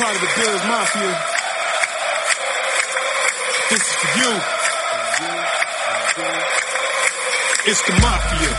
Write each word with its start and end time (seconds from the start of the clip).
part 0.00 0.16
of 0.16 0.22
the 0.22 0.32
Bills 0.40 0.64
Mafia. 0.64 1.12
This 3.68 3.82
is 3.84 3.94
for 4.00 4.10
you. 4.18 4.32
It's 7.68 7.82
the 7.82 7.92
Mafia. 8.00 8.52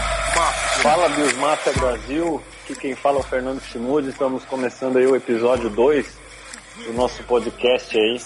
Fala 0.84 1.10
Bills 1.10 1.36
Mafia 1.38 1.74
Brasil, 1.74 2.44
aqui 2.64 2.76
quem 2.76 2.96
fala 2.96 3.18
é 3.18 3.20
o 3.22 3.24
Fernando 3.24 3.60
Chimude, 3.60 4.10
estamos 4.10 4.46
começando 4.46 4.98
aí 4.98 5.08
o 5.08 5.16
episódio 5.16 5.70
2 5.70 6.06
do 6.86 6.94
nosso 6.94 7.24
podcast 7.24 7.98
aí 7.98 8.22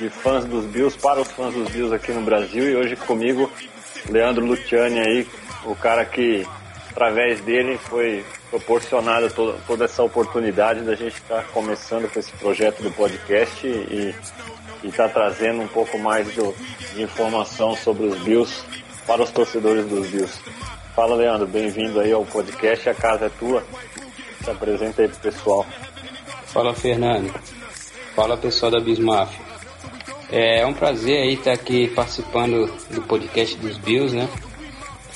de 0.00 0.10
fãs 0.10 0.44
dos 0.44 0.64
Bills 0.66 0.98
para 0.98 1.20
os 1.20 1.30
fãs 1.30 1.54
dos 1.54 1.68
Bills 1.70 1.94
aqui 1.94 2.12
no 2.12 2.22
Brasil 2.22 2.68
e 2.68 2.76
hoje 2.76 2.96
comigo 2.96 3.50
Leandro 4.10 4.44
Luciani 4.44 5.00
aí, 5.00 5.28
o 5.64 5.74
cara 5.76 6.04
que 6.04 6.46
através 6.90 7.40
dele 7.40 7.78
foi 7.78 8.24
proporcionada 8.54 9.28
toda, 9.30 9.58
toda 9.66 9.84
essa 9.84 10.02
oportunidade 10.02 10.82
da 10.82 10.94
gente 10.94 11.14
estar 11.14 11.42
tá 11.42 11.48
começando 11.52 12.08
com 12.12 12.20
esse 12.20 12.30
projeto 12.32 12.82
do 12.82 12.90
podcast 12.92 13.66
e 13.66 14.14
está 14.84 15.08
trazendo 15.08 15.62
um 15.62 15.66
pouco 15.66 15.98
mais 15.98 16.28
de, 16.32 16.40
de 16.94 17.02
informação 17.02 17.74
sobre 17.74 18.06
os 18.06 18.16
Bills 18.22 18.64
para 19.06 19.22
os 19.22 19.30
torcedores 19.32 19.86
dos 19.86 20.08
Bills. 20.08 20.38
Fala 20.94 21.16
Leandro, 21.16 21.48
bem-vindo 21.48 21.98
aí 21.98 22.12
ao 22.12 22.24
podcast, 22.24 22.88
a 22.88 22.94
casa 22.94 23.26
é 23.26 23.28
tua. 23.28 23.64
Se 24.44 24.50
apresenta 24.50 25.02
aí 25.02 25.08
pro 25.08 25.18
pessoal. 25.18 25.66
Fala 26.46 26.74
Fernando. 26.74 27.34
Fala 28.14 28.36
pessoal 28.36 28.70
da 28.70 28.78
Bismaf. 28.78 29.34
É 30.30 30.64
um 30.64 30.74
prazer 30.74 31.22
aí 31.22 31.34
estar 31.34 31.52
aqui 31.52 31.88
participando 31.88 32.72
do 32.90 33.02
podcast 33.02 33.56
dos 33.56 33.76
Bills, 33.78 34.14
né? 34.14 34.28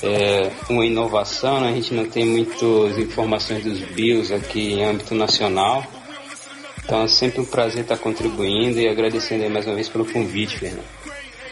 É 0.01 0.51
uma 0.69 0.85
inovação, 0.85 1.59
né? 1.59 1.69
a 1.69 1.73
gente 1.73 1.93
não 1.93 2.05
tem 2.05 2.25
muitas 2.25 2.97
informações 2.97 3.63
dos 3.63 3.79
Bills 3.79 4.33
aqui 4.33 4.73
em 4.73 4.85
âmbito 4.85 5.13
nacional. 5.13 5.83
Então 6.83 7.03
é 7.03 7.07
sempre 7.07 7.41
um 7.41 7.45
prazer 7.45 7.81
estar 7.81 7.97
contribuindo 7.97 8.79
e 8.79 8.87
agradecendo 8.87 9.47
mais 9.49 9.65
uma 9.67 9.75
vez 9.75 9.89
pelo 9.89 10.05
convite, 10.05 10.57
Fernando. 10.57 10.85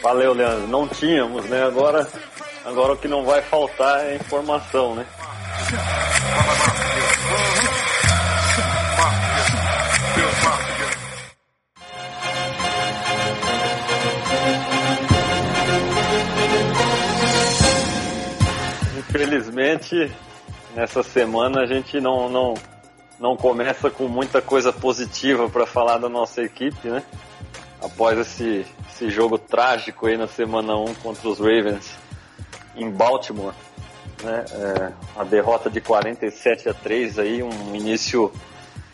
Valeu, 0.02 0.32
Leandro. 0.32 0.66
Não 0.66 0.88
tínhamos, 0.88 1.44
né? 1.46 1.62
Agora 1.64 2.08
Agora 2.68 2.92
o 2.92 2.96
que 2.98 3.08
não 3.08 3.24
vai 3.24 3.40
faltar 3.40 4.04
é 4.04 4.16
informação, 4.16 4.94
né? 4.94 5.06
Infelizmente, 19.08 20.12
nessa 20.74 21.02
semana 21.02 21.62
a 21.62 21.66
gente 21.66 21.98
não, 21.98 22.28
não, 22.28 22.54
não 23.18 23.36
começa 23.36 23.90
com 23.90 24.06
muita 24.06 24.42
coisa 24.42 24.70
positiva 24.70 25.48
para 25.48 25.64
falar 25.64 25.96
da 25.96 26.10
nossa 26.10 26.42
equipe, 26.42 26.88
né? 26.88 27.02
Após 27.80 28.18
esse, 28.18 28.66
esse 28.88 29.08
jogo 29.08 29.38
trágico 29.38 30.06
aí 30.06 30.16
na 30.16 30.26
semana 30.26 30.76
1 30.76 30.94
contra 30.96 31.28
os 31.28 31.38
Ravens 31.38 31.96
em 32.76 32.90
Baltimore. 32.90 33.54
Né? 34.22 34.44
É, 34.50 34.92
a 35.16 35.24
derrota 35.24 35.70
de 35.70 35.80
47 35.80 36.68
a 36.68 36.74
3 36.74 37.18
aí, 37.18 37.42
um 37.42 37.74
início 37.74 38.30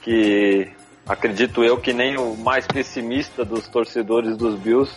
que 0.01 0.71
acredito 1.07 1.65
eu 1.65 1.79
que 1.79 1.93
nem 1.93 2.17
o 2.19 2.37
mais 2.37 2.67
pessimista 2.67 3.45
dos 3.45 3.67
torcedores 3.67 4.37
dos 4.37 4.55
Bills 4.55 4.95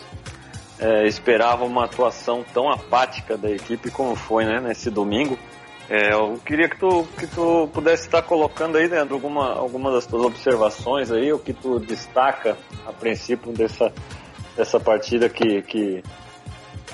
é, 0.78 1.06
esperava 1.06 1.64
uma 1.64 1.84
atuação 1.84 2.44
tão 2.54 2.70
apática 2.70 3.36
da 3.36 3.50
equipe 3.50 3.90
como 3.90 4.14
foi 4.14 4.44
né, 4.44 4.60
nesse 4.60 4.90
domingo. 4.90 5.38
É, 5.90 6.12
eu 6.12 6.38
queria 6.44 6.68
que 6.68 6.78
tu, 6.78 7.06
que 7.18 7.26
tu 7.26 7.68
pudesse 7.72 8.04
estar 8.04 8.20
colocando 8.22 8.76
aí 8.76 8.88
dentro 8.88 9.14
alguma, 9.14 9.54
alguma 9.54 9.90
das 9.90 10.06
tuas 10.06 10.22
observações 10.22 11.10
aí, 11.10 11.32
o 11.32 11.38
que 11.38 11.54
tu 11.54 11.80
destaca 11.80 12.58
a 12.86 12.92
princípio 12.92 13.52
dessa, 13.52 13.90
dessa 14.54 14.78
partida 14.78 15.30
que, 15.30 15.62
que 15.62 16.02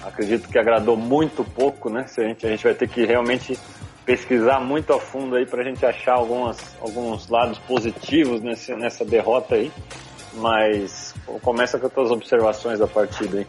acredito 0.00 0.48
que 0.48 0.58
agradou 0.58 0.96
muito 0.96 1.42
pouco, 1.42 1.90
né? 1.90 2.06
Se 2.06 2.20
a, 2.20 2.28
gente, 2.28 2.46
a 2.46 2.50
gente 2.50 2.62
vai 2.62 2.74
ter 2.74 2.88
que 2.88 3.04
realmente 3.04 3.58
pesquisar 4.06 4.60
muito 4.60 4.92
a 4.92 5.00
fundo 5.00 5.34
aí 5.34 5.44
para 5.44 5.62
a 5.62 5.64
gente 5.64 5.84
achar 5.84 6.14
algumas, 6.14 6.76
alguns 6.80 7.28
lados 7.28 7.58
positivos 7.60 8.40
nesse, 8.40 8.74
nessa 8.76 9.04
derrota 9.04 9.56
aí. 9.56 9.72
Mas 10.34 11.14
começa 11.42 11.78
com 11.78 11.86
as 11.86 11.92
tuas 11.92 12.10
observações 12.10 12.78
da 12.78 12.86
partida 12.86 13.38
aí. 13.38 13.46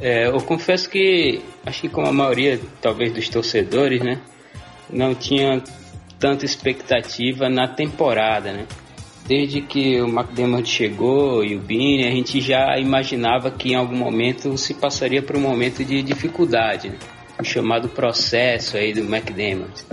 É, 0.00 0.26
eu 0.26 0.38
confesso 0.38 0.90
que 0.90 1.40
acho 1.64 1.82
que 1.82 1.88
como 1.88 2.06
a 2.06 2.12
maioria 2.12 2.60
talvez 2.80 3.12
dos 3.12 3.28
torcedores, 3.28 4.02
né, 4.02 4.20
não 4.90 5.14
tinha 5.14 5.62
tanta 6.18 6.44
expectativa 6.44 7.48
na 7.48 7.68
temporada, 7.68 8.52
né? 8.52 8.66
Desde 9.26 9.62
que 9.62 10.00
o 10.02 10.06
McDermott 10.06 10.68
chegou 10.68 11.42
e 11.44 11.56
o 11.56 11.60
Bini, 11.60 12.06
a 12.06 12.10
gente 12.10 12.40
já 12.40 12.78
imaginava 12.78 13.50
que 13.50 13.72
em 13.72 13.74
algum 13.74 13.96
momento 13.96 14.56
se 14.58 14.74
passaria 14.74 15.22
por 15.22 15.36
um 15.36 15.40
momento 15.40 15.82
de 15.82 16.02
dificuldade, 16.02 16.90
né? 16.90 16.98
o 17.40 17.44
chamado 17.44 17.88
processo 17.88 18.76
aí 18.76 18.92
do 18.92 19.00
McDermott. 19.00 19.84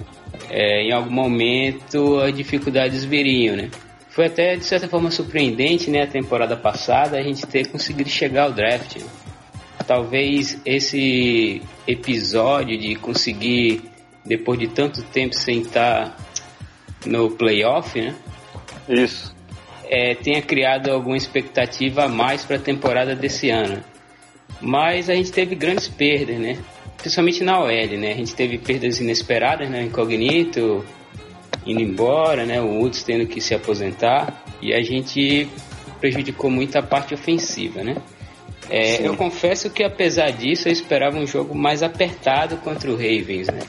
É, 0.50 0.84
em 0.84 0.92
algum 0.92 1.12
momento 1.12 2.20
as 2.20 2.36
dificuldades 2.36 3.06
viriam, 3.06 3.56
né? 3.56 3.70
Foi 4.10 4.26
até 4.26 4.58
de 4.58 4.66
certa 4.66 4.90
forma 4.90 5.10
surpreendente, 5.10 5.90
né, 5.90 6.04
a 6.04 6.08
temporada 6.08 6.58
passada 6.58 7.18
a 7.18 7.24
gente 7.24 7.48
ter 7.48 7.68
conseguido 7.68 8.10
chegar 8.10 8.44
ao 8.44 8.52
draft. 8.52 8.98
Né? 8.98 9.06
Talvez 9.92 10.58
esse 10.66 11.62
episódio 11.86 12.80
de 12.80 12.96
conseguir 12.96 13.82
depois 14.26 14.58
de 14.58 14.70
tanto 14.70 15.04
tempo 15.04 15.36
sem 15.36 15.60
estar 15.60 16.16
no 17.06 17.32
playoff, 17.32 18.00
né? 18.00 18.16
Isso. 18.88 19.36
É, 19.90 20.16
tenha 20.16 20.42
criado 20.42 20.90
alguma 20.90 21.18
expectativa 21.18 22.06
a 22.06 22.08
mais 22.08 22.46
para 22.46 22.56
a 22.56 22.60
temporada 22.60 23.14
desse 23.18 23.50
ano. 23.50 23.84
Mas 24.62 25.10
a 25.10 25.14
gente 25.14 25.30
teve 25.30 25.56
grandes 25.56 25.90
perdas, 25.90 26.40
né? 26.40 26.58
Principalmente 26.98 27.44
na 27.44 27.60
OL, 27.60 27.98
né? 27.98 28.14
A 28.14 28.16
gente 28.16 28.34
teve 28.34 28.58
perdas 28.60 29.02
inesperadas, 29.02 29.70
né? 29.70 29.84
Incognito 29.84 30.86
indo 31.66 31.82
embora, 31.82 32.46
né? 32.46 32.62
O 32.62 32.80
Woods 32.80 33.04
tendo 33.04 33.28
que 33.28 33.42
se 33.42 33.54
aposentar. 33.54 34.42
E 34.62 34.74
a 34.74 34.82
gente 34.82 35.50
prejudicou 36.00 36.50
muito 36.50 36.78
a 36.78 36.82
parte 36.82 37.14
ofensiva, 37.14 37.84
né? 37.84 37.98
É, 38.70 39.06
eu 39.06 39.16
confesso 39.16 39.70
que 39.70 39.84
apesar 39.84 40.32
disso 40.32 40.68
eu 40.68 40.72
esperava 40.72 41.18
um 41.18 41.26
jogo 41.26 41.56
mais 41.56 41.84
apertado 41.84 42.58
contra 42.58 42.90
o 42.90 42.96
Ravens, 42.96 43.48
né? 43.48 43.60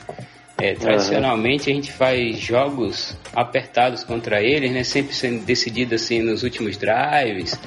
É, 0.61 0.73
tradicionalmente 0.75 1.69
a 1.69 1.73
gente 1.73 1.91
faz 1.91 2.37
jogos 2.37 3.17
apertados 3.33 4.03
contra 4.03 4.41
eles, 4.41 4.71
né? 4.71 4.83
Sempre 4.83 5.13
sendo 5.13 5.43
decidido 5.43 5.95
assim 5.95 6.21
nos 6.21 6.43
últimos 6.43 6.77
drives 6.77 7.59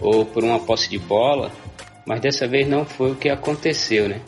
ou 0.00 0.26
por 0.26 0.42
uma 0.42 0.58
posse 0.58 0.90
de 0.90 0.98
bola, 0.98 1.52
mas 2.04 2.20
dessa 2.20 2.46
vez 2.46 2.68
não 2.68 2.84
foi 2.84 3.12
o 3.12 3.14
que 3.14 3.28
aconteceu, 3.28 4.08
né? 4.08 4.20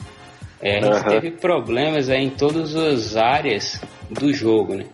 É, 0.62 0.78
a 0.78 0.80
gente 0.80 1.04
uhum. 1.04 1.08
teve 1.10 1.30
problemas 1.32 2.08
aí 2.08 2.24
em 2.24 2.30
todas 2.30 2.74
as 2.74 3.16
áreas 3.16 3.80
do 4.08 4.32
jogo, 4.32 4.74
né? 4.74 4.86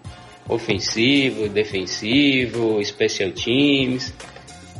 Ofensivo, 0.49 1.49
defensivo, 1.49 2.84
special 2.84 3.31
teams, 3.31 4.12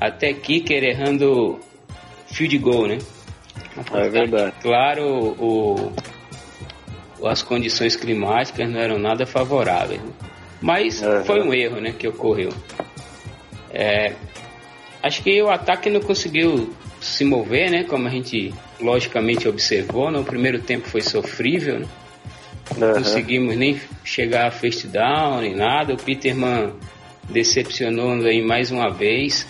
até 0.01 0.33
kicker 0.33 0.83
errando 0.83 1.61
field 2.33 2.59
goal, 2.59 2.87
né? 2.87 2.99
É 3.93 4.09
verdade. 4.09 4.55
Claro, 4.61 5.05
o, 5.39 5.93
as 7.27 7.43
condições 7.43 7.97
climáticas 7.97 8.69
não 8.69 8.81
eram 8.81 8.99
nada 8.99 9.27
favoráveis. 9.27 10.01
Né? 10.01 10.11
Mas 10.61 11.03
uhum. 11.03 11.25
foi 11.25 11.43
um 11.43 11.55
erro 11.55 11.81
né, 11.81 11.95
que 11.97 12.07
ocorreu. 12.07 12.51
É, 13.73 14.15
acho 15.03 15.23
que 15.23 15.41
o 15.43 15.49
ataque 15.49 15.89
não 15.89 16.01
conseguiu 16.01 16.75
se 17.01 17.25
mover, 17.25 17.71
né, 17.71 17.85
como 17.85 18.07
a 18.07 18.11
gente 18.11 18.53
logicamente 18.81 19.49
observou. 19.49 20.11
No 20.11 20.25
primeiro 20.25 20.61
tempo 20.61 20.89
foi 20.89 21.01
sofrível. 21.01 21.81
Né? 21.81 21.87
Não 22.77 22.89
uhum. 22.89 22.95
conseguimos 22.95 23.57
nem 23.57 23.81
chegar 24.05 24.49
a 24.49 24.51
first 24.51 24.87
down 24.87 25.41
nem 25.41 25.55
nada. 25.55 25.95
O 25.95 25.97
Peterman 25.97 26.73
decepcionou 27.29 28.13
aí 28.27 28.43
mais 28.43 28.71
uma 28.71 28.91
vez. 28.91 29.47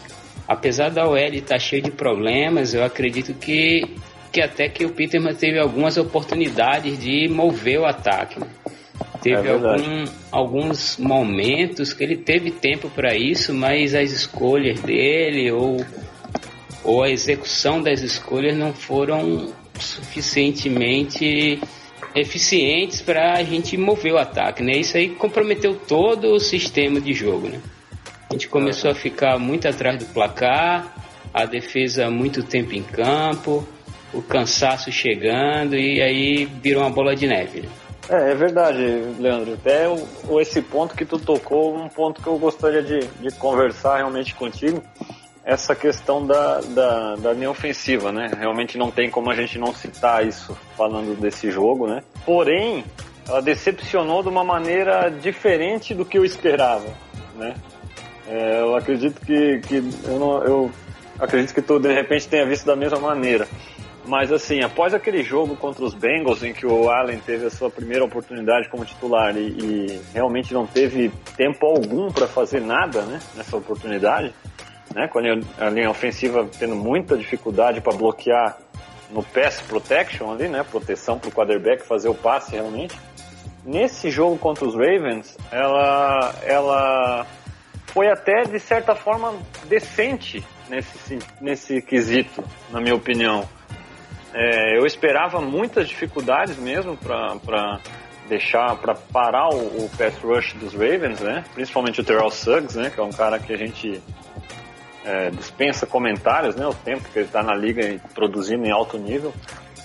Apesar 0.50 0.90
da 0.90 1.08
OL 1.08 1.16
estar 1.16 1.46
tá 1.46 1.58
cheio 1.60 1.80
de 1.80 1.92
problemas, 1.92 2.74
eu 2.74 2.82
acredito 2.82 3.32
que 3.34 3.88
que 4.32 4.40
até 4.40 4.68
que 4.68 4.84
o 4.84 4.90
Peterman 4.90 5.34
teve 5.34 5.60
algumas 5.60 5.96
oportunidades 5.96 6.98
de 7.00 7.28
mover 7.28 7.78
o 7.80 7.86
ataque. 7.86 8.40
Né? 8.40 8.46
Teve 9.22 9.48
é 9.48 9.52
algum, 9.52 10.04
alguns 10.32 10.96
momentos 10.98 11.92
que 11.92 12.02
ele 12.02 12.16
teve 12.16 12.50
tempo 12.50 12.90
para 12.90 13.14
isso, 13.14 13.54
mas 13.54 13.94
as 13.94 14.10
escolhas 14.10 14.80
dele 14.80 15.52
ou, 15.52 15.84
ou 16.82 17.04
a 17.04 17.10
execução 17.10 17.80
das 17.80 18.02
escolhas 18.02 18.56
não 18.56 18.72
foram 18.72 19.52
suficientemente 19.78 21.60
eficientes 22.14 23.00
para 23.00 23.34
a 23.34 23.42
gente 23.44 23.76
mover 23.76 24.14
o 24.14 24.18
ataque, 24.18 24.64
né? 24.64 24.72
Isso 24.72 24.96
aí 24.96 25.10
comprometeu 25.10 25.76
todo 25.76 26.32
o 26.32 26.40
sistema 26.40 27.00
de 27.00 27.12
jogo, 27.12 27.48
né? 27.48 27.60
A 28.30 28.34
gente 28.34 28.48
começou 28.48 28.92
a 28.92 28.94
ficar 28.94 29.40
muito 29.40 29.66
atrás 29.66 29.98
do 29.98 30.04
placar, 30.06 30.94
a 31.34 31.44
defesa 31.44 32.08
muito 32.08 32.44
tempo 32.44 32.72
em 32.74 32.82
campo, 32.82 33.66
o 34.14 34.22
cansaço 34.22 34.92
chegando 34.92 35.74
e 35.74 36.00
aí 36.00 36.44
virou 36.44 36.84
uma 36.84 36.90
bola 36.90 37.16
de 37.16 37.26
neve. 37.26 37.68
É, 38.08 38.30
é 38.30 38.34
verdade, 38.36 38.78
Leandro. 39.18 39.54
Até 39.54 39.88
o, 39.88 40.40
esse 40.40 40.62
ponto 40.62 40.94
que 40.94 41.04
tu 41.04 41.18
tocou, 41.18 41.76
um 41.76 41.88
ponto 41.88 42.22
que 42.22 42.28
eu 42.28 42.38
gostaria 42.38 42.80
de, 42.82 43.00
de 43.00 43.32
conversar 43.36 43.96
realmente 43.96 44.32
contigo, 44.36 44.80
essa 45.44 45.74
questão 45.74 46.24
da, 46.24 46.60
da, 46.60 47.16
da 47.16 47.32
linha 47.32 47.50
ofensiva, 47.50 48.12
né? 48.12 48.30
Realmente 48.38 48.78
não 48.78 48.92
tem 48.92 49.10
como 49.10 49.28
a 49.28 49.34
gente 49.34 49.58
não 49.58 49.74
citar 49.74 50.24
isso 50.24 50.56
falando 50.76 51.20
desse 51.20 51.50
jogo, 51.50 51.88
né? 51.88 52.04
Porém, 52.24 52.84
ela 53.28 53.42
decepcionou 53.42 54.22
de 54.22 54.28
uma 54.28 54.44
maneira 54.44 55.08
diferente 55.08 55.94
do 55.96 56.04
que 56.04 56.16
eu 56.16 56.24
esperava, 56.24 56.94
né? 57.34 57.54
É, 58.30 58.60
eu 58.60 58.76
acredito 58.76 59.20
que, 59.20 59.58
que 59.58 59.82
eu, 60.04 60.18
não, 60.20 60.44
eu 60.44 60.72
acredito 61.18 61.52
que 61.52 61.60
tu 61.60 61.80
de 61.80 61.92
repente 61.92 62.28
tenha 62.28 62.46
visto 62.46 62.64
da 62.64 62.76
mesma 62.76 63.00
maneira. 63.00 63.48
Mas 64.06 64.30
assim, 64.30 64.62
após 64.62 64.94
aquele 64.94 65.24
jogo 65.24 65.56
contra 65.56 65.84
os 65.84 65.94
Bengals, 65.94 66.44
em 66.44 66.52
que 66.52 66.64
o 66.64 66.88
Allen 66.88 67.18
teve 67.18 67.46
a 67.46 67.50
sua 67.50 67.68
primeira 67.68 68.04
oportunidade 68.04 68.68
como 68.68 68.84
titular 68.84 69.36
e, 69.36 69.48
e 69.48 70.00
realmente 70.14 70.54
não 70.54 70.64
teve 70.64 71.10
tempo 71.36 71.66
algum 71.66 72.10
para 72.12 72.28
fazer 72.28 72.60
nada 72.60 73.02
né, 73.02 73.18
nessa 73.34 73.56
oportunidade, 73.56 74.32
né, 74.94 75.08
com 75.08 75.18
a 75.18 75.70
linha 75.70 75.90
ofensiva 75.90 76.48
tendo 76.56 76.76
muita 76.76 77.18
dificuldade 77.18 77.80
para 77.80 77.96
bloquear 77.96 78.56
no 79.10 79.24
pass 79.24 79.60
protection 79.60 80.32
ali, 80.32 80.48
né, 80.48 80.64
proteção 80.68 81.18
para 81.18 81.28
o 81.28 81.32
quarterback 81.32 81.84
fazer 81.84 82.08
o 82.08 82.14
passe 82.14 82.52
realmente. 82.52 82.96
Nesse 83.64 84.08
jogo 84.08 84.38
contra 84.38 84.64
os 84.64 84.74
Ravens, 84.74 85.36
ela, 85.50 86.34
ela 86.44 87.26
foi 87.92 88.08
até 88.08 88.42
de 88.42 88.58
certa 88.58 88.94
forma 88.94 89.34
decente 89.64 90.44
nesse, 90.68 91.18
nesse 91.40 91.82
quesito, 91.82 92.42
na 92.70 92.80
minha 92.80 92.94
opinião. 92.94 93.48
É, 94.32 94.78
eu 94.78 94.86
esperava 94.86 95.40
muitas 95.40 95.88
dificuldades 95.88 96.56
mesmo 96.56 96.96
para 96.96 97.80
deixar, 98.28 98.76
para 98.76 98.94
parar 98.94 99.48
o, 99.48 99.84
o, 99.84 99.90
pass 99.98 100.16
rush 100.22 100.52
dos 100.54 100.72
Ravens, 100.72 101.20
né? 101.20 101.44
Principalmente 101.52 102.00
o 102.00 102.04
Terrell 102.04 102.30
Suggs, 102.30 102.78
né? 102.78 102.90
Que 102.90 103.00
é 103.00 103.02
um 103.02 103.10
cara 103.10 103.40
que 103.40 103.52
a 103.52 103.56
gente 103.56 104.00
é, 105.04 105.30
dispensa 105.30 105.84
comentários, 105.84 106.54
né? 106.54 106.64
O 106.66 106.74
tempo 106.74 107.08
que 107.12 107.18
ele 107.18 107.26
está 107.26 107.42
na 107.42 107.54
liga 107.54 107.82
e 107.82 107.98
produzindo 108.14 108.64
em 108.64 108.70
alto 108.70 108.96
nível. 108.96 109.34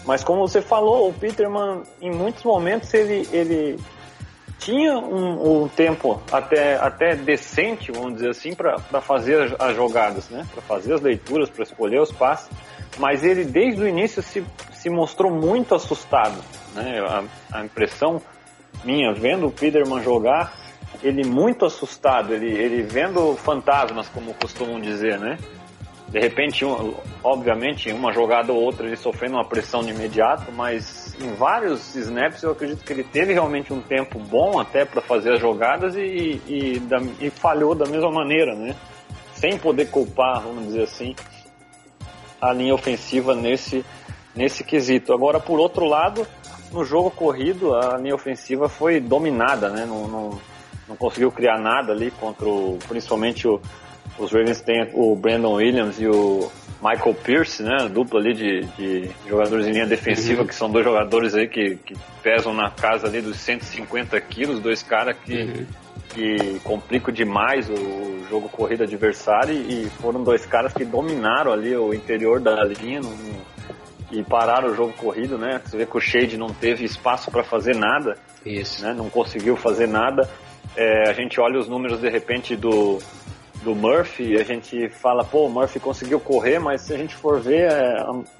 Mas 0.05 0.23
como 0.23 0.47
você 0.47 0.61
falou, 0.61 1.09
o 1.09 1.13
Peterman, 1.13 1.81
em 1.99 2.11
muitos 2.11 2.43
momentos 2.43 2.93
ele, 2.93 3.27
ele 3.33 3.79
tinha 4.59 4.97
um, 4.97 5.63
um 5.63 5.67
tempo 5.67 6.21
até, 6.31 6.75
até 6.75 7.15
decente, 7.15 7.91
vamos 7.91 8.15
dizer 8.15 8.29
assim, 8.29 8.53
para 8.55 9.01
fazer 9.01 9.41
as, 9.41 9.55
as 9.59 9.75
jogadas, 9.75 10.29
né? 10.29 10.45
Para 10.51 10.61
fazer 10.61 10.93
as 10.93 11.01
leituras, 11.01 11.49
para 11.49 11.63
escolher 11.63 12.01
os 12.01 12.11
passes 12.11 12.49
mas 12.97 13.23
ele 13.23 13.43
desde 13.43 13.81
o 13.81 13.87
início 13.87 14.21
se, 14.21 14.43
se 14.71 14.89
mostrou 14.89 15.31
muito 15.31 15.75
assustado. 15.75 16.41
Né? 16.73 16.99
A, 16.99 17.23
a 17.59 17.65
impressão 17.65 18.21
minha, 18.83 19.13
vendo 19.13 19.47
o 19.47 19.51
Peterman 19.51 20.03
jogar, 20.03 20.53
ele 21.03 21.23
muito 21.25 21.65
assustado, 21.65 22.33
ele, 22.33 22.51
ele 22.51 22.83
vendo 22.83 23.35
fantasmas, 23.35 24.07
como 24.09 24.33
costumam 24.33 24.79
dizer, 24.79 25.19
né? 25.19 25.37
De 26.09 26.19
repente, 26.19 26.63
um, 26.63 26.93
obviamente, 27.23 27.91
uma 27.91 28.13
jogada 28.13 28.53
ou 28.53 28.61
outra 28.61 28.85
ele 28.85 28.95
sofrendo 28.95 29.35
uma 29.35 29.45
pressão 29.45 29.81
de 29.81 29.89
imediato, 29.89 30.51
mas 30.51 31.15
em 31.19 31.33
vários 31.33 31.95
snaps 31.95 32.43
eu 32.43 32.51
acredito 32.51 32.83
que 32.83 32.93
ele 32.93 33.03
teve 33.03 33.33
realmente 33.33 33.73
um 33.73 33.81
tempo 33.81 34.19
bom 34.19 34.59
até 34.59 34.85
para 34.85 35.01
fazer 35.01 35.33
as 35.33 35.41
jogadas 35.41 35.95
e, 35.95 36.41
e, 36.47 36.79
da, 36.79 37.01
e 37.19 37.29
falhou 37.29 37.73
da 37.73 37.85
mesma 37.85 38.11
maneira, 38.11 38.55
né? 38.55 38.75
Sem 39.33 39.57
poder 39.57 39.89
culpar, 39.89 40.41
vamos 40.41 40.67
dizer 40.67 40.83
assim, 40.83 41.15
a 42.39 42.53
linha 42.53 42.73
ofensiva 42.73 43.35
nesse, 43.35 43.83
nesse 44.35 44.63
quesito. 44.63 45.11
Agora, 45.11 45.39
por 45.39 45.59
outro 45.59 45.85
lado, 45.85 46.25
no 46.71 46.85
jogo 46.85 47.09
corrido, 47.09 47.73
a 47.73 47.97
linha 47.97 48.15
ofensiva 48.15 48.69
foi 48.69 48.99
dominada, 48.99 49.69
né? 49.69 49.85
Não, 49.85 50.07
não, 50.07 50.39
não 50.87 50.95
conseguiu 50.95 51.31
criar 51.31 51.57
nada 51.59 51.91
ali 51.91 52.11
contra 52.11 52.47
o, 52.47 52.77
principalmente 52.87 53.47
o, 53.47 53.59
os 54.17 54.31
Ravens 54.31 54.61
têm 54.61 54.89
o 54.93 55.15
Brandon 55.15 55.55
Williams 55.55 55.99
e 55.99 56.07
o 56.07 56.49
Michael 56.81 57.15
Pierce, 57.15 57.63
né? 57.63 57.89
Dupla 57.89 58.19
ali 58.19 58.33
de, 58.33 58.61
de 58.77 59.09
jogadores 59.27 59.67
em 59.67 59.71
linha 59.71 59.85
defensiva, 59.85 60.41
uhum. 60.41 60.47
que 60.47 60.55
são 60.55 60.69
dois 60.69 60.85
jogadores 60.85 61.33
aí 61.35 61.47
que, 61.47 61.75
que 61.77 61.95
pesam 62.21 62.53
na 62.53 62.69
casa 62.69 63.07
ali 63.07 63.21
dos 63.21 63.37
150 63.37 64.19
quilos, 64.21 64.59
dois 64.59 64.81
caras 64.81 65.17
que 65.23 65.41
uhum 65.41 65.65
que 66.15 66.59
complicam 66.63 67.13
demais 67.13 67.69
o 67.69 68.25
jogo 68.29 68.47
corrido 68.47 68.83
adversário 68.83 69.53
e 69.53 69.89
foram 70.01 70.23
dois 70.23 70.45
caras 70.45 70.73
que 70.73 70.85
dominaram 70.85 71.51
ali 71.51 71.75
o 71.75 71.93
interior 71.93 72.39
da 72.39 72.63
linha 72.63 73.01
no, 73.01 73.13
e 74.11 74.23
pararam 74.23 74.69
o 74.69 74.75
jogo 74.75 74.93
corrido, 74.93 75.37
né? 75.37 75.61
Você 75.65 75.77
vê 75.77 75.85
que 75.85 75.97
o 75.97 75.99
Shade 75.99 76.37
não 76.37 76.47
teve 76.47 76.85
espaço 76.85 77.29
para 77.29 77.43
fazer 77.43 77.75
nada, 77.75 78.17
Isso. 78.45 78.83
Né? 78.83 78.93
não 78.93 79.09
conseguiu 79.09 79.57
fazer 79.57 79.87
nada. 79.87 80.29
É, 80.75 81.09
a 81.09 81.13
gente 81.13 81.39
olha 81.39 81.59
os 81.59 81.67
números 81.67 81.99
de 81.99 82.09
repente 82.09 82.55
do, 82.55 82.99
do 83.65 83.73
Murphy 83.73 84.33
e 84.33 84.37
a 84.37 84.43
gente 84.43 84.87
fala, 84.89 85.23
pô, 85.23 85.47
o 85.47 85.49
Murphy 85.49 85.79
conseguiu 85.79 86.19
correr, 86.19 86.59
mas 86.59 86.81
se 86.81 86.93
a 86.93 86.97
gente 86.97 87.15
for 87.15 87.41
ver 87.41 87.71
é, 87.71 87.97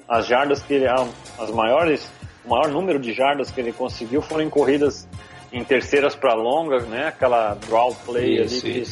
as 0.08 0.26
jardas 0.26 0.62
que 0.62 0.74
ele, 0.74 0.86
as 0.86 1.50
maiores, 1.50 2.08
o 2.44 2.50
maior 2.50 2.68
número 2.68 3.00
de 3.00 3.12
jardas 3.12 3.50
que 3.50 3.60
ele 3.60 3.72
conseguiu 3.72 4.22
foram 4.22 4.44
em 4.44 4.48
corridas 4.48 5.06
em 5.52 5.64
terceiras 5.64 6.14
para 6.14 6.32
longas, 6.34 6.86
né? 6.86 7.08
Aquela 7.08 7.54
draw 7.66 7.94
play 8.06 8.40
isso, 8.40 8.64
ali 8.64 8.84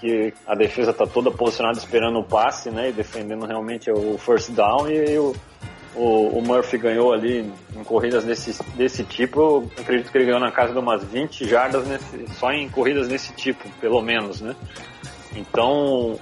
que, 0.00 0.30
que, 0.32 0.34
a 0.46 0.54
defesa 0.54 0.92
tá 0.92 1.06
toda 1.06 1.30
posicionada 1.30 1.78
esperando 1.78 2.18
o 2.18 2.24
passe, 2.24 2.70
né? 2.70 2.88
E 2.88 2.92
defendendo 2.92 3.46
realmente 3.46 3.90
o 3.90 4.18
first 4.18 4.50
down 4.50 4.90
e 4.90 5.16
o, 5.18 5.34
o, 5.94 6.38
o 6.38 6.42
Murphy 6.42 6.78
ganhou 6.78 7.12
ali 7.12 7.52
em 7.76 7.84
corridas 7.84 8.24
desse, 8.24 8.60
desse 8.74 9.04
tipo. 9.04 9.40
Eu 9.40 9.70
acredito 9.78 10.10
que 10.10 10.18
ele 10.18 10.26
ganhou 10.26 10.40
na 10.40 10.50
casa 10.50 10.72
de 10.72 10.78
umas 10.78 11.04
20 11.04 11.46
jardas 11.46 11.86
nesse, 11.86 12.26
só 12.34 12.50
em 12.52 12.68
corridas 12.68 13.06
desse 13.08 13.32
tipo, 13.34 13.68
pelo 13.80 14.00
menos, 14.00 14.40
né? 14.40 14.56
Então, 15.34 16.18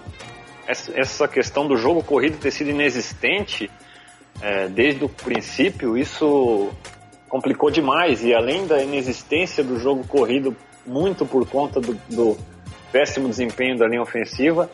essa 0.66 1.28
questão 1.28 1.66
do 1.66 1.76
jogo 1.76 2.02
corrido 2.02 2.38
ter 2.38 2.50
sido 2.50 2.70
inexistente 2.70 3.70
é, 4.40 4.68
desde 4.68 5.04
o 5.04 5.08
princípio, 5.08 5.96
isso 5.96 6.70
complicou 7.28 7.70
demais. 7.70 8.22
E 8.24 8.34
além 8.34 8.66
da 8.66 8.82
inexistência 8.82 9.62
do 9.62 9.78
jogo 9.78 10.06
corrido, 10.06 10.56
muito 10.84 11.24
por 11.24 11.48
conta 11.48 11.80
do, 11.80 11.94
do 12.08 12.36
péssimo 12.92 13.28
desempenho 13.28 13.76
da 13.76 13.86
linha 13.86 14.02
ofensiva, 14.02 14.70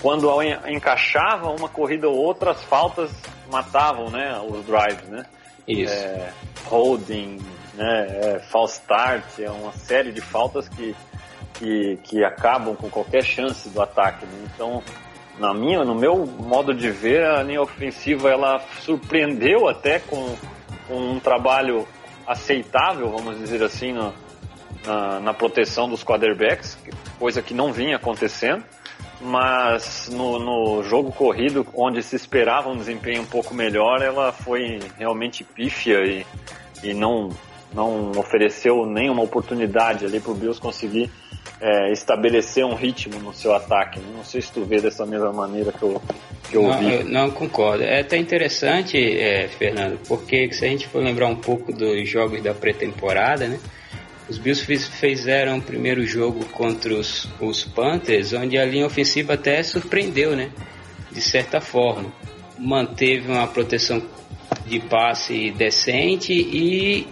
quando 0.00 0.28
encaixava 0.68 1.50
uma 1.50 1.68
corrida 1.68 2.08
ou 2.08 2.16
outra, 2.16 2.52
as 2.52 2.62
faltas 2.64 3.10
matavam 3.50 4.10
né, 4.10 4.38
os 4.40 4.64
drives, 4.64 5.08
né? 5.08 5.26
Isso. 5.66 5.92
É, 5.92 6.32
holding, 6.66 7.38
né, 7.74 8.06
é, 8.08 8.38
false 8.50 8.80
start, 8.80 9.38
é 9.38 9.50
uma 9.50 9.72
série 9.72 10.10
de 10.10 10.20
faltas 10.20 10.68
que, 10.68 10.94
que, 11.62 11.96
que 12.02 12.24
acabam 12.24 12.74
com 12.74 12.90
qualquer 12.90 13.22
chance 13.22 13.68
do 13.68 13.80
ataque. 13.80 14.26
Né? 14.26 14.48
Então, 14.52 14.82
na 15.38 15.54
minha, 15.54 15.84
no 15.84 15.94
meu 15.94 16.26
modo 16.26 16.74
de 16.74 16.90
ver, 16.90 17.24
a 17.24 17.42
linha 17.42 17.62
ofensiva 17.62 18.28
ela 18.28 18.60
surpreendeu 18.80 19.68
até 19.68 20.00
com 20.00 20.34
um 20.90 21.20
trabalho 21.20 21.86
aceitável, 22.26 23.10
vamos 23.10 23.38
dizer 23.38 23.62
assim, 23.62 23.92
no, 23.92 24.12
na, 24.84 25.20
na, 25.20 25.34
proteção 25.34 25.88
dos 25.88 26.02
quarterbacks, 26.02 26.76
coisa 27.18 27.40
que 27.40 27.54
não 27.54 27.72
vinha 27.72 27.96
acontecendo. 27.96 28.64
Mas 29.20 30.10
no, 30.12 30.40
no, 30.40 30.82
jogo 30.82 31.12
corrido, 31.12 31.64
onde 31.74 32.02
se 32.02 32.16
esperava 32.16 32.68
um 32.68 32.76
desempenho 32.76 33.22
um 33.22 33.26
pouco 33.26 33.54
melhor, 33.54 34.02
ela 34.02 34.32
foi 34.32 34.80
realmente 34.98 35.44
pífia 35.44 36.04
e, 36.04 36.26
e 36.82 36.92
não, 36.92 37.28
não 37.72 38.10
ofereceu 38.18 38.84
nenhuma 38.84 39.22
oportunidade 39.22 40.04
ali 40.04 40.18
para 40.18 40.32
o 40.32 40.34
Bills 40.34 40.60
conseguir 40.60 41.08
é, 41.62 41.92
estabelecer 41.92 42.64
um 42.66 42.74
ritmo 42.74 43.20
no 43.20 43.32
seu 43.32 43.54
ataque. 43.54 44.00
Não 44.14 44.24
sei 44.24 44.42
se 44.42 44.50
tu 44.50 44.64
vê 44.64 44.80
dessa 44.80 45.06
mesma 45.06 45.32
maneira 45.32 45.70
que 45.70 45.84
eu, 45.84 46.02
que 46.50 46.56
eu 46.56 46.62
não, 46.62 46.70
ouvi. 46.70 46.92
Eu 46.92 47.04
não 47.04 47.30
concordo. 47.30 47.84
É 47.84 48.00
até 48.00 48.16
interessante, 48.16 48.98
é, 48.98 49.46
Fernando, 49.46 50.00
porque 50.08 50.52
se 50.52 50.64
a 50.64 50.68
gente 50.68 50.88
for 50.88 51.00
lembrar 51.00 51.28
um 51.28 51.36
pouco 51.36 51.72
dos 51.72 52.08
jogos 52.08 52.42
da 52.42 52.52
pré-temporada, 52.52 53.46
né? 53.46 53.60
Os 54.28 54.38
Bills 54.38 54.64
fiz, 54.64 54.88
fizeram 54.88 55.58
o 55.58 55.62
primeiro 55.62 56.04
jogo 56.04 56.44
contra 56.46 56.92
os, 56.94 57.28
os 57.40 57.64
Panthers, 57.64 58.32
onde 58.32 58.58
a 58.58 58.64
linha 58.64 58.86
ofensiva 58.86 59.34
até 59.34 59.62
surpreendeu, 59.62 60.34
né? 60.34 60.50
De 61.12 61.20
certa 61.20 61.60
forma. 61.60 62.12
Manteve 62.58 63.30
uma 63.30 63.46
proteção 63.46 64.02
de 64.66 64.80
passe 64.80 65.50
decente 65.52 66.32
e 66.32 67.06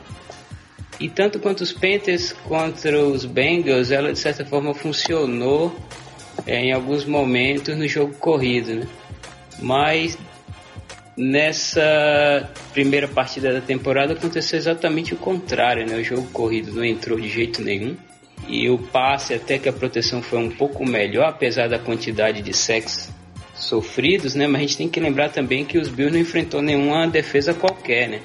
e 1.01 1.09
tanto 1.09 1.41
quanto 1.41 1.63
os 1.63 1.73
Panthers 1.73 2.33
contra 2.45 3.03
os 3.03 3.25
Bengals, 3.25 3.91
ela 3.91 4.13
de 4.13 4.19
certa 4.19 4.45
forma 4.45 4.75
funcionou 4.75 5.75
é, 6.47 6.61
em 6.61 6.73
alguns 6.73 7.07
momentos 7.07 7.75
no 7.77 7.89
jogo 7.89 8.15
corrido, 8.15 8.75
né? 8.75 8.87
Mas 9.59 10.19
nessa 11.17 12.51
primeira 12.73 13.09
partida 13.09 13.53
da 13.53 13.61
temporada 13.63 14.13
aconteceu 14.13 14.59
exatamente 14.59 15.15
o 15.15 15.17
contrário, 15.17 15.87
né? 15.87 15.97
O 15.97 16.05
jogo 16.05 16.29
corrido 16.33 16.73
não 16.73 16.85
entrou 16.85 17.19
de 17.19 17.31
jeito 17.31 17.63
nenhum. 17.63 17.97
E 18.47 18.69
o 18.69 18.79
passe, 18.79 19.33
até 19.33 19.59
que 19.59 19.69
a 19.69 19.73
proteção 19.73 20.23
foi 20.23 20.39
um 20.39 20.51
pouco 20.51 20.85
melhor, 20.85 21.29
apesar 21.29 21.69
da 21.69 21.79
quantidade 21.79 22.43
de 22.43 22.55
sacks 22.55 23.11
sofridos, 23.55 24.35
né? 24.35 24.47
Mas 24.47 24.57
a 24.57 24.63
gente 24.63 24.77
tem 24.77 24.89
que 24.89 25.01
lembrar 25.01 25.31
também 25.31 25.65
que 25.65 25.79
os 25.79 25.89
Bills 25.89 26.13
não 26.13 26.21
enfrentou 26.21 26.61
nenhuma 26.61 27.07
defesa 27.07 27.55
qualquer, 27.55 28.09
né? 28.09 28.21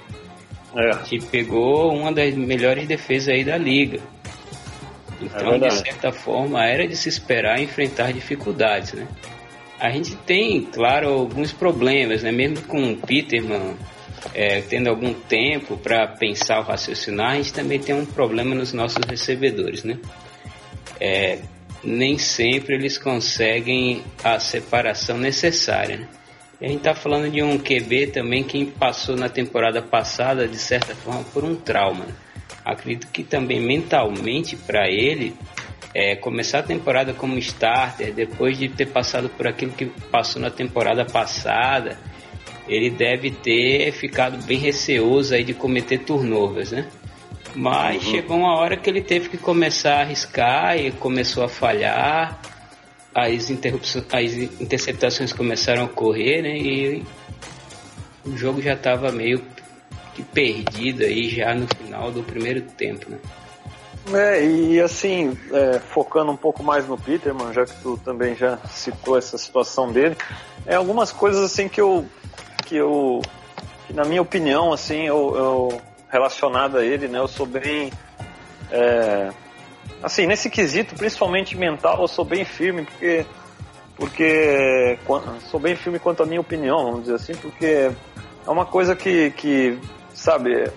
É. 0.75 1.05
Gente 1.05 1.25
pegou 1.27 1.93
uma 1.93 2.11
das 2.11 2.33
melhores 2.33 2.87
defesas 2.87 3.29
aí 3.29 3.43
da 3.43 3.57
liga. 3.57 3.99
Então, 5.21 5.53
É 5.53 5.59
de 5.59 5.73
certa 5.73 6.11
forma, 6.11 6.65
era 6.65 6.87
de 6.87 6.95
se 6.95 7.07
esperar 7.07 7.61
enfrentar 7.61 8.11
dificuldades, 8.11 8.93
né? 8.93 9.07
A 9.79 9.89
gente 9.89 10.15
tem, 10.15 10.61
claro, 10.61 11.09
alguns 11.09 11.51
problemas, 11.51 12.23
né? 12.23 12.31
Mesmo 12.31 12.61
com 12.63 12.91
o 12.91 12.97
Peterman 12.97 13.75
é, 14.33 14.61
tendo 14.61 14.89
algum 14.89 15.13
tempo 15.13 15.77
para 15.77 16.07
pensar 16.07 16.59
o 16.59 16.63
raciocinar, 16.63 17.31
a 17.31 17.35
gente 17.35 17.53
também 17.53 17.79
tem 17.79 17.95
um 17.95 18.05
problema 18.05 18.55
nos 18.55 18.73
nossos 18.73 19.03
recebedores, 19.05 19.83
né? 19.83 19.97
É, 20.99 21.39
nem 21.83 22.17
sempre 22.17 22.75
eles 22.75 22.97
conseguem 22.97 24.03
a 24.23 24.39
separação 24.39 25.17
necessária, 25.17 25.97
né? 25.97 26.07
A 26.61 26.65
gente 26.65 26.77
está 26.77 26.95
falando 26.95 27.29
de 27.29 27.43
um 27.43 27.57
QB 27.57 28.07
também 28.07 28.43
que 28.43 28.65
passou 28.65 29.15
na 29.15 29.27
temporada 29.27 29.81
passada, 29.81 30.47
de 30.47 30.57
certa 30.57 30.95
forma, 30.95 31.23
por 31.33 31.43
um 31.43 31.55
trauma. 31.55 32.05
né? 32.05 32.13
Acredito 32.63 33.07
que 33.11 33.23
também 33.23 33.59
mentalmente 33.59 34.55
para 34.55 34.89
ele 34.89 35.35
é, 35.93 36.15
começar 36.15 36.59
a 36.59 36.63
temporada 36.63 37.13
como 37.13 37.37
starter, 37.37 38.13
depois 38.13 38.57
de 38.57 38.69
ter 38.69 38.87
passado 38.87 39.29
por 39.29 39.47
aquilo 39.47 39.73
que 39.73 39.85
passou 39.85 40.41
na 40.41 40.49
temporada 40.49 41.05
passada, 41.05 41.99
ele 42.67 42.89
deve 42.89 43.31
ter 43.31 43.91
ficado 43.91 44.41
bem 44.45 44.57
receoso 44.57 45.35
aí 45.35 45.43
de 45.43 45.53
cometer 45.53 45.99
turnovers, 45.99 46.71
né? 46.71 46.87
Mas 47.53 48.01
chegou 48.03 48.37
uma 48.37 48.57
hora 48.57 48.75
que 48.75 48.89
ele 48.89 49.01
teve 49.01 49.29
que 49.29 49.37
começar 49.37 49.95
a 49.95 50.01
arriscar 50.01 50.77
e 50.77 50.91
começou 50.91 51.43
a 51.43 51.47
falhar, 51.47 52.41
as, 53.15 53.49
as 53.49 54.33
interceptações 54.59 55.31
começaram 55.31 55.83
a 55.83 55.85
ocorrer, 55.85 56.43
né? 56.43 56.57
E 56.57 57.05
o 58.25 58.35
jogo 58.35 58.61
já 58.61 58.73
estava 58.73 59.11
meio 59.11 59.41
que 60.13 60.21
perdido 60.21 61.03
aí 61.03 61.29
já 61.29 61.55
no 61.55 61.65
final 61.67 62.11
do 62.11 62.21
primeiro 62.21 62.61
tempo, 62.61 63.09
né? 63.09 63.17
É, 64.13 64.45
e 64.45 64.79
assim, 64.79 65.35
é, 65.51 65.79
focando 65.79 66.31
um 66.31 66.37
pouco 66.37 66.61
mais 66.61 66.87
no 66.87 66.97
Peterman, 66.97 67.51
já 67.53 67.65
que 67.65 67.73
tu 67.81 67.97
também 68.03 68.35
já 68.35 68.57
citou 68.69 69.17
essa 69.17 69.37
situação 69.37 69.91
dele, 69.91 70.15
é 70.65 70.75
algumas 70.75 71.11
coisas 71.11 71.41
assim 71.41 71.67
que 71.67 71.81
eu, 71.81 72.05
que 72.65 72.75
eu, 72.75 73.21
que 73.87 73.93
na 73.93 74.03
minha 74.03 74.21
opinião, 74.21 74.71
assim, 74.71 75.07
eu, 75.07 75.35
eu 75.35 75.81
relacionado 76.07 76.77
a 76.77 76.85
ele, 76.85 77.07
né, 77.07 77.17
eu 77.17 77.27
sou 77.27 77.47
bem, 77.47 77.91
é, 78.69 79.31
assim, 80.01 80.25
nesse 80.25 80.49
quesito, 80.49 80.95
principalmente 80.95 81.57
mental, 81.57 82.01
eu 82.01 82.07
sou 82.07 82.23
bem 82.23 82.45
firme, 82.45 82.83
porque, 82.85 83.25
porque 83.95 84.97
sou 85.49 85.59
bem 85.59 85.75
firme 85.75 85.99
quanto 85.99 86.23
à 86.23 86.25
minha 86.25 86.41
opinião, 86.41 86.83
vamos 86.83 87.01
dizer 87.01 87.15
assim, 87.15 87.35
porque 87.35 87.91
é 88.45 88.49
uma 88.49 88.65
coisa 88.65 88.95
que, 88.95 89.31
que 89.31 89.77
sabe, 90.13 90.69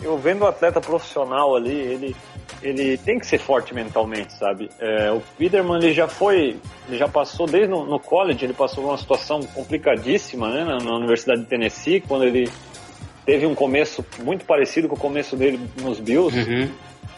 eu 0.00 0.16
vendo 0.18 0.42
o 0.42 0.46
atleta 0.46 0.80
profissional 0.80 1.54
ali, 1.54 1.74
ele, 1.74 2.16
ele 2.62 2.96
tem 2.98 3.18
que 3.18 3.26
ser 3.26 3.38
forte 3.38 3.74
mentalmente, 3.74 4.32
sabe? 4.32 4.70
É, 4.78 5.10
o 5.10 5.20
Peterman 5.38 5.78
ele 5.78 5.92
já 5.92 6.08
foi, 6.08 6.56
ele 6.88 6.96
já 6.96 7.08
passou 7.08 7.46
desde 7.46 7.68
no, 7.68 7.84
no 7.84 8.00
college, 8.00 8.44
ele 8.44 8.54
passou 8.54 8.84
por 8.84 8.90
uma 8.90 8.98
situação 8.98 9.40
complicadíssima, 9.42 10.48
né, 10.48 10.64
na, 10.64 10.78
na 10.78 10.96
Universidade 10.96 11.42
de 11.42 11.46
Tennessee, 11.46 12.00
quando 12.00 12.24
ele 12.24 12.50
teve 13.24 13.44
um 13.44 13.54
começo 13.54 14.04
muito 14.22 14.44
parecido 14.44 14.88
com 14.88 14.94
o 14.94 14.98
começo 14.98 15.36
dele 15.36 15.60
nos 15.82 15.98
Bills, 15.98 16.38
Uhum. 16.38 16.70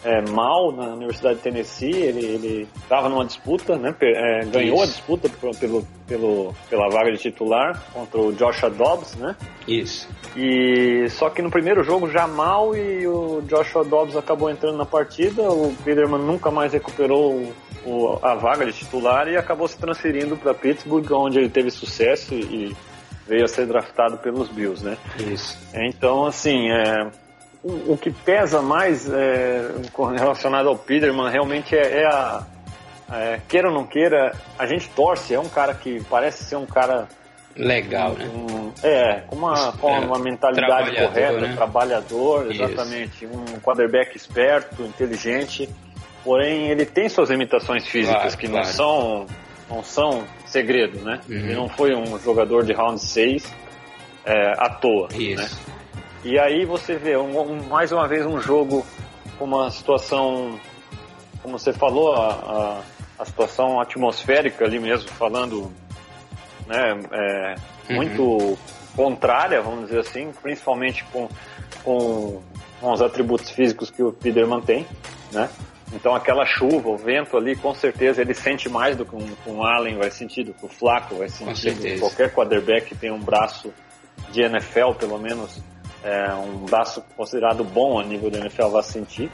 É, 0.05 0.21
mal 0.31 0.73
na 0.73 0.85
Universidade 0.95 1.37
de 1.37 1.43
Tennessee, 1.43 1.95
ele 1.95 2.69
estava 2.83 3.09
numa 3.09 3.25
disputa, 3.25 3.77
né, 3.77 3.95
é, 4.01 4.45
ganhou 4.47 4.81
a 4.81 4.85
Isso. 4.85 4.95
disputa 4.95 5.29
pelo, 5.29 5.85
pelo, 6.07 6.55
pela 6.71 6.89
vaga 6.89 7.11
de 7.13 7.19
titular 7.19 7.83
contra 7.93 8.21
o 8.21 8.33
Joshua 8.33 8.71
Dobbs, 8.71 9.17
né? 9.17 9.35
Isso. 9.67 10.09
E 10.37 11.07
só 11.11 11.29
que 11.31 11.43
no 11.43 11.51
primeiro 11.51 11.83
jogo 11.83 12.09
já 12.11 12.27
mal 12.27 12.77
e 12.77 13.07
o 13.07 13.43
Joshua 13.47 13.85
Dobbs 13.85 14.17
acabou 14.17 14.49
entrando 14.51 14.77
na 14.77 14.87
partida, 14.87 15.43
o 15.51 15.75
Peterman 15.85 16.21
nunca 16.21 16.51
mais 16.51 16.73
recuperou 16.73 17.53
o- 17.85 18.19
a 18.23 18.35
vaga 18.35 18.65
de 18.67 18.73
titular 18.73 19.29
e 19.29 19.37
acabou 19.37 19.67
se 19.69 19.79
transferindo 19.79 20.37
para 20.37 20.55
Pittsburgh, 20.55 21.11
onde 21.13 21.39
ele 21.39 21.49
teve 21.49 21.71
sucesso 21.71 22.35
e 22.35 22.75
veio 23.27 23.45
a 23.45 23.49
ser 23.49 23.67
draftado 23.67 24.17
pelos 24.19 24.49
Bills, 24.49 24.83
né? 24.85 24.97
Isso. 25.19 25.59
Então, 25.75 26.25
assim, 26.27 26.71
é, 26.71 27.11
o, 27.69 27.93
o 27.93 27.99
que 27.99 28.11
pesa 28.11 28.63
mais 28.63 29.09
é, 29.13 29.71
relacionado 30.17 30.69
ao 30.69 30.77
Peterman 30.77 31.31
realmente 31.31 31.77
é, 31.77 32.03
é 32.03 32.07
a. 32.07 32.43
é, 33.13 33.41
queira 33.47 33.69
ou 33.69 33.75
não 33.75 33.85
queira, 33.85 34.33
a 34.59 34.67
gente 34.67 34.89
torce, 34.91 35.35
é 35.35 35.41
um 35.41 35.49
cara 35.49 35.75
que 35.75 36.03
parece 36.09 36.45
ser 36.45 36.57
um 36.57 36.67
cara 36.67 37.07
Legal, 37.57 38.13
né? 38.13 38.25
um- 38.27 38.73
é, 38.83 39.23
com 39.27 39.35
uma, 39.37 39.73
com 39.73 39.91
É, 39.91 39.99
uma 39.99 40.19
mentalidade 40.19 40.67
trabalhador, 40.93 41.09
correta, 41.09 41.41
né? 41.41 41.53
trabalhador, 41.57 42.53
Isso. 42.53 42.63
exatamente. 42.63 43.27
Um 43.27 43.59
quarterback 43.61 44.17
esperto, 44.17 44.83
inteligente. 44.85 45.69
Porém, 46.23 46.69
ele 46.71 46.85
tem 46.87 47.09
suas 47.09 47.31
limitações 47.31 47.87
físicas 47.87 48.23
Claro, 48.23 48.39
que 48.39 48.49
claro. 48.49 48.65
não 48.67 48.73
são 48.73 49.27
não 49.71 49.83
são 49.85 50.25
segredo, 50.47 51.01
né? 51.05 51.21
Uhum. 51.29 51.35
Ele 51.37 51.55
não 51.55 51.69
foi 51.69 51.95
um 51.95 52.19
jogador 52.21 52.65
de 52.65 52.73
round 52.73 52.99
6 53.01 53.53
é, 54.25 54.53
à 54.57 54.71
toa, 54.71 55.09
né? 55.09 55.49
E 56.25 56.39
aí 56.39 56.65
você 56.65 56.97
vê 56.97 57.17
um- 57.17 57.41
um- 57.41 57.69
mais 57.69 57.93
uma 57.93 58.07
vez 58.09 58.27
um 58.27 58.41
jogo 58.41 58.85
com 59.39 59.45
uma 59.45 59.71
situação, 59.71 60.59
como 61.43 61.59
você 61.59 61.73
falou, 61.73 62.15
a, 62.15 62.29
a, 62.33 62.83
a 63.21 63.25
situação 63.25 63.81
atmosférica 63.81 64.65
ali 64.65 64.79
mesmo, 64.81 65.09
falando, 65.11 65.71
né, 66.67 67.01
é, 67.13 67.55
Uhum. 67.89 67.97
muito 67.97 68.59
contrária, 68.97 69.63
vamos 69.63 69.87
dizer 69.87 70.01
assim, 70.01 70.31
principalmente 70.43 71.05
com, 71.13 71.29
com, 71.85 72.43
com 72.81 72.93
os 72.93 73.01
atributos 73.01 73.51
físicos 73.51 73.91
que 73.91 74.03
o 74.03 74.13
Peterman 74.13 74.61
tem, 74.61 74.87
né? 75.33 75.49
Então 75.93 76.15
aquela 76.15 76.45
chuva, 76.45 76.91
o 76.91 76.99
vento 76.99 77.35
ali, 77.37 77.57
com 77.57 77.73
certeza 77.75 78.21
ele 78.21 78.35
sente 78.35 78.69
mais 78.69 78.95
do 78.97 79.07
que 79.07 79.17
um, 79.17 79.27
um 79.47 79.65
Allen 79.65 79.97
vai 79.97 80.11
sentir, 80.11 80.45
do 80.45 80.53
que 80.53 80.67
o 80.67 80.69
Flaco 80.69 81.15
vai 81.15 81.29
sentir, 81.31 81.71
qualquer 82.01 82.35
quarterback 82.35 82.89
que 82.89 82.95
tem 82.95 83.11
um 83.11 83.21
braço 83.21 83.73
de 84.31 84.43
NFL, 84.43 84.93
pelo 84.99 85.17
menos 85.19 85.63
é, 86.09 86.33
um 86.35 86.65
braço 86.65 87.03
considerado 87.17 87.63
bom 87.65 87.99
a 88.01 88.05
nível 88.05 88.31
da 88.31 88.39
NFL 88.39 88.69
vai 88.69 88.83
sentir, 88.83 89.31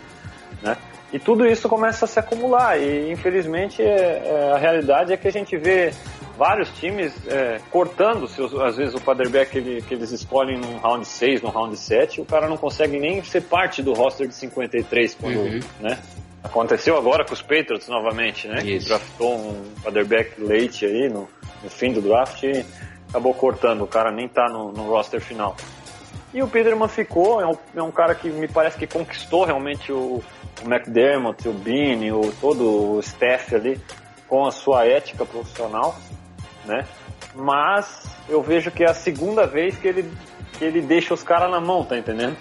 né? 0.62 0.76
E 1.12 1.18
tudo 1.18 1.46
isso 1.46 1.68
começa 1.68 2.06
a 2.06 2.08
se 2.08 2.18
acumular 2.18 2.76
e 2.80 3.12
infelizmente 3.12 3.80
é, 3.80 4.22
é, 4.24 4.52
a 4.52 4.58
realidade 4.58 5.12
é 5.12 5.16
que 5.16 5.28
a 5.28 5.32
gente 5.32 5.56
vê 5.56 5.92
vários 6.36 6.68
times 6.80 7.12
é, 7.28 7.60
cortando 7.70 8.26
seus, 8.26 8.52
às 8.60 8.76
vezes 8.76 8.94
o 8.94 9.00
quarterback 9.00 9.52
que, 9.52 9.58
ele- 9.58 9.82
que 9.82 9.94
eles 9.94 10.10
escolhem 10.10 10.58
no 10.58 10.76
round 10.78 11.06
6, 11.06 11.40
no 11.40 11.50
round 11.50 11.76
7, 11.76 12.20
o 12.20 12.24
cara 12.24 12.48
não 12.48 12.56
consegue 12.56 12.98
nem 12.98 13.22
ser 13.22 13.42
parte 13.42 13.80
do 13.80 13.92
roster 13.92 14.26
de 14.26 14.34
53 14.34 15.14
quando, 15.14 15.36
Uhum. 15.38 15.60
né? 15.80 15.98
Aconteceu 16.42 16.98
agora 16.98 17.24
com 17.24 17.32
os 17.32 17.40
Patriots 17.40 17.88
novamente, 17.88 18.48
né? 18.48 18.60
Que 18.60 18.72
Isso. 18.74 18.88
draftou 18.88 19.34
um 19.36 19.62
quarterback 19.82 20.32
late 20.42 20.84
aí 20.84 21.08
no, 21.08 21.28
no 21.62 21.70
fim 21.70 21.92
do 21.92 22.02
draft 22.02 22.42
e 22.42 22.66
acabou 23.08 23.32
cortando, 23.32 23.82
o 23.82 23.86
cara 23.86 24.10
nem 24.10 24.28
tá 24.28 24.48
no, 24.48 24.72
no 24.72 24.82
roster 24.88 25.20
final. 25.20 25.56
E 26.34 26.42
o 26.42 26.48
Peterman 26.48 26.88
ficou, 26.88 27.40
é 27.40 27.46
um, 27.46 27.56
é 27.76 27.82
um 27.82 27.92
cara 27.92 28.12
que 28.14 28.28
me 28.28 28.48
parece 28.48 28.76
que 28.76 28.88
conquistou 28.88 29.44
realmente 29.44 29.92
o, 29.92 30.20
o 30.62 30.64
McDermott, 30.68 31.48
o 31.48 31.52
Bean, 31.52 32.12
o, 32.12 32.32
todo 32.40 32.96
o 32.96 33.00
staff 33.00 33.54
ali 33.54 33.80
com 34.28 34.44
a 34.44 34.50
sua 34.50 34.84
ética 34.84 35.24
profissional, 35.24 35.96
né? 36.64 36.84
Mas 37.36 38.16
eu 38.28 38.42
vejo 38.42 38.72
que 38.72 38.82
é 38.82 38.90
a 38.90 38.94
segunda 38.94 39.46
vez 39.46 39.78
que 39.78 39.86
ele, 39.86 40.10
que 40.58 40.64
ele 40.64 40.80
deixa 40.80 41.14
os 41.14 41.22
caras 41.22 41.48
na 41.50 41.60
mão, 41.60 41.84
tá 41.84 41.96
entendendo? 41.96 42.36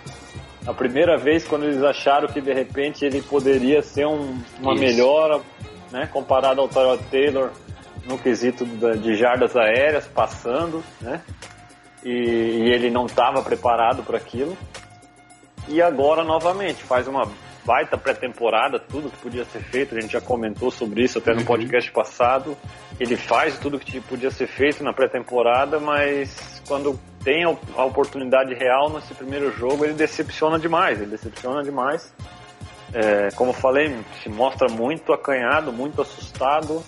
A 0.66 0.74
primeira 0.74 1.16
vez 1.18 1.48
quando 1.48 1.66
eles 1.66 1.84
acharam 1.84 2.28
que 2.28 2.42
de 2.42 2.52
repente 2.54 3.06
ele 3.06 3.22
poderia 3.22 3.84
ser 3.84 4.08
um- 4.08 4.42
uma 4.60 4.74
Isso. 4.74 4.84
melhora, 4.84 5.40
né? 5.92 6.08
Comparado 6.12 6.62
ao 6.62 6.68
Tyrod 6.68 7.04
Taylor 7.12 7.52
no 8.08 8.18
quesito 8.18 8.66
de 8.66 9.16
jardas 9.16 9.56
aéreas 9.56 10.08
passando, 10.08 10.84
né? 11.00 11.22
E, 12.04 12.10
e 12.10 12.72
ele 12.72 12.90
não 12.90 13.06
estava 13.06 13.42
preparado 13.42 14.04
para 14.04 14.18
aquilo. 14.18 14.58
E 15.68 15.82
agora 15.82 16.24
novamente 16.24 16.84
faz 16.84 17.08
uma 17.08 17.24
baita 17.66 17.98
pré-temporada, 17.98 18.78
tudo 18.78 19.10
que 19.10 19.18
podia 19.18 19.46
ser 19.46 19.62
feito, 19.64 19.96
a 19.96 20.02
gente 20.02 20.12
já 20.12 20.20
comentou 20.20 20.70
sobre 20.70 21.02
isso 21.04 21.20
até 21.20 21.32
no 21.32 21.40
Uhum. 21.40 21.46
podcast 21.46 21.90
passado. 21.92 22.58
Ele 23.00 23.16
faz 23.16 23.58
tudo 23.58 23.80
que 23.80 24.02
podia 24.02 24.30
ser 24.30 24.48
feito 24.48 24.84
na 24.84 24.92
pré-temporada, 24.92 25.80
mas 25.80 26.62
quando 26.68 27.00
tem 27.24 27.46
a 27.46 27.56
a 27.78 27.86
oportunidade 27.86 28.54
real 28.54 28.90
nesse 28.90 29.14
primeiro 29.14 29.50
jogo, 29.58 29.86
ele 29.86 29.94
decepciona 29.94 30.60
demais, 30.60 31.00
ele 31.02 31.12
decepciona 31.12 31.64
demais. 31.64 32.14
É, 32.94 33.30
como 33.36 33.52
eu 33.52 33.56
falei, 33.56 33.98
se 34.22 34.30
mostra 34.30 34.68
muito 34.70 35.14
acanhado, 35.14 35.72
muito 35.72 36.02
assustado, 36.02 36.84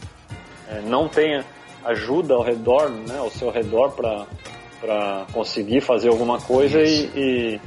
é, 0.70 0.82
não 0.82 1.08
tem 1.08 1.42
ajuda 1.86 2.34
ao 2.34 2.44
redor, 2.44 2.90
né, 2.90 3.18
ao 3.18 3.32
seu 3.32 3.50
redor 3.50 3.92
para 3.92 4.26
conseguir 5.32 5.82
fazer 5.82 6.10
alguma 6.10 6.40
coisa 6.40 6.82
e, 6.82 7.60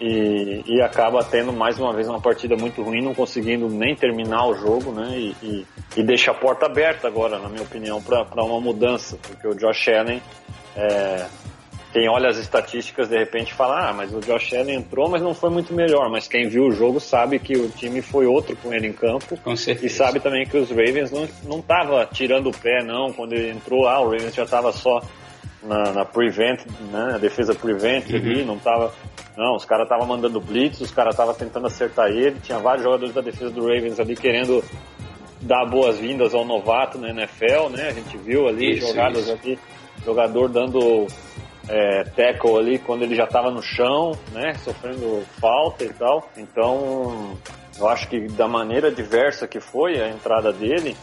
e, 0.00 0.62
e, 0.66 0.82
acaba 0.82 1.22
tendo 1.22 1.52
mais 1.52 1.78
uma 1.78 1.92
vez 1.92 2.08
uma 2.08 2.20
partida 2.20 2.56
muito 2.56 2.82
ruim, 2.82 3.02
não 3.02 3.14
conseguindo 3.14 3.68
nem 3.68 3.94
terminar 3.94 4.46
o 4.46 4.54
jogo, 4.54 4.92
né, 4.92 5.16
e, 5.16 5.36
e, 5.42 5.66
e 5.96 6.02
deixa 6.02 6.30
a 6.30 6.34
porta 6.34 6.66
aberta 6.66 7.06
agora, 7.06 7.38
na 7.38 7.48
minha 7.48 7.62
opinião, 7.62 8.02
para 8.02 8.44
uma 8.44 8.60
mudança, 8.60 9.18
porque 9.22 9.46
o 9.46 9.54
Josh 9.54 9.88
Allen 9.88 10.20
é, 10.76 11.26
quem 11.94 12.08
olha 12.08 12.28
as 12.28 12.38
estatísticas 12.38 13.08
de 13.08 13.16
repente 13.16 13.54
fala, 13.54 13.88
ah, 13.88 13.92
mas 13.92 14.12
o 14.12 14.18
Josh 14.18 14.52
Allen 14.52 14.78
entrou, 14.78 15.08
mas 15.08 15.22
não 15.22 15.32
foi 15.32 15.48
muito 15.48 15.72
melhor. 15.72 16.10
Mas 16.10 16.26
quem 16.26 16.48
viu 16.48 16.64
o 16.64 16.72
jogo 16.72 16.98
sabe 16.98 17.38
que 17.38 17.56
o 17.56 17.68
time 17.68 18.02
foi 18.02 18.26
outro 18.26 18.56
com 18.56 18.74
ele 18.74 18.88
em 18.88 18.92
campo. 18.92 19.36
Com. 19.36 19.52
E 19.52 19.88
sabe 19.88 20.18
também 20.18 20.44
que 20.44 20.56
os 20.56 20.70
Ravens 20.70 21.12
não, 21.12 21.28
não 21.44 21.62
tava 21.62 22.04
tirando 22.06 22.48
o 22.48 22.52
pé, 22.52 22.82
não. 22.82 23.12
Quando 23.12 23.34
ele 23.34 23.52
entrou, 23.52 23.86
ah, 23.86 24.00
o 24.00 24.10
Ravens 24.10 24.34
já 24.34 24.44
tava 24.44 24.72
só 24.72 25.00
na, 25.64 25.92
na 25.92 26.04
prevent, 26.04 26.60
né, 26.92 27.12
a 27.14 27.18
defesa 27.18 27.54
prevent 27.54 28.10
uhum. 28.10 28.16
ali, 28.16 28.44
não 28.44 28.58
tava... 28.58 28.92
Não, 29.36 29.56
os 29.56 29.64
caras 29.64 29.84
estavam 29.84 30.06
mandando 30.06 30.40
blitz, 30.40 30.80
os 30.80 30.92
caras 30.92 31.14
estavam 31.14 31.34
tentando 31.34 31.66
acertar 31.66 32.08
ele. 32.08 32.38
Tinha 32.40 32.58
vários 32.58 32.84
jogadores 32.84 33.12
da 33.12 33.20
defesa 33.20 33.50
do 33.50 33.62
Ravens 33.62 33.98
ali 33.98 34.14
querendo 34.14 34.62
dar 35.40 35.66
boas-vindas 35.66 36.34
ao 36.34 36.44
novato 36.44 36.98
na 36.98 37.10
NFL, 37.10 37.68
né? 37.70 37.88
A 37.88 37.92
gente 37.92 38.16
viu 38.16 38.46
ali 38.46 38.76
isso, 38.76 38.86
jogadas 38.86 39.24
isso. 39.24 39.32
aqui, 39.32 39.58
jogador 40.04 40.48
dando 40.48 41.08
é, 41.68 42.04
tackle 42.04 42.58
ali 42.58 42.78
quando 42.78 43.02
ele 43.02 43.14
já 43.14 43.24
estava 43.24 43.50
no 43.50 43.62
chão, 43.62 44.12
né, 44.32 44.54
sofrendo 44.54 45.24
falta 45.40 45.84
e 45.84 45.92
tal. 45.92 46.28
Então, 46.36 47.36
eu 47.78 47.88
acho 47.88 48.08
que 48.08 48.28
da 48.28 48.46
maneira 48.46 48.90
diversa 48.90 49.46
que 49.46 49.60
foi 49.60 50.00
a 50.00 50.08
entrada 50.08 50.52
dele, 50.52 50.96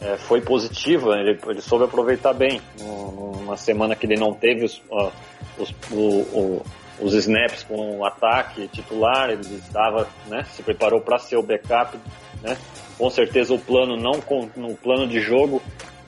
é, 0.00 0.16
foi 0.16 0.40
positiva. 0.40 1.16
Ele, 1.16 1.38
ele, 1.46 1.60
soube 1.60 1.84
aproveitar 1.84 2.32
bem. 2.32 2.60
Numa 2.80 3.56
semana 3.56 3.94
que 3.94 4.06
ele 4.06 4.16
não 4.16 4.32
teve 4.32 4.64
os, 4.64 4.78
uh, 4.90 5.12
os, 5.58 5.74
o, 5.90 5.98
o, 5.98 6.66
os 7.00 7.14
snaps 7.14 7.62
com 7.62 7.98
o 7.98 8.04
ataque 8.04 8.68
titular, 8.68 9.30
ele 9.30 9.42
estava, 9.56 10.08
né, 10.26 10.44
se 10.52 10.62
preparou 10.62 11.00
para 11.00 11.18
ser 11.18 11.36
o 11.36 11.42
backup, 11.42 11.98
né. 12.42 12.56
Com 12.96 13.10
certeza 13.10 13.52
o 13.52 13.58
plano 13.58 13.96
não 13.96 14.22
no 14.56 14.76
plano 14.76 15.08
de 15.08 15.20
jogo 15.20 15.60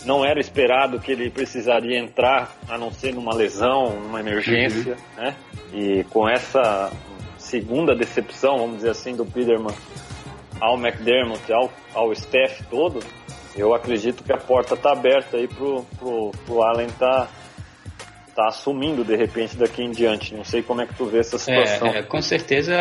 não 0.05 0.25
era 0.25 0.39
esperado 0.39 1.01
que 1.01 1.11
ele 1.11 1.29
precisaria 1.29 1.99
entrar, 1.99 2.57
a 2.69 2.79
não 2.79 2.93
ser 2.93 3.13
numa 3.13 3.35
lesão, 3.35 4.01
numa 4.01 4.21
emergência, 4.21 4.97
uhum. 5.17 5.25
né? 5.25 5.37
E 5.73 6.05
com 6.05 6.29
essa 6.29 6.93
segunda 7.37 7.95
decepção, 7.95 8.57
vamos 8.57 8.77
dizer 8.77 8.91
assim, 8.91 9.17
do 9.17 9.27
Peterman 9.27 9.75
ao 10.61 10.79
McDermott, 10.79 11.53
ao, 11.53 11.71
ao 11.93 12.13
staff 12.13 12.63
todo, 12.71 13.01
eu 13.57 13.75
acredito 13.75 14.23
que 14.23 14.33
a 14.33 14.37
porta 14.37 14.75
está 14.75 14.93
aberta 14.93 15.37
aí 15.37 15.49
pro, 15.49 15.85
pro, 15.99 16.31
pro 16.45 16.63
Allen 16.63 16.89
tá, 16.99 17.29
tá 18.35 18.49
assumindo 18.49 19.05
de 19.05 19.17
repente 19.17 19.57
daqui 19.57 19.83
em 19.83 19.91
diante. 19.91 20.35
Não 20.35 20.45
sei 20.45 20.63
como 20.63 20.83
é 20.83 20.87
que 20.87 20.95
tu 20.95 21.07
vê 21.07 21.21
essa 21.21 21.39
situação. 21.39 21.89
É, 21.89 21.99
é, 21.99 22.03
com 22.03 22.21
certeza 22.21 22.75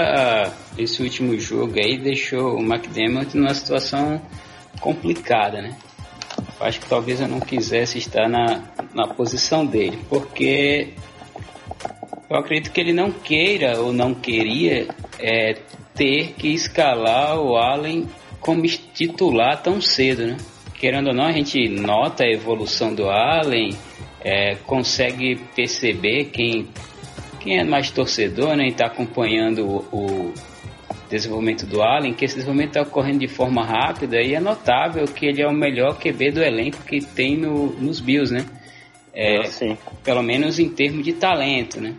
esse 0.77 1.01
último 1.01 1.39
jogo 1.39 1.79
aí 1.79 1.97
deixou 1.97 2.57
o 2.57 2.61
McDermott 2.61 3.35
numa 3.37 3.53
situação 3.53 4.21
complicada, 4.79 5.61
né? 5.61 5.75
acho 6.59 6.79
que 6.79 6.87
talvez 6.87 7.21
eu 7.21 7.27
não 7.27 7.39
quisesse 7.39 7.97
estar 7.97 8.29
na, 8.29 8.61
na 8.93 9.07
posição 9.07 9.65
dele, 9.65 9.99
porque 10.09 10.93
eu 12.29 12.37
acredito 12.37 12.71
que 12.71 12.79
ele 12.79 12.93
não 12.93 13.11
queira 13.11 13.79
ou 13.79 13.91
não 13.91 14.13
queria 14.13 14.87
é, 15.19 15.57
ter 15.93 16.33
que 16.33 16.49
escalar 16.49 17.39
o 17.39 17.55
Allen 17.57 18.07
como 18.39 18.61
titular 18.63 19.61
tão 19.61 19.81
cedo, 19.81 20.27
né? 20.27 20.37
Querendo 20.85 21.07
ou 21.07 21.13
não, 21.15 21.25
a 21.25 21.31
gente 21.31 21.67
nota 21.67 22.25
a 22.25 22.31
evolução 22.31 22.93
do 22.93 23.09
Allen, 23.09 23.75
é, 24.23 24.53
consegue 24.67 25.35
perceber 25.55 26.25
quem, 26.25 26.67
quem 27.39 27.57
é 27.57 27.63
mais 27.63 27.89
torcedor, 27.89 28.55
né? 28.55 28.65
E 28.65 28.69
está 28.69 28.85
acompanhando 28.85 29.65
o, 29.65 29.77
o 29.91 30.33
desenvolvimento 31.09 31.65
do 31.65 31.81
Allen, 31.81 32.13
que 32.13 32.23
esse 32.23 32.35
desenvolvimento 32.35 32.77
está 32.77 32.81
ocorrendo 32.83 33.17
de 33.17 33.27
forma 33.27 33.65
rápida 33.65 34.21
e 34.21 34.35
é 34.35 34.39
notável 34.39 35.05
que 35.05 35.25
ele 35.25 35.41
é 35.41 35.47
o 35.47 35.51
melhor 35.51 35.97
QB 35.97 36.33
do 36.33 36.43
elenco 36.43 36.77
que 36.83 37.03
tem 37.03 37.35
no, 37.35 37.71
nos 37.81 37.99
Bills, 37.99 38.31
né? 38.31 38.45
É, 39.11 39.37
ah, 39.39 39.77
pelo 40.03 40.21
menos 40.21 40.59
em 40.59 40.69
termos 40.69 41.03
de 41.03 41.13
talento, 41.13 41.81
né? 41.81 41.95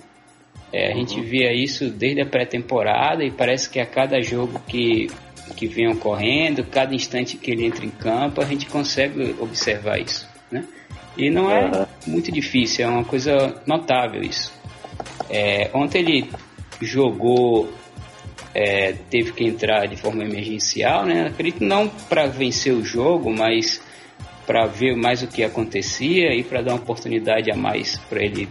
É, 0.73 0.93
a 0.93 0.95
uhum. 0.95 1.01
gente 1.01 1.21
via 1.23 1.53
isso 1.53 1.91
desde 1.91 2.21
a 2.21 2.27
pré-temporada 2.27 3.25
e 3.25 3.33
parece 3.33 3.69
que 3.69 3.81
a 3.81 3.87
cada 3.87 4.23
jogo 4.23 4.61
que, 4.69 5.09
que 5.55 5.67
vem 5.67 5.89
ocorrendo, 5.89 6.65
cada 6.65 6.95
instante 6.95 7.37
que 7.37 7.51
ele 7.51 7.65
entra 7.65 7.85
em 7.85 7.91
campo, 7.91 8.41
a 8.41 8.45
gente 8.45 8.67
consegue 8.67 9.35
observar 9.39 9.99
isso, 9.99 10.29
né? 10.51 10.65
E 11.17 11.31
não 11.31 11.51
é 11.51 11.65
uhum. 11.65 11.87
muito 12.07 12.31
difícil, 12.31 12.85
é 12.85 12.89
uma 12.89 13.05
coisa 13.05 13.63
notável 13.67 14.23
isso. 14.23 14.53
É, 15.31 15.71
ontem 15.73 16.01
ele 16.01 16.31
jogou 16.81 17.73
é, 18.55 18.95
teve 19.11 19.33
que 19.33 19.45
entrar 19.45 19.87
de 19.87 19.97
forma 19.97 20.25
emergencial, 20.25 21.05
né? 21.05 21.27
Acredito 21.27 21.63
não 21.63 21.89
para 21.89 22.27
vencer 22.27 22.73
o 22.73 22.85
jogo, 22.85 23.31
mas 23.31 23.83
para 24.47 24.67
ver 24.67 24.97
mais 24.97 25.23
o 25.23 25.27
que 25.27 25.43
acontecia 25.43 26.35
e 26.35 26.43
para 26.43 26.63
dar 26.63 26.73
uma 26.73 26.81
oportunidade 26.81 27.51
a 27.51 27.57
mais 27.57 27.99
para 28.09 28.25
ele 28.25 28.49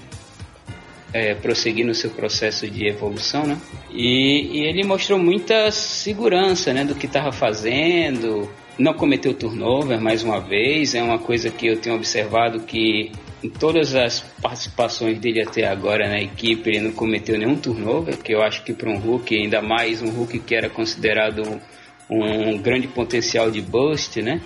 é, 1.16 1.34
prosseguir 1.34 1.86
no 1.86 1.96
seu 1.96 2.10
processo 2.10 2.70
de 2.70 2.90
evolução, 2.90 3.48
né? 3.48 3.58
E, 3.90 4.60
e 4.60 4.66
ele 4.66 4.84
mostrou 4.84 5.18
muita 5.18 5.72
segurança, 5.72 6.74
né, 6.74 6.84
do 6.84 6.94
que 6.94 7.06
estava 7.06 7.32
fazendo. 7.32 8.52
Não 8.78 8.94
cometeu 8.94 9.34
turnover 9.34 10.02
mais 10.02 10.24
uma 10.24 10.42
vez, 10.42 10.94
é 10.94 11.02
uma 11.02 11.18
coisa 11.18 11.50
que 11.50 11.68
eu 11.68 11.80
tenho 11.80 11.96
observado 11.96 12.60
que 12.60 13.14
em 13.42 13.48
todas 13.50 13.96
as 13.96 14.20
participações 14.42 15.18
dele 15.18 15.42
até 15.42 15.66
agora 15.66 16.10
na 16.10 16.20
equipe, 16.20 16.70
ele 16.70 16.82
não 16.82 16.92
cometeu 16.92 17.38
nenhum 17.38 17.56
turnover, 17.56 18.18
que 18.18 18.34
eu 18.34 18.42
acho 18.42 18.66
que 18.66 18.74
para 18.74 18.90
um 18.90 18.98
Hulk, 18.98 19.34
ainda 19.34 19.62
mais 19.62 20.02
um 20.02 20.10
Hulk 20.10 20.40
que 20.40 20.54
era 20.54 20.70
considerado 20.70 21.62
um, 22.10 22.58
grande 22.58 22.90
potencial 22.90 23.50
de 23.50 23.62
bust, 23.62 24.22
né? 24.22 24.42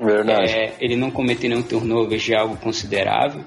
Verdade. 0.00 0.50
É, 0.50 0.72
ele 0.80 0.96
não 0.96 1.10
cometeu 1.10 1.50
nenhum 1.50 1.62
turnover, 1.62 2.18
já 2.18 2.36
é 2.36 2.38
algo 2.38 2.56
considerável. 2.56 3.44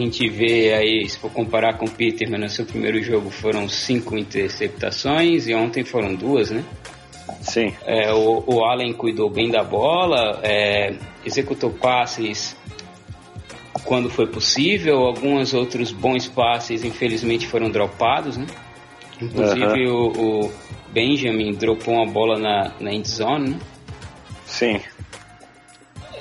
A 0.00 0.02
gente 0.02 0.30
vê 0.30 0.72
aí, 0.72 1.06
se 1.06 1.18
for 1.18 1.30
comparar 1.30 1.76
com 1.76 1.84
o 1.84 1.90
Peter, 1.90 2.26
no 2.30 2.48
seu 2.48 2.64
primeiro 2.64 3.02
jogo 3.02 3.28
foram 3.28 3.68
cinco 3.68 4.16
interceptações 4.16 5.46
e 5.46 5.54
ontem 5.54 5.84
foram 5.84 6.14
duas, 6.14 6.50
né? 6.50 6.64
Sim. 7.42 7.74
É, 7.84 8.10
o, 8.10 8.42
o 8.46 8.64
Allen 8.64 8.94
cuidou 8.94 9.28
bem 9.28 9.50
da 9.50 9.62
bola, 9.62 10.40
é, 10.42 10.94
executou 11.22 11.70
passes 11.70 12.56
quando 13.84 14.08
foi 14.08 14.26
possível. 14.26 15.00
Alguns 15.00 15.52
outros 15.52 15.92
bons 15.92 16.26
passes, 16.26 16.82
infelizmente, 16.82 17.46
foram 17.46 17.68
dropados, 17.70 18.38
né? 18.38 18.46
Inclusive 19.20 19.86
uhum. 19.86 20.12
o, 20.16 20.46
o, 20.46 20.52
Benjamin 20.90 21.52
dropou 21.52 21.92
uma 21.92 22.10
bola 22.10 22.38
na, 22.38 22.72
na 22.80 22.90
endzone, 22.90 23.50
né? 23.50 23.58
Sim. 24.46 24.80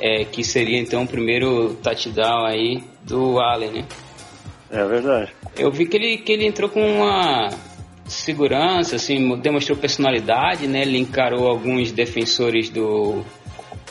É, 0.02 0.26
que 0.26 0.44
seria 0.44 0.78
então 0.78 1.04
o 1.04 1.08
primeiro 1.08 1.76
touchdown 1.76 2.46
aí 2.46 2.84
do 3.10 3.40
Allen, 3.40 3.72
né? 3.72 3.86
É 4.72 4.86
verdade. 4.86 5.32
Eu 5.58 5.72
vi 5.72 5.88
que 5.88 5.98
ele, 5.98 6.18
que 6.18 6.32
ele 6.32 6.46
entrou 6.46 6.70
com 6.70 6.80
uma 6.80 7.50
segurança, 8.06 8.96
assim, 8.96 9.36
demonstrou 9.40 9.78
personalidade, 9.78 10.68
né? 10.68 10.84
Ele 10.84 11.00
encarou 11.00 11.48
alguns 11.48 11.92
defensores 11.92 12.70
do, 12.70 13.24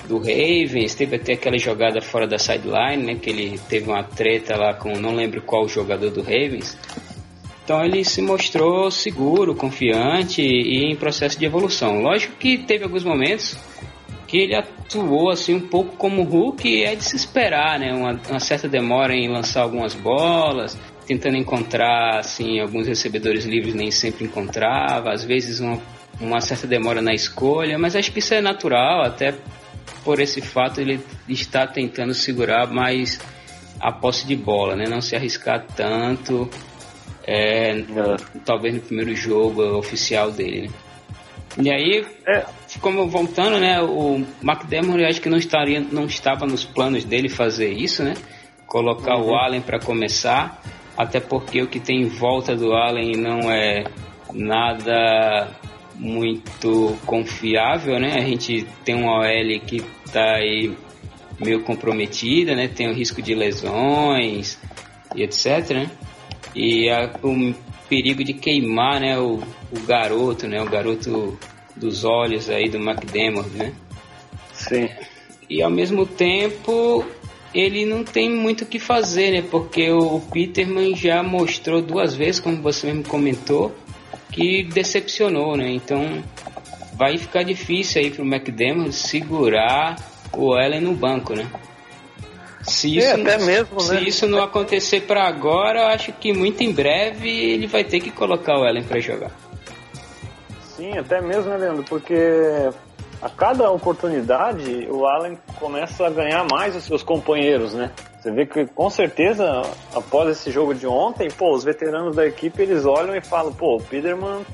do 0.06 0.18
Ravens, 0.18 0.94
teve 0.94 1.16
até 1.16 1.34
aquela 1.34 1.58
jogada 1.58 2.00
fora 2.00 2.26
da 2.26 2.38
sideline, 2.38 3.02
né, 3.02 3.14
que 3.16 3.28
ele 3.28 3.60
teve 3.68 3.90
uma 3.90 4.02
treta 4.02 4.56
lá 4.56 4.72
com 4.72 4.98
não 4.98 5.14
lembro 5.14 5.42
qual 5.42 5.68
jogador 5.68 6.10
do 6.10 6.22
Ravens. 6.22 6.78
Então 7.64 7.84
ele 7.84 8.02
se 8.02 8.22
mostrou 8.22 8.90
seguro, 8.90 9.54
confiante 9.54 10.40
e 10.40 10.90
em 10.90 10.96
processo 10.96 11.38
de 11.38 11.44
evolução. 11.44 12.00
Lógico 12.00 12.34
que 12.36 12.56
teve 12.56 12.84
alguns 12.84 13.04
momentos 13.04 13.58
que 14.28 14.36
ele 14.36 14.54
atuou 14.54 15.30
assim 15.30 15.54
um 15.54 15.60
pouco 15.60 15.96
como 15.96 16.22
Hulk 16.22 16.68
e 16.68 16.84
é 16.84 16.94
de 16.94 17.02
se 17.02 17.16
esperar, 17.16 17.78
né? 17.80 17.94
Uma, 17.94 18.20
uma, 18.28 18.38
certa 18.38 18.68
demora 18.68 19.14
em 19.14 19.26
lançar 19.26 19.62
algumas 19.62 19.94
bolas, 19.94 20.78
tentando 21.06 21.38
encontrar 21.38 22.18
assim 22.18 22.60
alguns 22.60 22.86
recebedores 22.86 23.46
livres 23.46 23.74
nem 23.74 23.90
sempre 23.90 24.26
encontrava, 24.26 25.10
às 25.10 25.24
vezes 25.24 25.60
uma, 25.60 25.80
uma 26.20 26.40
certa 26.42 26.66
demora 26.66 27.00
na 27.00 27.14
escolha, 27.14 27.78
mas 27.78 27.96
acho 27.96 28.12
que 28.12 28.18
isso 28.18 28.34
é 28.34 28.42
natural, 28.42 29.02
até 29.02 29.34
por 30.04 30.20
esse 30.20 30.42
fato 30.42 30.78
ele 30.78 31.00
está 31.26 31.66
tentando 31.66 32.12
segurar 32.12 32.66
mais 32.66 33.18
a 33.80 33.90
posse 33.90 34.26
de 34.26 34.36
bola, 34.36 34.76
né? 34.76 34.84
Não 34.86 35.00
se 35.00 35.16
arriscar 35.16 35.64
tanto, 35.74 36.50
é, 37.26 37.70
é. 37.70 37.84
talvez 38.44 38.74
no 38.74 38.80
primeiro 38.82 39.14
jogo 39.14 39.62
oficial 39.78 40.30
dele. 40.30 40.70
Né? 41.56 41.62
E 41.62 41.70
aí, 41.70 42.06
é. 42.26 42.44
Como 42.80 43.08
voltando, 43.08 43.58
né? 43.58 43.80
O 43.80 44.22
McDermott 44.42 45.02
acho 45.04 45.20
que 45.20 45.30
não 45.30 45.38
estaria, 45.38 45.80
não 45.80 46.04
estava 46.04 46.44
nos 46.44 46.64
planos 46.64 47.04
dele 47.04 47.28
fazer 47.28 47.72
isso, 47.72 48.02
né? 48.02 48.14
Colocar 48.66 49.16
uhum. 49.16 49.30
o 49.30 49.34
Allen 49.34 49.62
para 49.62 49.78
começar, 49.78 50.62
até 50.96 51.20
porque 51.20 51.62
o 51.62 51.66
que 51.66 51.80
tem 51.80 52.02
em 52.02 52.08
volta 52.08 52.54
do 52.54 52.72
Allen 52.74 53.12
não 53.12 53.50
é 53.50 53.84
nada 54.34 55.48
muito 55.94 56.96
confiável, 57.06 57.98
né? 57.98 58.14
A 58.16 58.20
gente 58.20 58.66
tem 58.84 58.94
uma 58.94 59.20
OL 59.20 59.60
que 59.66 59.82
está 60.04 60.36
aí 60.36 60.76
meio 61.40 61.62
comprometida, 61.62 62.54
né? 62.54 62.68
Tem 62.68 62.88
o 62.88 62.94
risco 62.94 63.22
de 63.22 63.34
lesões 63.34 64.58
e 65.14 65.22
etc, 65.22 65.70
né? 65.70 65.90
E 66.54 66.90
a, 66.90 67.10
o 67.22 67.54
perigo 67.88 68.22
de 68.22 68.34
queimar, 68.34 69.00
né? 69.00 69.18
O, 69.18 69.40
o 69.72 69.80
garoto, 69.86 70.46
né? 70.46 70.60
O 70.60 70.68
garoto 70.68 71.38
dos 71.78 72.04
olhos 72.04 72.50
aí 72.50 72.68
do 72.68 72.78
McDermott, 72.78 73.48
né? 73.50 73.72
Sim. 74.52 74.88
E 75.48 75.62
ao 75.62 75.70
mesmo 75.70 76.04
tempo 76.04 77.04
ele 77.54 77.86
não 77.86 78.04
tem 78.04 78.30
muito 78.30 78.62
o 78.62 78.66
que 78.66 78.78
fazer, 78.78 79.30
né? 79.30 79.44
Porque 79.50 79.90
o 79.90 80.20
Peterman 80.20 80.94
já 80.94 81.22
mostrou 81.22 81.80
duas 81.80 82.14
vezes, 82.14 82.40
como 82.40 82.60
você 82.60 82.88
mesmo 82.88 83.04
comentou, 83.04 83.74
que 84.30 84.62
decepcionou, 84.64 85.56
né? 85.56 85.70
Então 85.70 86.22
vai 86.94 87.16
ficar 87.16 87.44
difícil 87.44 88.02
aí 88.02 88.10
pro 88.10 88.24
McDermott 88.24 88.92
segurar 88.92 89.96
o 90.36 90.52
Allen 90.52 90.80
no 90.80 90.92
banco, 90.92 91.34
né? 91.34 91.48
Se 92.62 92.98
isso, 92.98 93.06
é, 93.06 93.12
até 93.12 93.38
mesmo, 93.38 93.80
se 93.80 93.94
né? 93.94 94.02
isso 94.02 94.26
não 94.26 94.42
acontecer 94.42 95.02
para 95.02 95.26
agora, 95.26 95.80
eu 95.80 95.86
acho 95.86 96.12
que 96.12 96.34
muito 96.34 96.62
em 96.62 96.70
breve 96.70 97.28
ele 97.28 97.66
vai 97.66 97.82
ter 97.82 98.00
que 98.00 98.10
colocar 98.10 98.58
o 98.58 98.64
Allen 98.64 98.82
para 98.82 99.00
jogar. 99.00 99.30
Sim, 100.78 100.96
até 100.96 101.20
mesmo, 101.20 101.50
né, 101.50 101.56
Leandro? 101.56 101.82
Porque 101.82 102.14
a 103.20 103.28
cada 103.28 103.68
oportunidade 103.68 104.86
o 104.88 105.04
Allen 105.06 105.36
começa 105.58 106.06
a 106.06 106.10
ganhar 106.10 106.46
mais 106.48 106.76
os 106.76 106.84
seus 106.84 107.02
companheiros, 107.02 107.74
né? 107.74 107.90
Você 108.20 108.30
vê 108.30 108.46
que 108.46 108.64
com 108.64 108.88
certeza 108.88 109.62
após 109.92 110.30
esse 110.30 110.52
jogo 110.52 110.72
de 110.72 110.86
ontem, 110.86 111.28
pô, 111.36 111.52
os 111.52 111.64
veteranos 111.64 112.14
da 112.14 112.24
equipe 112.24 112.62
eles 112.62 112.86
olham 112.86 113.16
e 113.16 113.20
falam, 113.20 113.52
pô, 113.52 113.78
o 113.78 113.82
Peterman, 113.82 114.46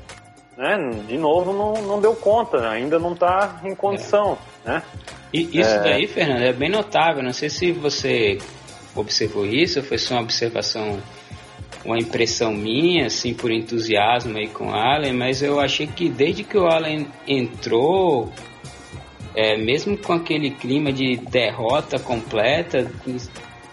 né, 0.57 0.77
de 1.07 1.15
novo 1.15 1.53
não, 1.53 1.73
não 1.83 2.01
deu 2.01 2.15
conta, 2.15 2.69
ainda 2.69 2.97
não 2.97 3.13
tá 3.13 3.61
em 3.63 3.75
condição, 3.75 4.35
é. 4.65 4.69
né? 4.69 4.83
E 5.31 5.59
isso 5.59 5.75
é... 5.75 5.83
daí, 5.83 6.07
Fernando, 6.07 6.41
é 6.41 6.53
bem 6.53 6.71
notável. 6.71 7.21
Não 7.21 7.33
sei 7.33 7.51
se 7.51 7.71
você 7.71 8.39
observou 8.95 9.45
isso, 9.45 9.77
ou 9.77 9.85
foi 9.85 9.99
só 9.99 10.15
uma 10.15 10.23
observação, 10.23 10.99
uma 11.85 11.97
impressão 11.97 12.51
minha, 12.51 13.05
assim, 13.05 13.33
por 13.33 13.51
entusiasmo 13.51 14.37
aí 14.37 14.47
com 14.47 14.69
o 14.69 14.73
Allen, 14.73 15.13
mas 15.13 15.41
eu 15.41 15.59
achei 15.59 15.85
que 15.85 16.09
desde 16.09 16.43
que 16.43 16.57
o 16.57 16.65
Allen 16.65 17.07
entrou, 17.27 18.31
é, 19.35 19.55
mesmo 19.55 19.95
com 19.97 20.13
aquele 20.13 20.49
clima 20.49 20.91
de 20.91 21.17
derrota 21.17 21.99
completa, 21.99 22.91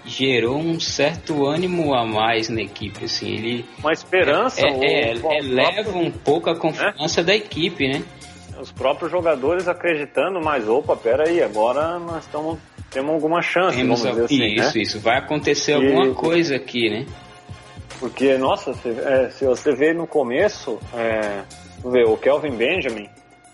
gerou 0.05 0.59
um 0.59 0.79
certo 0.79 1.46
ânimo 1.46 1.94
a 1.94 2.05
mais 2.05 2.48
na 2.48 2.61
equipe, 2.61 3.07
assim, 3.07 3.33
ele... 3.33 3.64
Uma 3.79 3.92
esperança. 3.92 4.61
É, 4.61 5.12
é, 5.12 5.38
eleva 5.38 5.96
um 5.96 6.11
pouco 6.11 6.51
a 6.51 6.57
confiança 6.57 7.22
é? 7.22 7.25
da 7.25 7.35
equipe, 7.35 7.88
né? 7.88 8.03
Os 8.61 8.70
próprios 8.70 9.11
jogadores 9.11 9.66
acreditando, 9.66 10.40
mas 10.40 10.68
opa, 10.68 10.94
pera 10.96 11.29
aí, 11.29 11.42
agora 11.42 11.98
nós 11.98 12.25
estamos 12.25 12.59
temos 12.92 13.11
alguma 13.11 13.40
chance, 13.40 13.77
temos 13.77 14.03
vamos 14.03 14.16
dizer 14.16 14.25
assim, 14.27 14.55
Isso, 14.55 14.77
né? 14.77 14.83
isso, 14.83 15.01
vai 15.01 15.18
acontecer 15.18 15.72
e... 15.72 15.75
alguma 15.75 16.14
coisa 16.14 16.57
aqui, 16.57 16.90
né? 16.90 17.07
Porque, 18.02 18.36
nossa, 18.36 18.74
se, 18.74 18.88
é, 18.88 19.30
se 19.30 19.44
você 19.44 19.70
vê 19.70 19.94
no 19.94 20.08
começo, 20.08 20.76
é, 20.92 21.44
o 21.84 22.16
Kelvin 22.16 22.50
Benjamin, 22.50 23.08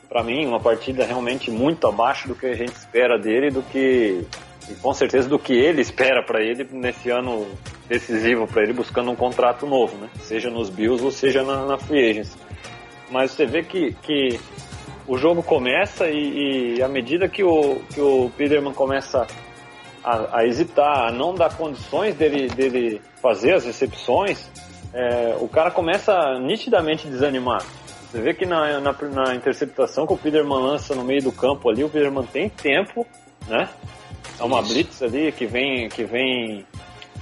para 0.09 0.25
mim, 0.25 0.47
uma 0.47 0.59
partida 0.59 1.05
realmente 1.05 1.51
muito 1.51 1.87
abaixo 1.87 2.27
do 2.27 2.35
que 2.35 2.47
a 2.47 2.55
gente 2.55 2.73
espera 2.73 3.19
dele, 3.19 3.51
do 3.51 3.63
que 3.63 4.27
e 4.71 4.75
com 4.77 4.95
certeza 4.95 5.29
do 5.29 5.39
que 5.39 5.53
ele 5.53 5.83
espera 5.83 6.23
para 6.23 6.43
ele 6.43 6.67
nesse 6.73 7.11
ano 7.11 7.47
decisivo 7.87 8.47
para 8.47 8.63
ele 8.63 8.73
buscando 8.73 9.11
um 9.11 9.17
contrato 9.17 9.67
novo, 9.67 9.99
né? 9.99 10.09
Seja 10.21 10.49
nos 10.49 10.71
Bills 10.71 11.05
ou 11.05 11.11
seja 11.11 11.43
na, 11.43 11.67
na 11.67 11.77
Free 11.77 12.09
Agents. 12.09 12.35
Mas 13.11 13.33
você 13.33 13.45
vê 13.45 13.63
que, 13.63 13.93
que 14.03 14.41
o 15.07 15.19
jogo 15.19 15.43
começa 15.43 16.09
e, 16.09 16.77
e 16.79 16.83
à 16.83 16.89
medida 16.89 17.29
que 17.29 17.45
o, 17.45 17.83
que 17.93 18.01
o 18.01 18.31
Peterman 18.35 18.73
começa 18.73 19.27
a, 20.09 20.39
a, 20.39 20.47
hesitar, 20.47 21.09
a 21.09 21.13
não 21.13 21.35
dar 21.35 21.55
condições 21.55 22.15
dele, 22.15 22.49
dele 22.49 23.03
fazer 23.21 23.53
as 23.53 23.67
recepções, 23.67 24.51
é, 24.95 25.37
o 25.39 25.47
cara 25.47 25.71
começa 25.71 26.15
a 26.15 26.39
nitidamente 26.39 27.07
desanimar. 27.07 27.63
Você 28.11 28.23
vê 28.23 28.33
que 28.33 28.47
na, 28.47 28.81
na, 28.81 28.93
na, 28.93 29.35
interceptação 29.35 30.07
que 30.07 30.15
o 30.15 30.17
Peterman 30.17 30.63
lança 30.63 30.95
no 30.95 31.05
meio 31.05 31.23
do 31.23 31.31
campo 31.31 31.69
ali, 31.69 31.85
o 31.85 31.91
Peterman 31.91 32.25
tem 32.25 32.49
tempo, 32.49 33.07
né? 33.47 33.69
É 34.41 34.43
uma 34.43 34.61
Isso. 34.61 34.73
blitz 34.73 35.03
ali 35.03 35.31
que 35.31 35.45
vem, 35.45 35.91
que 35.91 36.05
vem 36.05 36.65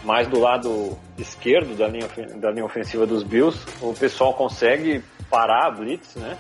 mais 0.05 0.29
do 0.29 0.38
lado 0.38 0.96
esquerdo 1.18 1.77
da 1.77 1.88
linha, 1.88 2.07
da 2.37 2.53
linha 2.53 2.64
ofensiva 2.64 3.05
dos 3.05 3.25
Bills. 3.25 3.59
O 3.81 3.94
pessoal 3.94 4.33
consegue 4.35 5.03
parar 5.29 5.66
a 5.66 5.70
blitz, 5.72 6.14
né? 6.14 6.38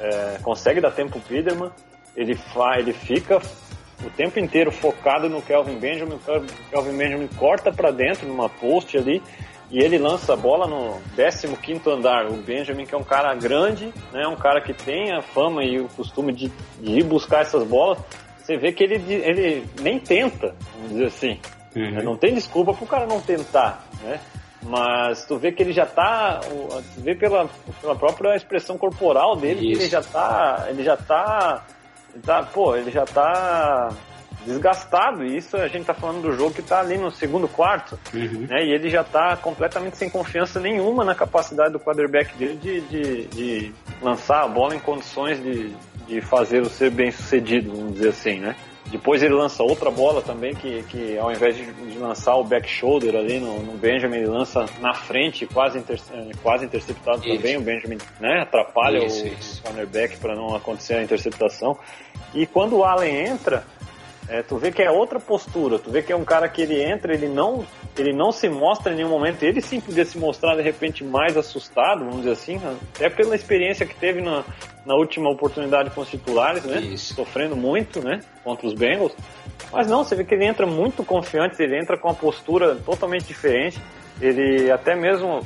É, 0.00 0.38
consegue 0.42 0.80
dar 0.80 0.90
tempo 0.90 1.12
pro 1.12 1.20
Peterman. 1.20 1.70
Ele, 2.16 2.34
fa, 2.34 2.76
ele 2.76 2.92
fica 2.92 3.40
o 4.04 4.10
tempo 4.10 4.38
inteiro 4.38 4.70
focado 4.70 5.28
no 5.28 5.42
Kelvin 5.42 5.78
Benjamin. 5.78 6.14
O 6.14 6.70
Kelvin 6.70 6.96
Benjamin 6.96 7.28
corta 7.28 7.72
para 7.72 7.90
dentro 7.90 8.26
numa 8.26 8.48
post 8.48 8.96
ali 8.96 9.22
e 9.70 9.78
ele 9.78 9.98
lança 9.98 10.32
a 10.32 10.36
bola 10.36 10.66
no 10.66 11.00
15 11.14 11.90
andar. 11.90 12.26
O 12.26 12.36
Benjamin, 12.38 12.84
que 12.84 12.94
é 12.94 12.98
um 12.98 13.04
cara 13.04 13.34
grande, 13.34 13.92
né, 14.12 14.26
um 14.26 14.36
cara 14.36 14.60
que 14.60 14.74
tem 14.74 15.12
a 15.12 15.22
fama 15.22 15.64
e 15.64 15.78
o 15.78 15.88
costume 15.88 16.32
de, 16.32 16.50
de 16.80 16.98
ir 16.98 17.04
buscar 17.04 17.42
essas 17.42 17.62
bolas, 17.64 17.98
você 18.38 18.56
vê 18.56 18.72
que 18.72 18.82
ele, 18.82 18.96
ele 19.12 19.64
nem 19.80 19.98
tenta, 19.98 20.54
vamos 20.74 20.90
dizer 20.90 21.06
assim. 21.06 21.40
Uhum. 21.76 22.02
Não 22.02 22.16
tem 22.16 22.34
desculpa 22.34 22.74
pro 22.74 22.86
cara 22.86 23.06
não 23.06 23.20
tentar, 23.20 23.86
né? 24.02 24.18
Mas 24.62 25.24
tu 25.24 25.38
vê 25.38 25.52
que 25.52 25.62
ele 25.62 25.72
já 25.72 25.86
tá. 25.86 26.40
Tu 26.40 27.00
vê 27.00 27.14
pela, 27.14 27.48
pela 27.80 27.96
própria 27.96 28.36
expressão 28.36 28.76
corporal 28.76 29.36
dele 29.36 29.70
Isso. 29.70 29.78
que 29.78 29.84
ele 29.84 29.90
já 29.90 30.02
tá. 30.02 30.66
Ele 30.68 30.82
já 30.82 30.96
tá. 30.96 31.64
Tá 32.24 32.42
pô, 32.42 32.76
ele 32.76 32.90
já 32.90 33.04
tá 33.04 33.90
desgastado. 34.44 35.24
E 35.24 35.36
isso 35.36 35.56
a 35.56 35.68
gente 35.68 35.86
tá 35.86 35.94
falando 35.94 36.22
do 36.22 36.32
jogo 36.32 36.54
que 36.54 36.62
tá 36.62 36.80
ali 36.80 36.98
no 36.98 37.10
segundo 37.10 37.48
quarto. 37.48 37.98
Uhum. 38.12 38.46
Né? 38.48 38.64
E 38.64 38.72
ele 38.72 38.88
já 38.88 39.04
tá 39.04 39.36
completamente 39.36 39.96
sem 39.96 40.08
confiança 40.08 40.60
nenhuma 40.60 41.04
na 41.04 41.14
capacidade 41.14 41.72
do 41.72 41.80
quarterback 41.80 42.36
dele 42.36 42.56
de, 42.56 42.80
de, 42.80 43.26
de 43.26 43.74
lançar 44.02 44.44
a 44.44 44.48
bola 44.48 44.74
em 44.74 44.80
condições 44.80 45.42
de, 45.42 45.74
de 46.06 46.20
fazer 46.20 46.60
o 46.60 46.68
ser 46.68 46.90
bem 46.90 47.10
sucedido, 47.10 47.70
vamos 47.74 47.94
dizer 47.94 48.08
assim, 48.08 48.40
né? 48.40 48.56
Depois 48.90 49.22
ele 49.22 49.34
lança 49.34 49.62
outra 49.62 49.90
bola 49.90 50.20
também, 50.20 50.54
que, 50.54 50.82
que 50.84 51.16
ao 51.16 51.30
invés 51.30 51.56
de, 51.56 51.64
de 51.72 51.98
lançar 51.98 52.34
o 52.36 52.44
back 52.44 52.68
shoulder 52.68 53.14
ali 53.14 53.38
no, 53.38 53.62
no, 53.62 53.78
Benjamin, 53.78 54.16
ele 54.16 54.26
lança 54.26 54.66
na 54.80 54.92
frente, 54.92 55.46
quase, 55.46 55.78
inter, 55.78 56.00
quase 56.42 56.64
interceptado 56.64 57.24
isso. 57.24 57.36
também. 57.36 57.56
O 57.56 57.60
Benjamin 57.60 57.98
né, 58.18 58.40
atrapalha 58.40 59.04
isso, 59.04 59.24
o, 59.24 59.28
isso. 59.28 59.60
o 59.60 59.62
cornerback 59.62 60.16
para 60.16 60.34
não 60.34 60.56
acontecer 60.56 60.94
a 60.94 61.02
interceptação. 61.02 61.78
E 62.34 62.46
quando 62.46 62.76
o 62.76 62.84
Allen 62.84 63.28
entra, 63.28 63.64
é, 64.30 64.44
tu 64.44 64.56
vê 64.58 64.70
que 64.70 64.80
é 64.80 64.88
outra 64.88 65.18
postura, 65.18 65.76
tu 65.76 65.90
vê 65.90 66.02
que 66.02 66.12
é 66.12 66.16
um 66.16 66.24
cara 66.24 66.48
que 66.48 66.62
ele 66.62 66.80
entra, 66.80 67.12
ele 67.12 67.26
não, 67.26 67.66
ele 67.98 68.12
não 68.12 68.30
se 68.30 68.48
mostra 68.48 68.92
em 68.92 68.96
nenhum 68.96 69.08
momento, 69.08 69.42
ele 69.42 69.60
sim 69.60 69.80
podia 69.80 70.04
se 70.04 70.16
mostrar 70.16 70.54
de 70.54 70.62
repente 70.62 71.02
mais 71.02 71.36
assustado, 71.36 72.04
vamos 72.04 72.18
dizer 72.18 72.30
assim, 72.30 72.56
né? 72.58 72.76
até 72.94 73.10
pela 73.10 73.34
experiência 73.34 73.84
que 73.84 73.94
teve 73.96 74.20
na, 74.20 74.44
na 74.86 74.94
última 74.94 75.28
oportunidade 75.28 75.90
com 75.90 76.02
os 76.02 76.08
titulares, 76.08 76.64
né? 76.64 76.80
Isso. 76.80 77.12
Sofrendo 77.14 77.56
muito, 77.56 78.00
né? 78.00 78.20
Contra 78.44 78.68
os 78.68 78.72
Bengals. 78.72 79.12
Mas 79.72 79.88
não, 79.88 80.04
você 80.04 80.14
vê 80.14 80.22
que 80.22 80.32
ele 80.32 80.46
entra 80.46 80.64
muito 80.64 81.02
confiante, 81.02 81.60
ele 81.60 81.76
entra 81.76 81.98
com 81.98 82.06
uma 82.06 82.14
postura 82.14 82.76
totalmente 82.76 83.24
diferente, 83.24 83.80
ele 84.20 84.70
até 84.70 84.94
mesmo 84.94 85.44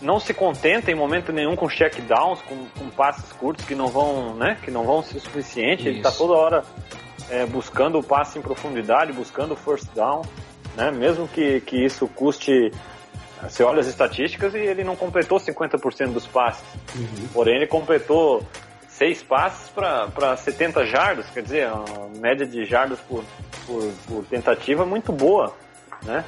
não 0.00 0.18
se 0.18 0.32
contenta 0.32 0.90
em 0.90 0.94
momento 0.94 1.32
nenhum 1.32 1.54
com 1.54 1.68
check 1.68 2.00
downs, 2.00 2.40
com, 2.42 2.64
com 2.78 2.88
passes 2.88 3.30
curtos 3.32 3.66
que 3.66 3.74
não 3.74 3.88
vão, 3.88 4.34
né? 4.34 4.56
Que 4.62 4.70
não 4.70 4.84
vão 4.84 5.02
ser 5.02 5.20
suficientes. 5.20 5.84
Ele 5.84 5.98
está 5.98 6.10
toda 6.10 6.32
hora 6.32 6.64
é, 7.32 7.46
buscando 7.46 7.98
o 7.98 8.02
passe 8.02 8.38
em 8.38 8.42
profundidade, 8.42 9.10
buscando 9.10 9.54
o 9.54 9.56
first 9.56 9.86
down, 9.94 10.22
né? 10.76 10.90
Mesmo 10.90 11.26
que, 11.26 11.60
que 11.62 11.82
isso 11.82 12.06
custe. 12.06 12.70
Você 13.42 13.64
olha 13.64 13.80
as 13.80 13.88
estatísticas 13.88 14.54
e 14.54 14.58
ele 14.58 14.84
não 14.84 14.94
completou 14.94 15.38
50% 15.40 16.12
dos 16.12 16.26
passes. 16.26 16.62
Uhum. 16.94 17.28
Porém, 17.32 17.56
ele 17.56 17.66
completou 17.66 18.46
seis 18.88 19.20
passes 19.22 19.68
para 19.70 20.36
70 20.36 20.86
jardas, 20.86 21.28
quer 21.30 21.42
dizer, 21.42 21.72
uma 21.72 22.08
média 22.20 22.46
de 22.46 22.64
jardas 22.64 23.00
por, 23.00 23.24
por, 23.66 23.90
por 24.06 24.24
tentativa 24.26 24.86
muito 24.86 25.10
boa, 25.10 25.52
né? 26.04 26.24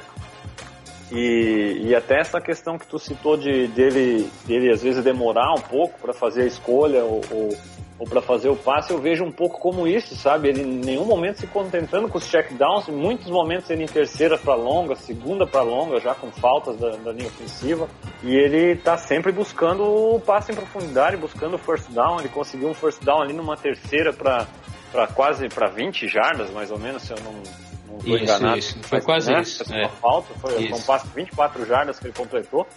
E, 1.11 1.81
e 1.83 1.95
até 1.95 2.19
essa 2.19 2.41
questão 2.41 2.77
que 2.77 2.87
tu 2.87 2.97
citou 2.97 3.37
de 3.37 3.67
dele, 3.67 4.29
dele 4.45 4.71
às 4.71 4.81
vezes 4.81 5.03
demorar 5.03 5.53
um 5.53 5.61
pouco 5.61 5.99
para 5.99 6.13
fazer 6.13 6.43
a 6.43 6.47
escolha 6.47 7.03
ou, 7.03 7.21
ou 7.31 7.49
ou 7.97 8.05
para 8.05 8.21
fazer 8.21 8.49
o 8.49 8.55
passe, 8.55 8.91
eu 8.91 8.99
vejo 8.99 9.23
um 9.23 9.31
pouco 9.31 9.59
como 9.59 9.87
isso, 9.87 10.15
sabe? 10.15 10.49
Ele 10.49 10.61
em 10.61 10.79
nenhum 10.79 11.05
momento 11.05 11.39
se 11.39 11.47
contentando 11.47 12.09
com 12.09 12.17
os 12.17 12.25
checkdowns, 12.25 12.89
em 12.89 12.91
muitos 12.91 13.29
momentos 13.29 13.69
ele 13.69 13.83
em 13.83 13.87
terceira 13.87 14.37
para 14.37 14.53
longa, 14.53 14.95
segunda 14.95 15.47
para 15.47 15.61
longa, 15.61 15.99
já 16.01 16.13
com 16.13 16.29
faltas 16.29 16.77
da, 16.77 16.89
da, 16.97 17.11
linha 17.13 17.27
ofensiva, 17.27 17.87
e 18.21 18.35
ele 18.35 18.75
tá 18.75 18.97
sempre 18.97 19.31
buscando 19.31 19.83
o 19.83 20.19
passe 20.19 20.51
em 20.51 20.55
profundidade, 20.55 21.15
buscando 21.15 21.55
o 21.55 21.59
first 21.59 21.89
down, 21.91 22.19
ele 22.19 22.29
conseguiu 22.29 22.67
um 22.67 22.73
first 22.73 23.01
down 23.01 23.21
ali 23.21 23.33
numa 23.33 23.55
terceira 23.55 24.11
para 24.11 24.45
para 24.91 25.07
quase 25.07 25.49
para 25.49 25.67
20 25.67 26.07
jardas, 26.07 26.49
mais 26.51 26.71
ou 26.71 26.79
menos, 26.79 27.03
se 27.03 27.11
eu 27.11 27.17
não 27.21 27.74
não 27.95 28.15
estou 28.15 28.17
enganado. 28.17 28.57
Isso. 28.57 28.79
Foi 28.83 28.97
Mas, 28.97 29.05
quase 29.05 29.31
né? 29.31 29.41
isso. 29.41 29.73
É. 29.73 29.87
falta, 29.87 30.33
foi 30.35 30.63
isso. 30.63 30.75
um 30.75 30.81
passe 30.81 31.07
de 31.07 31.13
24 31.13 31.65
jardas 31.65 31.99
que 31.99 32.07
ele 32.07 32.13
completou. 32.13 32.67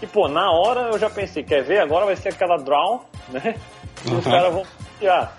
E 0.00 0.06
pô, 0.06 0.28
na 0.28 0.50
hora 0.50 0.92
eu 0.92 0.98
já 0.98 1.10
pensei, 1.10 1.42
quer 1.42 1.62
ver? 1.64 1.80
Agora 1.80 2.06
vai 2.06 2.16
ser 2.16 2.28
aquela 2.28 2.56
draw, 2.56 3.04
né? 3.28 3.56
E 4.06 4.10
uhum. 4.10 4.18
os 4.18 4.24
caras 4.24 4.52
vão 4.52 4.64
tirar, 4.98 5.36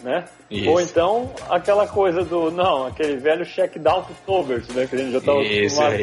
né? 0.00 0.24
Isso. 0.50 0.70
Ou 0.70 0.80
então 0.80 1.32
aquela 1.50 1.88
coisa 1.88 2.24
do, 2.24 2.50
não, 2.50 2.86
aquele 2.86 3.16
velho 3.16 3.44
check 3.44 3.76
down 3.78 4.04
pro 4.04 4.14
Tobert, 4.24 4.64
né? 4.72 4.86
Que 4.86 4.94
a 4.94 4.98
gente 4.98 5.12
já 5.12 5.20
tava 5.20 5.40
acostumado 5.40 5.94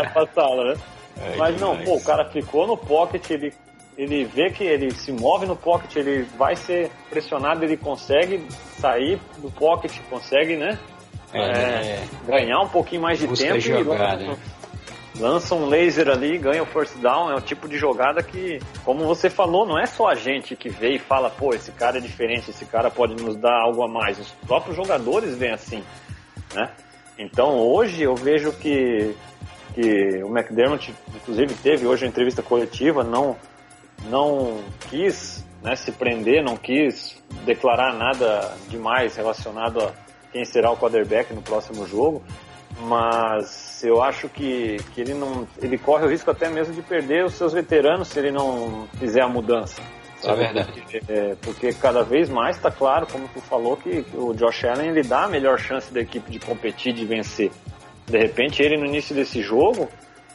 a 0.00 0.10
passada, 0.10 0.64
né? 0.64 0.74
É, 1.20 1.36
Mas 1.36 1.60
não, 1.60 1.76
pô, 1.76 1.96
o 1.96 2.02
cara 2.02 2.24
ficou 2.30 2.66
no 2.66 2.76
pocket, 2.76 3.30
ele, 3.30 3.52
ele 3.98 4.24
vê 4.24 4.50
que 4.50 4.64
ele 4.64 4.90
se 4.90 5.12
move 5.12 5.44
no 5.44 5.54
pocket, 5.54 5.94
ele 5.96 6.22
vai 6.38 6.56
ser 6.56 6.90
pressionado, 7.10 7.62
ele 7.62 7.76
consegue 7.76 8.44
sair 8.78 9.20
do 9.38 9.50
pocket, 9.50 9.92
consegue, 10.08 10.56
né? 10.56 10.78
É, 11.32 12.04
ganhar 12.26 12.60
um 12.60 12.68
pouquinho 12.68 13.02
mais 13.02 13.18
de 13.18 13.26
tempo 13.28 13.60
jogada. 13.60 14.22
e 14.22 14.26
lança, 14.26 14.40
lança 15.18 15.54
um 15.54 15.66
laser 15.66 16.08
ali, 16.08 16.38
ganha 16.38 16.62
o 16.62 16.66
first 16.66 16.96
down. 16.98 17.30
É 17.30 17.34
o 17.34 17.40
tipo 17.40 17.68
de 17.68 17.78
jogada 17.78 18.22
que, 18.22 18.58
como 18.84 19.04
você 19.04 19.30
falou, 19.30 19.66
não 19.66 19.78
é 19.78 19.86
só 19.86 20.08
a 20.08 20.14
gente 20.14 20.54
que 20.56 20.68
vê 20.68 20.96
e 20.96 20.98
fala, 20.98 21.30
pô, 21.30 21.54
esse 21.54 21.72
cara 21.72 21.98
é 21.98 22.00
diferente, 22.00 22.50
esse 22.50 22.64
cara 22.66 22.90
pode 22.90 23.14
nos 23.22 23.36
dar 23.36 23.62
algo 23.62 23.82
a 23.82 23.88
mais. 23.88 24.18
Os 24.18 24.30
próprios 24.46 24.76
jogadores 24.76 25.36
veem 25.36 25.52
assim, 25.52 25.82
né? 26.54 26.70
Então 27.18 27.58
hoje 27.58 28.02
eu 28.02 28.14
vejo 28.14 28.52
que, 28.52 29.14
que 29.74 30.22
o 30.24 30.36
McDermott, 30.36 30.92
inclusive, 31.14 31.54
teve 31.54 31.86
hoje 31.86 32.04
uma 32.04 32.10
entrevista 32.10 32.42
coletiva, 32.42 33.04
não, 33.04 33.36
não 34.08 34.60
quis 34.88 35.46
né, 35.62 35.76
se 35.76 35.92
prender, 35.92 36.42
não 36.42 36.56
quis 36.56 37.22
declarar 37.44 37.94
nada 37.94 38.56
demais 38.68 39.16
relacionado 39.16 39.82
a 39.82 39.92
quem 40.32 40.44
será 40.44 40.70
o 40.70 40.76
quarterback 40.76 41.32
no 41.32 41.42
próximo 41.42 41.86
jogo, 41.86 42.22
mas 42.80 43.82
eu 43.84 44.02
acho 44.02 44.28
que, 44.28 44.78
que 44.94 45.00
ele 45.00 45.14
não 45.14 45.46
ele 45.60 45.76
corre 45.76 46.06
o 46.06 46.08
risco 46.08 46.30
até 46.30 46.48
mesmo 46.48 46.74
de 46.74 46.82
perder 46.82 47.24
os 47.24 47.34
seus 47.34 47.52
veteranos 47.52 48.08
se 48.08 48.18
ele 48.18 48.30
não 48.30 48.88
fizer 48.98 49.20
a 49.20 49.28
mudança. 49.28 49.82
Isso 50.18 50.30
é 50.30 50.36
verdade. 50.36 50.72
Porque, 50.72 51.02
é, 51.08 51.36
porque 51.42 51.72
cada 51.72 52.02
vez 52.02 52.28
mais 52.28 52.56
está 52.56 52.70
claro, 52.70 53.06
como 53.10 53.28
tu 53.28 53.40
falou, 53.40 53.76
que 53.76 54.04
o 54.14 54.32
Josh 54.32 54.64
Allen 54.64 54.90
ele 54.90 55.02
dá 55.02 55.24
a 55.24 55.28
melhor 55.28 55.58
chance 55.58 55.92
da 55.92 56.00
equipe 56.00 56.30
de 56.30 56.38
competir, 56.38 56.92
de 56.92 57.04
vencer. 57.04 57.50
De 58.06 58.18
repente, 58.18 58.62
ele 58.62 58.76
no 58.76 58.86
início 58.86 59.14
desse 59.14 59.42
jogo, 59.42 59.88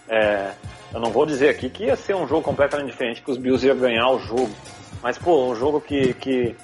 é, 0.10 0.51
eu 0.93 0.99
não 0.99 1.10
vou 1.10 1.25
dizer 1.25 1.49
aqui 1.49 1.69
que 1.69 1.86
ia 1.86 1.95
ser 1.95 2.15
um 2.15 2.27
jogo 2.27 2.41
completamente 2.41 2.91
diferente, 2.91 3.21
que 3.21 3.31
os 3.31 3.38
Bills 3.38 3.65
iam 3.65 3.77
ganhar 3.77 4.10
o 4.10 4.19
jogo. 4.19 4.51
Mas, 5.01 5.17
pô, 5.17 5.49
um 5.49 5.55
jogo 5.55 5.79
que, 5.79 6.13
que, 6.15 6.55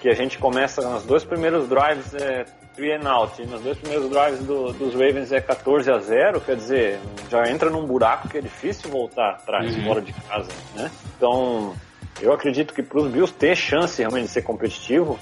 que 0.00 0.08
a 0.08 0.14
gente 0.14 0.38
começa 0.38 0.80
nos 0.88 1.02
dois 1.02 1.24
primeiros 1.24 1.68
drives 1.68 2.14
é 2.14 2.44
three 2.80 2.92
and 2.94 3.06
out, 3.06 3.40
e 3.42 3.44
nos 3.46 3.60
dois 3.60 3.76
primeiros 3.76 4.08
drives 4.08 4.38
do, 4.40 4.72
dos 4.72 4.94
Ravens 4.94 5.30
é 5.32 5.40
14 5.40 5.90
a 5.92 5.98
0, 5.98 6.40
quer 6.40 6.56
dizer, 6.56 6.98
já 7.30 7.46
entra 7.50 7.68
num 7.68 7.84
buraco 7.84 8.26
que 8.28 8.38
é 8.38 8.40
difícil 8.40 8.90
voltar 8.90 9.32
atrás, 9.32 9.76
Uhum. 9.76 9.84
fora 9.84 10.00
de 10.00 10.12
casa, 10.14 10.48
né? 10.74 10.90
Então, 11.16 11.74
eu 12.22 12.32
acredito 12.32 12.72
que 12.72 12.82
para 12.82 12.98
os 13.00 13.10
Bills 13.10 13.34
ter 13.34 13.54
chance 13.54 14.00
realmente 14.00 14.24
de 14.26 14.30
ser 14.32 14.42
competitivo, 14.42 15.18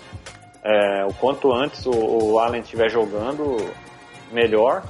é, 0.62 1.04
o 1.04 1.12
quanto 1.14 1.52
antes 1.52 1.84
o, 1.84 1.90
o 1.90 2.38
Allen 2.38 2.60
estiver 2.60 2.88
jogando, 2.88 3.56
melhor, 4.30 4.84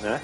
né? 0.00 0.20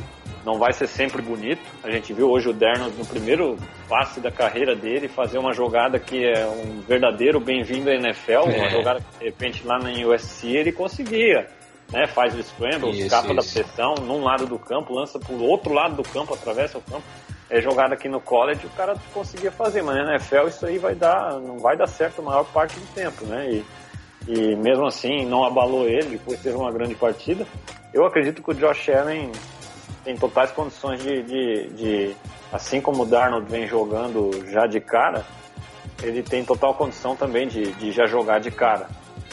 Não 0.46 0.58
vai 0.60 0.72
ser 0.72 0.86
sempre 0.86 1.20
bonito. 1.20 1.60
A 1.82 1.90
gente 1.90 2.12
viu 2.12 2.30
hoje 2.30 2.48
o 2.48 2.52
Derno 2.52 2.88
no 2.96 3.04
primeiro 3.04 3.58
passe 3.88 4.20
da 4.20 4.30
carreira 4.30 4.76
dele 4.76 5.08
fazer 5.08 5.38
uma 5.38 5.52
jogada 5.52 5.98
que 5.98 6.24
é 6.24 6.46
um 6.46 6.80
verdadeiro 6.86 7.40
bem-vindo 7.40 7.90
à 7.90 7.94
NFL, 7.94 8.42
uma 8.44 8.66
É. 8.66 8.70
jogada 8.70 9.00
que 9.00 9.18
de 9.18 9.24
repente 9.24 9.66
lá 9.66 9.76
na 9.78 9.90
USC 9.90 10.46
ele 10.56 10.70
conseguia. 10.70 11.48
Né, 11.92 12.06
faz 12.08 12.34
o 12.34 12.42
scramble, 12.42 12.90
Isso, 12.90 13.02
escapa 13.02 13.32
da 13.32 13.40
isso. 13.40 13.54
pressão 13.54 13.94
num 13.94 14.24
lado 14.24 14.44
do 14.46 14.58
campo, 14.58 14.92
lança 14.92 15.20
pro 15.20 15.40
outro 15.40 15.72
lado 15.72 15.94
do 15.94 16.02
campo, 16.02 16.34
atravessa 16.34 16.78
o 16.78 16.82
campo. 16.82 17.04
É 17.48 17.60
jogada 17.60 17.94
aqui 17.94 18.08
no 18.08 18.20
college 18.20 18.66
o 18.66 18.70
cara 18.70 18.96
conseguia 19.14 19.52
fazer, 19.52 19.82
mas 19.82 19.94
na 19.96 20.14
NFL 20.14 20.48
isso 20.48 20.66
aí 20.66 20.78
vai 20.78 20.96
dar, 20.96 21.34
não 21.34 21.58
vai 21.58 21.76
dar 21.76 21.86
certo 21.86 22.20
a 22.20 22.24
maior 22.24 22.44
parte 22.46 22.78
do 22.78 22.86
tempo, 22.92 23.24
né? 23.26 23.48
E, 23.48 23.64
e 24.26 24.56
mesmo 24.56 24.84
assim 24.84 25.24
não 25.24 25.44
abalou 25.44 25.86
ele, 25.86 26.18
depois 26.18 26.40
teve 26.40 26.56
uma 26.56 26.72
grande 26.72 26.96
partida. 26.96 27.46
Eu 27.94 28.04
acredito 28.04 28.42
que 28.42 28.50
o 28.50 28.54
Josh 28.54 28.88
Allen 28.88 29.30
tem 30.04 30.16
totais 30.16 30.50
condições 30.50 31.00
de, 31.00 31.22
de, 31.22 31.68
de 31.70 32.16
assim 32.52 32.80
como 32.80 33.04
o 33.04 33.06
Darnold 33.06 33.48
vem 33.48 33.66
jogando 33.66 34.44
já 34.50 34.66
de 34.66 34.80
cara, 34.80 35.24
ele 36.02 36.22
tem 36.22 36.44
total 36.44 36.74
condição 36.74 37.16
também 37.16 37.46
de, 37.46 37.72
de 37.72 37.92
já 37.92 38.06
jogar 38.06 38.40
de 38.40 38.50
cara. 38.50 38.88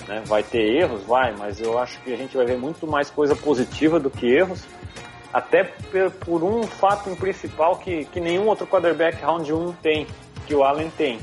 Né? 0.07 0.21
Vai 0.25 0.43
ter 0.43 0.61
erros? 0.61 1.03
Vai, 1.03 1.33
mas 1.37 1.59
eu 1.59 1.77
acho 1.79 1.99
que 2.01 2.13
a 2.13 2.17
gente 2.17 2.35
vai 2.35 2.45
ver 2.45 2.57
muito 2.57 2.85
mais 2.85 3.09
coisa 3.09 3.35
positiva 3.35 3.99
do 3.99 4.09
que 4.09 4.27
erros, 4.27 4.63
até 5.33 5.63
por, 6.25 6.43
um 6.43 6.63
fato 6.63 7.09
em 7.09 7.15
principal 7.15 7.77
que, 7.77 8.05
que 8.05 8.19
nenhum 8.19 8.47
outro 8.47 8.67
quarterback 8.67 9.21
round 9.21 9.51
1 9.51 9.73
tem, 9.81 10.07
que 10.45 10.53
o 10.53 10.63
Allen 10.63 10.91
tem, 10.91 11.19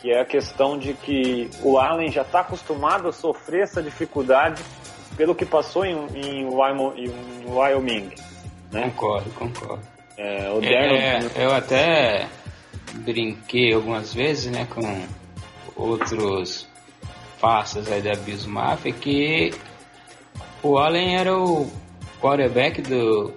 que 0.00 0.10
é 0.10 0.20
a 0.20 0.24
questão 0.24 0.78
de 0.78 0.94
que 0.94 1.48
o 1.62 1.78
Allen 1.78 2.10
já 2.10 2.22
está 2.22 2.40
acostumado 2.40 3.08
a 3.08 3.12
sofrer 3.12 3.62
essa 3.62 3.82
dificuldade 3.82 4.62
pelo 5.16 5.34
que 5.34 5.44
passou 5.44 5.84
em, 5.84 5.94
em, 6.14 6.40
em 6.40 7.46
Wyoming. 7.46 8.10
Né? 8.72 8.90
Concordo, 8.90 9.30
concordo. 9.30 9.82
É, 10.16 10.50
o 10.50 10.60
Darnold, 10.60 11.38
É, 11.38 11.44
eu 11.44 11.52
até 11.52 12.28
brinquei 12.94 13.72
algumas 13.72 14.12
vezes, 14.12 14.50
né, 14.50 14.66
com 14.66 15.06
outros 15.76 16.68
farsas 17.40 17.90
aí 17.90 18.02
da 18.02 18.12
Bills 18.14 18.48
Mafia 18.48 18.92
que 18.92 19.52
o 20.62 20.76
Allen 20.76 21.16
era 21.16 21.36
o 21.36 21.70
quarterback 22.20 22.82
do, 22.82 23.32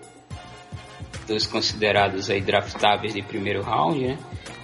dos 1.27 1.47
considerados 1.47 2.29
aí 2.29 2.41
draftáveis 2.41 3.13
de 3.13 3.21
primeiro 3.21 3.61
round, 3.61 4.05
né? 4.05 4.17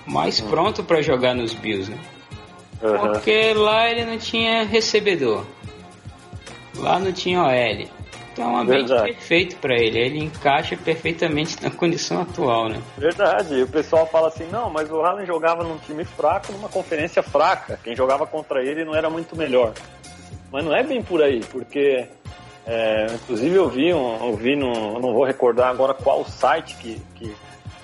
Mais 0.06 0.42
pronto 0.42 0.84
para 0.84 1.02
jogar 1.02 1.34
nos 1.34 1.54
Bills, 1.54 1.90
né? 1.90 1.98
Aham. 2.84 3.14
Porque 3.14 3.54
lá 3.54 3.90
ele 3.90 4.06
não 4.06 4.18
tinha 4.18 4.64
recebedor. 4.64 5.46
Lá 6.76 7.00
não 7.00 7.12
tinha 7.12 7.42
OL. 7.42 7.99
Então 8.40 8.52
é 8.52 8.54
um 8.54 8.58
ambiente 8.58 8.88
Verdade. 8.88 9.14
perfeito 9.14 9.58
para 9.58 9.76
ele. 9.76 10.00
Ele 10.00 10.24
encaixa 10.24 10.78
perfeitamente 10.78 11.62
na 11.62 11.70
condição 11.70 12.22
atual, 12.22 12.70
né? 12.70 12.82
Verdade, 12.98 13.62
o 13.62 13.68
pessoal 13.68 14.08
fala 14.08 14.30
assim, 14.30 14.48
não, 14.50 14.70
mas 14.70 14.90
o 14.90 15.02
Allen 15.02 15.26
jogava 15.26 15.62
num 15.62 15.78
time 15.80 16.06
fraco, 16.06 16.54
numa 16.54 16.70
conferência 16.70 17.22
fraca. 17.22 17.78
Quem 17.84 17.94
jogava 17.94 18.26
contra 18.26 18.64
ele 18.64 18.86
não 18.86 18.96
era 18.96 19.10
muito 19.10 19.36
melhor. 19.36 19.74
Mas 20.50 20.64
não 20.64 20.74
é 20.74 20.82
bem 20.82 21.04
por 21.04 21.22
aí, 21.22 21.42
porque 21.52 22.08
é, 22.66 23.08
inclusive 23.14 23.54
eu 23.54 23.68
vi, 23.68 23.94
um, 23.94 24.26
eu 24.26 24.34
vi 24.38 24.56
no, 24.56 24.74
eu 24.96 25.02
não 25.02 25.14
vou 25.14 25.26
recordar 25.26 25.70
agora 25.70 25.94
qual 25.94 26.24
site 26.24 26.78
que, 26.78 27.02
que 27.16 27.36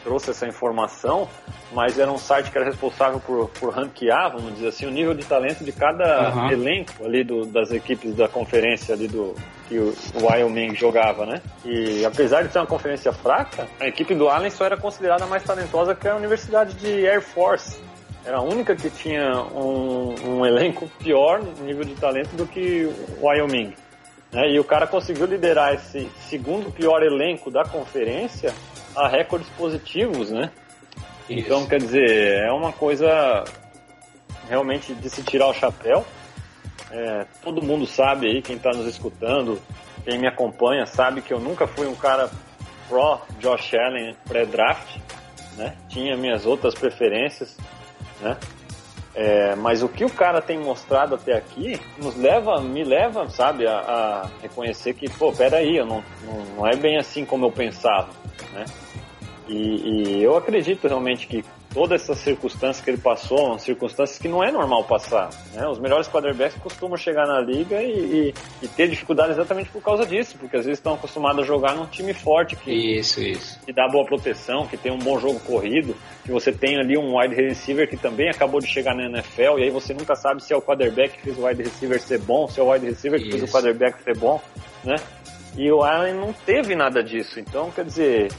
trouxe 0.06 0.30
essa 0.30 0.48
informação, 0.48 1.28
mas 1.74 1.98
era 1.98 2.12
um 2.12 2.18
site 2.18 2.52
que 2.52 2.58
era 2.58 2.68
responsável 2.68 3.20
por, 3.20 3.50
por 3.50 3.74
ranquear, 3.74 4.32
vamos 4.32 4.54
dizer 4.54 4.68
assim, 4.68 4.86
o 4.86 4.92
nível 4.92 5.16
de 5.16 5.26
talento 5.26 5.64
de 5.64 5.72
cada 5.72 6.28
Aham. 6.28 6.52
elenco 6.52 7.04
ali 7.04 7.24
do, 7.24 7.44
das 7.48 7.72
equipes 7.72 8.16
da 8.16 8.28
conferência 8.28 8.94
ali 8.94 9.08
do 9.08 9.34
que 9.68 9.80
o 9.80 9.96
Wyoming 10.22 10.76
jogava, 10.76 11.26
né? 11.26 11.42
E 11.66 12.06
apesar 12.06 12.44
de 12.44 12.54
ser 12.54 12.60
uma 12.60 12.68
conferência 12.68 13.12
fraca, 13.12 13.68
a 13.80 13.88
equipe 13.88 14.14
do 14.14 14.30
Allen 14.30 14.52
só 14.52 14.66
era 14.66 14.78
considerada 14.78 15.26
mais 15.26 15.44
talentosa 15.44 15.96
que 15.96 16.08
a 16.08 16.16
Universidade 16.16 16.76
de 16.76 17.08
Air 17.08 17.22
Force. 17.22 17.82
Era 18.24 18.38
a 18.38 18.42
única 18.42 18.76
que 18.76 18.90
tinha 18.90 19.40
um, 19.54 20.16
um 20.24 20.46
elenco 20.46 20.88
pior 21.00 21.42
no 21.44 21.64
nível 21.64 21.84
de 21.84 21.96
talento 21.96 22.36
do 22.36 22.46
que 22.46 22.86
o 23.20 23.26
Wyoming. 23.26 23.74
Né? 24.32 24.52
E 24.52 24.60
o 24.60 24.64
cara 24.64 24.86
conseguiu 24.86 25.26
liderar 25.26 25.74
esse 25.74 26.10
segundo 26.28 26.72
pior 26.72 27.02
elenco 27.02 27.50
da 27.50 27.64
conferência 27.64 28.54
a 28.96 29.08
recordes 29.08 29.50
positivos, 29.50 30.32
né? 30.32 30.52
Então, 31.30 31.60
Isso. 31.60 31.70
quer 31.70 31.80
dizer, 31.80 32.44
é 32.44 32.52
uma 32.52 32.72
coisa 32.72 33.44
realmente 34.48 34.94
de 34.94 35.10
se 35.10 35.24
tirar 35.24 35.48
o 35.48 35.54
chapéu. 35.54 36.06
É, 36.92 37.26
todo 37.44 37.64
mundo 37.64 37.86
sabe 37.86 38.28
aí, 38.28 38.42
quem 38.42 38.58
está 38.58 38.70
nos 38.72 38.86
escutando, 38.86 39.60
quem 40.04 40.20
me 40.20 40.28
acompanha, 40.28 40.86
sabe 40.86 41.22
que 41.22 41.34
eu 41.34 41.40
nunca 41.40 41.68
fui 41.68 41.88
um 41.88 41.96
cara 41.96 42.30
pró 42.88 43.22
Josh 43.40 43.74
Allen 43.74 44.16
pré-draft, 44.28 44.98
né? 45.58 45.76
Tinha 45.90 46.16
minhas 46.16 46.46
outras 46.46 46.76
preferências, 46.76 47.58
né? 48.22 48.38
É, 49.16 49.56
mas 49.56 49.82
o 49.82 49.88
que 49.88 50.04
o 50.04 50.10
cara 50.10 50.42
tem 50.42 50.60
mostrado 50.60 51.16
até 51.16 51.34
aqui 51.34 51.80
nos 51.98 52.18
leva, 52.18 52.60
me 52.60 52.84
leva, 52.84 53.30
sabe, 53.30 53.66
a, 53.66 53.80
a 53.80 54.30
reconhecer 54.42 54.94
que, 54.94 55.10
pô, 55.10 55.32
peraí, 55.32 55.78
eu 55.78 55.86
não, 55.86 56.04
não, 56.26 56.46
não 56.58 56.68
é 56.68 56.76
bem 56.76 56.98
assim 56.98 57.26
como 57.26 57.46
eu 57.46 57.52
pensava, 57.52 58.10
né? 58.52 58.66
E, 59.48 60.18
e 60.20 60.24
eu 60.24 60.36
acredito 60.36 60.88
realmente 60.88 61.28
que 61.28 61.44
todas 61.74 62.02
essas 62.04 62.20
circunstâncias 62.20 62.84
que 62.84 62.90
ele 62.90 62.98
passou, 62.98 63.38
são 63.38 63.60
circunstâncias 63.60 64.18
que 64.18 64.28
não 64.30 64.42
é 64.44 64.50
normal 64.50 64.86
passar. 64.86 65.30
Né? 65.54 65.68
Os 65.68 65.78
melhores 65.78 66.08
quarterbacks 66.08 66.58
costumam 66.58 66.96
chegar 66.98 67.28
na 67.28 67.40
liga 67.42 67.82
e, 67.84 68.30
e- 68.30 68.34
e 68.64 68.68
ter 68.70 68.88
dificuldade 68.88 69.32
exatamente 69.34 69.70
por 69.70 69.82
causa 69.84 70.06
disso, 70.06 70.38
porque 70.40 70.56
às 70.56 70.64
vezes 70.66 70.80
estão 70.80 70.94
acostumados 70.94 71.44
a 71.44 71.46
jogar 71.46 71.76
num 71.76 71.86
time 71.86 72.14
forte 72.14 72.56
que, 72.56 72.72
Isso, 72.72 73.22
isso. 73.22 73.60
que 73.66 73.74
dá 73.74 73.88
boa 73.90 74.06
proteção, 74.06 74.66
que 74.66 74.78
tem 74.78 74.92
um 74.92 74.98
bom 75.00 75.20
jogo 75.20 75.40
corrido, 75.42 75.96
que 76.24 76.32
você 76.32 76.52
tem 76.52 76.78
ali 76.80 76.98
um 76.98 77.18
wide 77.20 77.36
receiver 77.36 77.90
que 77.90 77.98
também 77.98 78.30
acabou 78.30 78.62
de 78.62 78.68
chegar 78.68 78.96
na 78.96 79.04
NFL, 79.06 79.60
e 79.60 79.64
aí 79.64 79.70
você 79.70 79.94
nunca 79.94 80.16
sabe 80.16 80.42
se 80.42 80.54
é 80.54 80.56
o 80.58 80.62
quarterback 80.62 81.18
que 81.18 81.22
fez 81.24 81.38
o 81.38 81.46
wide 81.46 81.62
receiver 81.62 82.00
ser 82.02 82.20
bom, 82.20 82.48
se 82.48 82.58
é 82.60 82.64
o 82.64 82.72
wide 82.72 82.86
receiver 82.86 83.20
que 83.22 83.30
fez 83.30 83.42
o 83.42 83.46
Isso. 83.46 83.54
quarterback 83.54 84.02
ser 84.02 84.18
bom, 84.18 84.42
né? 84.84 84.96
E 85.58 85.70
o 85.72 85.84
Allen 85.84 86.14
não 86.16 86.32
teve 86.34 86.74
nada 86.76 87.04
disso, 87.04 87.40
então 87.40 87.70
quer 87.72 87.84
dizer, 87.86 88.32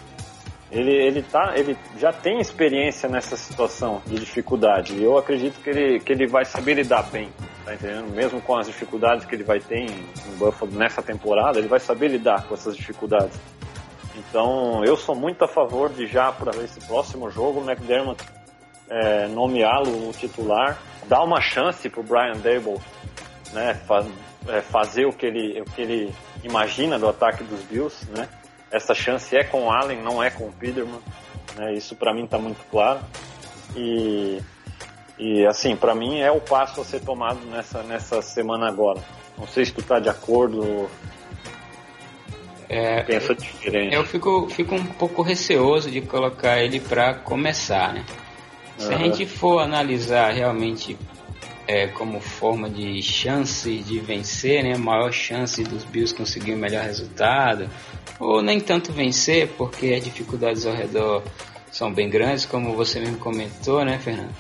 ele, 0.71 0.93
ele, 0.93 1.23
tá, 1.23 1.53
ele 1.57 1.77
já 1.99 2.13
tem 2.13 2.41
experiência 2.41 3.09
nessa 3.09 3.37
situação 3.37 4.03
de 4.07 4.17
dificuldade, 4.17 4.95
e 4.95 5.03
eu 5.03 5.17
acredito 5.17 5.61
que 5.61 5.71
ele, 5.71 6.01
que 6.01 6.13
ele 6.13 6.27
vai 6.27 6.45
saber 6.45 6.75
lidar 6.75 7.05
bem, 7.05 7.29
tá 7.65 7.75
entendendo? 7.75 8.13
Mesmo 8.13 8.41
com 8.41 8.57
as 8.57 8.67
dificuldades 8.67 9.25
que 9.25 9.35
ele 9.35 9.45
vai 9.45 9.61
ter 9.61 9.79
em, 9.79 9.87
em 9.87 10.37
Buffalo 10.37 10.73
nessa 10.73 11.03
temporada, 11.03 11.59
ele 11.59 11.69
vai 11.69 11.79
saber 11.79 12.09
lidar 12.09 12.47
com 12.47 12.55
essas 12.55 12.77
dificuldades. 12.77 13.39
Então, 14.17 14.83
eu 14.85 14.97
sou 14.97 15.15
muito 15.15 15.45
a 15.45 15.49
favor 15.49 15.91
de 15.91 16.07
já 16.07 16.33
para 16.33 16.57
esse 16.63 16.81
próximo 16.87 17.31
jogo, 17.31 17.61
o 17.61 17.71
McDermott 17.71 18.23
é, 18.89 19.29
nomeá-lo 19.29 20.09
o 20.09 20.13
titular, 20.13 20.79
dar 21.07 21.23
uma 21.23 21.41
chance 21.41 21.89
para 21.89 22.01
o 22.01 22.03
Brian 22.03 22.37
Dable 22.37 22.81
né, 23.53 23.75
fa 23.87 24.05
é, 24.49 24.61
fazer 24.61 25.07
o 25.07 25.13
que, 25.13 25.27
ele, 25.27 25.61
o 25.61 25.65
que 25.65 25.83
ele 25.83 26.15
imagina 26.45 26.99
do 26.99 27.09
ataque 27.09 27.43
dos 27.43 27.63
Bills, 27.65 28.07
né? 28.13 28.29
Essa 28.71 28.95
chance 28.95 29.37
é 29.37 29.45
com 29.45 29.65
o 29.65 29.71
Allen, 29.71 30.03
não 30.03 30.23
é 30.23 30.31
com 30.31 30.45
o 30.45 30.53
Peterman, 30.53 31.01
né? 31.57 31.75
Isso 31.75 31.95
para 31.95 32.13
mim 32.13 32.25
está 32.25 32.39
muito 32.39 32.65
claro. 32.71 33.01
E, 33.75 34.41
e 35.19 35.47
assim, 35.47 35.77
para 35.77 35.95
mim 35.95 36.21
é 36.21 36.31
o 36.31 36.41
passo 36.41 36.81
a 36.81 36.85
ser 36.85 37.01
tomado 37.01 37.41
nessa, 37.47 37.83
nessa 37.83 38.21
semana 38.23 38.69
agora. 38.69 39.01
Não 39.39 39.47
sei 39.47 39.65
se 39.65 39.73
tu 39.73 39.83
tá 39.83 39.99
de 40.01 40.09
acordo 40.09 40.89
é, 42.69 43.03
pensa 43.03 43.35
diferente. 43.35 43.95
Eu 43.95 44.05
fico, 44.05 44.49
fico 44.49 44.75
um 44.75 44.85
pouco 44.85 45.23
receoso 45.23 45.91
de 45.91 46.01
colocar 46.01 46.59
ele 46.61 46.81
para 46.81 47.15
começar, 47.15 47.95
né? 47.95 48.05
Se 48.77 48.89
uhum. 48.89 48.95
a 48.95 48.99
gente 48.99 49.27
for 49.27 49.61
analisar 49.61 50.33
realmente 50.33 50.99
é, 51.67 51.87
como 51.89 52.21
forma 52.21 52.71
de 52.71 53.03
chance 53.03 53.79
de 53.79 53.99
vencer, 53.99 54.63
né? 54.63 54.77
Maior 54.77 55.13
chance 55.13 55.63
dos 55.63 55.85
Bills 55.85 56.15
conseguir 56.15 56.53
o 56.53 56.57
melhor 56.57 56.85
resultado, 56.85 57.69
ou 58.19 58.43
nem 58.43 58.61
tanto 58.61 58.93
vencer, 58.93 59.49
porque 59.57 59.95
as 59.95 60.05
dificuldades 60.05 60.67
ao 60.67 60.75
redor 60.75 61.23
são 61.71 61.93
bem 61.93 62.09
grandes, 62.09 62.47
como 62.47 62.75
você 62.75 63.01
mesmo 63.01 63.19
comentou, 63.19 63.85
né, 63.85 63.99
Fernando? 63.99 64.35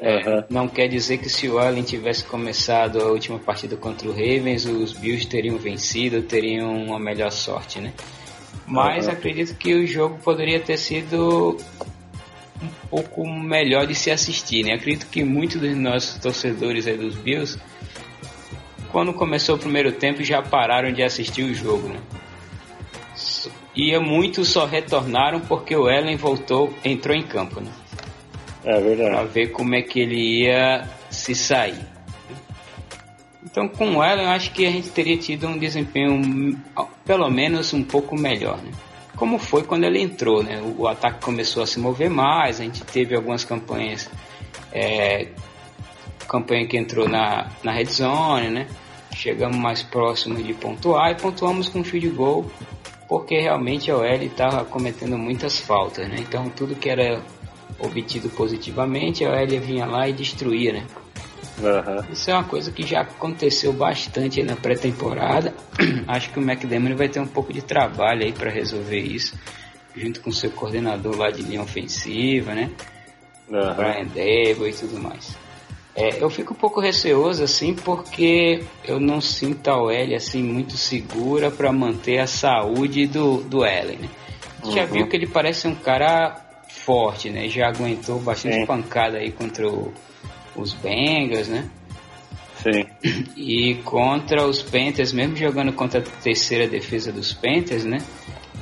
É, 0.00 0.44
Não 0.50 0.66
quer 0.66 0.88
dizer 0.88 1.18
que 1.18 1.28
se 1.28 1.48
o 1.48 1.58
Allen 1.58 1.84
tivesse 1.84 2.24
começado 2.24 3.00
a 3.00 3.04
última 3.04 3.38
partida 3.38 3.76
contra 3.76 4.08
o 4.08 4.10
Ravens, 4.10 4.64
os 4.64 4.92
Bills 4.92 5.26
teriam 5.28 5.56
vencido, 5.58 6.22
teriam 6.22 6.74
uma 6.86 6.98
melhor 6.98 7.30
sorte, 7.30 7.80
né? 7.80 7.92
Mas 8.66 9.06
uhum. 9.06 9.12
acredito 9.12 9.54
que 9.56 9.74
o 9.74 9.86
jogo 9.86 10.18
poderia 10.24 10.58
ter 10.58 10.76
sido 10.76 11.56
um 12.62 12.88
pouco 12.88 13.28
melhor 13.28 13.86
de 13.86 13.94
se 13.94 14.10
assistir, 14.10 14.64
né? 14.64 14.74
Acredito 14.74 15.06
que 15.06 15.24
muitos 15.24 15.60
dos 15.60 15.76
nossos 15.76 16.18
torcedores 16.18 16.86
aí 16.86 16.96
dos 16.96 17.16
Bills, 17.16 17.58
quando 18.90 19.12
começou 19.12 19.56
o 19.56 19.58
primeiro 19.58 19.92
tempo, 19.92 20.22
já 20.22 20.40
pararam 20.42 20.92
de 20.92 21.02
assistir 21.02 21.42
o 21.42 21.54
jogo, 21.54 21.88
né? 21.88 22.00
E 23.74 23.98
muitos 23.98 24.48
só 24.48 24.66
retornaram 24.66 25.40
porque 25.40 25.74
o 25.74 25.88
Allen 25.88 26.16
voltou, 26.16 26.72
entrou 26.84 27.16
em 27.16 27.22
campo, 27.22 27.60
né? 27.60 27.70
É 28.64 28.80
verdade. 28.80 29.10
Pra 29.10 29.24
ver 29.24 29.46
como 29.48 29.74
é 29.74 29.82
que 29.82 29.98
ele 29.98 30.44
ia 30.44 30.88
se 31.10 31.34
sair. 31.34 31.80
Então, 33.44 33.68
com 33.68 33.96
o 33.96 34.02
Allen, 34.02 34.24
eu 34.24 34.30
acho 34.30 34.52
que 34.52 34.64
a 34.66 34.70
gente 34.70 34.90
teria 34.90 35.16
tido 35.16 35.46
um 35.48 35.58
desempenho 35.58 36.58
pelo 37.04 37.28
menos 37.28 37.72
um 37.72 37.82
pouco 37.82 38.16
melhor, 38.16 38.58
né? 38.58 38.70
Como 39.22 39.38
foi 39.38 39.62
quando 39.62 39.84
ele 39.84 40.00
entrou, 40.00 40.42
né? 40.42 40.60
O, 40.60 40.82
o 40.82 40.88
ataque 40.88 41.24
começou 41.24 41.62
a 41.62 41.66
se 41.66 41.78
mover 41.78 42.10
mais, 42.10 42.60
a 42.60 42.64
gente 42.64 42.82
teve 42.82 43.14
algumas 43.14 43.44
campanhas, 43.44 44.10
é, 44.72 45.28
campanha 46.26 46.66
que 46.66 46.76
entrou 46.76 47.08
na, 47.08 47.48
na 47.62 47.70
red 47.70 47.84
zone, 47.84 48.50
né? 48.50 48.66
Chegamos 49.14 49.56
mais 49.56 49.80
próximos 49.80 50.44
de 50.44 50.52
pontuar 50.52 51.12
e 51.12 51.14
pontuamos 51.14 51.68
com 51.68 51.84
field 51.84 52.08
goal, 52.08 52.50
porque 53.08 53.38
realmente 53.38 53.92
a 53.92 53.96
OL 53.96 54.22
estava 54.24 54.64
cometendo 54.64 55.16
muitas 55.16 55.60
faltas, 55.60 56.08
né? 56.08 56.16
Então, 56.18 56.50
tudo 56.50 56.74
que 56.74 56.90
era 56.90 57.22
obtido 57.78 58.28
positivamente, 58.28 59.24
a 59.24 59.40
Elia 59.40 59.60
vinha 59.60 59.86
lá 59.86 60.08
e 60.08 60.12
destruía, 60.12 60.72
né? 60.72 60.86
Uhum. 61.58 62.12
Isso 62.12 62.30
é 62.30 62.34
uma 62.34 62.44
coisa 62.44 62.70
que 62.70 62.84
já 62.86 63.00
aconteceu 63.02 63.72
bastante 63.72 64.42
na 64.42 64.56
pré-temporada. 64.56 65.54
Acho 66.08 66.30
que 66.30 66.38
o 66.38 66.42
McDermott 66.42 66.94
vai 66.94 67.08
ter 67.08 67.20
um 67.20 67.26
pouco 67.26 67.52
de 67.52 67.62
trabalho 67.62 68.24
aí 68.24 68.32
para 68.32 68.50
resolver 68.50 69.00
isso, 69.00 69.38
junto 69.94 70.20
com 70.20 70.32
seu 70.32 70.50
coordenador 70.50 71.16
lá 71.16 71.30
de 71.30 71.42
linha 71.42 71.62
ofensiva, 71.62 72.54
né? 72.54 72.70
Uhum. 73.48 73.74
Brian 73.74 74.06
Debo 74.06 74.66
e 74.66 74.72
tudo 74.72 74.98
mais. 74.98 75.36
É, 75.94 76.22
eu 76.22 76.30
fico 76.30 76.54
um 76.54 76.56
pouco 76.56 76.80
receoso 76.80 77.44
assim 77.44 77.74
porque 77.74 78.64
eu 78.82 78.98
não 78.98 79.20
sinto 79.20 79.68
a 79.68 79.76
OL 79.76 80.14
assim 80.16 80.42
muito 80.42 80.74
segura 80.74 81.50
para 81.50 81.70
manter 81.70 82.18
a 82.18 82.26
saúde 82.26 83.06
do, 83.06 83.42
do 83.42 83.64
Ellen. 83.64 83.98
Né? 83.98 84.08
Uhum. 84.64 84.72
Já 84.72 84.86
viu 84.86 85.06
que 85.06 85.16
ele 85.16 85.26
parece 85.26 85.68
um 85.68 85.74
cara 85.74 86.40
forte, 86.66 87.28
né? 87.28 87.46
Já 87.48 87.68
aguentou 87.68 88.18
bastante 88.18 88.60
Sim. 88.60 88.66
pancada 88.66 89.18
aí 89.18 89.30
contra 89.30 89.68
o, 89.68 89.92
os 90.56 90.72
Bengals, 90.74 91.48
né? 91.48 91.68
Sim. 92.62 92.86
E 93.36 93.74
contra 93.84 94.46
os 94.46 94.62
Panthers, 94.62 95.12
mesmo 95.12 95.36
jogando 95.36 95.72
contra 95.72 96.00
a 96.00 96.02
terceira 96.02 96.68
defesa 96.68 97.12
dos 97.12 97.32
Panthers, 97.32 97.84
né? 97.84 97.98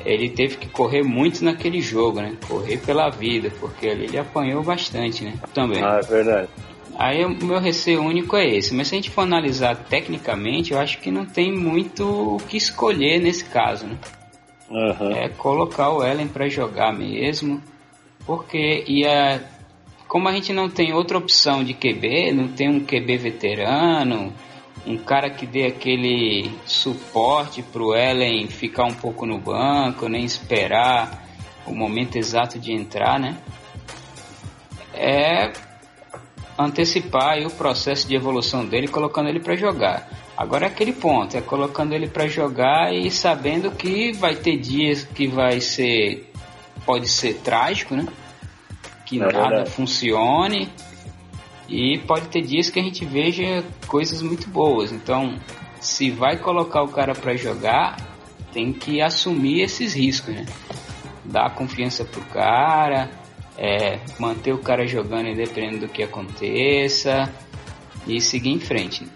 Ele 0.05 0.31
teve 0.31 0.57
que 0.57 0.69
correr 0.69 1.03
muito 1.03 1.45
naquele 1.45 1.81
jogo, 1.83 2.21
né? 2.23 2.35
Correr 2.49 2.79
pela 2.79 3.11
vida, 3.11 3.53
porque 3.61 3.87
ali 3.89 4.05
ele 4.05 4.19
apanhou 4.19 4.63
bastante, 4.63 5.25
né? 5.25 5.35
Também. 5.53 5.83
Ah, 5.83 6.01
é 6.03 6.07
verdade. 6.07 6.49
Aí 6.97 7.25
o 7.25 7.31
meu 7.31 7.59
receio 7.59 8.03
único 8.03 8.37
é 8.37 8.47
esse, 8.47 8.75
mas 8.75 8.89
se 8.89 8.95
a 8.95 8.97
gente 8.97 9.11
for 9.11 9.23
analisar 9.23 9.75
tecnicamente, 9.75 10.73
eu 10.73 10.79
acho 10.79 10.99
que 10.99 11.11
não 11.11 11.25
tem 11.25 11.53
muito 11.53 12.37
o 12.37 12.39
que 12.39 12.57
escolher 12.57 13.21
nesse 13.21 13.45
caso, 13.45 13.87
né? 13.87 13.97
Uhum. 14.71 15.13
É 15.13 15.29
colocar 15.29 15.91
o 15.91 16.05
Ellen 16.05 16.29
para 16.29 16.49
jogar 16.49 16.93
mesmo, 16.93 17.63
porque 18.27 18.85
ia, 18.87 19.43
como 20.11 20.29
a 20.29 20.33
gente 20.33 20.53
não 20.53 20.69
tem 20.69 20.93
outra 20.93 21.17
opção 21.17 21.63
de 21.63 21.73
QB, 21.73 22.33
não 22.33 22.49
tem 22.49 22.69
um 22.69 22.81
QB 22.81 23.17
veterano, 23.17 24.35
um 24.85 24.99
cara 24.99 25.31
que 25.31 25.47
dê 25.47 25.67
aquele 25.67 26.51
suporte 26.67 27.63
pro 27.63 27.95
Ellen 27.95 28.49
ficar 28.49 28.87
um 28.87 28.93
pouco 28.93 29.25
no 29.25 29.39
banco, 29.39 30.09
nem 30.09 30.25
esperar 30.25 31.25
o 31.65 31.73
momento 31.73 32.17
exato 32.17 32.59
de 32.59 32.73
entrar, 32.73 33.21
né? 33.21 33.39
É 34.93 35.53
antecipar 36.59 37.39
o 37.47 37.51
processo 37.53 38.09
de 38.09 38.17
evolução 38.17 38.67
dele 38.67 38.89
colocando 38.89 39.29
ele 39.29 39.39
para 39.39 39.55
jogar. 39.55 40.11
Agora 40.37 40.65
é 40.65 40.69
aquele 40.69 40.93
ponto, 40.93 41.37
é 41.37 41.41
colocando 41.41 41.93
ele 41.93 42.09
para 42.09 42.27
jogar 42.27 42.93
e 42.93 43.13
sabendo 43.13 43.71
que 43.71 44.11
vai 44.11 44.35
ter 44.35 44.57
dias 44.57 45.05
que 45.05 45.29
vai 45.29 45.61
ser 45.61 46.33
pode 46.85 47.09
ser 47.09 47.35
trágico, 47.35 47.95
né? 47.95 48.07
Que 49.11 49.17
é 49.17 49.27
nada 49.27 49.49
verdade. 49.49 49.71
funcione. 49.71 50.69
E 51.69 51.99
pode 51.99 52.29
ter 52.29 52.43
dias 52.43 52.71
que 52.71 52.81
a 52.81 52.83
gente 52.83 53.05
veja 53.05 53.65
coisas 53.87 54.23
muito 54.23 54.49
boas. 54.49 54.93
Então, 54.93 55.37
se 55.81 56.11
vai 56.11 56.37
colocar 56.37 56.83
o 56.83 56.89
cara 56.89 57.15
para 57.15 57.37
jogar, 57.37 57.97
tem 58.53 58.73
que 58.73 59.01
assumir 59.01 59.63
esses 59.63 59.95
riscos, 59.95 60.35
né? 60.35 60.47
Dar 61.25 61.55
confiança 61.55 62.05
pro 62.05 62.21
cara, 62.23 63.11
é, 63.57 64.01
manter 64.19 64.53
o 64.53 64.59
cara 64.59 64.87
jogando 64.87 65.29
independente 65.29 65.79
do 65.79 65.89
que 65.89 66.03
aconteça 66.03 67.33
e 68.07 68.21
seguir 68.21 68.51
em 68.51 68.61
frente. 68.61 69.07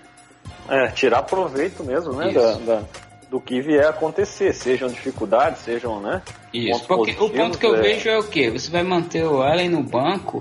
É, 0.68 0.88
tirar 0.88 1.22
proveito 1.22 1.83
mesmo, 1.83 2.12
né? 2.14 2.33
Da, 2.33 2.52
da, 2.54 2.85
do 3.34 3.40
que 3.40 3.60
vier 3.60 3.84
a 3.84 3.88
acontecer, 3.88 4.52
sejam 4.52 4.88
dificuldades, 4.88 5.62
sejam, 5.62 5.98
né? 5.98 6.22
Isso, 6.52 6.86
porque 6.86 7.16
o 7.18 7.28
ponto 7.28 7.58
que 7.58 7.66
eu 7.66 7.74
é... 7.74 7.80
vejo 7.80 8.08
é 8.08 8.16
o 8.16 8.22
que? 8.22 8.48
Você 8.48 8.70
vai 8.70 8.84
manter 8.84 9.24
o 9.24 9.42
Allen 9.42 9.70
no 9.70 9.82
banco, 9.82 10.40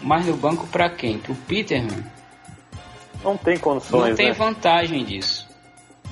mas 0.00 0.24
no 0.24 0.34
banco 0.34 0.66
para 0.68 0.88
quem? 0.88 1.18
Pro 1.18 1.34
Peterman? 1.34 2.02
Não 3.22 3.36
tem 3.36 3.58
condições. 3.58 4.08
Não 4.08 4.16
tem 4.16 4.28
né? 4.28 4.32
vantagem 4.32 5.04
disso. 5.04 5.46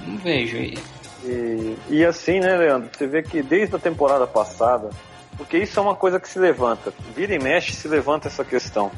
Não 0.07 0.19
vejo 0.19 0.59
aí. 0.59 0.77
E, 1.25 1.77
e 1.89 2.05
assim, 2.05 2.39
né, 2.39 2.55
Leandro? 2.55 2.91
Você 2.95 3.07
vê 3.07 3.23
que 3.23 3.43
desde 3.43 3.77
a 3.77 3.79
temporada 3.79 4.27
passada, 4.27 4.91
porque 5.39 5.57
isso 5.57 5.79
é 5.79 5.83
uma 5.83 5.95
coisa 5.95 6.21
que 6.21 6.29
se 6.29 6.39
levanta, 6.39 6.93
vira 7.17 7.35
e 7.35 7.39
mexe 7.39 7.73
se 7.73 7.89
levanta 7.89 8.29
essa 8.29 8.45
questão 8.45 8.93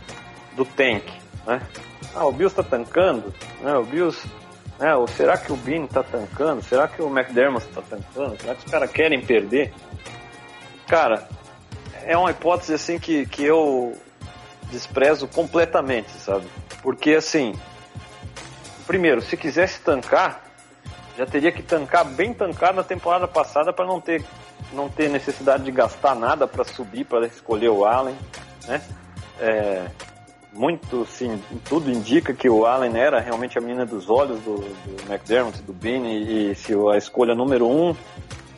do 0.56 0.64
tank, 0.64 1.04
né? 1.46 1.62
Ah, 2.16 2.26
o 2.26 2.32
Bills 2.32 2.52
tá 2.52 2.64
tancando, 2.64 3.32
né? 3.60 3.76
O 3.76 3.84
Bills 3.84 4.28
né? 4.82 4.96
Ou 4.96 5.06
será 5.06 5.38
que 5.38 5.52
o 5.52 5.56
Bean 5.56 5.86
tá 5.86 6.02
tancando? 6.02 6.60
Será 6.60 6.88
que 6.88 7.00
o 7.00 7.06
McDermott 7.06 7.64
tá 7.68 7.80
tancando? 7.88 8.36
Será 8.40 8.56
que 8.56 8.66
os 8.66 8.70
caras 8.70 8.90
querem 8.90 9.24
perder? 9.24 9.72
Cara, 10.88 11.28
é 12.02 12.16
uma 12.16 12.32
hipótese 12.32 12.74
assim 12.74 12.98
que, 12.98 13.24
que 13.26 13.44
eu 13.44 13.96
desprezo 14.72 15.28
completamente, 15.28 16.10
sabe? 16.10 16.48
Porque 16.82 17.12
assim, 17.12 17.54
primeiro, 18.84 19.22
se 19.22 19.36
quisesse 19.36 19.80
tancar, 19.80 20.42
já 21.16 21.26
teria 21.26 21.52
que 21.52 21.62
tancar 21.62 22.04
bem 22.04 22.34
tancado 22.34 22.74
na 22.74 22.82
temporada 22.82 23.28
passada 23.28 23.72
para 23.72 23.86
não 23.86 24.00
ter 24.00 24.24
não 24.72 24.88
ter 24.88 25.08
necessidade 25.08 25.62
de 25.62 25.70
gastar 25.70 26.16
nada 26.16 26.46
para 26.46 26.64
subir 26.64 27.04
para 27.04 27.26
escolher 27.26 27.68
o 27.68 27.84
Allen, 27.84 28.16
né? 28.66 28.82
É, 29.38 29.86
muito, 30.52 31.06
sim, 31.06 31.40
tudo 31.68 31.90
indica 31.90 32.34
que 32.34 32.48
o 32.48 32.66
Allen 32.66 32.96
era 32.96 33.20
realmente 33.20 33.56
a 33.56 33.60
menina 33.60 33.86
dos 33.86 34.10
olhos 34.10 34.38
do, 34.40 34.56
do 34.56 35.12
McDermott, 35.12 35.62
do 35.62 35.72
Bean, 35.72 36.06
e, 36.06 36.54
se 36.54 36.74
a 36.92 36.96
escolha 36.98 37.34
número 37.34 37.66
um 37.66 37.94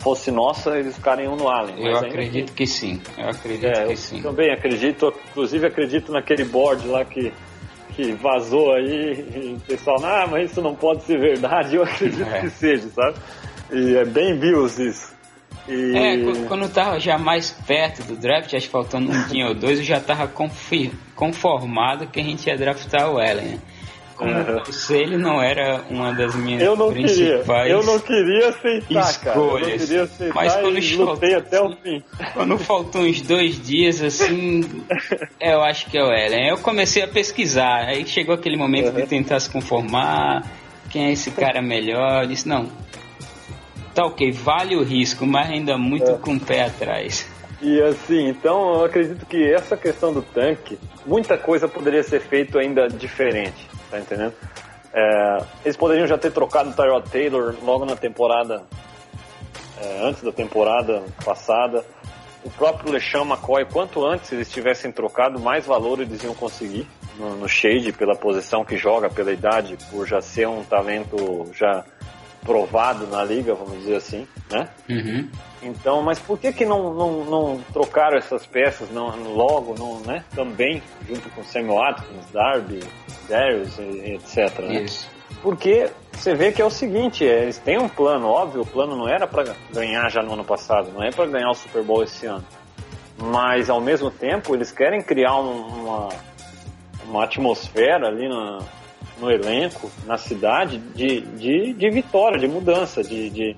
fosse 0.01 0.31
nossa, 0.31 0.77
eles 0.77 0.97
ficariam 0.97 1.37
no 1.37 1.49
Allen. 1.49 1.87
Eu 1.87 1.97
acredito 1.97 2.53
que... 2.53 2.65
que... 2.65 2.67
sim, 2.67 3.01
eu 3.17 3.29
acredito 3.29 3.67
é, 3.67 3.87
que 3.87 3.97
sim. 3.97 4.21
Também 4.21 4.53
acredito, 4.53 5.15
inclusive 5.31 5.67
acredito 5.67 6.13
naquele 6.13 6.45
board 6.45 6.87
lá 6.89 7.05
que, 7.05 7.33
que 7.95 8.13
vazou 8.13 8.75
aí, 8.75 9.25
e 9.35 9.55
o 9.55 9.61
pessoal, 9.61 9.97
ah, 10.05 10.27
mas 10.29 10.51
isso 10.51 10.61
não 10.61 10.75
pode 10.75 11.05
ser 11.05 11.19
verdade, 11.19 11.77
eu 11.77 11.85
acredito 11.85 12.29
é. 12.29 12.41
que 12.41 12.51
seja, 12.51 12.89
sabe? 12.89 13.17
E 13.73 13.97
é 13.97 14.05
bem 14.05 14.37
Bills 14.37 14.83
isso. 14.83 15.14
E... 15.69 15.97
É, 15.97 16.47
quando 16.47 16.63
eu 16.65 16.69
tava 16.69 16.99
já 17.01 17.17
mais 17.19 17.51
perto 17.51 18.03
do 18.05 18.17
draft, 18.17 18.53
acho 18.55 18.67
que 18.67 18.73
faltando 18.73 19.11
um 19.11 19.23
dia 19.29 19.47
ou 19.49 19.55
dois, 19.55 19.79
eu 19.79 19.85
já 19.85 19.99
tava 20.01 20.27
conformado 21.15 22.07
que 22.07 22.21
a 22.21 22.23
gente 22.23 22.47
ia 22.47 22.57
draftar 22.57 23.11
o 23.11 23.21
Ellen. 23.21 23.45
Né? 23.47 23.59
como 24.17 24.31
Uhum. 24.31 24.63
ele 24.91 25.17
não 25.17 25.43
era 25.43 25.83
uma 25.91 26.13
das 26.15 26.37
minhas 26.37 26.63
Eu 26.63 26.77
não 26.77 26.93
queria, 26.93 27.05
principais 27.39 27.69
eu 27.69 27.83
não 27.83 27.99
queria 27.99 28.49
aceitar, 28.51 29.19
cara. 29.21 29.37
Eu 29.37 29.43
não 29.45 29.57
escolhas. 29.59 29.83
queria 29.85 30.03
aceitar 30.05 30.35
Mas 30.37 30.55
quando 30.55 30.79
e 30.79 30.97
lutei 30.97 31.31
faltou- 31.33 31.37
até 31.39 31.61
o 31.61 31.77
fim. 31.83 32.03
Quando 32.33 32.59
faltou 32.59 33.01
uns 33.03 33.21
dois 33.23 33.61
dias, 33.61 34.01
assim, 34.01 34.61
eu 35.41 35.61
acho 35.65 35.87
que 35.91 35.99
é 35.99 36.03
o 36.05 36.13
Ellen. 36.13 36.49
Eu 36.49 36.59
comecei 36.59 37.03
a 37.03 37.09
pesquisar, 37.09 37.87
aí 37.89 38.07
chegou 38.07 38.37
aquele 38.37 38.57
momento 38.57 38.93
de 38.95 39.01
Uhum. 39.01 39.07
tentar 39.09 39.41
se 39.41 39.51
conformar, 39.51 40.45
quem 40.91 41.07
é 41.07 41.13
esse 41.13 41.33
cara 41.33 41.61
melhor, 41.61 42.23
eu 42.23 42.29
disse, 42.29 42.47
não, 42.49 42.69
tá 43.95 44.05
ok, 44.05 44.33
vale 44.33 44.77
o 44.77 44.83
risco, 44.83 45.25
mas 45.27 45.49
ainda 45.51 45.79
muito 45.79 46.11
É. 46.11 46.19
com 46.19 46.35
o 46.35 46.41
pé 46.41 46.65
atrás. 46.65 47.29
E 47.63 47.81
assim, 47.81 48.29
então 48.29 48.75
eu 48.75 48.85
acredito 48.85 49.25
que 49.25 49.53
essa 49.53 49.77
questão 49.77 50.13
do 50.13 50.21
tanque, 50.21 50.79
muita 51.07 51.39
coisa 51.39 51.67
poderia 51.69 52.03
ser 52.03 52.21
feito 52.21 52.59
ainda 52.59 52.89
diferente, 52.89 53.69
tá 53.91 53.99
entendendo? 53.99 54.35
É, 54.93 55.39
eles 55.65 55.77
poderiam 55.77 56.07
já 56.07 56.19
ter 56.19 56.31
trocado 56.31 56.71
o 56.71 56.73
Tyrod 56.73 57.09
Taylor 57.11 57.55
logo 57.63 57.85
na 57.85 57.97
temporada, 57.97 58.63
é, 59.81 60.07
antes 60.07 60.23
da 60.23 60.33
temporada 60.33 61.03
passada. 61.25 61.85
O 62.45 62.51
próprio 62.51 62.93
LeSean 62.93 63.23
McCoy, 63.23 63.65
quanto 63.65 64.05
antes 64.05 64.31
eles 64.31 64.51
tivessem 64.51 64.93
trocado, 64.93 65.41
mais 65.41 65.65
valor 65.65 66.01
eles 66.01 66.23
iam 66.23 66.35
conseguir 66.35 66.87
no, 67.19 67.37
no 67.37 67.49
Shade, 67.49 67.93
pela 67.93 68.15
posição 68.15 68.65
que 68.65 68.77
joga, 68.77 69.09
pela 69.09 69.33
idade, 69.33 69.79
por 69.91 70.07
já 70.07 70.21
ser 70.21 70.47
um 70.47 70.63
talento 70.63 71.47
já 71.55 71.85
provado 72.45 73.07
na 73.07 73.25
liga, 73.25 73.55
vamos 73.55 73.79
dizer 73.79 73.97
assim, 73.97 74.27
né? 74.51 74.69
Uhum. 74.89 75.29
Então, 75.63 76.03
mas 76.03 76.19
por 76.19 76.39
que 76.39 76.53
que 76.53 76.65
não, 76.67 76.93
não, 76.93 77.25
não 77.25 77.61
trocaram 77.73 78.19
essas 78.19 78.45
peças 78.47 78.91
não, 78.91 79.09
logo, 79.35 79.75
não, 79.79 80.01
né? 80.01 80.25
Também, 80.35 80.83
junto 81.09 81.29
com 81.31 81.43
Samuel 81.43 81.83
Atkins, 81.83 82.27
Darby, 82.33 82.81
Darius, 83.29 83.79
etc. 83.79 84.59
Né? 84.61 84.83
Isso. 84.83 85.09
Porque 85.43 85.91
você 86.13 86.35
vê 86.35 86.53
que 86.53 86.61
é 86.61 86.65
o 86.65 86.71
seguinte, 86.71 87.27
é, 87.27 87.43
eles 87.43 87.59
têm 87.59 87.79
um 87.79 87.89
plano, 87.89 88.29
óbvio, 88.29 88.63
o 88.63 88.67
plano 88.67 88.95
não 88.97 89.09
era 89.09 89.27
para 89.27 89.55
ganhar 89.73 90.11
já 90.11 90.23
no 90.23 90.35
ano 90.35 90.45
passado, 90.45 90.91
não 90.93 91.03
é 91.03 91.11
para 91.11 91.27
ganhar 91.27 91.51
o 91.51 91.55
Super 91.55 91.83
Bowl 91.83 92.03
esse 92.03 92.27
ano. 92.27 92.45
Mas 93.19 93.71
ao 93.71 93.81
mesmo 93.81 94.11
tempo 94.11 94.55
eles 94.55 94.71
querem 94.73 95.01
criar 95.03 95.37
um- 95.39 95.67
uma, 95.67 96.09
uma 97.07 97.25
atmosfera 97.25 98.09
ali 98.09 98.29
na- 98.29 98.61
no 99.21 99.31
elenco, 99.31 99.91
na 100.07 100.17
cidade, 100.19 100.79
de, 100.79 101.21
de, 101.21 101.73
de 101.73 101.91
vitória, 101.91 102.39
de 102.39 102.49
mudança, 102.49 103.03
de, 103.03 103.31
de, 103.31 103.57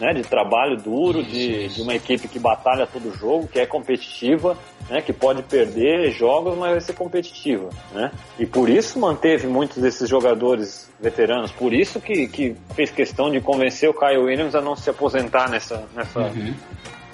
né, 0.00 0.12
de 0.14 0.22
trabalho 0.22 0.76
duro, 0.76 1.22
de, 1.22 1.68
de 1.68 1.82
uma 1.82 1.94
equipe 1.94 2.28
que 2.28 2.38
batalha 2.38 2.86
todo 2.86 3.14
jogo, 3.16 3.46
que 3.48 3.58
é 3.58 3.66
competitiva, 3.66 4.56
né, 4.88 5.00
que 5.00 5.12
pode 5.12 5.42
perder 5.42 6.10
jogos, 6.12 6.56
mas 6.56 6.70
vai 6.72 6.80
ser 6.80 6.92
competitiva. 6.94 7.70
Né? 7.92 8.10
E 8.38 8.46
por 8.46 8.68
isso 8.68 8.98
manteve 8.98 9.46
muitos 9.46 9.78
desses 9.82 10.08
jogadores 10.08 10.90
veteranos, 11.00 11.50
por 11.50 11.72
isso 11.72 12.00
que, 12.00 12.26
que 12.28 12.56
fez 12.74 12.90
questão 12.90 13.30
de 13.30 13.40
convencer 13.40 13.88
o 13.88 13.94
Kyle 13.94 14.18
Williams 14.18 14.54
a 14.54 14.60
não 14.60 14.76
se 14.76 14.88
aposentar 14.90 15.48
nessa, 15.50 15.86
nessa, 15.94 16.20
Uhum. 16.20 16.54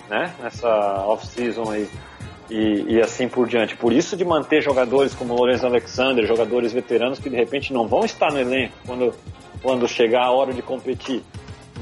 né, 0.08 0.32
nessa 0.42 1.04
off-season 1.06 1.70
aí. 1.70 1.88
E, 2.54 2.96
e 2.96 3.00
assim 3.00 3.28
por 3.28 3.48
diante. 3.48 3.74
Por 3.76 3.94
isso 3.94 4.14
de 4.14 4.26
manter 4.26 4.60
jogadores 4.60 5.14
como 5.14 5.34
Lourenço 5.34 5.64
Alexander, 5.64 6.26
jogadores 6.26 6.70
veteranos 6.70 7.18
que 7.18 7.30
de 7.30 7.36
repente 7.36 7.72
não 7.72 7.88
vão 7.88 8.04
estar 8.04 8.30
no 8.30 8.38
elenco 8.38 8.74
quando, 8.86 9.14
quando 9.62 9.88
chegar 9.88 10.26
a 10.26 10.30
hora 10.30 10.52
de 10.52 10.60
competir, 10.60 11.22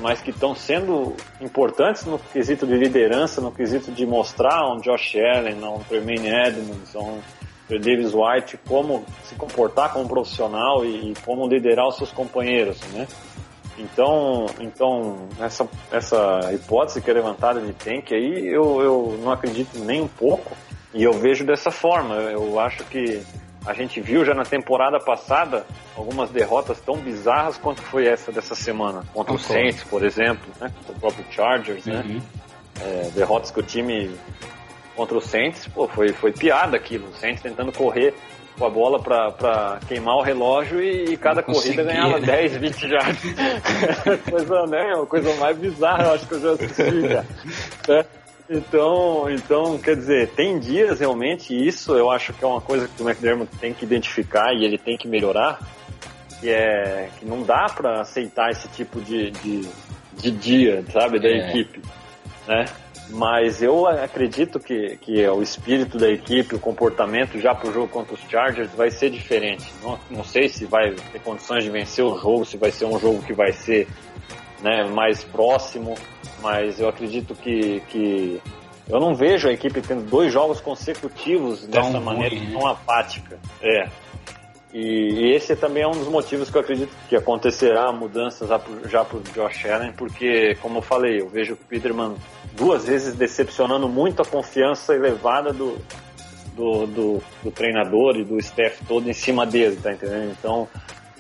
mas 0.01 0.21
que 0.21 0.31
estão 0.31 0.55
sendo 0.55 1.17
importantes 1.41 2.05
no 2.05 2.21
quesito 2.21 2.69
de 2.69 2.77
liderança, 2.77 3.41
no 3.41 3.51
quesito 3.51 3.91
de 3.91 4.07
mostrar 4.07 4.61
a 4.61 4.73
um 4.73 4.81
Josh 4.81 5.17
Allen, 5.17 5.59
a 5.61 5.71
um 5.71 5.81
Tremaine 5.81 6.29
Edmonds, 6.29 6.95
a 6.95 7.01
um 7.01 7.21
Davis 7.69 8.13
White 8.15 8.59
como 8.69 9.05
se 9.25 9.35
comportar 9.35 9.93
como 9.93 10.09
profissional 10.09 10.85
e, 10.85 11.11
e 11.11 11.15
como 11.25 11.49
liderar 11.49 11.89
os 11.89 11.97
seus 11.97 12.11
companheiros, 12.11 12.81
né? 12.93 13.07
Então, 13.81 14.47
então 14.61 15.29
essa, 15.41 15.69
essa 15.91 16.53
hipótese 16.53 17.01
que 17.01 17.11
é 17.11 17.15
levantada 17.15 17.61
de 17.61 17.73
tank 17.73 18.13
aí, 18.13 18.47
eu, 18.47 18.81
eu 18.81 19.19
não 19.23 19.33
acredito 19.33 19.79
nem 19.79 20.01
um 20.01 20.09
pouco. 20.09 20.57
E 20.93 21.03
eu 21.03 21.13
vejo 21.13 21.45
dessa 21.45 21.71
forma. 21.71 22.17
Eu 22.17 22.59
acho 22.59 22.85
que 22.85 23.23
a 23.65 23.73
gente 23.73 24.01
viu 24.01 24.25
já 24.25 24.35
na 24.35 24.43
temporada 24.43 24.99
passada 24.99 25.67
algumas 25.97 26.31
derrotas 26.31 26.81
tão 26.81 26.97
bizarras 26.97 27.59
quanto 27.59 27.83
foi 27.83 28.07
essa 28.07 28.33
dessa 28.33 28.55
semana. 28.55 29.05
Contra 29.13 29.35
o 29.35 29.39
Concordo. 29.39 29.63
Saints, 29.63 29.85
por 29.85 30.05
exemplo, 30.05 30.51
né? 30.61 30.73
contra 30.77 30.93
o 30.93 31.01
próprio 31.01 31.25
Chargers, 31.31 31.85
né? 31.85 32.05
Uhum. 32.07 32.21
É, 32.83 33.11
derrotas 33.15 33.51
que 33.51 33.61
o 33.61 33.63
time 33.63 34.11
contra 34.97 35.17
o 35.17 35.21
Saints, 35.21 35.69
pô, 35.69 35.87
foi, 35.87 36.09
foi 36.13 36.33
piada 36.33 36.77
aquilo. 36.77 37.09
O 37.09 37.15
Saints 37.15 37.43
tentando 37.43 37.73
correr 37.73 38.15
com 38.61 38.67
a 38.67 38.71
bola 38.71 39.01
pra 39.03 39.81
queimar 39.89 40.17
o 40.17 40.23
relógio 40.23 40.83
e, 40.83 41.15
e 41.15 41.17
cada 41.17 41.43
corrida 41.43 41.83
ganhava 41.83 42.21
né? 42.21 42.27
10, 42.27 42.57
20 42.59 42.89
jardas. 42.89 43.17
coisa, 44.31 44.67
né? 44.67 44.95
Uma 44.95 45.07
coisa 45.07 45.35
mais 45.37 45.57
bizarra, 45.57 46.05
eu 46.05 46.13
acho 46.13 46.27
que 46.27 46.35
eu 46.35 46.41
já 46.41 46.53
assisti 46.53 47.01
já. 47.09 47.25
Né? 47.89 48.05
Então, 48.51 49.31
então, 49.31 49.79
quer 49.79 49.97
dizer, 49.97 50.29
tem 50.31 50.59
dias 50.59 51.01
realmente, 51.01 51.55
e 51.55 51.67
isso 51.67 51.95
eu 51.97 52.11
acho 52.11 52.33
que 52.35 52.45
é 52.45 52.47
uma 52.47 52.61
coisa 52.61 52.87
que 52.87 53.03
o 53.03 53.09
McDermott 53.09 53.51
tem 53.59 53.73
que 53.73 53.85
identificar 53.85 54.53
e 54.53 54.65
ele 54.65 54.77
tem 54.77 54.99
que 54.99 55.09
melhorar, 55.09 55.59
que 56.41 56.51
é 56.51 57.09
que 57.19 57.25
não 57.25 57.43
dá 57.43 57.67
pra 57.75 58.03
aceitar 58.03 58.51
esse 58.51 58.69
tipo 58.69 59.01
de, 59.01 59.31
de, 59.31 59.69
de 60.19 60.31
dia, 60.33 60.85
sabe, 60.93 61.19
da 61.19 61.29
É. 61.29 61.49
equipe, 61.49 61.81
né? 62.47 62.67
Mas 63.13 63.61
eu 63.61 63.87
acredito 63.87 64.61
que, 64.61 64.97
que 64.99 65.27
o 65.29 65.43
espírito 65.43 65.99
da 65.99 66.09
equipe, 66.09 66.55
o 66.55 66.61
comportamento 66.61 67.41
já 67.41 67.55
pro 67.55 67.73
jogo 67.73 67.89
contra 67.89 68.15
os 68.15 68.21
Chargers 68.21 68.71
vai 68.75 68.91
ser 68.91 69.11
diferente. 69.11 69.73
Não, 69.83 69.99
não 70.11 70.25
sei 70.25 70.49
se 70.49 70.65
vai 70.65 70.93
ter 70.93 71.21
condições 71.21 71.65
de 71.65 71.71
vencer 71.71 72.05
o 72.05 72.17
jogo, 72.19 72.45
se 72.45 72.57
vai 72.57 72.71
ser 72.71 72.85
um 72.85 72.99
jogo 72.99 73.23
que 73.23 73.33
vai 73.33 73.53
ser 73.53 73.89
né, 74.63 74.85
mais 74.85 75.25
próximo, 75.25 75.95
mas 76.41 76.79
eu 76.79 76.89
acredito 76.89 77.35
que, 77.35 77.81
que 77.89 78.41
eu 78.89 79.01
não 79.01 79.15
vejo 79.15 79.49
a 79.49 79.53
equipe 79.53 79.81
tendo 79.81 80.03
dois 80.09 80.33
jogos 80.33 80.61
consecutivos 80.61 81.61
Tão 81.61 81.71
dessa 81.71 81.99
ruim, 81.99 82.05
maneira 82.05 82.35
né? 82.35 82.51
tão 82.53 82.67
apática. 82.67 83.39
É. 83.63 83.89
E, 84.73 85.33
esse 85.35 85.57
também 85.57 85.83
é 85.83 85.89
um 85.89 85.93
dos 85.93 86.09
motivos 86.09 86.49
que 86.51 86.57
eu 86.57 86.61
acredito 86.61 86.93
que 87.09 87.17
acontecerá 87.17 87.91
mudanças 87.93 88.49
já 88.49 88.61
já 88.87 89.05
pro 89.05 89.21
Josh 89.35 89.67
Allen, 89.67 89.93
porque, 89.93 90.57
como 90.63 90.79
eu 90.79 90.83
falei, 90.83 91.21
eu 91.21 91.29
vejo 91.29 91.55
o 91.55 91.57
Peterman 91.57 92.15
duas 92.55 92.85
vezes 92.85 93.15
decepcionando 93.15 93.89
muito 93.89 94.23
a 94.23 94.25
confiança 94.25 94.95
elevada 94.95 95.53
do, 95.53 95.79
do, 96.55 96.87
do, 96.87 97.23
do 97.43 97.51
treinador 97.51 98.17
e 98.17 98.25
do 98.25 98.39
staff 98.39 98.85
todo 98.87 99.09
em 99.09 99.13
cima 99.13 99.45
dele, 99.45 99.77
tá 99.83 99.93
entendendo? 99.93 100.31
Então, 100.39 100.69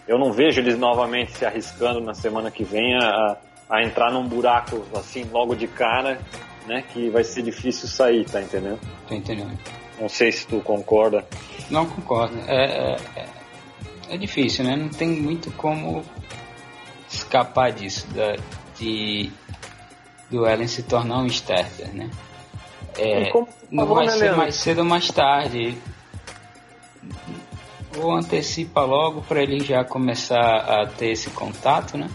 eu 0.07 0.19
não 0.19 0.33
vejo 0.33 0.61
eles 0.61 0.79
novamente 0.79 1.33
se 1.33 1.45
arriscando 1.45 2.01
na 2.01 2.15
semana 2.15 2.51
que 2.51 2.63
vem 2.63 2.97
a, 2.97 3.37
a 3.69 3.83
entrar 3.83 4.13
num 4.13 4.27
buraco 4.27 4.85
assim 4.95 5.25
logo 5.31 5.55
de 5.55 5.67
cara, 5.67 6.21
né? 6.67 6.83
Que 6.93 7.09
vai 7.11 7.25
ser 7.25 7.43
difícil 7.43 7.89
sair, 7.89 8.25
tá 8.25 8.41
entendendo? 8.41 8.79
Tô 9.09 9.15
entendendo. 9.15 9.59
Não 10.01 10.09
sei 10.09 10.33
se 10.33 10.47
tu 10.47 10.61
concorda. 10.61 11.25
Não 11.71 11.87
concordo. 11.87 12.37
É, 12.49 12.95
é, 12.95 13.27
é- 14.15 14.17
difícil, 14.19 14.65
né? 14.65 14.77
Não 14.77 14.89
tem 14.89 15.09
muito 15.09 15.51
como 15.53 16.03
escapar 17.11 17.73
disso, 17.73 18.07
da, 18.09 18.37
de 18.79 19.31
do 20.31 20.47
Ellen 20.47 20.69
se 20.69 20.83
tornar 20.85 21.19
um 21.19 21.27
starter, 21.27 21.89
né? 21.95 22.09
É, 22.99 23.33
não 23.71 23.87
vai 23.87 24.07
né, 24.07 24.13
ser 24.13 24.19
Leandro? 24.21 24.39
mais 24.39 24.55
cedo 24.57 24.79
ou 24.79 24.85
mais 24.85 25.09
tarde. 25.11 25.77
Ou 27.99 28.13
antecipa 28.13 28.83
logo 28.83 29.23
para 29.23 29.43
ele 29.43 29.61
já 29.65 29.85
começar 29.85 30.39
a 30.59 30.87
ter 30.87 31.11
esse 31.11 31.31
contato, 31.31 31.99
né? 31.99 32.09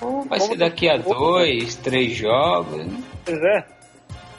Ou 0.00 0.22
vai 0.24 0.38
ser 0.40 0.56
daqui 0.56 0.88
a 0.90 0.98
dois, 0.98 1.76
três 1.76 2.14
jogos. 2.14 2.84
né? 2.84 3.02
Pois 3.24 3.38
é. 3.38 3.64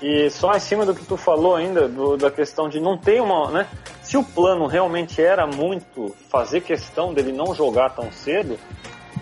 E 0.01 0.30
só 0.30 0.53
em 0.53 0.59
cima 0.59 0.86
do 0.86 0.93
que 0.93 1.05
tu 1.05 1.15
falou 1.17 1.55
ainda, 1.55 1.88
do- 1.88 2.17
da 2.17 2.30
questão 2.30 2.67
de 2.69 2.80
não 2.80 2.97
ter 2.97 3.21
uma, 3.21 3.49
né? 3.49 3.67
Se 4.14 4.18
o 4.18 4.24
plano 4.24 4.68
realmente 4.68 5.20
era 5.20 5.47
muito 5.47 6.16
fazer 6.30 6.61
questão 6.61 7.16
dele 7.16 7.32
não 7.32 7.55
jogar 7.55 7.89
tão 7.95 8.11
cedo, 8.11 8.59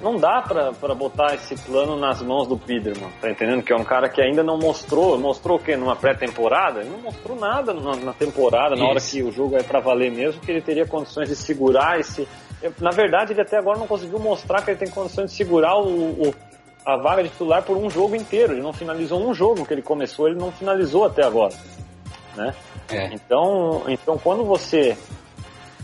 não 0.02 0.18
dá 0.18 0.42
pra 0.42 0.94
botar 0.94 1.34
esse 1.34 1.56
plano 1.64 1.96
nas 1.96 2.22
mãos 2.22 2.46
do 2.46 2.58
Piderman, 2.58 3.10
tá 3.22 3.32
entendendo? 3.32 3.64
Que 3.64 3.72
é 3.72 3.76
um 3.78 3.86
cara 3.86 4.10
que 4.10 4.22
ainda 4.22 4.44
não 4.44 4.58
mostrou, 4.58 5.18
mostrou 5.18 5.56
o 5.56 5.62
quê? 5.62 5.78
Numa 5.78 5.96
pré-temporada? 5.96 6.84
Não 6.84 6.98
mostrou 6.98 7.40
nada 7.40 7.74
na, 7.74 7.96
na 7.96 8.12
temporada, 8.12 8.76
na 8.76 8.84
hora 8.86 8.98
Isso. 8.98 9.12
que 9.12 9.24
o 9.24 9.32
jogo 9.32 9.56
é 9.56 9.64
pra 9.64 9.80
valer 9.80 10.12
mesmo, 10.12 10.42
que 10.42 10.52
ele 10.52 10.60
teria 10.60 10.86
condições 10.86 11.30
de 11.30 11.38
segurar 11.38 11.98
esse... 11.98 12.28
Na 12.82 12.92
verdade, 12.92 13.32
ele 13.32 13.40
até 13.40 13.58
agora 13.60 13.80
não 13.80 13.88
conseguiu 13.88 14.20
mostrar 14.20 14.62
que 14.62 14.72
ele 14.72 14.78
tem 14.80 14.90
condições 14.90 15.32
de 15.32 15.38
segurar 15.38 15.78
o, 15.78 15.88
o- 16.28 16.36
a 16.86 16.98
vaga 16.98 17.24
de 17.24 17.30
titular 17.30 17.64
por 17.64 17.78
um 17.78 17.90
jogo 17.90 18.14
inteiro. 18.14 18.52
Ele 18.56 18.62
não 18.62 18.74
finalizou 18.74 19.26
um 19.26 19.34
jogo 19.34 19.66
que 19.66 19.74
ele 19.74 19.82
começou, 19.82 20.28
ele 20.28 20.38
não 20.38 20.52
finalizou 20.52 21.06
até 21.06 21.24
agora, 21.24 21.54
né? 22.36 22.54
É. 22.92 23.14
Então, 23.14 23.84
então 23.88 24.18
quando 24.18 24.44
você 24.44 24.98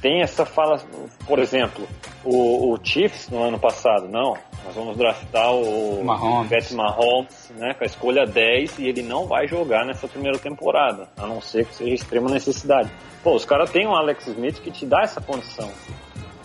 tem 0.01 0.21
essa 0.21 0.45
fala, 0.45 0.79
por 1.25 1.39
exemplo, 1.39 1.87
o, 2.23 2.73
o 2.73 2.79
Chiefs 2.83 3.29
no 3.29 3.43
ano 3.43 3.59
passado, 3.59 4.07
não, 4.07 4.37
nós 4.65 4.75
vamos 4.75 4.97
draftar 4.97 5.53
o 5.53 6.03
Mahomes. 6.03 6.49
Pat 6.49 6.71
Mahomes, 6.71 7.51
né, 7.55 7.73
com 7.73 7.83
a 7.83 7.87
escolha 7.87 8.25
10 8.25 8.79
e 8.79 8.87
ele 8.87 9.01
não 9.01 9.25
vai 9.25 9.47
jogar 9.47 9.85
nessa 9.85 10.07
primeira 10.07 10.37
temporada, 10.37 11.09
a 11.17 11.25
não 11.25 11.41
ser 11.41 11.65
que 11.65 11.75
seja 11.75 11.93
extrema 11.93 12.29
necessidade. 12.29 12.91
Pô, 13.23 13.33
os 13.33 13.45
caras 13.45 13.71
têm 13.71 13.87
um 13.87 13.95
Alex 13.95 14.27
Smith 14.27 14.59
que 14.61 14.71
te 14.71 14.85
dá 14.85 15.01
essa 15.03 15.21
condição, 15.21 15.71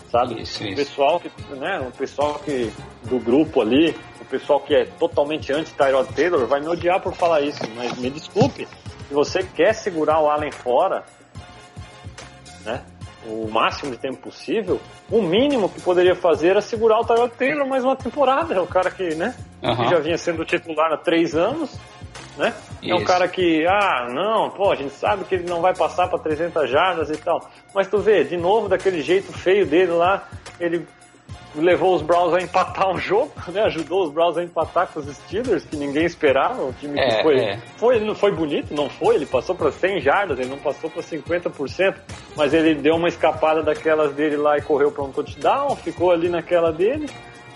sabe? 0.09 0.41
Isso, 0.41 0.63
o 0.63 0.67
isso. 0.67 0.75
pessoal 0.75 1.19
que, 1.19 1.29
né, 1.55 1.79
o 1.87 1.91
pessoal 1.91 2.39
que 2.39 2.71
do 3.03 3.19
grupo 3.19 3.61
ali, 3.61 3.95
pessoal 4.33 4.59
que 4.59 4.73
é 4.73 4.85
totalmente 4.85 5.53
anti 5.53 5.71
Tyrod 5.75 6.11
Taylor 6.15 6.47
vai 6.47 6.59
me 6.59 6.67
odiar 6.67 6.99
por 6.99 7.13
falar 7.13 7.41
isso, 7.41 7.61
mas 7.75 7.95
me 7.99 8.09
desculpe, 8.09 8.67
se 9.07 9.13
você 9.13 9.43
quer 9.43 9.73
segurar 9.73 10.19
o 10.19 10.27
Allen 10.27 10.51
fora, 10.51 11.03
né, 12.65 12.81
o 13.27 13.47
máximo 13.47 13.91
de 13.91 13.97
tempo 13.97 14.17
possível, 14.17 14.81
o 15.11 15.21
mínimo 15.21 15.69
que 15.69 15.79
poderia 15.81 16.15
fazer 16.15 16.49
era 16.49 16.61
segurar 16.61 16.99
o 16.99 17.05
Tyrod 17.05 17.31
Taylor 17.37 17.67
mais 17.67 17.83
uma 17.83 17.95
temporada, 17.95 18.55
é 18.55 18.59
o 18.59 18.65
cara 18.65 18.89
que, 18.89 19.13
né, 19.13 19.35
Aham. 19.63 19.83
que 19.83 19.89
já 19.91 19.99
vinha 19.99 20.17
sendo 20.17 20.43
titular 20.43 20.91
há 20.91 20.97
três 20.97 21.35
anos, 21.35 21.77
né? 22.35 22.51
É 22.81 22.95
um 22.95 23.03
cara 23.03 23.27
que, 23.27 23.63
ah, 23.67 24.07
não, 24.09 24.49
pô, 24.49 24.71
a 24.71 24.75
gente 24.75 24.95
sabe 24.95 25.23
que 25.25 25.35
ele 25.35 25.47
não 25.47 25.61
vai 25.61 25.75
passar 25.75 26.07
para 26.07 26.17
300 26.17 26.67
jardas 26.67 27.09
e 27.11 27.17
tal. 27.17 27.47
Mas 27.73 27.87
tu 27.87 27.99
vê, 27.99 28.23
de 28.23 28.35
novo, 28.35 28.67
daquele 28.67 29.01
jeito 29.01 29.31
feio 29.31 29.65
dele 29.67 29.91
lá, 29.91 30.27
ele 30.59 30.87
levou 31.55 31.95
os 31.95 32.01
Browns 32.01 32.33
a 32.33 32.41
empatar 32.41 32.89
um 32.89 32.97
jogo, 32.97 33.31
né? 33.51 33.61
Ajudou 33.63 34.03
os 34.05 34.11
Browns 34.11 34.37
a 34.37 34.43
empatar 34.43 34.87
com 34.87 34.99
os 34.99 35.07
Steelers, 35.15 35.63
que 35.65 35.75
ninguém 35.75 36.05
esperava. 36.05 36.63
O 36.63 36.73
time 36.73 36.99
É, 36.99 37.17
que 37.17 37.23
foi, 37.23 37.39
é. 37.39 37.57
foi, 37.77 37.95
ele 37.97 38.05
não 38.05 38.15
foi 38.15 38.31
bonito, 38.31 38.73
não 38.73 38.89
foi, 38.89 39.15
ele 39.15 39.25
passou 39.25 39.55
para 39.55 39.71
100 39.71 40.01
jardas, 40.01 40.39
ele 40.39 40.49
não 40.49 40.57
passou 40.57 40.89
para 40.89 41.01
50%, 41.01 41.95
mas 42.35 42.53
ele 42.53 42.75
deu 42.75 42.95
uma 42.95 43.07
escapada 43.07 43.61
daquelas 43.61 44.13
dele 44.13 44.37
lá 44.37 44.57
e 44.57 44.61
correu 44.61 44.91
para 44.91 45.03
um 45.03 45.11
touchdown, 45.11 45.75
ficou 45.75 46.11
ali 46.11 46.29
naquela 46.29 46.71
dele, 46.71 47.09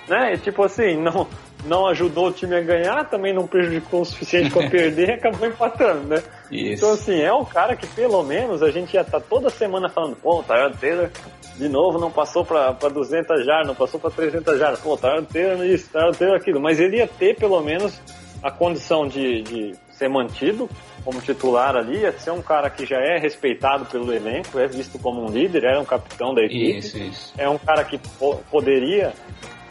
né? 0.07 0.33
E 0.33 0.37
tipo 0.37 0.63
assim, 0.63 0.97
não 0.97 1.27
não 1.65 1.87
ajudou 1.87 2.27
o 2.27 2.31
time 2.31 2.55
a 2.55 2.61
ganhar, 2.61 3.09
também 3.09 3.33
não 3.33 3.47
prejudicou 3.47 4.01
o 4.01 4.05
suficiente 4.05 4.51
para 4.51 4.69
perder 4.69 5.09
e 5.09 5.13
acabou 5.13 5.47
empatando, 5.47 6.07
né? 6.07 6.23
Isso. 6.51 6.83
Então, 6.83 6.93
assim, 6.93 7.19
é 7.21 7.33
um 7.33 7.45
cara 7.45 7.75
que 7.75 7.85
pelo 7.87 8.23
menos 8.23 8.61
a 8.63 8.71
gente 8.71 8.93
ia 8.93 9.01
estar 9.01 9.19
toda 9.21 9.49
semana 9.49 9.89
falando, 9.89 10.15
pô, 10.15 10.39
o 10.39 10.43
Tyrod 10.43 10.77
Taylor 10.77 11.09
de 11.57 11.67
novo 11.67 11.97
não 11.99 12.11
passou 12.11 12.45
para 12.45 12.71
200 12.71 13.43
jardas, 13.45 13.67
não 13.67 13.75
passou 13.75 13.99
para 13.99 14.11
300 14.11 14.59
jardas, 14.59 14.79
pô, 14.79 14.93
o 14.93 14.97
Tyrod 14.97 15.25
Taylor 15.27 15.65
isso, 15.65 15.89
Tyrod 15.91 16.17
Taylor 16.17 16.37
aquilo, 16.37 16.59
mas 16.61 16.79
ele 16.79 16.97
ia 16.97 17.07
ter 17.07 17.35
pelo 17.35 17.59
menos 17.61 17.99
a 18.43 18.51
condição 18.51 19.07
de, 19.07 19.41
de 19.41 19.75
ser 19.89 20.07
mantido 20.07 20.69
como 21.03 21.19
titular 21.21 21.75
ali, 21.75 21.99
ia 22.01 22.11
ser 22.11 22.31
um 22.31 22.41
cara 22.41 22.69
que 22.69 22.85
já 22.85 22.97
é 22.97 23.17
respeitado 23.17 23.85
pelo 23.85 24.13
elenco, 24.13 24.59
é 24.59 24.67
visto 24.67 24.99
como 24.99 25.23
um 25.25 25.29
líder, 25.31 25.63
era 25.63 25.79
um 25.79 25.85
capitão 25.85 26.33
da 26.35 26.41
equipe, 26.43 26.77
Isso, 26.79 26.97
isso. 26.97 27.33
é 27.37 27.49
um 27.49 27.57
cara 27.57 27.83
que 27.83 27.97
po- 28.19 28.37
poderia 28.51 29.13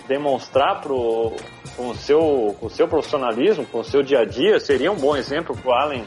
demonstrar 0.09 0.81
pro, 0.81 1.33
com, 1.77 1.89
o 1.91 1.95
seu, 1.95 2.57
com 2.59 2.67
o 2.67 2.71
seu 2.71 2.89
profissionalismo, 2.89 3.67
com 3.67 3.81
o 3.81 3.85
seu 3.85 4.03
dia 4.03 4.21
a 4.21 4.25
dia, 4.25 4.59
seria 4.61 4.91
um 4.91 4.97
bom 4.97 5.17
exemplo 5.17 5.57
para 5.57 5.71
o 5.71 5.75
Allen 5.75 6.05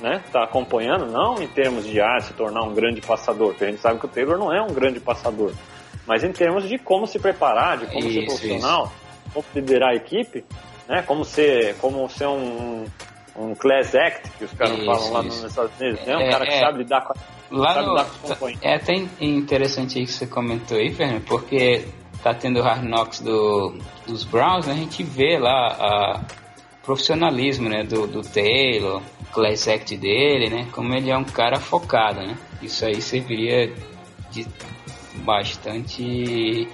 né, 0.00 0.22
tá 0.32 0.44
acompanhando, 0.44 1.06
não 1.06 1.40
em 1.42 1.46
termos 1.46 1.84
de 1.84 2.00
ah, 2.00 2.18
se 2.20 2.32
tornar 2.34 2.62
um 2.62 2.74
grande 2.74 3.00
passador, 3.00 3.48
porque 3.50 3.64
a 3.64 3.70
gente 3.70 3.80
sabe 3.80 3.98
que 4.00 4.06
o 4.06 4.08
Taylor 4.08 4.38
não 4.38 4.52
é 4.52 4.60
um 4.62 4.72
grande 4.72 4.98
passador, 5.00 5.52
mas 6.06 6.24
em 6.24 6.32
termos 6.32 6.68
de 6.68 6.78
como 6.78 7.06
se 7.06 7.18
preparar, 7.18 7.78
de 7.78 7.86
como 7.86 8.02
ser 8.02 8.08
Isso, 8.22 8.26
profissional, 8.26 8.92
como 9.32 9.44
liderar 9.54 9.90
a 9.90 9.94
equipe, 9.94 10.44
né, 10.88 11.02
como 11.02 11.24
ser, 11.24 11.76
como 11.76 12.08
ser 12.08 12.26
um, 12.26 12.84
um 13.36 13.54
class 13.54 13.94
act, 13.94 14.30
que 14.38 14.44
os 14.44 14.52
caras 14.52 14.76
Isso, 14.78 14.86
falam 14.86 15.12
lá 15.12 15.20
isso. 15.20 15.42
nos 15.42 15.50
Estados 15.50 15.80
Unidos, 15.80 16.06
né, 16.06 16.16
um 16.16 16.20
É, 16.20 16.30
cara 16.30 16.46
que 16.46 16.52
é. 16.54 16.58
sabe 16.60 16.78
lidar 16.78 17.02
com 17.02 17.12
a 17.12 17.16
Lá 17.52 17.82
no, 17.82 17.98
é 18.62 18.74
até 18.76 18.92
in- 18.94 19.08
interessante 19.20 19.98
aí 19.98 20.06
que 20.06 20.12
você 20.12 20.24
comentou 20.24 20.78
aí, 20.78 20.94
Fernando, 20.94 21.24
porque 21.24 21.84
tá 22.22 22.32
tendo 22.32 22.60
o 22.60 22.62
Hard 22.62 22.84
Knocks 22.84 23.20
do, 23.20 23.74
dos 24.06 24.22
Browns, 24.24 24.68
né? 24.68 24.74
a 24.74 24.76
gente 24.76 25.02
vê 25.02 25.36
lá 25.36 25.66
a 25.80 26.20
profissionalismo 26.90 27.68
né, 27.68 27.84
do, 27.84 28.04
do 28.08 28.20
Taylor, 28.20 29.00
class 29.32 29.68
act 29.68 29.96
dele, 29.96 30.50
né? 30.50 30.66
Como 30.72 30.92
ele 30.92 31.08
é 31.08 31.16
um 31.16 31.22
cara 31.22 31.60
focado, 31.60 32.20
né? 32.20 32.36
Isso 32.60 32.84
aí 32.84 33.00
serviria 33.00 33.72
de 34.32 34.44
bastante 35.18 36.66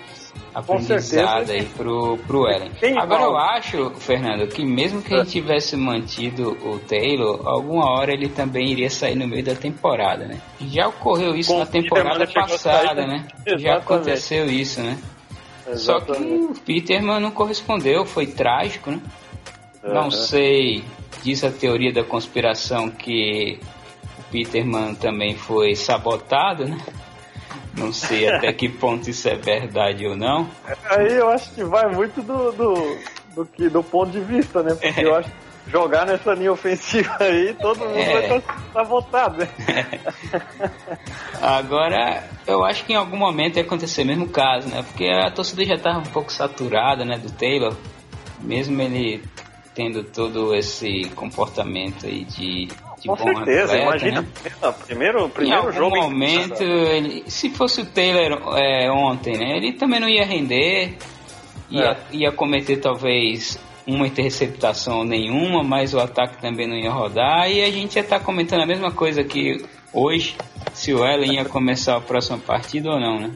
aprendizado 0.54 1.50
aí 1.50 1.66
pro, 1.66 2.16
pro 2.26 2.48
Ellen. 2.48 2.70
Agora 2.98 3.24
eu 3.24 3.36
acho, 3.36 3.90
Fernando, 3.96 4.48
que 4.48 4.64
mesmo 4.64 5.02
que 5.02 5.12
a 5.12 5.18
gente 5.18 5.32
tivesse 5.32 5.76
mantido 5.76 6.56
o 6.64 6.78
Taylor, 6.78 7.46
alguma 7.46 7.90
hora 7.90 8.10
ele 8.10 8.30
também 8.30 8.72
iria 8.72 8.88
sair 8.88 9.16
no 9.16 9.28
meio 9.28 9.44
da 9.44 9.54
temporada, 9.54 10.24
né? 10.24 10.40
Já 10.62 10.88
ocorreu 10.88 11.36
isso 11.36 11.52
Com 11.52 11.58
na 11.58 11.66
temporada 11.66 12.26
passada, 12.26 13.06
né? 13.06 13.06
né? 13.06 13.28
Já 13.44 13.54
Exatamente. 13.54 13.68
aconteceu 13.68 14.46
isso, 14.46 14.80
né? 14.80 14.98
Só 15.74 16.00
que 16.00 16.12
Exatamente. 16.12 16.52
o 16.52 16.54
Peterman 16.64 17.20
não 17.20 17.30
correspondeu, 17.30 18.06
foi 18.06 18.26
trágico, 18.26 18.90
né? 18.90 19.00
Não 19.92 20.10
sei, 20.10 20.84
diz 21.22 21.44
a 21.44 21.50
teoria 21.50 21.92
da 21.92 22.04
conspiração 22.04 22.90
que 22.90 23.58
o 24.18 24.22
Peterman 24.30 24.94
também 24.94 25.36
foi 25.36 25.74
sabotado, 25.74 26.66
né? 26.66 26.78
Não 27.76 27.92
sei 27.92 28.28
até 28.30 28.52
que 28.52 28.68
ponto 28.68 29.08
isso 29.08 29.28
é 29.28 29.36
verdade 29.36 30.06
ou 30.06 30.16
não. 30.16 30.48
Aí 30.90 31.16
eu 31.16 31.28
acho 31.28 31.52
que 31.52 31.64
vai 31.64 31.86
muito 31.94 32.22
do, 32.22 32.52
do, 32.52 32.98
do, 33.34 33.46
que, 33.46 33.68
do 33.68 33.82
ponto 33.82 34.10
de 34.10 34.20
vista, 34.20 34.62
né? 34.62 34.74
Porque 34.74 35.04
eu 35.04 35.14
acho 35.14 35.28
que 35.28 35.70
jogar 35.70 36.06
nessa 36.06 36.32
linha 36.32 36.52
ofensiva 36.52 37.16
aí, 37.20 37.54
todo 37.54 37.80
mundo 37.80 37.98
É. 37.98 38.28
vai 38.28 38.38
estar 38.38 38.60
tá 38.72 38.82
votado, 38.82 39.38
né? 39.38 39.48
Agora, 41.42 42.24
eu 42.46 42.64
acho 42.64 42.84
que 42.84 42.92
em 42.92 42.96
algum 42.96 43.16
momento 43.16 43.56
ia 43.56 43.62
acontecer 43.62 44.02
o 44.02 44.06
mesmo 44.06 44.28
caso, 44.28 44.68
né? 44.68 44.82
Porque 44.82 45.06
a 45.06 45.30
torcida 45.30 45.64
já 45.64 45.74
estava 45.74 45.98
um 45.98 46.04
pouco 46.04 46.32
saturada, 46.32 47.04
né, 47.04 47.18
do 47.18 47.30
Taylor, 47.30 47.76
mesmo 48.40 48.80
ele 48.80 49.22
tendo 49.76 50.02
todo 50.02 50.54
esse 50.54 51.04
comportamento 51.14 52.06
aí 52.06 52.24
de, 52.24 52.66
de 52.98 53.06
Com 53.08 53.16
certeza, 53.16 53.74
atleta, 53.74 53.82
imagina. 53.82 54.22
né? 54.22 54.74
Primeiro, 54.86 55.26
Em 55.26 55.28
primeiro 55.28 55.58
algum 55.58 55.72
jogo. 55.72 55.96
em- 55.96 56.00
momento, 56.00 56.62
ele, 56.62 57.24
se 57.30 57.50
fosse 57.50 57.82
o 57.82 57.84
Taylor 57.84 58.56
é, 58.58 58.90
ontem, 58.90 59.36
né? 59.36 59.56
Ele 59.58 59.74
também 59.74 60.00
não 60.00 60.08
ia 60.08 60.24
render, 60.24 60.96
ia, 61.70 61.90
É. 61.90 61.96
ia 62.10 62.32
cometer 62.32 62.78
talvez 62.78 63.58
uma 63.86 64.06
interceptação 64.06 65.04
nenhuma, 65.04 65.62
mas 65.62 65.92
o 65.92 66.00
ataque 66.00 66.40
também 66.40 66.66
não 66.66 66.74
ia 66.76 66.90
rodar 66.90 67.48
e 67.50 67.62
a 67.62 67.70
gente 67.70 67.96
ia 67.96 68.02
estar 68.02 68.18
comentando 68.20 68.62
a 68.62 68.66
mesma 68.66 68.90
coisa 68.90 69.22
que 69.22 69.62
hoje, 69.92 70.34
se 70.72 70.92
o 70.94 71.04
Allen 71.04 71.34
ia 71.34 71.44
começar 71.44 71.96
a 71.96 72.00
próxima 72.00 72.38
partida 72.38 72.90
ou 72.90 72.98
não, 72.98 73.20
né? 73.20 73.30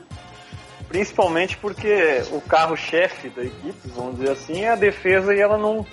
Principalmente 0.88 1.56
porque 1.58 2.22
o 2.32 2.40
carro-chefe 2.40 3.28
da 3.28 3.44
equipe, 3.44 3.76
vamos 3.94 4.16
dizer 4.18 4.30
assim, 4.32 4.62
é 4.62 4.70
a 4.70 4.74
defesa 4.76 5.32
e 5.34 5.38
ela 5.38 5.56
não, 5.56 5.86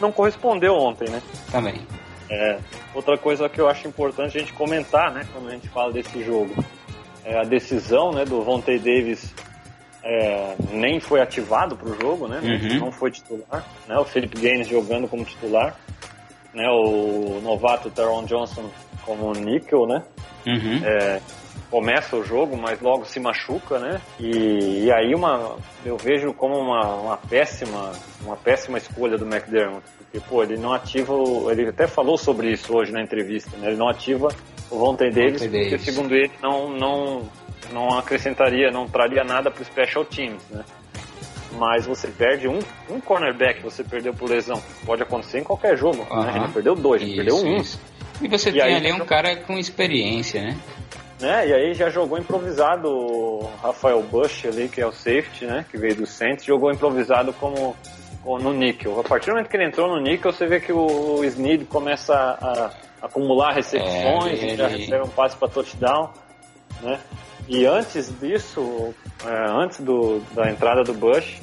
não 0.00 0.12
correspondeu 0.12 0.74
ontem, 0.74 1.08
né? 1.10 1.22
Também. 1.50 1.80
É, 2.30 2.58
outra 2.94 3.16
coisa 3.16 3.48
que 3.48 3.60
eu 3.60 3.68
acho 3.68 3.88
importante 3.88 4.36
a 4.36 4.40
gente 4.40 4.52
comentar, 4.52 5.12
né, 5.12 5.26
quando 5.32 5.48
a 5.48 5.52
gente 5.52 5.68
fala 5.68 5.92
desse 5.92 6.22
jogo, 6.22 6.54
é 7.24 7.38
a 7.38 7.42
decisão, 7.42 8.12
né, 8.12 8.24
do 8.24 8.42
Vontae 8.42 8.78
Davis 8.78 9.32
é, 10.04 10.54
nem 10.72 11.00
foi 11.00 11.20
ativado 11.20 11.74
para 11.76 11.88
o 11.88 11.98
jogo, 12.00 12.28
né, 12.28 12.38
Uhum. 12.42 12.78
não 12.80 12.92
foi 12.92 13.10
titular, 13.10 13.64
né, 13.86 13.96
o 13.98 14.04
Philip 14.04 14.38
Gaines 14.38 14.68
jogando 14.68 15.08
como 15.08 15.24
titular, 15.24 15.74
né, 16.54 16.68
o 16.70 17.40
novato 17.42 17.90
Teron 17.90 18.24
Johnson 18.24 18.70
como 19.04 19.32
níquel, 19.32 19.86
né, 19.86 20.02
Uhum. 20.46 20.80
é, 20.84 21.20
começa 21.70 22.16
o 22.16 22.24
jogo, 22.24 22.56
mas 22.56 22.80
logo 22.80 23.04
se 23.04 23.20
machuca, 23.20 23.78
né? 23.78 24.00
E, 24.18 24.84
e 24.86 24.92
aí 24.92 25.14
uma, 25.14 25.56
eu 25.84 25.96
vejo 25.96 26.32
como 26.32 26.56
uma, 26.58 26.86
uma 26.94 27.16
péssima, 27.16 27.92
uma 28.24 28.36
péssima 28.36 28.78
escolha 28.78 29.18
do 29.18 29.26
McDermott, 29.26 29.82
porque 29.98 30.20
pô, 30.20 30.42
ele 30.42 30.56
não 30.56 30.72
ativa, 30.72 31.12
ele 31.50 31.68
até 31.68 31.86
falou 31.86 32.16
sobre 32.16 32.50
isso 32.50 32.74
hoje 32.76 32.90
na 32.92 33.02
entrevista, 33.02 33.56
né? 33.58 33.68
Ele 33.68 33.76
não 33.76 33.88
ativa 33.88 34.28
o 34.70 34.78
Vontae 34.78 35.10
Davis, 35.10 35.46
porque 35.46 35.78
segundo 35.78 36.14
ele 36.14 36.30
não 36.42 36.70
não 36.70 37.22
não 37.72 37.98
acrescentaria, 37.98 38.70
não 38.70 38.88
traria 38.88 39.22
nada 39.24 39.50
para 39.50 39.62
o 39.62 39.64
special 39.64 40.04
teams, 40.04 40.42
né? 40.50 40.64
Mas 41.52 41.86
você 41.86 42.08
perde 42.08 42.46
um, 42.46 42.58
um 42.90 43.00
cornerback, 43.00 43.62
você 43.62 43.82
perdeu 43.82 44.12
por 44.12 44.28
lesão. 44.28 44.62
Pode 44.84 45.02
acontecer 45.02 45.38
em 45.40 45.44
qualquer 45.44 45.76
jogo. 45.78 45.98
Né? 45.98 46.06
Aham. 46.10 46.36
Ele 46.44 46.52
perdeu 46.52 46.74
dois, 46.74 47.00
ele 47.02 47.16
perdeu 47.16 47.36
um. 47.36 47.56
isso. 47.56 47.80
E 48.20 48.28
você 48.28 48.50
E 48.50 48.52
tem 48.52 48.62
aí- 48.62 48.74
ali 48.76 48.92
um 48.92 49.00
cara 49.06 49.34
com 49.36 49.58
experiência, 49.58 50.42
né? 50.42 50.58
Né? 51.20 51.48
E 51.48 51.52
aí 51.52 51.74
já 51.74 51.88
jogou 51.90 52.18
improvisado 52.18 52.88
o 52.88 53.50
Rafael 53.62 54.02
Bush 54.02 54.44
ali, 54.46 54.68
que 54.68 54.80
é 54.80 54.86
o 54.86 54.92
safety, 54.92 55.44
né? 55.46 55.64
Que 55.70 55.76
veio 55.76 55.96
do 55.96 56.06
Saints, 56.06 56.44
jogou 56.44 56.70
improvisado 56.70 57.32
como, 57.32 57.76
no 58.24 58.52
níquel. 58.52 58.98
A 59.00 59.04
partir 59.04 59.26
do 59.26 59.32
momento 59.32 59.48
que 59.48 59.56
ele 59.56 59.66
entrou 59.66 59.88
no 59.88 60.00
níquel, 60.00 60.32
você 60.32 60.46
vê 60.46 60.60
que 60.60 60.72
o, 60.72 61.24
Snead 61.24 61.64
começa 61.66 62.14
a, 62.14 62.70
a 63.02 63.06
acumular 63.06 63.52
recepções, 63.54 64.40
É, 64.42 64.46
e 64.52 64.56
já 64.56 64.68
ele- 64.68 64.78
recebe 64.78 65.04
um 65.04 65.08
passe 65.10 65.36
para 65.36 65.48
touchdown, 65.48 66.10
né? 66.82 66.98
E 67.48 67.64
antes 67.64 68.12
disso, 68.20 68.94
é, 69.26 69.50
antes 69.50 69.80
do, 69.80 70.20
da 70.34 70.50
entrada 70.50 70.82
do 70.84 70.92
Bush, 70.92 71.40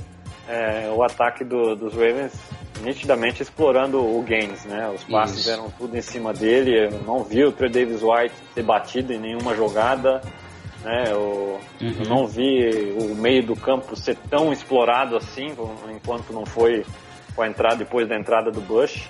é, 0.48 0.90
o 0.96 1.02
ataque 1.04 1.44
do- 1.44 1.76
dos 1.76 1.94
Ravens 1.94 2.34
nitidamente 2.82 3.42
explorando 3.42 4.00
o 4.00 4.22
Gaines, 4.22 4.66
né? 4.66 4.90
Os 4.94 5.04
passes 5.04 5.40
Isso. 5.40 5.50
eram 5.52 5.70
tudo 5.72 5.98
em 5.98 6.02
cima 6.02 6.34
dele. 6.34 6.86
Eu 6.88 7.02
não 7.04 7.24
vi 7.24 7.44
o 7.44 7.52
Trey 7.52 7.70
Davis 7.70 8.02
White 8.02 8.34
ser 8.54 8.64
batido 8.64 9.14
em 9.14 9.20
nenhuma 9.20 9.56
jogada, 9.56 10.22
né? 10.84 11.06
Eu, 11.10 11.60
Uhum. 11.82 11.94
eu 12.00 12.06
não 12.10 12.28
vi 12.28 12.94
o 13.00 13.16
meio 13.16 13.44
do 13.46 13.56
campo 13.56 13.96
ser 13.96 14.16
tão 14.30 14.52
explorado 14.54 15.16
assim, 15.18 15.54
enquanto 15.94 16.32
não 16.32 16.46
foi 16.46 16.86
com 17.36 17.42
a 17.42 17.48
entrada 17.48 17.76
depois 17.78 18.08
da 18.08 18.16
entrada 18.16 18.50
do 18.52 18.62
Bush, 18.62 19.10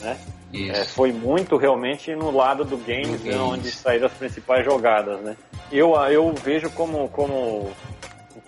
né? 0.00 0.16
É, 0.52 0.84
foi 0.84 1.12
muito 1.12 1.56
realmente 1.56 2.12
no 2.16 2.32
lado 2.32 2.64
do 2.64 2.76
Gaines, 2.76 3.20
Do 3.20 3.26
né, 3.28 3.34
Gaines. 3.36 3.40
onde 3.40 3.70
saíram 3.70 4.06
as 4.06 4.12
principais 4.12 4.64
jogadas, 4.64 5.20
né? 5.20 5.36
Eu, 5.70 5.94
eu 6.10 6.32
vejo 6.42 6.68
como, 6.70 7.08
como 7.10 7.70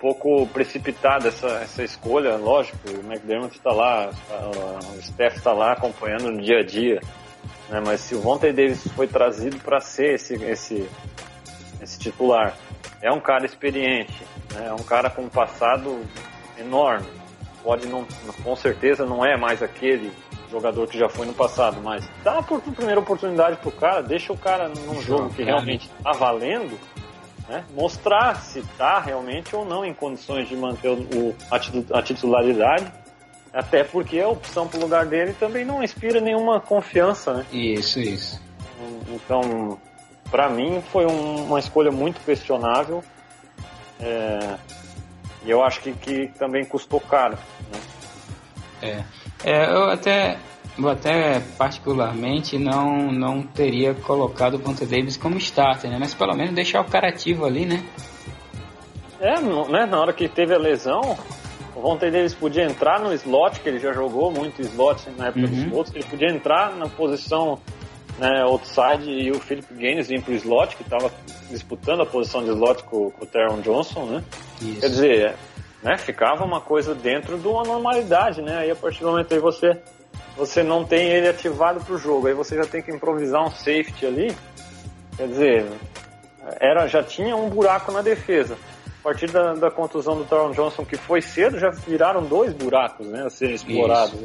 pouco 0.02 0.48
precipitada 0.48 1.28
essa, 1.28 1.46
essa 1.62 1.84
escolha, 1.84 2.34
lógico, 2.36 2.76
o 2.90 3.06
McDermott 3.06 3.56
está 3.56 3.70
lá, 3.70 4.10
o 4.98 5.00
Steph 5.00 5.36
está 5.36 5.52
lá 5.52 5.72
acompanhando 5.72 6.32
no 6.32 6.42
dia 6.42 6.58
a 6.58 6.64
dia, 6.64 7.00
né? 7.70 7.80
mas 7.86 8.00
se 8.00 8.16
o 8.16 8.20
Vontae 8.20 8.52
Davis 8.52 8.84
foi 8.96 9.06
trazido 9.06 9.58
para 9.58 9.80
ser 9.80 10.14
esse, 10.14 10.34
esse, 10.42 10.90
esse 11.80 12.00
titular, 12.00 12.56
é 13.00 13.12
um 13.12 13.20
cara 13.20 13.46
experiente, 13.46 14.26
né? 14.52 14.66
é 14.66 14.72
um 14.72 14.82
cara 14.82 15.08
com 15.08 15.22
um 15.22 15.28
passado 15.28 16.04
enorme, 16.58 17.06
pode 17.62 17.86
não, 17.86 18.04
com 18.42 18.56
certeza 18.56 19.06
não 19.06 19.24
é 19.24 19.36
mais 19.36 19.62
aquele 19.62 20.10
jogador 20.50 20.88
que 20.88 20.98
já 20.98 21.08
foi 21.08 21.26
no 21.26 21.32
passado, 21.32 21.80
mas 21.80 22.10
dá 22.24 22.40
a 22.40 22.42
primeira 22.42 22.98
oportunidade 22.98 23.56
pro 23.58 23.70
cara, 23.70 24.02
deixa 24.02 24.32
o 24.32 24.36
cara 24.36 24.68
num 24.68 25.00
jogo 25.00 25.30
que 25.30 25.44
realmente 25.44 25.88
tá 26.02 26.10
valendo, 26.10 26.76
né? 27.52 27.64
mostrar 27.74 28.36
se 28.36 28.60
está 28.60 28.98
realmente 28.98 29.54
ou 29.54 29.62
não 29.62 29.84
em 29.84 29.92
condições 29.92 30.48
de 30.48 30.56
manter 30.56 30.88
o, 30.88 31.36
a 31.92 32.02
titularidade, 32.02 32.90
até 33.52 33.84
porque 33.84 34.18
a 34.20 34.28
opção 34.28 34.66
para 34.66 34.78
o 34.78 34.80
lugar 34.80 35.04
dele 35.04 35.34
também 35.34 35.62
não 35.62 35.82
inspira 35.82 36.18
nenhuma 36.18 36.58
confiança. 36.58 37.34
Né? 37.34 37.46
Isso, 37.52 38.00
isso. 38.00 38.40
Então, 39.08 39.78
para 40.30 40.48
mim, 40.48 40.82
foi 40.90 41.04
um, 41.04 41.44
uma 41.44 41.58
escolha 41.58 41.92
muito 41.92 42.18
questionável. 42.24 43.04
É, 44.00 44.56
e 45.44 45.50
eu 45.50 45.62
acho 45.62 45.80
que, 45.80 45.92
que 45.92 46.28
também 46.38 46.64
custou 46.64 46.98
caro. 47.00 47.36
Né? 47.70 49.04
É. 49.44 49.52
é, 49.52 49.66
eu 49.70 49.90
até 49.90 50.38
eu 50.78 50.88
até 50.88 51.40
particularmente 51.58 52.58
não, 52.58 53.12
não 53.12 53.42
teria 53.42 53.94
colocado 53.94 54.54
o 54.54 54.58
Ponta 54.58 54.86
Davis 54.86 55.16
como 55.16 55.36
starter, 55.36 55.90
né? 55.90 55.96
Mas 55.98 56.14
pelo 56.14 56.34
menos 56.34 56.54
deixar 56.54 56.80
o 56.80 56.84
cara 56.84 57.08
ativo 57.08 57.44
ali, 57.44 57.66
né? 57.66 57.82
É, 59.20 59.40
né? 59.40 59.86
Na 59.86 60.00
hora 60.00 60.12
que 60.12 60.28
teve 60.28 60.52
a 60.52 60.58
lesão, 60.58 61.16
o 61.76 61.80
Vontae 61.80 62.10
Davis 62.10 62.34
podia 62.34 62.64
entrar 62.64 63.00
no 63.00 63.12
slot, 63.14 63.60
que 63.60 63.68
ele 63.68 63.78
já 63.78 63.92
jogou 63.92 64.30
muito 64.30 64.60
slot 64.62 65.08
na 65.16 65.28
época 65.28 65.46
uhum. 65.46 65.64
dos 65.64 65.72
outros, 65.72 65.94
ele 65.94 66.04
podia 66.04 66.28
entrar 66.28 66.74
na 66.74 66.88
posição 66.88 67.58
né, 68.18 68.42
outside 68.42 69.10
e 69.10 69.30
o 69.30 69.40
Philip 69.40 69.72
Gaines 69.74 70.08
vir 70.08 70.22
pro 70.22 70.34
slot, 70.34 70.76
que 70.76 70.82
estava 70.82 71.10
disputando 71.50 72.02
a 72.02 72.06
posição 72.06 72.42
de 72.42 72.50
slot 72.50 72.82
com, 72.84 73.10
com 73.10 73.24
o 73.24 73.26
Teron 73.26 73.60
Johnson, 73.60 74.04
né? 74.06 74.24
Isso. 74.60 74.80
Quer 74.80 74.88
dizer, 74.88 75.34
né, 75.82 75.96
ficava 75.96 76.44
uma 76.44 76.60
coisa 76.60 76.94
dentro 76.94 77.38
de 77.38 77.46
uma 77.46 77.62
normalidade, 77.62 78.42
né? 78.42 78.58
Aí 78.58 78.70
a 78.70 78.76
partir 78.76 79.00
do 79.00 79.10
momento 79.10 79.32
aí 79.32 79.40
você 79.40 79.78
você 80.36 80.62
não 80.62 80.84
tem 80.84 81.08
ele 81.08 81.28
ativado 81.28 81.84
para 81.84 81.94
o 81.94 81.98
jogo, 81.98 82.26
aí 82.26 82.34
você 82.34 82.56
já 82.56 82.64
tem 82.64 82.82
que 82.82 82.90
improvisar 82.90 83.42
um 83.44 83.50
safety 83.50 84.06
ali. 84.06 84.36
Quer 85.16 85.28
dizer, 85.28 85.66
era, 86.60 86.86
já 86.86 87.02
tinha 87.02 87.36
um 87.36 87.48
buraco 87.48 87.92
na 87.92 88.02
defesa. 88.02 88.56
A 89.00 89.02
partir 89.02 89.30
da, 89.30 89.54
da 89.54 89.70
contusão 89.70 90.16
do 90.16 90.24
Taron 90.24 90.52
Johnson, 90.52 90.84
que 90.84 90.96
foi 90.96 91.20
cedo, 91.20 91.58
já 91.58 91.70
viraram 91.70 92.22
dois 92.22 92.52
buracos 92.52 93.06
né, 93.06 93.24
a 93.26 93.30
serem 93.30 93.56
explorados. 93.56 94.18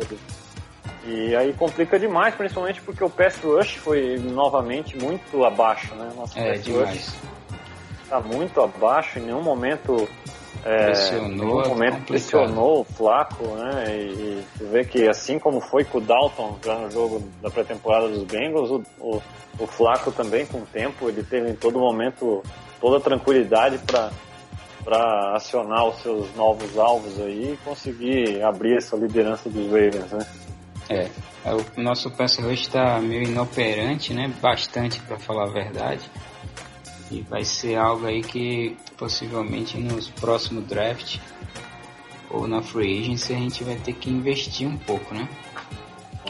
E 1.05 1.35
aí 1.35 1.53
complica 1.53 1.97
demais, 1.97 2.35
principalmente 2.35 2.81
porque 2.81 3.03
o 3.03 3.09
pass 3.09 3.37
rush 3.41 3.75
foi 3.75 4.17
novamente 4.19 4.97
muito 4.97 5.43
abaixo, 5.45 5.95
né? 5.95 6.11
Nosso 6.15 6.37
é, 6.37 6.51
pass 6.51 6.63
demais. 6.63 6.89
rush 6.89 7.37
está 8.07 8.21
muito 8.21 8.61
abaixo, 8.61 9.19
em 9.19 9.23
nenhum 9.23 9.41
momento 9.41 10.07
é, 10.65 10.85
pressionou, 10.85 11.61
no 11.61 11.69
momento 11.69 12.05
pressionou 12.05 12.81
o 12.81 12.83
Flaco, 12.83 13.45
né? 13.55 13.85
E, 13.95 14.43
e 14.61 14.63
vê 14.63 14.83
que 14.83 15.07
assim 15.07 15.39
como 15.39 15.59
foi 15.59 15.83
com 15.83 15.97
o 15.97 16.01
Dalton 16.01 16.57
já 16.63 16.75
no 16.75 16.91
jogo 16.91 17.23
da 17.41 17.49
pré-temporada 17.49 18.07
dos 18.09 18.23
Bengals, 18.23 18.69
o, 18.69 18.83
o, 18.99 19.21
o, 19.59 19.67
Flaco 19.67 20.11
também 20.11 20.45
com 20.45 20.59
o 20.59 20.65
tempo, 20.65 21.09
ele 21.09 21.23
teve 21.23 21.49
em 21.49 21.55
todo 21.55 21.79
momento 21.79 22.43
toda 22.79 22.97
a 22.97 23.01
tranquilidade 23.01 23.77
para 23.79 24.11
para 24.83 25.35
acionar 25.35 25.85
os 25.85 26.01
seus 26.01 26.33
novos 26.33 26.77
alvos 26.77 27.19
aí 27.19 27.51
e 27.51 27.57
conseguir 27.57 28.41
abrir 28.41 28.77
essa 28.77 28.95
liderança 28.95 29.49
dos 29.49 29.65
Ravens, 29.65 30.13
né? 30.13 30.25
É, 30.89 31.09
é 31.43 31.53
o 31.53 31.81
nosso 31.81 32.09
pass 32.09 32.37
rush 32.37 32.61
está 32.61 32.97
meio 33.01 33.23
inoperante, 33.23 34.13
né? 34.13 34.31
Bastante 34.41 35.01
para 35.01 35.19
falar 35.19 35.49
a 35.49 35.51
verdade. 35.51 36.09
E 37.09 37.21
vai 37.21 37.43
ser 37.43 37.75
algo 37.75 38.05
aí 38.05 38.21
que 38.21 38.75
possivelmente 38.97 39.77
nos 39.77 40.09
próximos 40.09 40.65
draft 40.65 41.19
ou 42.29 42.47
na 42.47 42.61
free 42.61 42.99
agency 42.99 43.33
a 43.33 43.37
gente 43.37 43.63
vai 43.63 43.75
ter 43.75 43.93
que 43.93 44.09
investir 44.09 44.67
um 44.67 44.77
pouco, 44.77 45.13
né? 45.13 45.27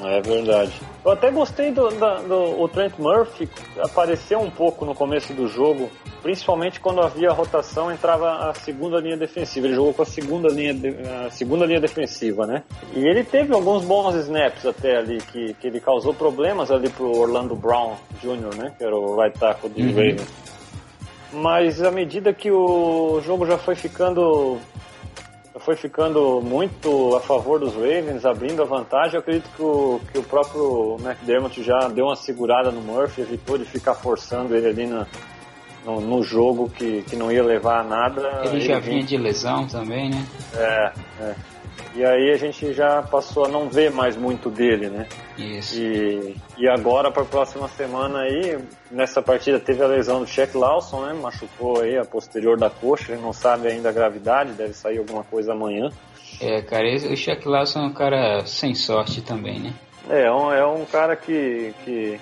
É 0.03 0.21
verdade. 0.21 0.73
Eu 1.03 1.11
até 1.11 1.31
gostei 1.31 1.71
do, 1.71 1.89
da, 1.89 2.21
do 2.21 2.61
o 2.61 2.67
Trent 2.67 2.93
Murphy 2.99 3.49
apareceu 3.79 4.39
um 4.39 4.49
pouco 4.49 4.85
no 4.85 4.93
começo 4.93 5.33
do 5.33 5.47
jogo, 5.47 5.89
principalmente 6.21 6.79
quando 6.79 7.01
havia 7.01 7.31
rotação 7.31 7.91
entrava 7.91 8.49
a 8.49 8.53
segunda 8.53 8.99
linha 8.99 9.17
defensiva. 9.17 9.65
Ele 9.65 9.75
jogou 9.75 9.95
com 9.95 10.03
a 10.03 10.05
segunda 10.05 10.49
linha, 10.49 10.75
a 11.25 11.31
segunda 11.31 11.65
linha 11.65 11.79
defensiva, 11.79 12.45
né? 12.45 12.63
E 12.93 12.99
ele 13.07 13.23
teve 13.23 13.53
alguns 13.53 13.83
bons 13.83 14.13
snaps 14.15 14.65
até 14.67 14.97
ali 14.97 15.17
que, 15.17 15.55
que 15.55 15.67
ele 15.67 15.79
causou 15.79 16.13
problemas 16.13 16.69
ali 16.69 16.89
pro 16.89 17.17
Orlando 17.17 17.55
Brown 17.55 17.95
Jr., 18.21 18.55
né? 18.55 18.75
Que 18.77 18.83
era 18.83 18.95
o 18.95 19.19
right 19.19 19.37
tackle 19.39 19.69
do 19.69 19.81
uhum. 19.81 19.89
Ravens 19.89 20.56
mas 21.33 21.81
à 21.81 21.91
medida 21.91 22.33
que 22.33 22.51
o 22.51 23.21
jogo 23.21 23.45
já 23.45 23.57
foi 23.57 23.75
ficando 23.75 24.59
foi 25.59 25.75
ficando 25.75 26.39
muito 26.41 27.15
a 27.15 27.19
favor 27.19 27.59
dos 27.59 27.73
Ravens, 27.73 28.25
abrindo 28.25 28.61
a 28.61 28.65
vantagem, 28.65 29.15
eu 29.15 29.19
acredito 29.19 29.49
que 29.55 29.61
o, 29.61 29.99
que 30.11 30.19
o 30.19 30.23
próprio 30.23 30.97
McDermott 31.03 31.61
já 31.63 31.87
deu 31.89 32.05
uma 32.05 32.15
segurada 32.15 32.71
no 32.71 32.79
Murphy, 32.79 33.21
evitou 33.21 33.57
de 33.57 33.65
ficar 33.65 33.95
forçando 33.95 34.55
ele 34.55 34.67
ali 34.67 34.85
na, 34.85 35.07
no, 35.83 35.99
no, 35.99 36.23
jogo 36.23 36.69
que, 36.69 37.01
que 37.03 37.15
não 37.15 37.31
ia 37.31 37.43
levar 37.43 37.79
a 37.79 37.83
nada. 37.83 38.41
Ele, 38.45 38.57
ele 38.57 38.61
já 38.61 38.79
vinha 38.79 39.03
de 39.03 39.17
lesão 39.17 39.67
também, 39.67 40.09
né? 40.09 40.25
É, 40.55 40.93
é. 41.21 41.35
E 41.95 42.05
aí 42.05 42.31
a 42.31 42.37
gente 42.37 42.73
já 42.73 43.01
passou 43.01 43.45
a 43.45 43.47
não 43.47 43.69
ver 43.69 43.91
mais 43.91 44.15
muito 44.15 44.49
dele, 44.49 44.89
né? 44.89 45.07
Isso. 45.37 45.79
E, 45.79 46.35
e 46.57 46.67
agora 46.67 47.11
para 47.11 47.23
a 47.23 47.25
próxima 47.25 47.67
semana 47.67 48.19
aí, 48.19 48.59
nessa 48.91 49.21
partida 49.21 49.59
teve 49.59 49.83
a 49.83 49.87
lesão 49.87 50.19
do 50.19 50.27
Shaq 50.27 50.55
Lawson, 50.55 51.05
né? 51.05 51.13
Machucou 51.13 51.81
aí 51.81 51.97
a 51.97 52.05
posterior 52.05 52.57
da 52.57 52.69
coxa, 52.69 53.13
ele 53.13 53.21
não 53.21 53.33
sabe 53.33 53.67
ainda 53.67 53.89
a 53.89 53.91
gravidade, 53.91 54.53
deve 54.53 54.73
sair 54.73 54.99
alguma 54.99 55.23
coisa 55.23 55.53
amanhã. 55.53 55.89
É, 56.39 56.61
cara, 56.61 56.87
o 56.87 57.17
Shaq 57.17 57.47
Lawson 57.47 57.79
é 57.79 57.83
um 57.83 57.93
cara 57.93 58.45
sem 58.45 58.75
sorte 58.75 59.21
também, 59.21 59.59
né? 59.59 59.73
É, 60.09 60.25
é 60.25 60.31
um, 60.31 60.51
é 60.53 60.65
um 60.65 60.85
cara 60.85 61.15
que, 61.15 61.73
que, 61.83 62.19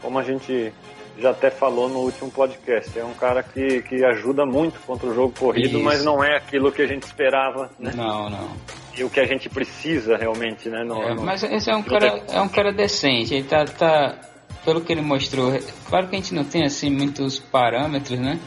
como 0.00 0.18
a 0.18 0.22
gente 0.22 0.72
já 1.18 1.30
até 1.30 1.50
falou 1.50 1.88
no 1.88 2.00
último 2.00 2.30
podcast. 2.30 2.98
É 2.98 3.04
um 3.04 3.14
cara 3.14 3.42
que, 3.42 3.82
que 3.82 4.04
ajuda 4.04 4.44
muito 4.46 4.80
contra 4.80 5.08
o 5.08 5.14
jogo 5.14 5.34
corrido, 5.38 5.76
Isso. 5.76 5.84
mas 5.84 6.04
não 6.04 6.22
é 6.22 6.36
aquilo 6.36 6.72
que 6.72 6.82
a 6.82 6.86
gente 6.86 7.02
esperava. 7.04 7.70
Né? 7.78 7.92
Não, 7.94 8.28
não. 8.28 8.48
E 8.96 9.04
o 9.04 9.10
que 9.10 9.20
a 9.20 9.26
gente 9.26 9.48
precisa 9.48 10.16
realmente, 10.16 10.68
né? 10.68 10.82
No, 10.84 11.00
é, 11.02 11.14
mas 11.14 11.42
esse 11.42 11.70
é 11.70 11.76
um 11.76 11.82
cara, 11.82 12.22
é 12.28 12.40
um 12.40 12.48
cara 12.48 12.72
decente. 12.72 13.34
Ele 13.34 13.44
tá, 13.44 13.64
tá, 13.64 14.18
pelo 14.64 14.80
que 14.80 14.92
ele 14.92 15.02
mostrou. 15.02 15.52
Claro 15.88 16.08
que 16.08 16.16
a 16.16 16.18
gente 16.18 16.34
não 16.34 16.44
tem 16.44 16.64
assim 16.64 16.90
muitos 16.90 17.38
parâmetros, 17.38 18.18
né? 18.18 18.38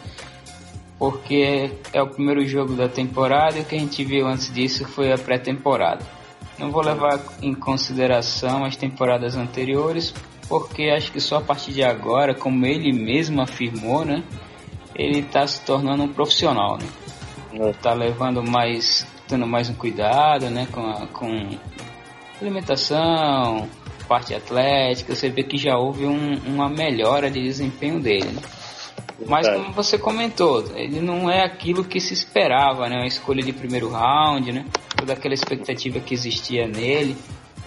Porque 1.00 1.72
é 1.92 2.02
o 2.02 2.08
primeiro 2.08 2.46
jogo 2.46 2.76
da 2.76 2.88
temporada 2.88 3.58
e 3.58 3.62
o 3.62 3.66
que 3.66 3.76
a 3.76 3.80
gente 3.80 4.04
viu 4.04 4.28
antes 4.28 4.54
disso 4.54 4.86
foi 4.86 5.12
a 5.12 5.18
pré-temporada. 5.18 6.06
Não 6.58 6.72
vou 6.72 6.84
levar 6.84 7.20
em 7.42 7.54
consideração 7.54 8.64
as 8.64 8.76
temporadas 8.76 9.36
anteriores, 9.36 10.14
porque 10.60 10.84
acho 10.96 11.12
que 11.12 11.20
só 11.20 11.38
a 11.38 11.42
partir 11.42 11.72
de 11.72 11.84
agora, 11.84 12.36
como 12.36 12.64
ele 12.64 12.94
mesmo 12.94 13.42
afirmou, 13.42 14.06
né, 14.06 14.24
ele 14.94 15.22
está 15.22 15.48
se 15.48 15.66
tornando 15.66 16.04
um 16.04 16.14
profissional, 16.14 16.78
né? 16.78 17.70
Está 17.72 17.96
levando 17.96 18.44
mais, 18.44 19.08
tendo 19.28 19.48
mais 19.48 19.68
um 19.68 19.74
cuidado, 19.74 20.52
né, 20.52 20.68
com, 20.72 20.82
a, 20.82 21.08
com 21.08 21.58
alimentação, 22.40 23.68
parte 24.08 24.36
atlética. 24.36 25.16
Você 25.16 25.28
vê 25.28 25.42
que 25.42 25.58
já 25.58 25.76
houve 25.76 26.06
um, 26.06 26.36
uma 26.46 26.70
melhora 26.70 27.32
de 27.32 27.42
desempenho 27.42 28.00
dele. 28.00 28.28
Né? 28.28 28.42
Mas 29.28 29.48
como 29.48 29.74
você 29.74 29.98
comentou, 29.98 30.64
ele 30.76 31.02
não 31.02 31.32
é 31.32 31.44
aquilo 31.44 31.84
que 31.84 32.00
se 32.00 32.14
esperava, 32.14 32.88
né? 32.88 32.98
Uma 32.98 33.08
escolha 33.08 33.42
de 33.42 33.54
primeiro 33.54 33.90
round, 33.90 34.52
né? 34.52 34.66
Toda 34.96 35.14
aquela 35.14 35.34
expectativa 35.34 36.00
que 36.00 36.14
existia 36.14 36.68
nele 36.68 37.18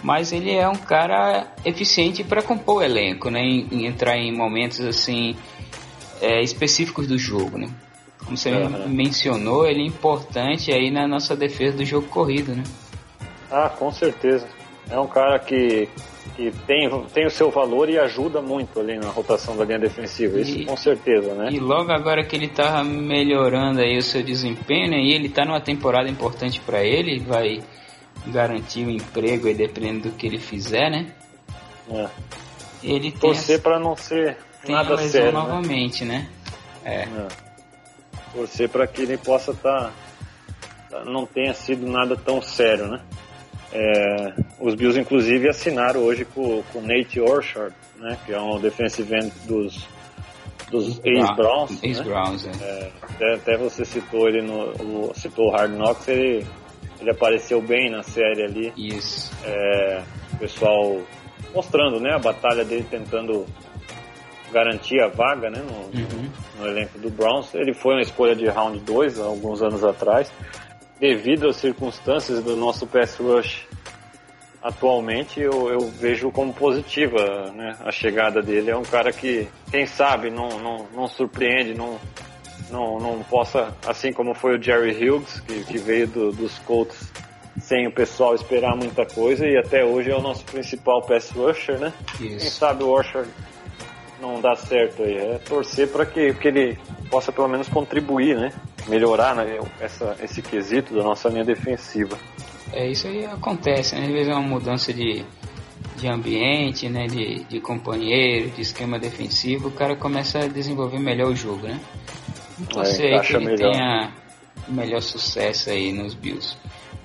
mas 0.07 0.31
ele 0.31 0.55
é 0.55 0.65
um 0.69 0.77
cara 0.77 1.47
eficiente 1.65 2.23
para 2.23 2.41
compor 2.41 2.77
o 2.77 2.81
elenco, 2.81 3.29
né? 3.29 3.41
Em, 3.41 3.67
em, 3.69 3.85
entrar 3.87 4.15
em 4.17 4.31
momentos 4.31 4.79
assim 4.79 5.35
é, 6.21 6.41
específicos 6.41 7.07
do 7.07 7.17
jogo, 7.17 7.57
né? 7.57 7.67
Como 8.23 8.37
você 8.37 8.49
uhum. 8.49 8.87
mencionou, 8.87 9.67
ele 9.67 9.81
é 9.81 9.85
importante 9.85 10.71
aí 10.71 10.89
na 10.89 11.09
nossa 11.09 11.35
defesa 11.35 11.75
do 11.75 11.83
jogo 11.83 12.07
corrido, 12.07 12.55
né? 12.55 12.63
Ah, 13.51 13.69
com 13.69 13.91
certeza. 13.91 14.47
É 14.89 14.97
um 14.97 15.07
cara 15.07 15.39
que, 15.39 15.89
que 16.37 16.51
tem, 16.65 16.89
tem 17.13 17.25
o 17.25 17.29
seu 17.29 17.51
valor 17.51 17.89
e 17.89 17.99
ajuda 17.99 18.41
muito 18.41 18.79
ali 18.79 18.97
na 18.97 19.09
rotação 19.09 19.57
da 19.57 19.65
linha 19.65 19.79
defensiva, 19.79 20.39
isso 20.39 20.57
e, 20.57 20.65
com 20.65 20.77
certeza, 20.77 21.33
né? 21.35 21.49
E 21.51 21.59
logo 21.59 21.91
agora 21.91 22.23
que 22.23 22.33
ele 22.33 22.47
tá 22.47 22.81
melhorando 22.81 23.81
aí 23.81 23.97
o 23.97 24.01
seu 24.01 24.23
desempenho, 24.23 24.89
né? 24.89 25.01
E 25.01 25.11
ele 25.11 25.27
tá 25.27 25.43
numa 25.43 25.59
temporada 25.59 26.07
importante 26.07 26.61
para 26.61 26.81
ele, 26.81 27.19
vai 27.19 27.61
garantir 28.27 28.85
o 28.85 28.89
emprego 28.89 29.47
aí 29.47 29.53
dependendo 29.53 30.09
do 30.09 30.15
que 30.15 30.27
ele 30.27 30.39
fizer, 30.39 30.89
né? 30.89 31.11
É. 31.89 32.07
Ele 32.83 33.11
tem 33.11 33.19
Torcer 33.19 33.61
para 33.61 33.79
não 33.79 33.95
ser 33.95 34.37
tem 34.63 34.75
nada 34.75 34.95
a 34.95 34.97
sério. 34.97 35.27
Né? 35.27 35.31
novamente, 35.31 36.05
né? 36.05 36.27
né? 36.83 36.91
É. 36.91 37.01
é. 37.03 37.27
Torcer 38.33 38.69
para 38.69 38.85
que 38.85 39.01
ele 39.01 39.17
possa 39.17 39.51
estar 39.51 39.91
tá 40.89 41.03
não 41.05 41.25
tenha 41.25 41.53
sido 41.53 41.87
nada 41.87 42.15
tão 42.15 42.41
sério, 42.41 42.87
né? 42.87 43.01
É, 43.71 44.33
os 44.59 44.75
Bills, 44.75 44.99
inclusive, 44.99 45.49
assinaram 45.49 46.01
hoje 46.01 46.25
com 46.25 46.63
o 46.73 46.81
Nate 46.81 47.19
Orchard, 47.19 47.75
né? 47.97 48.17
Que 48.25 48.33
é 48.33 48.39
um 48.39 48.59
defensive 48.59 49.13
end 49.13 49.31
dos, 49.45 49.87
dos 50.71 51.01
ex-Browns. 51.03 51.83
Ex-Browns, 51.83 52.45
né? 52.45 52.53
é. 52.61 52.91
até, 53.01 53.33
até, 53.33 53.57
você 53.57 53.83
citou 53.83 54.27
ele 54.27 54.41
no, 54.41 55.13
citou 55.15 55.49
o 55.49 55.51
Hard 55.51 55.73
Knocks, 55.73 56.07
ele, 56.07 56.47
ele 56.99 57.11
apareceu 57.11 57.61
bem 57.61 57.89
na 57.89 58.03
série 58.03 58.43
ali. 58.43 58.73
Isso. 58.77 59.31
É, 59.43 60.03
o 60.33 60.37
pessoal 60.37 61.01
mostrando, 61.53 61.99
né? 61.99 62.13
A 62.13 62.19
batalha 62.19 62.63
dele 62.63 62.85
tentando 62.89 63.45
garantir 64.51 65.01
a 65.01 65.07
vaga, 65.07 65.49
né? 65.49 65.61
No, 65.61 65.99
uhum. 65.99 66.29
no 66.59 66.67
elenco 66.67 66.97
do 66.99 67.09
Browns. 67.09 67.53
Ele 67.53 67.73
foi 67.73 67.95
uma 67.95 68.01
escolha 68.01 68.35
de 68.35 68.47
round 68.47 68.79
2 68.79 69.19
alguns 69.19 69.61
anos 69.61 69.83
atrás 69.83 70.31
devido 70.99 71.47
às 71.47 71.57
circunstâncias 71.57 72.43
do 72.43 72.55
nosso 72.55 72.87
pass 72.87 73.17
rush 73.17 73.67
atualmente, 74.61 75.39
eu, 75.39 75.69
eu 75.69 75.79
vejo 75.91 76.31
como 76.31 76.53
positiva 76.53 77.51
né, 77.53 77.77
a 77.85 77.91
chegada 77.91 78.41
dele. 78.41 78.71
É 78.71 78.75
um 78.75 78.83
cara 78.83 79.11
que, 79.11 79.47
quem 79.71 79.85
sabe, 79.85 80.29
não, 80.29 80.49
não, 80.59 80.87
não 80.93 81.07
surpreende, 81.07 81.73
não, 81.73 81.99
não, 82.69 82.99
não 82.99 83.23
possa, 83.23 83.75
assim 83.85 84.11
como 84.11 84.33
foi 84.33 84.57
o 84.57 84.61
Jerry 84.61 84.91
Hughes, 84.91 85.39
que, 85.41 85.63
que 85.63 85.77
veio 85.77 86.07
do, 86.07 86.31
dos 86.31 86.57
Colts 86.59 87.11
sem 87.61 87.87
o 87.87 87.91
pessoal 87.91 88.35
esperar 88.35 88.75
muita 88.75 89.05
coisa 89.05 89.45
e 89.47 89.57
até 89.57 89.83
hoje 89.83 90.11
é 90.11 90.15
o 90.15 90.21
nosso 90.21 90.45
principal 90.45 91.01
pass 91.01 91.31
rusher, 91.31 91.79
né? 91.79 91.93
Isso. 92.13 92.19
Quem 92.19 92.39
sabe 92.39 92.83
o 92.83 92.95
Rusher 92.95 93.25
não 94.21 94.39
dá 94.39 94.55
certo 94.55 95.03
aí. 95.03 95.17
É 95.17 95.39
torcer 95.39 95.87
para 95.87 96.05
que, 96.05 96.33
que 96.35 96.47
ele 96.47 96.77
possa 97.09 97.31
pelo 97.31 97.47
menos 97.47 97.67
contribuir, 97.67 98.37
né? 98.37 98.53
Melhorar 98.87 99.35
né, 99.35 99.59
essa, 99.79 100.15
esse 100.21 100.41
quesito 100.41 100.93
da 100.93 101.03
nossa 101.03 101.29
linha 101.29 101.43
defensiva. 101.43 102.17
É, 102.71 102.87
isso 102.89 103.07
aí 103.07 103.25
acontece, 103.25 103.95
né? 103.95 104.05
Às 104.05 104.11
vezes 104.11 104.27
é 104.27 104.33
uma 104.33 104.47
mudança 104.47 104.93
de, 104.93 105.23
de 105.95 106.07
ambiente, 106.07 106.87
né? 106.89 107.07
De, 107.07 107.43
de 107.45 107.59
companheiro, 107.59 108.51
de 108.51 108.61
esquema 108.61 108.99
defensivo, 108.99 109.69
o 109.69 109.71
cara 109.71 109.95
começa 109.95 110.39
a 110.39 110.47
desenvolver 110.47 110.99
melhor 110.99 111.31
o 111.31 111.35
jogo, 111.35 111.67
né? 111.67 111.79
É, 112.77 112.85
sei 112.85 113.19
que 113.19 113.33
ele 113.35 113.45
melhor. 113.45 113.71
tenha 113.71 114.11
melhor 114.67 115.01
sucesso 115.01 115.69
aí 115.69 115.91
nos 115.91 116.13
Bills. 116.13 116.57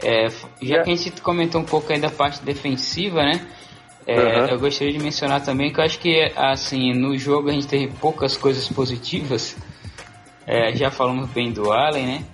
É, 0.03 0.29
já 0.61 0.79
é. 0.79 0.83
que 0.83 0.91
a 0.91 0.97
gente 0.97 1.21
comentou 1.21 1.61
um 1.61 1.65
pouco 1.65 1.93
aí 1.93 2.01
da 2.01 2.11
parte 2.11 2.43
defensiva, 2.43 3.23
né? 3.23 3.47
É, 4.07 4.17
uhum. 4.17 4.47
Eu 4.47 4.59
gostaria 4.59 4.93
de 4.93 4.99
mencionar 4.99 5.43
também 5.43 5.73
que 5.73 5.79
eu 5.79 5.85
acho 5.85 5.99
que 6.01 6.33
assim 6.35 6.93
no 6.93 7.17
jogo 7.17 7.49
a 7.49 7.53
gente 7.53 7.69
teve 7.69 7.93
poucas 8.01 8.37
coisas 8.37 8.69
positivas. 8.69 9.57
É, 10.45 10.75
já 10.75 10.91
falamos 10.91 11.31
bem 11.31 11.53
do 11.53 11.71
Allen, 11.71 12.07
né? 12.07 12.25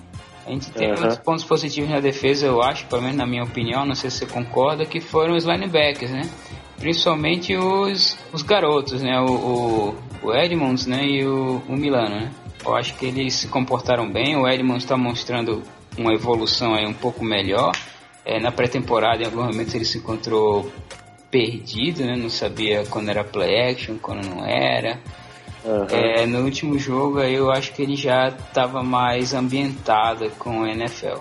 A 0.47 0.51
gente 0.51 0.71
teve 0.71 0.93
uhum. 0.93 1.01
muitos 1.01 1.19
pontos 1.19 1.45
positivos 1.45 1.91
na 1.91 2.01
defesa, 2.01 2.47
eu 2.47 2.62
acho, 2.62 2.87
pelo 2.87 3.03
menos 3.03 3.19
na 3.19 3.27
minha 3.27 3.45
opinião, 3.45 3.85
não 3.85 3.95
sei 3.95 4.09
se 4.09 4.19
você 4.19 4.27
concorda, 4.27 4.87
que 4.87 4.99
foram 4.99 5.37
os 5.37 5.45
linebackers, 5.45 6.11
né? 6.11 6.23
Principalmente 6.79 7.55
os, 7.55 8.16
os 8.33 8.41
garotos, 8.41 9.03
né? 9.03 9.21
O, 9.21 9.27
o, 9.27 9.97
o 10.23 10.35
Edmonds 10.35 10.87
né? 10.87 11.05
e 11.05 11.27
o, 11.27 11.62
o 11.69 11.77
Milano, 11.77 12.14
né? 12.14 12.31
Eu 12.65 12.75
acho 12.75 12.95
que 12.95 13.07
eles 13.07 13.35
se 13.35 13.49
comportaram 13.49 14.11
bem, 14.11 14.37
o 14.37 14.47
Edmonds 14.47 14.85
está 14.85 14.97
mostrando 14.97 15.63
uma 15.97 16.13
evolução 16.13 16.75
aí 16.75 16.87
um 16.87 16.95
pouco 16.95 17.25
melhor. 17.25 17.73
É, 18.25 18.39
na 18.39 18.53
pré-temporada, 18.53 19.23
em 19.23 19.27
alguns 19.27 19.47
momentos, 19.47 19.75
ele 19.75 19.85
se 19.85 19.99
encontrou 19.99 20.71
perdido, 21.31 22.05
né? 22.05 22.17
Não 22.17 22.29
sabia 22.29 22.85
quando 22.87 23.09
era 23.09 23.25
play 23.25 23.71
action, 23.71 23.97
quando 23.97 24.27
não 24.27 24.45
era. 24.45 24.99
Uhum. 25.65 25.87
É, 25.91 26.27
no 26.27 26.45
último 26.45 26.79
jogo 26.79 27.21
eu 27.21 27.51
acho 27.51 27.73
que 27.73 27.83
ele 27.83 27.97
já 27.97 28.29
estava 28.29 28.83
mais 28.83 29.35
ambientado 29.35 30.31
com 30.39 30.61
o 30.61 30.67
NFL. 30.67 31.19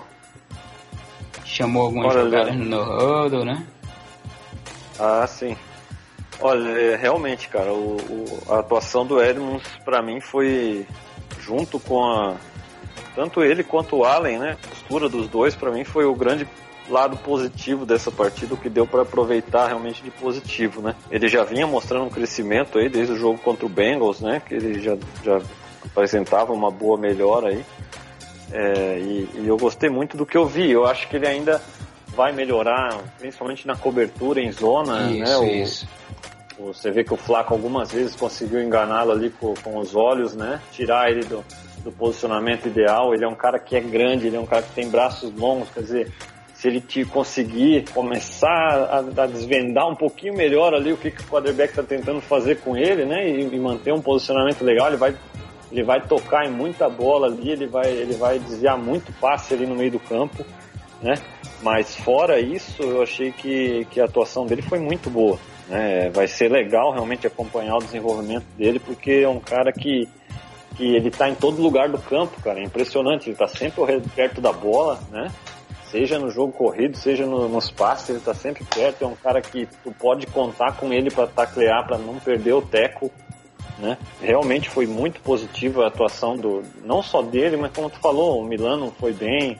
Chamou 1.44 1.82
algumas 1.82 2.14
Olha, 2.14 2.24
jogadas 2.24 2.56
no 2.56 2.64
no-huddle, 2.64 3.44
né? 3.44 3.66
Ah, 4.98 5.26
sim. 5.26 5.56
Olha, 6.40 6.68
é, 6.68 6.96
realmente, 6.96 7.48
cara, 7.48 7.72
o, 7.72 7.96
o, 7.96 8.52
a 8.52 8.60
atuação 8.60 9.04
do 9.04 9.20
Edmonds 9.20 9.66
para 9.84 10.00
mim 10.00 10.20
foi 10.20 10.86
junto 11.48 11.80
com 11.80 12.04
a 12.04 12.36
tanto 13.14 13.42
ele 13.42 13.64
quanto 13.64 13.96
o 13.96 14.04
Allen, 14.04 14.38
né? 14.38 14.56
A 14.62 14.68
postura 14.68 15.08
dos 15.08 15.26
dois 15.26 15.56
para 15.56 15.72
mim 15.72 15.82
foi 15.82 16.04
o 16.04 16.14
grande 16.14 16.46
lado 16.88 17.16
positivo 17.16 17.84
dessa 17.84 18.10
partida, 18.10 18.54
o 18.54 18.56
que 18.56 18.68
deu 18.68 18.86
para 18.86 19.02
aproveitar 19.02 19.66
realmente 19.66 20.02
de 20.02 20.10
positivo, 20.10 20.80
né? 20.80 20.94
Ele 21.10 21.28
já 21.28 21.42
vinha 21.42 21.66
mostrando 21.66 22.04
um 22.04 22.10
crescimento 22.10 22.78
aí 22.78 22.88
desde 22.88 23.14
o 23.14 23.16
jogo 23.16 23.38
contra 23.38 23.66
o 23.66 23.68
Bengals, 23.68 24.20
né? 24.20 24.40
Que 24.46 24.54
ele 24.54 24.80
já, 24.80 24.96
já 25.24 25.40
apresentava 25.84 26.52
uma 26.52 26.70
boa 26.70 26.96
melhora 26.96 27.48
aí. 27.48 27.64
É, 28.52 28.98
e, 29.00 29.28
e, 29.34 29.44
eu 29.46 29.56
gostei 29.56 29.90
muito 29.90 30.16
do 30.16 30.24
que 30.24 30.36
eu 30.36 30.46
vi. 30.46 30.70
Eu 30.70 30.86
acho 30.86 31.08
que 31.08 31.16
ele 31.16 31.26
ainda 31.26 31.60
vai 32.14 32.32
melhorar, 32.32 32.96
principalmente 33.18 33.66
na 33.66 33.76
cobertura 33.76 34.40
em 34.40 34.50
zona, 34.50 35.06
né? 35.06 35.12
isso, 35.12 35.40
né? 35.40 35.52
Isso. 35.52 35.88
O, 36.58 36.74
você 36.74 36.90
vê 36.90 37.04
que 37.04 37.14
o 37.14 37.16
Flaco 37.16 37.54
algumas 37.54 37.92
vezes 37.92 38.16
conseguiu 38.16 38.60
enganá-lo 38.60 39.12
ali 39.12 39.30
com, 39.30 39.54
com, 39.62 39.78
os 39.78 39.94
olhos, 39.94 40.34
né? 40.34 40.60
Tirar 40.72 41.10
ele 41.10 41.24
do, 41.24 41.44
do 41.84 41.92
posicionamento 41.92 42.66
ideal. 42.66 43.14
Ele 43.14 43.24
é 43.24 43.28
um 43.28 43.34
cara 43.34 43.58
que 43.58 43.76
é 43.76 43.80
grande, 43.80 44.26
ele 44.26 44.36
é 44.36 44.40
um 44.40 44.46
cara 44.46 44.62
que 44.62 44.72
tem 44.72 44.88
braços 44.90 45.32
longos, 45.34 45.68
quer 45.70 45.80
dizer, 45.80 46.12
se 46.58 46.66
ele 46.66 46.80
te 46.80 47.04
conseguir 47.04 47.88
começar 47.94 48.48
a, 48.48 48.98
a, 48.98 49.26
desvendar 49.26 49.88
um 49.88 49.94
pouquinho 49.94 50.34
melhor 50.34 50.74
ali 50.74 50.92
o 50.92 50.96
que, 50.96 51.08
que 51.08 51.22
o 51.22 51.26
quarterback 51.26 51.70
está 51.70 51.84
tentando 51.84 52.20
fazer 52.20 52.56
com 52.56 52.76
ele, 52.76 53.04
né, 53.04 53.30
e, 53.30 53.42
e, 53.42 53.60
manter 53.60 53.92
um 53.92 54.02
posicionamento 54.02 54.62
legal, 54.62 54.88
ele 54.88 54.96
vai, 54.96 55.14
ele 55.70 55.84
vai 55.84 56.04
tocar 56.04 56.44
em 56.44 56.50
muita 56.50 56.88
bola 56.88 57.28
ali, 57.28 57.50
ele 57.50 57.68
vai, 57.68 57.88
ele 57.88 58.14
vai 58.14 58.40
desviar 58.40 58.76
muito 58.76 59.12
passe 59.20 59.54
ali 59.54 59.66
no 59.66 59.76
meio 59.76 59.92
do 59.92 60.00
campo, 60.00 60.44
né, 61.00 61.14
mas 61.62 61.94
fora 61.94 62.40
isso, 62.40 62.82
eu 62.82 63.04
achei 63.04 63.30
que, 63.30 63.86
que 63.92 64.00
a 64.00 64.06
atuação 64.06 64.44
dele 64.44 64.62
foi 64.62 64.80
muito 64.80 65.08
boa, 65.08 65.38
né, 65.68 66.08
vai 66.10 66.26
ser 66.26 66.50
legal 66.50 66.92
realmente 66.92 67.26
acompanhar 67.26 67.76
o 67.76 67.82
desenvolvimento 67.82 68.44
dele, 68.56 68.78
porque 68.78 69.22
é 69.24 69.28
um 69.28 69.40
cara 69.40 69.72
que 69.72 70.08
que 70.76 70.94
ele 70.94 71.08
está 71.08 71.28
em 71.28 71.34
todo 71.34 71.60
lugar 71.60 71.88
do 71.88 71.98
campo, 71.98 72.40
cara, 72.40 72.60
é 72.60 72.62
impressionante, 72.62 73.24
ele 73.24 73.32
está 73.32 73.48
sempre 73.48 73.82
perto 74.14 74.40
da 74.40 74.52
bola, 74.52 75.00
né, 75.10 75.28
seja 75.90 76.18
no 76.18 76.30
jogo 76.30 76.52
corrido, 76.52 76.96
seja 76.96 77.26
no, 77.26 77.48
nos 77.48 77.70
passes, 77.70 78.10
ele 78.10 78.20
tá 78.20 78.32
sempre 78.32 78.64
perto, 78.64 79.04
é 79.04 79.06
um 79.06 79.16
cara 79.16 79.40
que 79.40 79.66
tu 79.82 79.90
pode 79.90 80.26
contar 80.28 80.76
com 80.76 80.92
ele 80.92 81.10
para 81.10 81.26
taclear, 81.26 81.86
para 81.86 81.98
não 81.98 82.20
perder 82.20 82.52
o 82.52 82.62
teco, 82.62 83.10
né? 83.78 83.96
Realmente 84.20 84.68
foi 84.68 84.86
muito 84.86 85.20
positiva 85.20 85.84
a 85.84 85.88
atuação 85.88 86.36
do, 86.36 86.62
não 86.84 87.02
só 87.02 87.22
dele, 87.22 87.56
mas 87.56 87.72
como 87.72 87.88
tu 87.88 87.98
falou, 88.00 88.40
o 88.40 88.44
Milano 88.44 88.92
foi 88.98 89.12
bem, 89.12 89.58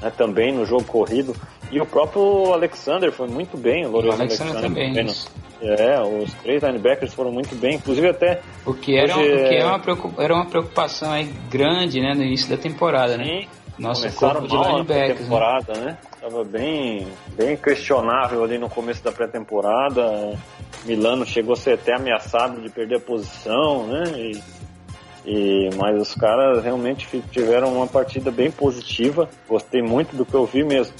né, 0.00 0.12
também 0.16 0.52
no 0.52 0.64
jogo 0.64 0.84
corrido, 0.84 1.34
e 1.70 1.80
o 1.80 1.86
próprio 1.86 2.52
Alexander 2.52 3.12
foi 3.12 3.28
muito 3.28 3.56
bem, 3.56 3.86
o 3.86 3.90
Lourenço 3.90 4.20
Alexander, 4.20 4.56
Alexander 4.56 4.92
também. 4.92 5.04
No, 5.04 5.40
é, 5.62 6.00
os 6.00 6.32
três 6.34 6.62
linebackers 6.62 7.12
foram 7.12 7.30
muito 7.30 7.54
bem, 7.54 7.76
inclusive 7.76 8.08
até. 8.08 8.40
O 8.64 8.72
que 8.72 8.96
era, 8.96 9.16
hoje, 9.16 9.32
o 9.32 9.48
que 9.48 9.54
era, 9.54 9.66
uma, 9.66 10.14
era 10.18 10.34
uma 10.34 10.46
preocupação 10.46 11.12
aí 11.12 11.24
grande, 11.50 12.00
né, 12.00 12.14
no 12.14 12.22
início 12.22 12.48
da 12.48 12.56
temporada, 12.56 13.16
né? 13.16 13.24
Sim, 13.24 13.48
nosso 13.80 14.02
Começaram 14.02 14.46
de 14.46 14.54
mal 14.54 14.80
a 14.80 14.84
né? 14.84 15.14
temporada, 15.14 15.72
né? 15.80 15.96
Tava 16.20 16.44
bem, 16.44 17.06
bem 17.34 17.56
questionável 17.56 18.44
ali 18.44 18.58
no 18.58 18.68
começo 18.68 19.02
da 19.02 19.10
pré-temporada. 19.10 20.38
Milano 20.84 21.24
chegou 21.24 21.54
a 21.54 21.56
ser 21.56 21.74
até 21.74 21.94
ameaçado 21.94 22.60
de 22.60 22.68
perder 22.68 22.96
a 22.96 23.00
posição, 23.00 23.86
né? 23.86 24.02
E, 24.16 24.42
e, 25.32 25.70
mas 25.76 25.96
os 25.96 26.12
caras 26.12 26.64
realmente 26.64 27.06
tiveram 27.30 27.72
uma 27.72 27.86
partida 27.86 28.32
bem 28.32 28.50
positiva. 28.50 29.30
Gostei 29.48 29.80
muito 29.80 30.16
do 30.16 30.26
que 30.26 30.34
eu 30.34 30.44
vi 30.44 30.64
mesmo. 30.64 30.92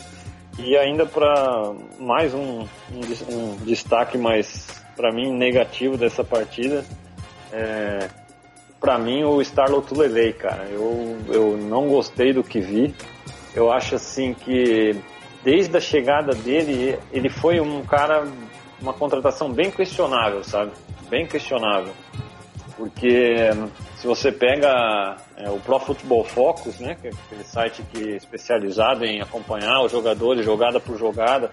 E 0.57 0.77
ainda 0.77 1.05
para 1.05 1.73
mais 1.99 2.33
um, 2.33 2.61
um, 2.61 3.29
um, 3.29 3.57
destaque 3.65 4.17
mais 4.17 4.85
para 4.95 5.11
mim 5.11 5.33
negativo 5.33 5.97
dessa 5.97 6.23
partida, 6.23 6.85
é, 7.53 8.09
para 8.79 9.01
mim 9.01 9.25
o 9.25 9.43
Starlo 9.43 9.83
Tulelei, 9.83 10.33
cara. 10.33 10.65
Eu, 10.71 11.19
eu 11.27 11.57
não 11.57 11.89
gostei 11.89 12.33
do 12.33 12.45
que 12.45 12.61
vi. 12.61 12.95
Eu 13.53 13.73
acho 13.73 13.97
assim 13.97 14.33
que 14.33 14.95
desde 15.43 15.77
a 15.77 15.81
chegada 15.81 16.37
dele, 16.37 16.97
ele 17.11 17.29
foi 17.29 17.59
um 17.59 17.83
cara, 17.83 18.29
uma 18.81 18.93
contratação 18.93 19.53
bem 19.53 19.73
questionável, 19.73 20.45
sabe? 20.45 20.71
Bem 21.09 21.27
questionável. 21.27 21.93
Porque 22.77 23.51
se 24.01 24.07
você 24.07 24.33
pega 24.33 25.17
é, 25.37 25.51
o 25.51 25.61
Pro 25.61 25.79
Football 25.79 26.25
Focus, 26.25 26.79
né, 26.81 26.97
que 26.99 27.09
é 27.09 27.11
aquele 27.11 27.45
site 27.45 27.83
que 27.93 28.13
é 28.13 28.17
especializado 28.17 29.05
em 29.05 29.21
acompanhar 29.21 29.83
os 29.83 29.93
jogadores 29.93 30.43
jogada 30.43 30.81
por 30.81 30.99
jogada, 30.99 31.51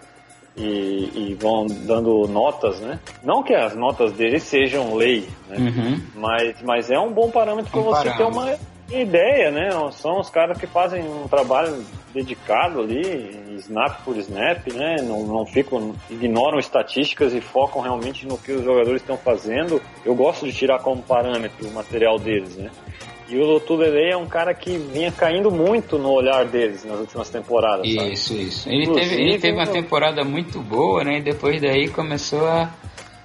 e, 0.55 1.11
e, 1.13 1.37
vão 1.39 1.67
dando 1.67 2.27
notas, 2.27 2.79
né? 2.79 2.99
Não 3.21 3.43
que 3.43 3.53
as 3.53 3.75
notas 3.75 4.11
deles 4.13 4.41
sejam 4.41 4.95
lei, 4.95 5.29
né? 5.47 5.57
Uhum. 5.59 6.01
Mas, 6.15 6.59
mas 6.63 6.89
é 6.89 6.97
um 6.97 7.13
bom 7.13 7.29
parâmetro 7.29 7.69
para 7.69 7.81
você 7.81 8.17
ter 8.17 8.23
uma 8.23 8.57
ideia, 8.91 9.51
né? 9.51 9.69
São 9.91 10.19
os 10.19 10.31
caras 10.31 10.57
que 10.57 10.65
fazem 10.65 11.03
um 11.03 11.27
trabalho 11.27 11.85
dedicado 12.17 12.81
ali, 12.81 13.29
snap 13.57 14.03
por 14.03 14.17
snap, 14.17 14.65
né? 14.73 14.95
Não, 15.03 15.23
não 15.25 15.45
ficam, 15.45 15.93
ignoram 16.09 16.57
estatísticas 16.57 17.33
e 17.33 17.41
focam 17.41 17.81
realmente 17.81 18.25
no 18.25 18.37
que 18.37 18.51
os 18.51 18.63
jogadores 18.63 19.01
estão 19.01 19.17
fazendo. 19.17 19.79
Eu 20.03 20.15
gosto 20.15 20.45
de 20.45 20.51
tirar 20.53 20.79
como 20.79 21.01
parâmetro 21.03 21.67
o 21.67 21.71
material 21.71 22.17
deles, 22.17 22.55
né? 22.57 22.69
E 23.29 23.37
o 23.37 23.45
Lotulele 23.45 24.09
é 24.11 24.15
um 24.17 24.25
cara 24.25 24.53
que 24.53 24.77
vinha 24.77 25.11
caindo 25.11 25.51
muito 25.51 25.97
no 25.99 26.11
olhar 26.11 26.45
deles 26.45 26.85
nas 26.85 26.97
últimas 26.99 27.29
temporadas. 27.29 27.85
sabe? 27.93 28.13
Isso, 28.13 28.33
isso. 28.33 28.69
Ele 28.69 28.87
teve, 28.87 29.15
ele 29.21 29.37
teve 29.37 29.53
uma 29.57 29.67
temporada 29.67 30.23
muito 30.23 30.59
boa, 30.61 31.03
né? 31.03 31.17
E 31.17 31.21
depois 31.21 31.61
daí 31.61 31.89
começou 31.89 32.47
a, 32.47 32.71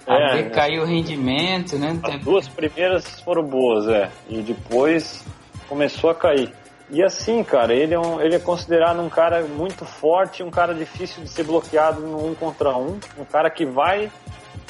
a 0.06 0.14
É, 0.14 0.42
decair 0.42 0.80
o 0.82 0.84
rendimento, 0.84 1.78
né? 1.78 1.96
As 2.02 2.20
duas 2.20 2.48
primeiras 2.48 3.20
foram 3.20 3.44
boas, 3.44 3.86
é. 3.88 4.10
E 4.28 4.38
depois 4.42 5.24
começou 5.68 6.10
a 6.10 6.14
cair. 6.16 6.52
E 6.92 7.02
assim, 7.02 7.42
cara, 7.42 7.74
ele 7.74 7.94
é, 7.94 7.98
um, 7.98 8.20
ele 8.20 8.34
é 8.34 8.38
considerado 8.38 9.00
um 9.00 9.08
cara 9.08 9.40
muito 9.42 9.84
forte, 9.86 10.42
um 10.42 10.50
cara 10.50 10.74
difícil 10.74 11.22
de 11.22 11.30
ser 11.30 11.42
bloqueado 11.44 12.02
no 12.02 12.26
um 12.28 12.34
contra 12.34 12.76
um, 12.76 12.98
um 13.18 13.24
cara 13.24 13.48
que 13.50 13.64
vai 13.64 14.10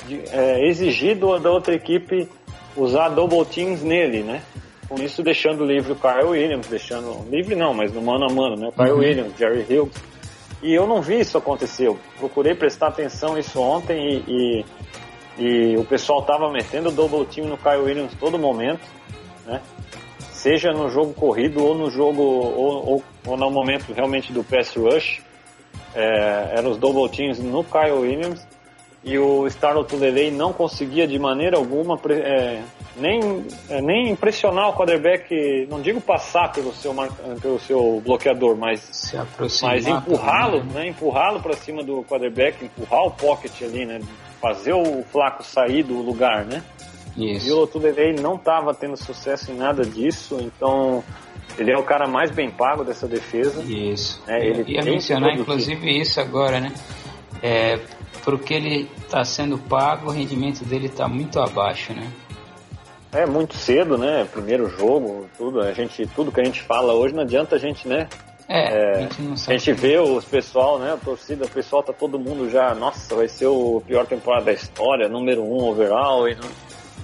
de- 0.06 0.22
é, 0.30 0.64
exigir 0.68 1.16
do- 1.18 1.36
da 1.40 1.50
outra 1.50 1.74
equipe 1.74 2.28
usar 2.76 3.08
double 3.08 3.44
teams 3.44 3.82
nele, 3.82 4.22
né? 4.22 4.40
Com 4.88 5.02
isso 5.02 5.20
deixando 5.22 5.64
livre 5.64 5.92
o 5.92 5.96
Kyle 5.96 6.24
Williams, 6.28 6.68
deixando 6.68 7.28
livre 7.28 7.56
não, 7.56 7.74
mas 7.74 7.92
no 7.92 8.00
mano 8.00 8.26
a 8.30 8.32
mano, 8.32 8.56
né? 8.56 8.68
O 8.68 8.72
Kyle 8.72 8.92
Uhum. 8.92 8.98
Williams, 8.98 9.32
Jerry 9.36 9.66
Hughes. 9.68 9.92
E 10.62 10.72
eu 10.72 10.86
não 10.86 11.02
vi 11.02 11.18
isso 11.18 11.36
acontecer. 11.36 11.88
Eu 11.88 11.98
procurei 12.20 12.54
prestar 12.54 12.86
atenção 12.88 13.34
nisso 13.34 13.60
ontem 13.60 14.22
e, 14.28 14.64
e, 15.38 15.72
e 15.72 15.76
o 15.76 15.84
pessoal 15.84 16.22
tava 16.22 16.48
metendo 16.52 16.92
double 16.92 17.24
team 17.26 17.48
no 17.48 17.56
Kyle 17.58 17.78
Williams 17.82 18.12
todo 18.20 18.38
momento, 18.38 18.82
né? 19.44 19.60
Seja 20.42 20.72
no 20.72 20.90
jogo 20.90 21.14
corrido 21.14 21.64
ou 21.64 21.72
no 21.72 21.88
jogo 21.88 22.20
ou, 22.20 22.88
ou, 22.88 23.04
ou 23.24 23.36
no 23.36 23.48
momento 23.48 23.92
realmente 23.92 24.32
do 24.32 24.42
pass 24.42 24.74
rush, 24.74 25.22
é, 25.94 26.54
eram 26.56 26.72
os 26.72 26.78
double 26.78 27.08
teams 27.08 27.38
no 27.38 27.62
Kyle 27.62 27.92
Williams 27.92 28.44
e 29.04 29.16
o 29.16 29.46
Starlo 29.46 29.84
Tulelei 29.84 30.32
não 30.32 30.52
conseguia 30.52 31.06
de 31.06 31.16
maneira 31.16 31.56
alguma 31.56 31.96
é, 32.10 32.60
nem, 32.96 33.46
é, 33.70 33.80
nem 33.80 34.10
impressionar 34.10 34.70
o 34.70 34.72
quarterback, 34.72 35.66
não 35.70 35.80
digo 35.80 36.00
passar 36.00 36.50
pelo 36.50 36.72
seu, 36.72 36.92
pelo 37.40 37.60
seu 37.60 38.02
bloqueador, 38.04 38.56
mas 38.56 39.12
mas 39.62 39.86
empurrá-lo, 39.86 40.58
também, 40.58 40.74
né? 40.74 40.88
Empurrá-lo 40.88 41.40
para 41.40 41.54
cima 41.54 41.84
do 41.84 42.02
quarterback, 42.02 42.64
empurrar 42.64 43.04
o 43.04 43.12
pocket 43.12 43.62
ali, 43.62 43.86
né? 43.86 44.00
Fazer 44.40 44.72
o 44.72 45.04
Flaco 45.04 45.44
sair 45.44 45.84
do 45.84 46.02
lugar, 46.02 46.44
né? 46.44 46.64
E 47.16 47.32
o 47.32 47.36
Isso. 47.36 47.54
Lotulelei 47.54 48.14
não 48.14 48.36
estava 48.36 48.72
tendo 48.74 48.96
sucesso 48.96 49.50
em 49.52 49.54
nada 49.56 49.84
disso, 49.84 50.38
então 50.40 51.04
ele 51.58 51.70
é 51.70 51.76
o 51.76 51.82
cara 51.82 52.06
mais 52.08 52.30
bem 52.30 52.50
pago 52.50 52.82
dessa 52.84 53.06
defesa. 53.06 53.62
Isso. 53.62 54.22
É, 54.26 54.46
ele 54.46 54.72
ia 54.72 54.82
mencionar 54.82 55.34
inclusive 55.38 55.90
isso 56.00 56.20
agora, 56.20 56.58
né? 56.60 56.72
É, 57.42 57.78
porque 58.24 58.54
ele 58.54 58.88
está 58.98 59.24
sendo 59.24 59.58
pago, 59.58 60.08
o 60.08 60.12
rendimento 60.12 60.64
dele 60.64 60.86
está 60.86 61.06
muito 61.08 61.38
abaixo, 61.40 61.92
né? 61.92 62.10
É 63.12 63.26
muito 63.26 63.56
cedo, 63.56 63.98
né? 63.98 64.26
Primeiro 64.32 64.70
jogo, 64.70 65.26
tudo. 65.36 65.60
A 65.60 65.72
gente, 65.74 66.06
tudo 66.14 66.32
que 66.32 66.40
a 66.40 66.44
gente 66.44 66.62
fala 66.62 66.94
hoje 66.94 67.14
não 67.14 67.22
adianta 67.24 67.56
a 67.56 67.58
gente, 67.58 67.86
né? 67.86 68.08
É, 68.48 68.74
É, 68.74 68.90
a 68.96 69.00
gente 69.02 69.22
não 69.22 69.32
A 69.34 69.36
sabe. 69.36 69.58
gente 69.58 69.72
vê 69.78 69.98
os 69.98 70.24
pessoal, 70.24 70.78
né? 70.78 70.94
A 70.94 70.96
torcida, 70.96 71.44
o 71.44 71.48
pessoal 71.48 71.82
tá 71.82 71.92
todo 71.92 72.18
mundo 72.18 72.48
já, 72.48 72.74
nossa, 72.74 73.14
vai 73.14 73.28
ser 73.28 73.46
o 73.48 73.82
pior 73.86 74.06
temporada 74.06 74.46
da 74.46 74.52
história, 74.52 75.08
número 75.10 75.42
um 75.42 75.62
overall. 75.68 76.26
E 76.26 76.36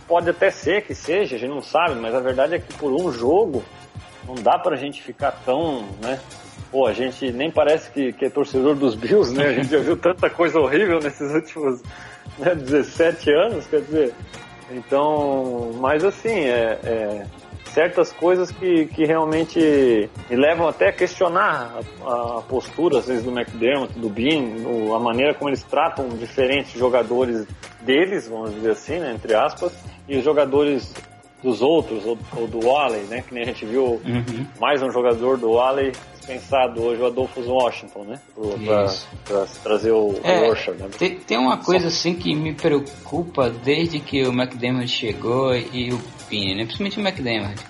pode 0.08 0.30
até 0.30 0.50
ser 0.50 0.82
que 0.82 0.94
seja, 0.94 1.36
a 1.36 1.38
gente 1.38 1.50
não 1.50 1.62
sabe, 1.62 1.94
mas 1.94 2.14
a 2.14 2.20
verdade 2.20 2.54
é 2.54 2.58
que 2.58 2.72
por 2.74 2.90
um 2.90 3.12
jogo 3.12 3.62
não 4.26 4.34
dá 4.34 4.58
pra 4.58 4.74
gente 4.74 5.02
ficar 5.02 5.32
tão, 5.44 5.82
né? 6.02 6.18
Pô, 6.72 6.86
a 6.86 6.92
gente 6.92 7.30
nem 7.30 7.50
parece 7.50 7.90
que, 7.90 8.12
que 8.12 8.24
é 8.24 8.30
torcedor 8.30 8.74
dos 8.74 8.94
Bills, 8.94 9.32
né? 9.32 9.46
A 9.46 9.52
gente 9.52 9.70
já 9.70 9.78
viu 9.78 9.96
tanta 9.96 10.28
coisa 10.28 10.58
horrível 10.58 10.98
nesses 10.98 11.32
últimos 11.32 11.82
né, 12.38 12.54
17 12.54 13.30
anos, 13.30 13.66
quer 13.66 13.82
dizer. 13.82 14.14
Então, 14.70 15.72
mas 15.80 16.04
assim, 16.04 16.40
é, 16.40 16.78
é 16.84 17.26
certas 17.78 18.12
coisas 18.12 18.50
que, 18.50 18.86
que 18.86 19.04
realmente 19.04 20.10
me 20.28 20.36
levam 20.36 20.66
até 20.66 20.88
a 20.88 20.92
questionar 20.92 21.78
a, 22.04 22.38
a 22.38 22.42
postura, 22.42 22.98
às 22.98 23.06
vezes, 23.06 23.22
do 23.22 23.30
McDermott, 23.30 23.96
do 23.96 24.08
Bean, 24.08 24.96
a 24.96 24.98
maneira 24.98 25.32
como 25.32 25.48
eles 25.48 25.62
tratam 25.62 26.08
diferentes 26.08 26.72
jogadores 26.72 27.46
deles, 27.82 28.26
vamos 28.26 28.52
dizer 28.52 28.72
assim, 28.72 28.98
né, 28.98 29.12
entre 29.14 29.32
aspas, 29.32 29.72
e 30.08 30.16
os 30.16 30.24
jogadores 30.24 30.92
dos 31.40 31.62
outros, 31.62 32.04
ou, 32.04 32.18
ou 32.36 32.48
do 32.48 32.66
Wally, 32.66 33.04
né, 33.04 33.22
que 33.22 33.32
nem 33.32 33.44
a 33.44 33.46
gente 33.46 33.64
viu 33.64 33.84
Uhum. 34.04 34.44
mais 34.58 34.82
um 34.82 34.90
jogador 34.90 35.38
do 35.38 35.52
Wally 35.52 35.92
dispensado 36.28 36.82
hoje, 36.82 37.00
o 37.00 37.06
Adolfo 37.06 37.40
Washington, 37.40 38.04
né, 38.04 38.20
pra 39.24 39.46
trazer 39.62 39.92
o, 39.92 40.20
É, 40.22 40.50
o 40.50 40.74
né. 40.74 40.88
tem, 40.98 41.16
tem 41.16 41.38
uma 41.38 41.56
coisa 41.56 41.88
assim 41.88 42.14
que 42.14 42.34
me 42.34 42.54
preocupa 42.54 43.48
desde 43.48 43.98
que 43.98 44.22
o 44.24 44.32
McDermott 44.32 44.88
chegou 44.88 45.56
e 45.56 45.90
o 45.92 45.98
Pini, 46.28 46.54
né? 46.54 46.64
principalmente 46.64 46.98
o 46.98 47.02
McDermott. 47.02 47.64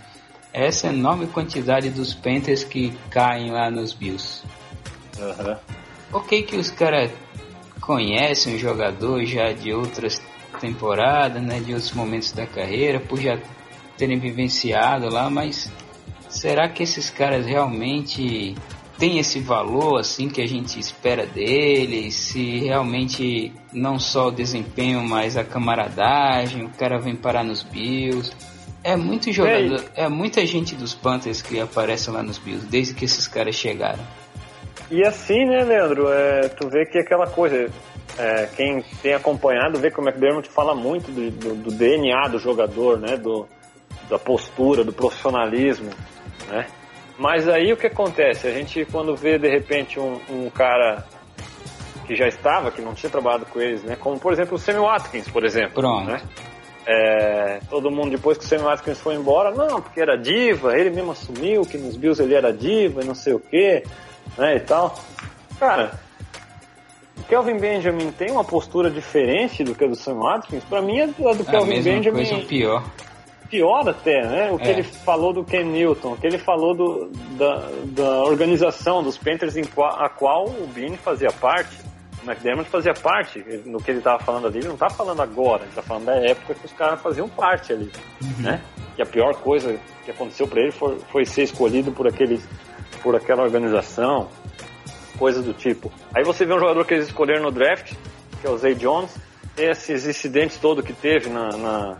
Essa 0.52 0.88
enorme 0.88 1.28
quantidade 1.28 1.88
dos 1.90 2.14
Panthers 2.14 2.64
que 2.64 2.92
caem 3.10 3.52
lá 3.52 3.70
nos 3.70 3.92
Bills. 3.92 4.42
Aham. 5.20 5.58
Ok 6.12 6.42
que 6.42 6.56
os 6.56 6.70
caras 6.70 7.10
conhecem 7.80 8.56
o 8.56 8.58
jogador 8.58 9.24
já 9.24 9.52
de 9.52 9.72
outras 9.72 10.20
temporadas, 10.60 11.40
né, 11.40 11.60
de 11.60 11.72
outros 11.72 11.92
momentos 11.92 12.32
da 12.32 12.46
carreira, 12.46 12.98
por 12.98 13.20
já 13.20 13.38
terem 13.96 14.18
vivenciado 14.18 15.08
lá, 15.08 15.30
mas 15.30 15.70
será 16.38 16.68
que 16.68 16.82
esses 16.82 17.10
caras 17.10 17.44
realmente 17.46 18.54
têm 18.98 19.18
esse 19.18 19.40
valor 19.40 19.98
assim 20.00 20.28
que 20.28 20.40
a 20.40 20.46
gente 20.46 20.78
espera 20.78 21.26
deles? 21.26 22.14
Se 22.14 22.60
realmente 22.60 23.52
não 23.72 23.98
só 23.98 24.28
o 24.28 24.30
desempenho, 24.30 25.02
mas 25.02 25.36
a 25.36 25.44
camaradagem, 25.44 26.64
o 26.64 26.70
cara 26.70 26.98
vem 26.98 27.16
parar 27.16 27.44
nos 27.44 27.62
Bills. 27.62 28.32
É 28.84 28.94
muito 28.96 29.32
jogador, 29.32 29.84
é 29.96 30.08
muita 30.08 30.46
gente 30.46 30.74
dos 30.76 30.94
Panthers 30.94 31.42
que 31.42 31.60
aparece 31.60 32.10
lá 32.10 32.22
nos 32.22 32.38
Bills 32.38 32.64
desde 32.66 32.94
que 32.94 33.04
esses 33.04 33.26
caras 33.26 33.54
chegaram. 33.56 34.02
E 34.90 35.04
assim, 35.04 35.44
né, 35.44 35.64
Leandro, 35.64 36.08
é, 36.10 36.48
tu 36.48 36.68
vê 36.68 36.86
que 36.86 36.98
aquela 36.98 37.26
coisa, 37.26 37.68
é, 38.16 38.48
quem 38.56 38.82
tem 39.02 39.12
acompanhado 39.12 39.78
vê 39.78 39.90
que 39.90 40.00
o 40.00 40.02
McDermott 40.08 40.48
fala 40.48 40.74
muito 40.74 41.10
do, 41.10 41.30
do- 41.30 41.54
do 41.56 41.70
DNA 41.70 42.28
do 42.28 42.38
jogador, 42.38 42.98
né, 42.98 43.16
do, 43.16 43.46
da 44.08 44.18
postura, 44.18 44.82
do 44.84 44.92
profissionalismo, 44.92 45.90
né. 46.48 46.66
Mas 47.18 47.48
aí 47.48 47.72
o 47.72 47.76
que 47.76 47.86
acontece? 47.86 48.46
A 48.46 48.52
gente 48.52 48.84
quando 48.86 49.16
vê 49.16 49.38
de 49.38 49.48
repente 49.48 49.98
um, 49.98 50.20
um 50.30 50.50
cara 50.50 51.04
que 52.06 52.14
já 52.14 52.26
estava, 52.26 52.70
que 52.70 52.80
não 52.80 52.94
tinha 52.94 53.10
trabalhado 53.10 53.44
com 53.46 53.60
eles, 53.60 53.82
né, 53.82 53.96
como 53.96 54.18
por 54.18 54.32
exemplo 54.32 54.54
o 54.54 54.58
Sammy 54.58 54.78
Watkins, 54.78 55.28
por 55.28 55.44
exemplo, 55.44 55.74
Pronto. 55.74 56.06
né. 56.06 56.22
É, 56.86 57.60
todo 57.68 57.90
mundo 57.90 58.12
depois 58.12 58.38
que 58.38 58.44
o 58.44 58.46
Sammy 58.46 58.62
Watkins 58.62 58.98
foi 58.98 59.14
embora, 59.14 59.50
não, 59.50 59.82
porque 59.82 60.00
era 60.00 60.16
diva, 60.16 60.74
ele 60.78 60.88
mesmo 60.88 61.12
assumiu 61.12 61.62
que 61.62 61.76
nos 61.76 61.96
Bills 61.96 62.22
ele 62.22 62.34
era 62.34 62.50
diva 62.50 63.02
e 63.02 63.04
não 63.04 63.14
sei 63.14 63.34
o 63.34 63.40
que, 63.40 63.82
né, 64.38 64.56
e 64.56 64.60
tal. 64.60 64.98
Cara, 65.58 66.00
o 67.18 67.22
Kelvin 67.24 67.58
Benjamin 67.58 68.10
tem 68.12 68.30
uma 68.30 68.44
postura 68.44 68.90
diferente 68.90 69.62
do 69.62 69.74
que 69.74 69.84
a 69.84 69.88
do 69.88 69.96
Sam 69.96 70.14
Watkins? 70.14 70.64
Pra 70.64 70.80
mim, 70.80 71.00
a 71.00 71.06
do 71.06 71.28
a 71.28 71.34
do 71.34 71.42
É 71.42 71.50
Kelvin 71.50 71.82
Benjamin 71.82 72.24
coisa 72.26 72.46
pior. 72.46 72.84
Pior 73.50 73.88
até, 73.88 74.22
né? 74.26 74.50
O 74.50 74.58
que 74.58 74.68
É. 74.68 74.70
ele 74.70 74.82
falou 74.82 75.32
do 75.32 75.44
Ken 75.44 75.64
Newton, 75.64 76.12
o 76.12 76.16
que 76.16 76.26
ele 76.26 76.38
falou 76.38 76.74
do, 76.74 77.10
da, 77.36 77.68
da 77.86 78.24
organização 78.24 79.02
dos 79.02 79.16
Panthers 79.18 79.56
em 79.56 79.64
qual, 79.64 79.90
a 80.02 80.08
qual 80.08 80.46
o 80.46 80.66
Bean 80.74 80.96
fazia 80.96 81.30
parte. 81.32 81.76
O 82.22 82.30
McDermott 82.30 82.68
fazia 82.68 82.92
parte, 82.94 83.42
no 83.64 83.78
que 83.80 83.90
ele 83.90 83.98
estava 83.98 84.18
falando 84.22 84.48
ali, 84.48 84.58
ele 84.58 84.66
não 84.66 84.74
está 84.74 84.90
falando 84.90 85.22
agora, 85.22 85.62
ele 85.62 85.70
está 85.70 85.82
falando 85.82 86.06
da 86.06 86.16
época 86.16 86.54
que 86.54 86.66
os 86.66 86.72
caras 86.72 87.00
faziam 87.00 87.28
parte 87.28 87.72
ali, 87.72 87.90
né? 88.38 88.60
Que 88.96 89.02
a 89.02 89.06
pior 89.06 89.34
coisa 89.36 89.78
que 90.04 90.10
aconteceu 90.10 90.46
para 90.48 90.60
ele 90.60 90.72
foi, 90.72 90.98
foi 91.12 91.24
ser 91.24 91.44
escolhido 91.44 91.92
por 91.92 92.06
aqueles, 92.08 92.46
por 93.02 93.14
aquela 93.14 93.42
organização, 93.44 94.28
coisas 95.18 95.44
do 95.44 95.54
tipo. 95.54 95.90
Aí 96.14 96.24
você 96.24 96.44
vê 96.44 96.52
um 96.52 96.58
jogador 96.58 96.84
que 96.84 96.94
eles 96.94 97.06
escolheram 97.06 97.42
no 97.44 97.50
draft, 97.52 97.94
que 98.40 98.46
é 98.46 98.50
o 98.50 98.58
Zay 98.58 98.74
Jones, 98.74 99.14
esses 99.56 100.04
incidentes 100.06 100.56
todos 100.58 100.84
que 100.84 100.92
teve 100.92 101.28
na, 101.30 101.48
na, 101.56 101.96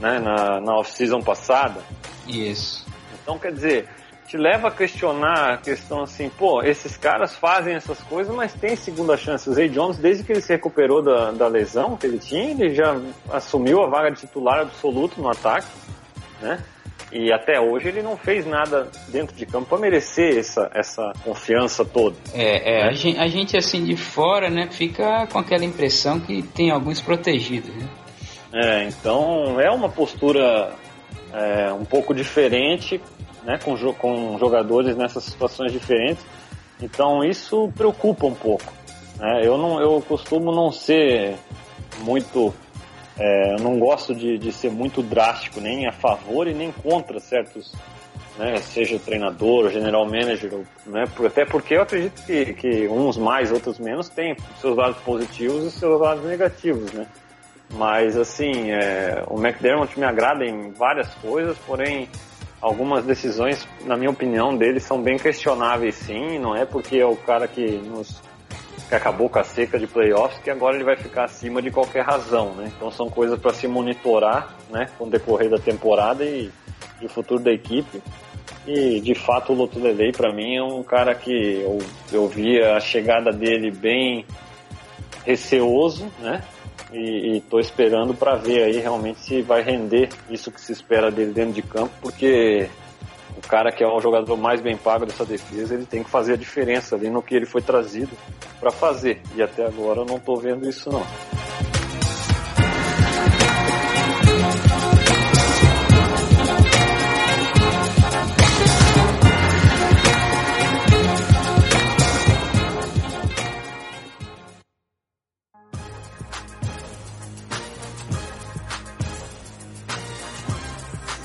né, 0.00 0.18
na, 0.18 0.60
na 0.60 0.76
off-season 0.76 1.20
passada. 1.20 1.80
Isso. 2.26 2.86
Então, 3.22 3.38
quer 3.38 3.52
dizer, 3.52 3.88
te 4.26 4.36
leva 4.36 4.68
a 4.68 4.70
questionar 4.70 5.54
a 5.54 5.56
questão 5.56 6.02
assim, 6.02 6.28
pô, 6.28 6.62
esses 6.62 6.96
caras 6.96 7.36
fazem 7.36 7.74
essas 7.74 8.00
coisas, 8.02 8.34
mas 8.34 8.52
tem 8.54 8.74
segunda 8.76 9.16
chance. 9.16 9.48
O 9.48 9.52
Zay 9.52 9.68
Jones, 9.68 9.98
desde 9.98 10.24
que 10.24 10.32
ele 10.32 10.40
se 10.40 10.52
recuperou 10.52 11.02
da, 11.02 11.30
da 11.30 11.46
lesão 11.46 11.96
que 11.96 12.06
ele 12.06 12.18
tinha, 12.18 12.50
ele 12.50 12.74
já 12.74 12.96
assumiu 13.30 13.82
a 13.82 13.88
vaga 13.88 14.10
de 14.10 14.20
titular 14.20 14.60
absoluto 14.60 15.20
no 15.20 15.28
ataque, 15.28 15.68
né? 16.40 16.62
E 17.12 17.32
até 17.32 17.60
hoje 17.60 17.88
ele 17.88 18.02
não 18.02 18.16
fez 18.16 18.44
nada 18.44 18.90
dentro 19.08 19.36
de 19.36 19.46
campo 19.46 19.68
para 19.68 19.78
merecer 19.78 20.36
essa, 20.36 20.68
essa 20.74 21.12
confiança 21.22 21.84
toda. 21.84 22.16
É, 22.34 22.80
é, 22.80 22.88
a, 22.88 22.92
gente, 22.92 23.18
a 23.18 23.28
gente 23.28 23.56
assim 23.56 23.84
de 23.84 23.96
fora, 23.96 24.50
né, 24.50 24.68
fica 24.70 25.26
com 25.28 25.38
aquela 25.38 25.64
impressão 25.64 26.18
que 26.18 26.42
tem 26.42 26.70
alguns 26.70 27.00
protegidos, 27.00 27.72
né? 27.74 27.88
É, 28.52 28.84
então 28.84 29.60
é 29.60 29.70
uma 29.70 29.88
postura 29.88 30.72
é, 31.32 31.72
um 31.72 31.84
pouco 31.84 32.14
diferente, 32.14 33.00
né, 33.44 33.58
com, 33.58 33.76
com 33.94 34.38
jogadores 34.38 34.96
nessas 34.96 35.24
situações 35.24 35.72
diferentes. 35.72 36.24
Então 36.80 37.24
isso 37.24 37.70
preocupa 37.76 38.26
um 38.26 38.34
pouco. 38.34 38.72
né? 39.18 39.40
Eu 39.44 39.56
não, 39.56 39.80
eu 39.80 40.00
costumo 40.02 40.52
não 40.52 40.70
ser 40.70 41.36
muito, 41.98 42.54
é, 43.18 43.54
eu 43.54 43.58
não 43.58 43.78
gosto 43.78 44.14
de, 44.14 44.38
de 44.38 44.52
ser 44.52 44.70
muito 44.70 45.02
drástico, 45.02 45.60
nem 45.60 45.86
a 45.86 45.92
favor 45.92 46.46
e 46.46 46.54
nem 46.54 46.70
contra 46.70 47.18
certos 47.18 47.72
né, 48.38 48.56
seja 48.58 48.98
treinador, 48.98 49.70
general 49.70 50.04
manager, 50.04 50.60
né, 50.84 51.04
até 51.24 51.44
porque 51.44 51.74
eu 51.74 51.82
acredito 51.82 52.22
que, 52.24 52.52
que 52.54 52.86
uns 52.86 53.16
mais, 53.16 53.50
outros 53.50 53.78
menos 53.78 54.08
têm 54.08 54.36
seus 54.60 54.76
lados 54.76 54.98
positivos 54.98 55.64
e 55.64 55.70
seus 55.70 55.98
lados 56.00 56.24
negativos, 56.24 56.92
né. 56.92 57.06
Mas 57.70 58.16
assim, 58.16 58.70
é, 58.70 59.24
o 59.28 59.38
McDermott 59.38 59.98
me 59.98 60.04
agrada 60.04 60.44
em 60.44 60.70
várias 60.72 61.12
coisas, 61.16 61.58
porém 61.66 62.08
algumas 62.60 63.04
decisões, 63.04 63.66
na 63.84 63.96
minha 63.96 64.10
opinião, 64.10 64.56
dele 64.56 64.80
são 64.80 65.02
bem 65.02 65.18
questionáveis 65.18 65.94
sim, 65.96 66.38
não 66.38 66.56
é 66.56 66.64
porque 66.64 66.98
é 66.98 67.06
o 67.06 67.16
cara 67.16 67.46
que 67.46 67.78
nos 67.78 68.20
que 68.88 68.94
acabou 68.94 69.28
com 69.28 69.40
a 69.40 69.44
seca 69.44 69.78
de 69.78 69.86
playoffs 69.86 70.38
que 70.42 70.50
agora 70.50 70.76
ele 70.76 70.84
vai 70.84 70.96
ficar 70.96 71.24
acima 71.24 71.60
de 71.60 71.70
qualquer 71.70 72.04
razão, 72.04 72.54
né? 72.54 72.70
Então 72.76 72.90
são 72.90 73.10
coisas 73.10 73.38
para 73.38 73.52
se 73.52 73.66
monitorar, 73.66 74.54
né, 74.70 74.86
com 74.96 75.06
o 75.06 75.10
decorrer 75.10 75.50
da 75.50 75.58
temporada 75.58 76.24
e, 76.24 76.50
e 77.00 77.06
o 77.06 77.08
futuro 77.08 77.42
da 77.42 77.50
equipe. 77.50 78.00
E 78.66 79.00
de 79.00 79.14
fato 79.14 79.52
o 79.52 79.56
Lotulelei 79.56 80.12
para 80.12 80.32
mim 80.32 80.56
é 80.56 80.62
um 80.62 80.82
cara 80.82 81.14
que 81.14 81.32
eu, 81.32 81.78
eu 82.12 82.28
via 82.28 82.76
a 82.76 82.80
chegada 82.80 83.32
dele 83.32 83.70
bem 83.70 84.24
receoso, 85.24 86.08
né? 86.20 86.42
E, 86.92 87.38
estou 87.38 87.58
esperando 87.58 88.14
para 88.14 88.36
ver 88.36 88.62
aí 88.62 88.78
realmente 88.78 89.20
se 89.20 89.42
vai 89.42 89.62
render 89.62 90.08
isso 90.30 90.50
que 90.52 90.60
se 90.60 90.72
espera 90.72 91.10
dele 91.10 91.32
dentro 91.32 91.54
de 91.54 91.62
campo, 91.62 91.92
porque 92.00 92.68
o 93.36 93.48
cara 93.48 93.72
que 93.72 93.82
é 93.82 93.86
o 93.86 94.00
jogador 94.00 94.36
mais 94.36 94.60
bem 94.60 94.76
pago 94.76 95.04
dessa 95.04 95.24
defesa, 95.24 95.74
ele 95.74 95.84
tem 95.84 96.02
que 96.02 96.10
fazer 96.10 96.34
a 96.34 96.36
diferença 96.36 96.94
ali 96.94 97.10
no 97.10 97.22
que 97.22 97.34
ele 97.34 97.46
foi 97.46 97.60
trazido 97.60 98.10
para 98.60 98.70
fazer. 98.70 99.20
E 99.34 99.42
até 99.42 99.66
agora 99.66 100.00
eu 100.00 100.06
não 100.06 100.16
estou 100.16 100.36
vendo 100.36 100.68
isso 100.68 100.90
não. 100.90 101.04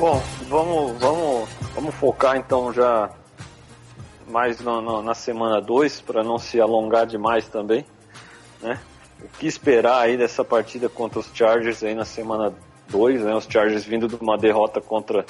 Bom, 0.02 0.20
vamos, 0.50 0.98
vamos, 0.98 1.50
vamos 1.76 1.94
focar 1.94 2.36
então 2.36 2.74
já 2.74 3.12
mais 4.28 4.60
no, 4.60 4.82
no, 4.82 5.04
na 5.04 5.14
semana 5.14 5.62
2 5.62 6.02
para 6.02 6.24
não 6.24 6.40
se 6.40 6.60
alongar 6.60 7.06
demais 7.06 7.48
também, 7.48 7.86
né? 8.64 8.80
O 9.24 9.28
que 9.38 9.46
esperar 9.46 10.00
aí 10.00 10.18
dessa 10.18 10.44
partida 10.44 10.90
contra 10.90 11.20
os 11.20 11.30
Chargers 11.32 11.84
aí 11.84 11.94
na 11.94 12.04
semana 12.04 12.52
2, 12.90 13.22
né? 13.22 13.36
Os 13.36 13.46
Chargers 13.46 13.86
vindo 13.86 14.08
de 14.08 14.16
uma 14.16 14.40
derrota 14.40 14.82
contra 14.82 15.24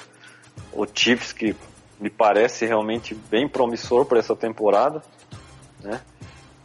o 0.71 0.87
Chiefs 0.87 1.33
que 1.33 1.53
me 1.99 2.09
parece 2.09 2.65
realmente 2.65 3.13
bem 3.13 3.49
promissor 3.49 4.05
para 4.05 4.19
essa 4.19 4.37
temporada, 4.37 5.03
né? 5.81 5.99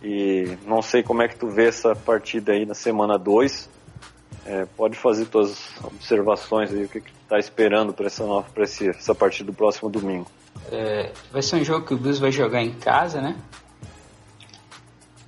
E 0.01 0.57
não 0.65 0.81
sei 0.81 1.03
como 1.03 1.23
é 1.23 1.29
que 1.29 1.35
tu 1.35 1.49
vê 1.49 1.67
essa 1.67 1.97
partida 1.97 2.53
aí 2.53 2.65
na 2.65 2.75
semana 2.75 3.19
2. 3.19 3.69
É, 4.45 4.65
pode 4.77 4.97
fazer 4.97 5.27
tuas 5.27 5.71
observações 5.83 6.73
aí, 6.73 6.85
o 6.85 6.89
que, 6.89 7.01
que 7.01 7.16
tá 7.29 7.39
esperando 7.39 7.93
para 7.93 8.07
essa, 8.07 8.25
nova, 8.25 8.49
pra 8.51 8.65
essa 8.65 9.15
partida 9.15 9.51
do 9.51 9.57
próximo 9.57 9.91
domingo? 9.91 10.27
É, 10.71 11.13
vai 11.33 11.43
ser 11.43 11.57
um 11.57 11.65
jogo 11.65 11.87
que 11.87 11.95
o 11.95 11.97
Bills 11.97 12.21
vai 12.21 12.33
jogar 12.33 12.63
em 12.63 12.73
casa, 12.73 13.21
né? 13.21 13.37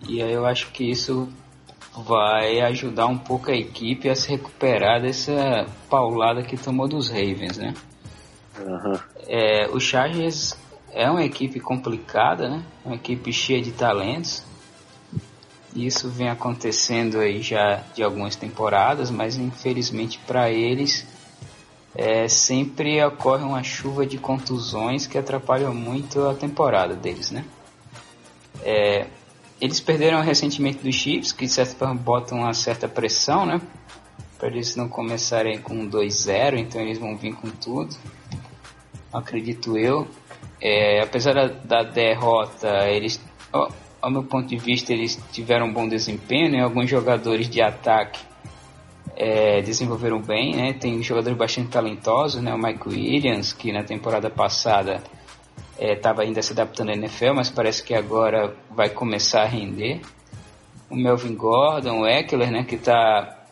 E 0.09 0.22
aí 0.22 0.32
eu 0.32 0.46
acho 0.46 0.70
que 0.70 0.88
isso 0.90 1.28
vai 1.96 2.61
ajudar 2.61 3.07
um 3.07 3.18
pouco 3.18 3.51
a 3.51 3.55
equipe 3.55 4.09
a 4.09 4.14
se 4.14 4.28
recuperar 4.28 5.03
dessa 5.03 5.66
paulada 5.90 6.42
que 6.42 6.57
tomou 6.57 6.88
dos 6.88 7.09
Ravens, 7.09 7.59
né? 7.59 7.74
Uhum. 8.59 8.99
É, 9.26 9.68
o 9.70 9.80
Chargers 9.80 10.57
é 10.92 11.11
uma 11.11 11.24
equipe 11.24 11.61
complicada, 11.61 12.49
né? 12.49 12.62
Uma 12.84 12.94
equipe 12.94 13.32
cheia 13.32 13.61
de 13.61 13.72
talentos. 13.72 14.44
Isso 15.74 16.09
vem 16.09 16.28
acontecendo 16.28 17.18
aí 17.18 17.42
já 17.42 17.82
de 17.94 18.03
algumas 18.03 18.34
temporadas, 18.36 19.11
mas 19.11 19.36
infelizmente 19.36 20.18
para 20.26 20.51
eles 20.51 21.07
é, 21.95 22.28
sempre 22.28 23.03
ocorre 23.05 23.45
uma 23.45 23.62
chuva 23.62 24.07
de 24.07 24.18
contusões 24.18 25.07
que 25.07 25.18
atrapalham 25.18 25.74
muito 25.74 26.26
a 26.26 26.34
temporada 26.34 26.95
deles, 26.95 27.30
né? 27.30 27.45
É, 28.62 29.07
eles 29.61 29.80
perderam 29.80 30.20
recentemente 30.20 30.78
dos 30.78 30.95
Chiefs, 30.95 31.32
que 31.32 31.47
de 31.47 31.53
certa 31.53 31.74
forma 31.74 31.95
botam 31.95 32.39
uma 32.39 32.55
certa 32.55 32.89
pressão, 32.89 33.45
né? 33.45 33.61
Para 34.39 34.49
eles 34.49 34.76
não 34.76 34.89
começarem 34.89 35.61
com 35.61 35.89
2-0, 35.89 36.59
então 36.59 36.80
eles 36.80 36.99
vão 36.99 37.16
vir 37.16 37.34
com 37.34 37.51
tudo. 37.51 37.97
Acredito 39.12 39.76
eu. 39.76 40.07
É, 40.61 41.01
apesar 41.01 41.34
da, 41.34 41.47
da 41.47 41.82
derrota, 41.82 42.89
eles 42.89 43.20
ao 44.01 44.11
meu 44.11 44.22
ponto 44.22 44.47
de 44.47 44.57
vista, 44.57 44.93
eles 44.93 45.18
tiveram 45.32 45.66
um 45.66 45.72
bom 45.72 45.89
desempenho, 45.89 46.51
né? 46.51 46.62
Alguns 46.62 46.89
jogadores 46.89 47.49
de 47.49 47.61
ataque 47.61 48.20
é, 49.20 49.60
desenvolveram 49.60 50.22
bem, 50.22 50.54
né? 50.54 50.72
Tem 50.72 51.02
jogadores 51.02 51.36
bastante 51.36 51.70
talentosos, 51.70 52.40
né? 52.40 52.54
O 52.54 52.58
Mike 52.58 52.88
Williams, 52.88 53.52
que 53.52 53.72
na 53.72 53.82
temporada 53.82 54.30
passada 54.30 55.02
estava 55.76 56.22
é, 56.22 56.26
ainda 56.26 56.40
se 56.40 56.52
adaptando 56.52 56.90
à 56.90 56.92
NFL, 56.92 57.34
mas 57.34 57.50
parece 57.50 57.82
que 57.82 57.92
agora 57.92 58.54
vai 58.70 58.88
começar 58.88 59.42
a 59.42 59.46
render. 59.46 60.00
O 60.88 60.94
Melvin 60.94 61.34
Gordon, 61.34 62.02
o 62.02 62.06
Eckler, 62.06 62.52
né? 62.52 62.62
Que 62.62 62.76
está 62.76 63.44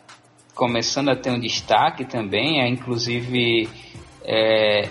começando 0.55 1.09
a 1.09 1.17
ter 1.17 1.31
um 1.31 1.39
destaque 1.39 2.05
também, 2.05 2.61
é, 2.61 2.69
inclusive 2.69 3.67
é, 4.23 4.89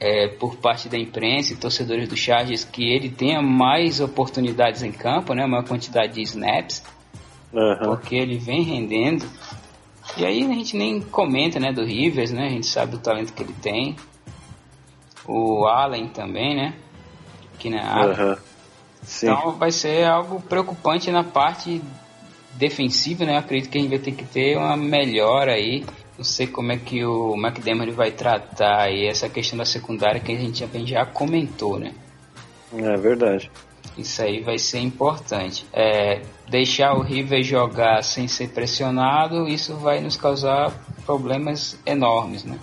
é, 0.00 0.28
por 0.28 0.56
parte 0.56 0.88
da 0.88 0.96
imprensa 0.96 1.52
e 1.52 1.56
torcedores 1.56 2.08
do 2.08 2.16
Chargers 2.16 2.64
que 2.64 2.90
ele 2.90 3.10
tenha 3.10 3.42
mais 3.42 4.00
oportunidades 4.00 4.82
em 4.82 4.90
campo, 4.90 5.34
né, 5.34 5.46
maior 5.46 5.64
quantidade 5.64 6.14
de 6.14 6.22
snaps, 6.22 6.82
uhum. 7.52 7.76
porque 7.84 8.14
ele 8.14 8.38
vem 8.38 8.62
rendendo. 8.62 9.26
E 10.16 10.24
aí 10.24 10.44
a 10.44 10.48
gente 10.48 10.76
nem 10.76 11.00
comenta 11.00 11.58
né, 11.58 11.72
do 11.72 11.84
Rivers, 11.84 12.30
né, 12.30 12.46
a 12.46 12.50
gente 12.50 12.66
sabe 12.66 12.96
o 12.96 12.98
talento 12.98 13.32
que 13.32 13.42
ele 13.42 13.54
tem. 13.54 13.96
O 15.26 15.66
Allen 15.66 16.08
também, 16.08 16.54
né, 16.54 16.74
que 17.58 17.68
na 17.68 17.82
área. 17.82 18.24
Uhum. 18.24 18.36
Então 19.02 19.52
vai 19.52 19.70
ser 19.70 20.04
algo 20.04 20.40
preocupante 20.40 21.10
na 21.10 21.22
parte 21.22 21.80
defensiva, 22.54 23.24
né? 23.24 23.34
Eu 23.34 23.38
acredito 23.38 23.70
que 23.70 23.78
a 23.78 23.80
gente 23.80 23.90
vai 23.90 23.98
ter 23.98 24.12
que 24.12 24.24
ter 24.24 24.56
uma 24.56 24.76
melhora 24.76 25.52
aí 25.52 25.84
não 26.16 26.24
sei 26.24 26.46
como 26.46 26.72
é 26.72 26.78
que 26.78 27.04
o 27.04 27.34
McDermott 27.36 27.90
vai 27.92 28.10
tratar 28.10 28.84
aí 28.84 29.06
essa 29.06 29.28
questão 29.28 29.58
da 29.58 29.64
secundária 29.64 30.20
que 30.20 30.32
a 30.32 30.38
gente 30.38 30.66
já 30.86 31.04
comentou, 31.04 31.78
né? 31.78 31.92
É 32.72 32.96
verdade. 32.96 33.50
Isso 33.96 34.22
aí 34.22 34.40
vai 34.40 34.58
ser 34.58 34.80
importante. 34.80 35.66
É, 35.72 36.22
deixar 36.48 36.94
o 36.94 37.02
River 37.02 37.42
jogar 37.42 38.02
sem 38.02 38.28
ser 38.28 38.48
pressionado, 38.48 39.48
isso 39.48 39.76
vai 39.76 40.00
nos 40.00 40.16
causar 40.16 40.72
problemas 41.04 41.78
enormes, 41.86 42.44
né? 42.44 42.58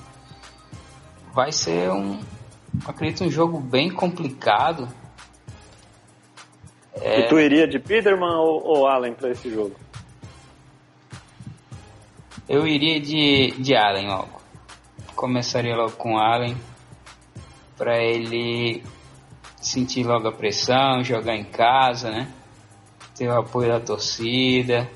Vai 1.33 1.51
ser 1.51 1.89
um, 1.91 2.19
acredito, 2.85 3.23
um 3.23 3.31
jogo 3.31 3.59
bem 3.59 3.89
complicado. 3.89 4.87
É... 6.95 7.21
E 7.21 7.27
tu 7.27 7.39
iria 7.39 7.67
de 7.67 7.79
Peterman 7.79 8.35
ou, 8.35 8.63
ou 8.63 8.87
Allen 8.87 9.13
para 9.13 9.31
esse 9.31 9.49
jogo? 9.49 9.75
Eu 12.47 12.67
iria 12.67 12.99
de, 12.99 13.51
de 13.57 13.75
Allen 13.75 14.07
logo. 14.07 14.41
Começaria 15.15 15.75
logo 15.75 15.93
com 15.93 16.17
Allen 16.17 16.55
para 17.77 17.97
ele 18.03 18.83
sentir 19.67 20.03
logo 20.03 20.27
a 20.27 20.31
pressão, 20.31 21.03
jogar 21.03 21.35
em 21.35 21.43
casa, 21.43 22.11
né? 22.11 22.27
Ter 23.15 23.27
o 23.27 23.39
apoio 23.39 23.69
da 23.69 23.79
torcida. 23.79 24.89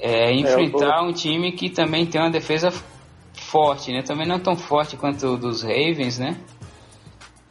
É, 0.00 0.32
enfrentar 0.32 0.98
é, 0.98 1.02
um 1.02 1.12
time 1.12 1.52
que 1.52 1.70
também 1.70 2.06
tem 2.06 2.20
uma 2.20 2.30
defesa 2.30 2.72
forte, 3.34 3.92
né? 3.92 4.02
Também 4.02 4.26
não 4.26 4.38
tão 4.38 4.56
forte 4.56 4.96
quanto 4.96 5.26
o 5.26 5.36
dos 5.36 5.62
Ravens, 5.62 6.18
né? 6.18 6.36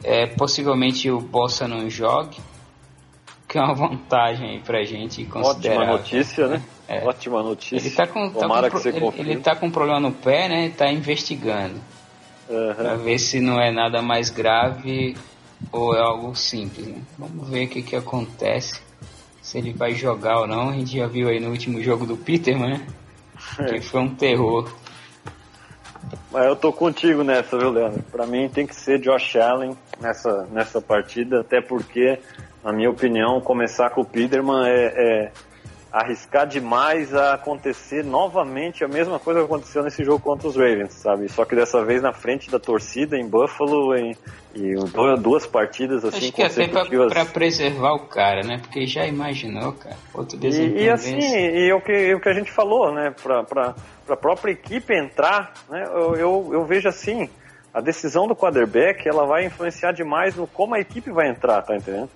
É, 0.02 0.26
possivelmente 0.26 1.10
o 1.10 1.20
Bossa 1.20 1.66
não 1.66 1.88
jogue, 1.88 2.36
que 3.48 3.56
é 3.56 3.62
uma 3.62 3.72
vantagem 3.74 4.50
aí 4.50 4.60
pra 4.60 4.84
gente 4.84 5.24
considerar. 5.24 5.80
Ótima 5.80 5.92
notícia, 5.92 6.46
né? 6.46 6.62
É. 6.86 7.04
Ótima 7.04 7.42
notícia. 7.42 7.88
Ele 7.88 7.94
tá 7.94 8.06
com, 8.06 8.30
tá 8.30 8.46
com, 8.46 8.62
que 8.62 8.70
você 8.70 8.88
ele, 8.90 9.30
ele 9.30 9.40
tá 9.40 9.56
com 9.56 9.66
um 9.66 9.70
problema 9.70 9.98
no 9.98 10.12
pé, 10.12 10.48
né? 10.48 10.68
Tá 10.76 10.92
investigando. 10.92 11.80
Uhum. 12.48 12.74
Pra 12.74 12.94
ver 12.96 13.18
se 13.18 13.40
não 13.40 13.58
é 13.58 13.72
nada 13.72 14.02
mais 14.02 14.28
grave 14.28 15.16
ou 15.72 15.94
é 15.94 16.00
algo 16.00 16.34
simples, 16.34 16.86
né? 16.86 17.02
Vamos 17.18 17.48
ver 17.48 17.66
o 17.66 17.68
que 17.68 17.82
que 17.82 17.96
acontece. 17.96 18.80
Se 19.42 19.58
ele 19.58 19.72
vai 19.72 19.92
jogar 19.92 20.40
ou 20.40 20.46
não. 20.46 20.70
A 20.70 20.72
gente 20.72 20.96
já 20.96 21.06
viu 21.06 21.28
aí 21.28 21.38
no 21.38 21.50
último 21.50 21.82
jogo 21.82 22.06
do 22.06 22.16
Peterman, 22.16 22.78
né? 22.78 22.86
É. 23.58 23.64
Que 23.74 23.80
foi 23.80 24.00
um 24.00 24.14
terror. 24.14 24.70
Mas 26.30 26.46
eu 26.46 26.56
tô 26.56 26.72
contigo 26.72 27.22
nessa, 27.22 27.58
viu, 27.58 27.70
Leandro? 27.70 28.02
Pra 28.10 28.26
mim 28.26 28.48
tem 28.48 28.66
que 28.66 28.74
ser 28.74 28.98
Josh 28.98 29.36
Allen 29.36 29.76
nessa, 30.00 30.46
nessa 30.50 30.80
partida, 30.80 31.40
até 31.40 31.60
porque, 31.60 32.18
na 32.62 32.72
minha 32.72 32.90
opinião, 32.90 33.40
começar 33.40 33.90
com 33.90 34.00
o 34.00 34.04
Peterman 34.04 34.66
é, 34.66 34.86
é 34.86 35.32
arriscar 35.94 36.44
demais 36.44 37.14
a 37.14 37.34
acontecer 37.34 38.04
novamente 38.04 38.82
a 38.82 38.88
mesma 38.88 39.20
coisa 39.20 39.38
que 39.38 39.46
aconteceu 39.46 39.80
nesse 39.84 40.02
jogo 40.02 40.18
contra 40.18 40.48
os 40.48 40.56
Ravens, 40.56 40.92
sabe? 40.94 41.28
Só 41.28 41.44
que 41.44 41.54
dessa 41.54 41.84
vez 41.84 42.02
na 42.02 42.12
frente 42.12 42.50
da 42.50 42.58
torcida 42.58 43.16
em 43.16 43.24
Buffalo 43.24 43.94
em, 43.94 44.16
e 44.56 44.74
duas 45.20 45.46
partidas 45.46 46.04
assim 46.04 46.16
Acho 46.16 46.32
que 46.32 46.42
até 46.42 46.66
pra, 46.66 46.84
pra, 46.84 47.24
preservar 47.24 47.92
o 47.92 48.08
cara, 48.08 48.42
né? 48.42 48.58
Porque 48.60 48.88
já 48.88 49.06
imaginou, 49.06 49.72
cara. 49.74 49.96
Outro 50.12 50.36
e, 50.42 50.82
e 50.82 50.90
assim, 50.90 51.16
e 51.16 51.72
o 51.72 51.80
que, 51.80 52.12
o 52.12 52.20
que 52.20 52.28
a 52.28 52.34
gente 52.34 52.50
falou, 52.50 52.92
né? 52.92 53.14
Pra, 53.22 53.44
pra, 53.44 53.74
pra 54.04 54.16
própria 54.16 54.50
equipe 54.50 54.92
entrar, 54.92 55.52
né? 55.70 55.84
Eu, 55.92 56.16
eu, 56.16 56.50
eu 56.54 56.64
vejo 56.64 56.88
assim, 56.88 57.30
a 57.72 57.80
decisão 57.80 58.26
do 58.26 58.34
quarterback, 58.34 59.08
ela 59.08 59.26
vai 59.26 59.44
influenciar 59.44 59.92
demais 59.92 60.34
no 60.34 60.48
como 60.48 60.74
a 60.74 60.80
equipe 60.80 61.12
vai 61.12 61.28
entrar, 61.28 61.62
tá 61.62 61.76
entendendo? 61.76 62.10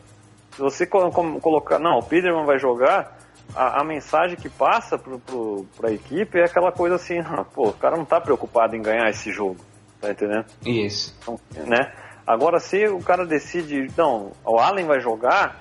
Se 0.50 0.60
você 0.60 0.84
colocar, 0.84 1.78
não, 1.78 2.00
o 2.00 2.02
Peterman 2.02 2.44
vai 2.44 2.58
jogar, 2.58 3.16
a, 3.54 3.80
a 3.80 3.84
mensagem 3.84 4.36
que 4.36 4.48
passa 4.48 4.98
para 4.98 5.88
a 5.88 5.92
equipe 5.92 6.38
é 6.38 6.44
aquela 6.44 6.72
coisa 6.72 6.96
assim, 6.96 7.16
pô, 7.54 7.68
o 7.68 7.72
cara 7.72 7.96
não 7.96 8.04
está 8.04 8.20
preocupado 8.20 8.76
em 8.76 8.82
ganhar 8.82 9.08
esse 9.08 9.30
jogo, 9.30 9.58
tá 10.00 10.10
entendendo? 10.10 10.46
Isso. 10.64 11.16
Então, 11.22 11.38
né? 11.66 11.92
Agora, 12.26 12.60
se 12.60 12.86
o 12.86 13.00
cara 13.00 13.24
decide, 13.24 13.90
não, 13.96 14.32
o 14.44 14.58
Allen 14.58 14.86
vai 14.86 15.00
jogar, 15.00 15.56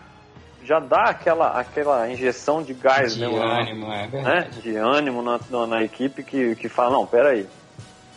já 0.63 0.79
dá 0.79 1.03
aquela, 1.03 1.57
aquela 1.57 2.09
injeção 2.09 2.61
de 2.61 2.73
gás, 2.73 3.15
de 3.15 3.21
né, 3.21 3.27
ânimo, 3.27 3.91
é 3.91 4.07
né? 4.07 4.49
De 4.61 4.75
ânimo 4.75 5.21
na, 5.21 5.39
na, 5.49 5.65
na, 5.65 5.83
equipe 5.83 6.23
que, 6.23 6.55
que 6.55 6.67
fala, 6.67 6.91
não, 6.91 7.05
peraí, 7.05 7.47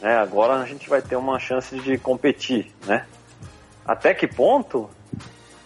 né, 0.00 0.16
agora 0.16 0.54
a 0.54 0.66
gente 0.66 0.88
vai 0.88 1.00
ter 1.00 1.14
uma 1.14 1.38
chance 1.38 1.78
de 1.78 1.96
competir, 1.96 2.72
né? 2.86 3.06
Até 3.86 4.14
que 4.14 4.26
ponto 4.26 4.90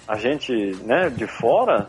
a 0.06 0.16
gente, 0.16 0.52
né, 0.82 1.08
de 1.08 1.26
fora, 1.26 1.88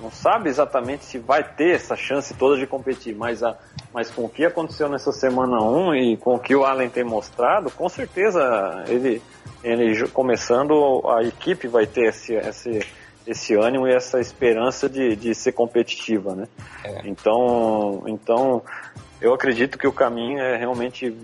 não 0.00 0.10
sabe 0.10 0.48
exatamente 0.48 1.04
se 1.04 1.18
vai 1.18 1.42
ter 1.42 1.74
essa 1.74 1.96
chance 1.96 2.32
toda 2.34 2.56
de 2.56 2.66
competir, 2.66 3.14
mas, 3.14 3.42
a, 3.42 3.56
mas 3.92 4.10
com 4.10 4.24
o 4.24 4.28
que 4.28 4.44
aconteceu 4.44 4.88
nessa 4.88 5.12
semana 5.12 5.60
1 5.62 5.94
e 5.94 6.16
com 6.16 6.34
o 6.34 6.38
que 6.38 6.54
o 6.54 6.64
Allen 6.64 6.88
tem 6.88 7.04
mostrado, 7.04 7.70
com 7.70 7.88
certeza 7.88 8.84
ele, 8.86 9.20
ele 9.62 10.08
começando, 10.08 11.02
a 11.08 11.22
equipe 11.22 11.66
vai 11.66 11.86
ter 11.86 12.08
esse, 12.08 12.34
esse, 12.34 12.86
esse 13.26 13.54
ânimo 13.54 13.88
e 13.88 13.92
essa 13.92 14.20
esperança 14.20 14.88
de, 14.88 15.16
de 15.16 15.34
ser 15.34 15.52
competitiva, 15.52 16.34
né? 16.34 16.48
É. 16.84 17.02
Então, 17.04 18.04
então, 18.06 18.62
eu 19.20 19.34
acredito 19.34 19.76
que 19.76 19.86
o 19.86 19.92
caminho 19.92 20.38
é 20.38 20.56
realmente 20.56 21.14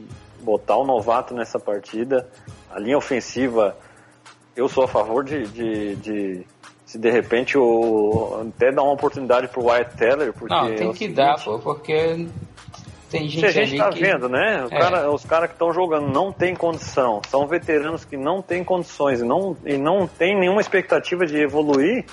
botar 0.41 0.77
o 0.77 0.85
novato 0.85 1.33
nessa 1.33 1.59
partida. 1.59 2.29
A 2.71 2.79
linha 2.79 2.99
ofensiva, 2.99 3.77
eu 4.57 4.69
sou 4.69 4.85
a 4.85 4.89
favor 4.89 5.25
de, 5.25 5.47
de, 5.47 5.97
de 5.97 6.47
se 6.95 6.99
de 6.99 7.11
repente 7.11 7.59
o 7.59 8.47
até 8.55 8.71
dar 8.71 8.85
uma 8.85 8.93
oportunidade 8.93 9.49
pro 9.49 9.65
Wyatt 9.65 9.97
Teller, 9.97 10.33
porque 10.33 10.55
não 10.55 10.67
tem 10.67 10.89
é 10.89 10.93
que 10.93 10.99
seguinte, 10.99 11.17
dar, 11.17 11.43
pô, 11.43 11.59
porque 11.59 12.29
tem 13.11 13.29
gente, 13.29 13.45
a 13.45 13.51
gente 13.51 13.77
tá 13.77 13.91
que... 13.91 14.01
vendo, 14.01 14.29
né? 14.29 14.65
É. 14.71 14.79
Cara, 14.79 15.11
os 15.11 15.25
caras 15.25 15.49
que 15.49 15.57
estão 15.57 15.73
jogando 15.73 16.07
não 16.13 16.31
tem 16.33 16.55
condição, 16.55 17.21
são 17.29 17.49
veteranos 17.49 18.05
que 18.05 18.17
não 18.17 18.41
têm 18.41 18.63
condições 18.63 19.21
e 19.21 19.25
não 19.25 19.57
e 19.67 19.77
não 19.77 20.07
tem 20.07 20.39
nenhuma 20.39 20.61
expectativa 20.61 21.27
de 21.27 21.37
evoluir 21.37 22.05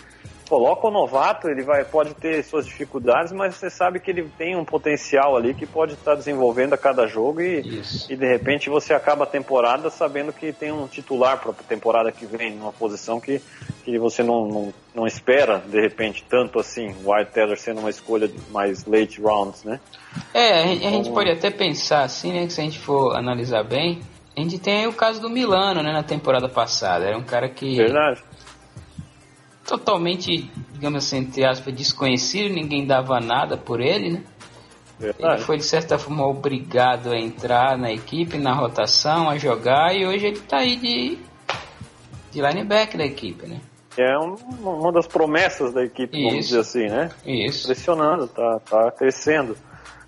coloca 0.51 0.85
o 0.85 0.91
novato, 0.91 1.47
ele 1.47 1.63
vai, 1.63 1.85
pode 1.85 2.13
ter 2.13 2.43
suas 2.43 2.65
dificuldades, 2.65 3.31
mas 3.31 3.55
você 3.55 3.69
sabe 3.69 4.01
que 4.01 4.11
ele 4.11 4.29
tem 4.37 4.53
um 4.53 4.65
potencial 4.65 5.37
ali 5.37 5.53
que 5.53 5.65
pode 5.65 5.93
estar 5.93 6.13
desenvolvendo 6.13 6.73
a 6.73 6.77
cada 6.77 7.07
jogo 7.07 7.39
e, 7.39 7.81
e 8.09 8.17
de 8.17 8.27
repente 8.27 8.69
você 8.69 8.93
acaba 8.93 9.23
a 9.23 9.27
temporada 9.27 9.89
sabendo 9.89 10.33
que 10.33 10.51
tem 10.51 10.69
um 10.69 10.87
titular 10.87 11.39
para 11.39 11.51
a 11.51 11.53
temporada 11.53 12.11
que 12.11 12.25
vem, 12.25 12.53
numa 12.53 12.73
posição 12.73 13.17
que, 13.17 13.41
que 13.85 13.97
você 13.97 14.23
não, 14.23 14.45
não, 14.45 14.73
não 14.93 15.07
espera, 15.07 15.63
de 15.65 15.79
repente, 15.79 16.25
tanto 16.29 16.59
assim, 16.59 16.93
o 17.01 17.13
White 17.13 17.31
Teller 17.31 17.57
sendo 17.57 17.79
uma 17.79 17.89
escolha 17.89 18.29
mais 18.51 18.83
late 18.85 19.21
rounds, 19.21 19.63
né? 19.63 19.79
É, 20.33 20.63
a, 20.63 20.67
gente, 20.67 20.85
a 20.85 20.89
gente 20.89 21.01
então, 21.03 21.13
pode 21.13 21.31
até 21.31 21.49
pensar 21.49 22.03
assim, 22.03 22.33
né, 22.33 22.45
que 22.45 22.51
se 22.51 22.59
a 22.59 22.63
gente 22.65 22.79
for 22.79 23.15
analisar 23.15 23.63
bem, 23.63 24.01
a 24.35 24.41
gente 24.41 24.59
tem 24.59 24.85
o 24.85 24.91
caso 24.91 25.21
do 25.21 25.29
Milano, 25.29 25.81
né, 25.81 25.93
na 25.93 26.03
temporada 26.03 26.49
passada. 26.49 27.05
Era 27.05 27.17
um 27.17 27.23
cara 27.23 27.47
que. 27.47 27.77
Verdade 27.77 28.21
totalmente, 29.65 30.49
digamos 30.73 31.05
assim, 31.05 31.17
entre 31.17 31.45
aspas, 31.45 31.73
desconhecido, 31.73 32.53
ninguém 32.53 32.85
dava 32.85 33.19
nada 33.19 33.57
por 33.57 33.79
ele, 33.79 34.11
né? 34.11 34.23
Verdade. 34.99 35.35
Ele 35.35 35.43
foi 35.43 35.57
de 35.57 35.63
certa 35.63 35.97
forma 35.97 36.25
obrigado 36.27 37.11
a 37.11 37.17
entrar 37.17 37.77
na 37.77 37.91
equipe, 37.91 38.37
na 38.37 38.53
rotação, 38.53 39.29
a 39.29 39.37
jogar 39.37 39.95
e 39.95 40.05
hoje 40.05 40.27
ele 40.27 40.37
está 40.37 40.57
aí 40.57 40.75
de, 40.75 41.17
de 42.31 42.41
linebacker 42.41 42.97
da 42.99 43.05
equipe, 43.05 43.47
né? 43.47 43.59
É 43.97 44.17
um, 44.17 44.35
uma 44.61 44.91
das 44.91 45.07
promessas 45.07 45.73
da 45.73 45.83
equipe, 45.83 46.15
Isso. 46.17 46.29
vamos 46.29 46.45
dizer 46.45 46.59
assim, 46.59 46.87
né? 46.87 47.09
Isso. 47.25 47.65
Pressionando, 47.65 48.27
tá, 48.27 48.59
tá 48.59 48.91
crescendo. 48.91 49.57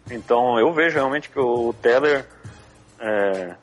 Então 0.10 0.60
eu 0.60 0.72
vejo 0.74 0.96
realmente 0.96 1.30
que 1.30 1.40
o 1.40 1.74
Teller 1.82 2.28
é, 3.00 3.56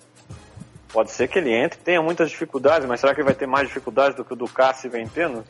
pode 0.92 1.10
ser 1.10 1.28
que 1.28 1.38
ele 1.38 1.52
entre, 1.52 1.78
tenha 1.78 2.02
muitas 2.02 2.30
dificuldades, 2.30 2.86
mas 2.86 3.00
será 3.00 3.14
que 3.14 3.20
ele 3.20 3.26
vai 3.26 3.34
ter 3.34 3.46
mais 3.46 3.68
dificuldades 3.68 4.16
do 4.16 4.24
que 4.24 4.32
o 4.32 4.36
do 4.36 4.46
Cassi 4.46 4.88
vem 4.88 5.06
tendo? 5.06 5.44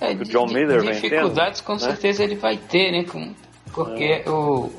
É, 0.00 0.12
o 0.12 0.24
John 0.24 0.46
Miller 0.46 0.80
dificuldades 0.82 1.60
com 1.60 1.74
né? 1.74 1.78
certeza 1.78 2.22
ele 2.22 2.34
vai 2.34 2.56
ter, 2.56 2.92
né? 2.92 3.04
Com, 3.04 3.34
porque 3.72 4.22
é. 4.24 4.30
o, 4.30 4.70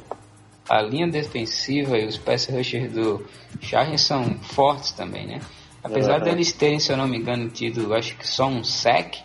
a 0.70 0.82
linha 0.82 1.08
defensiva 1.08 1.98
e 1.98 2.06
os 2.06 2.18
pass 2.18 2.48
rushers 2.48 2.92
do 2.92 3.26
Chargers 3.62 4.02
são 4.02 4.38
fortes 4.40 4.92
também, 4.92 5.26
né? 5.26 5.42
Apesar 5.84 6.18
é. 6.18 6.20
deles 6.22 6.52
terem, 6.52 6.80
se 6.80 6.92
eu 6.92 6.98
não 6.98 7.08
me 7.08 7.18
engano, 7.18 7.50
tido 7.50 7.94
acho 7.94 8.16
que 8.18 8.28
só 8.28 8.48
um 8.48 8.64
sack 8.64 9.24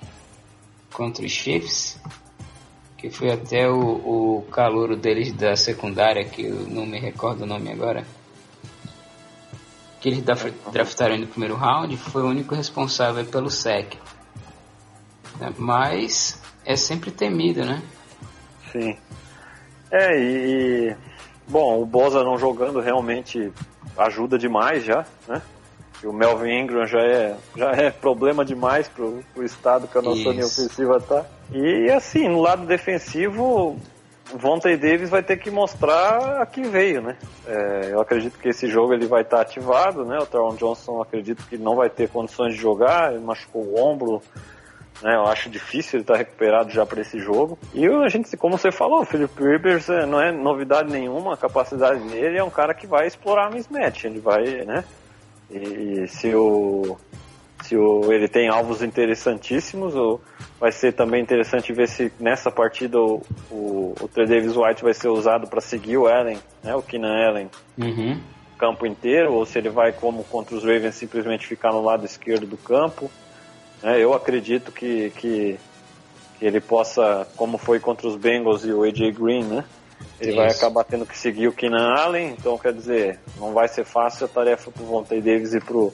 contra 0.93 1.25
os 1.25 1.33
Chiefs, 1.33 1.99
que 2.97 3.11
foi 3.11 3.33
até 3.33 3.69
o, 3.69 3.81
o 4.39 4.43
calouro 4.51 4.97
deles 4.97 5.33
da 5.33 5.57
secundária, 5.57 6.25
que 6.25 6.45
eu 6.45 6.67
não 6.69 6.87
me 6.87 6.99
recordo 7.01 7.43
o 7.43 7.47
nome 7.47 7.73
agora, 7.73 8.07
que 10.03 10.09
eles 10.09 10.25
draftaram 10.73 11.17
no 11.17 11.29
primeiro 11.29 11.55
round, 11.55 11.97
foi 11.97 12.23
o 12.23 12.27
único 12.27 12.57
responsável 12.57 13.25
pelo 13.25 13.49
sack. 13.49 13.97
Né? 15.39 15.55
Mas 15.57 16.43
é 16.67 16.75
sempre 16.75 17.13
temido, 17.13 17.65
né? 17.65 17.81
Sim. 18.73 18.99
É, 19.93 20.19
e. 20.19 20.97
Bom, 21.47 21.81
o 21.81 21.87
Bosa 21.87 22.25
não 22.25 22.37
jogando 22.37 22.81
realmente 22.81 23.53
ajuda 23.97 24.37
demais 24.37 24.85
já, 24.85 25.07
né? 25.29 25.41
E 26.03 26.07
o 26.07 26.13
Melvin 26.13 26.63
Ingram 26.63 26.85
já 26.85 27.01
é, 27.01 27.37
já 27.57 27.71
é 27.71 27.91
problema 27.91 28.45
demais 28.45 28.89
pro, 28.89 29.23
pro 29.33 29.45
estado 29.45 29.87
que 29.87 29.97
a 29.97 30.03
nossa 30.03 30.31
linha 30.31 30.47
ofensiva 30.47 31.01
tá. 31.01 31.25
E 31.53 31.89
assim, 31.91 32.29
no 32.29 32.41
lado 32.41 32.67
defensivo, 32.67 33.79
Vontae 34.35 34.77
Davis 34.77 35.11
vai 35.11 35.23
ter 35.23 35.37
que 35.37 35.51
mostrar 35.51 36.41
a 36.41 36.47
que 36.47 36.63
veio, 36.63 37.03
né? 37.03 37.17
É, 37.47 37.91
eu 37.93 38.01
acredito 38.01 38.39
que 38.39 38.49
esse 38.49 38.67
jogo 38.67 38.95
ele 38.95 39.07
vai 39.07 39.23
estar 39.23 39.37
tá 39.37 39.43
ativado, 39.43 40.05
né? 40.05 40.19
O 40.19 40.27
Teron 40.27 40.55
Johnson 40.55 41.01
acredito 41.01 41.45
que 41.47 41.59
não 41.59 41.77
vai 41.77 41.91
ter 41.91 42.09
condições 42.09 42.55
de 42.55 42.61
jogar, 42.61 43.13
ele 43.13 43.23
machucou 43.23 43.63
o 43.63 43.79
ombro, 43.79 44.23
né? 45.03 45.15
Eu 45.15 45.27
acho 45.27 45.51
difícil 45.51 45.99
ele 45.99 46.05
estar 46.05 46.15
tá 46.15 46.19
recuperado 46.19 46.71
já 46.71 46.87
para 46.87 47.01
esse 47.01 47.19
jogo. 47.19 47.59
E 47.75 47.87
a 47.87 48.09
gente, 48.09 48.37
como 48.37 48.57
você 48.57 48.73
falou, 48.73 49.03
o 49.03 49.05
Philip 49.05 49.33
Rivers 49.43 49.89
é, 49.89 50.07
não 50.07 50.21
é 50.21 50.33
novidade 50.33 50.91
nenhuma, 50.91 51.35
a 51.35 51.37
capacidade 51.37 52.03
dele 52.09 52.39
é 52.39 52.45
um 52.45 52.51
cara 52.51 52.75
que 52.75 52.87
vai 52.87 53.07
explorar 53.07 53.47
a 53.47 53.51
mismatch, 53.51 54.05
ele 54.05 54.21
vai, 54.21 54.65
né? 54.65 54.85
E, 55.51 56.03
e 56.05 56.09
se 56.09 56.35
o 56.35 56.97
se 57.63 57.77
o, 57.77 58.13
ele 58.13 58.29
tem 58.29 58.49
alvos 58.49 58.83
interessantíssimos, 58.83 59.95
ou 59.95 60.21
vai 60.59 60.73
ser 60.73 60.93
também 60.93 61.23
interessante 61.23 61.73
ver 61.73 61.89
se 61.89 62.13
nessa 62.19 62.51
partida 62.51 62.99
o, 62.99 63.23
o, 63.51 63.95
o 64.01 64.09
Trey 64.09 64.27
Davis 64.27 64.57
White 64.57 64.83
vai 64.83 64.95
ser 64.95 65.09
usado 65.09 65.47
para 65.47 65.61
seguir 65.61 65.97
o 65.97 66.07
Allen, 66.07 66.39
né, 66.63 66.75
o 66.75 66.83
Keenan 66.83 67.29
Allen, 67.29 67.51
uhum. 67.79 68.21
campo 68.59 68.87
inteiro, 68.87 69.33
ou 69.33 69.47
se 69.47 69.59
ele 69.59 69.69
vai, 69.69 69.93
como 69.93 70.25
contra 70.25 70.57
os 70.57 70.65
Ravens, 70.65 70.97
simplesmente 70.97 71.47
ficar 71.47 71.73
no 71.73 71.83
lado 71.83 72.05
esquerdo 72.05 72.47
do 72.47 72.57
campo. 72.57 73.11
Né? 73.83 74.01
Eu 74.01 74.13
acredito 74.13 74.73
que, 74.73 75.11
que, 75.11 75.59
que, 76.39 76.45
ele 76.45 76.61
possa, 76.61 77.27
como 77.37 77.59
foi 77.59 77.79
contra 77.79 78.07
os 78.07 78.17
Bengals 78.17 78.65
e 78.65 78.73
o 78.73 78.83
AJ 78.83 79.13
Green, 79.13 79.45
né? 79.45 79.65
Ele 80.21 80.31
Isso. 80.31 80.37
vai 80.37 80.49
acabar 80.49 80.85
tendo 80.85 81.07
que 81.07 81.17
seguir 81.17 81.47
o 81.47 81.53
Keenan 81.53 81.95
Allen, 81.95 82.35
então 82.39 82.59
quer 82.59 82.73
dizer, 82.73 83.21
não 83.39 83.53
vai 83.53 83.69
ser 83.69 83.85
fácil 83.85 84.27
a 84.27 84.29
tarefa 84.29 84.71
pro 84.71 84.85
Vontae 84.85 85.21
Davis 85.21 85.55
e 85.55 85.61
pro, 85.61 85.93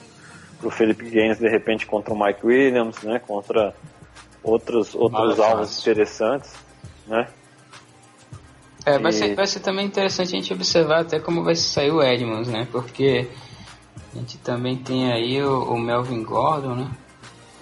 pro 0.59 0.71
Felipe 0.71 1.09
Gaines 1.09 1.39
de 1.39 1.49
repente 1.49 1.87
contra 1.87 2.13
o 2.13 2.19
Mike 2.19 2.45
Williams, 2.45 3.03
né? 3.03 3.19
Contra 3.19 3.75
outros, 4.43 4.95
outros 4.95 5.39
alvos 5.39 5.79
interessantes, 5.81 6.53
né? 7.07 7.29
É, 8.85 8.99
vai, 8.99 9.11
e... 9.11 9.15
ser, 9.15 9.35
vai 9.35 9.47
ser 9.47 9.61
também 9.61 9.87
interessante 9.87 10.35
a 10.35 10.39
gente 10.39 10.53
observar 10.53 11.01
até 11.01 11.19
como 11.21 11.45
vai 11.45 11.55
sair 11.55 11.91
o 11.91 12.03
Edmonds, 12.03 12.49
né? 12.49 12.67
Porque 12.71 13.29
a 14.13 14.19
gente 14.19 14.39
também 14.39 14.77
tem 14.77 15.13
aí 15.13 15.43
o, 15.43 15.63
o 15.65 15.79
Melvin 15.79 16.23
Gordon, 16.23 16.75
né? 16.75 16.91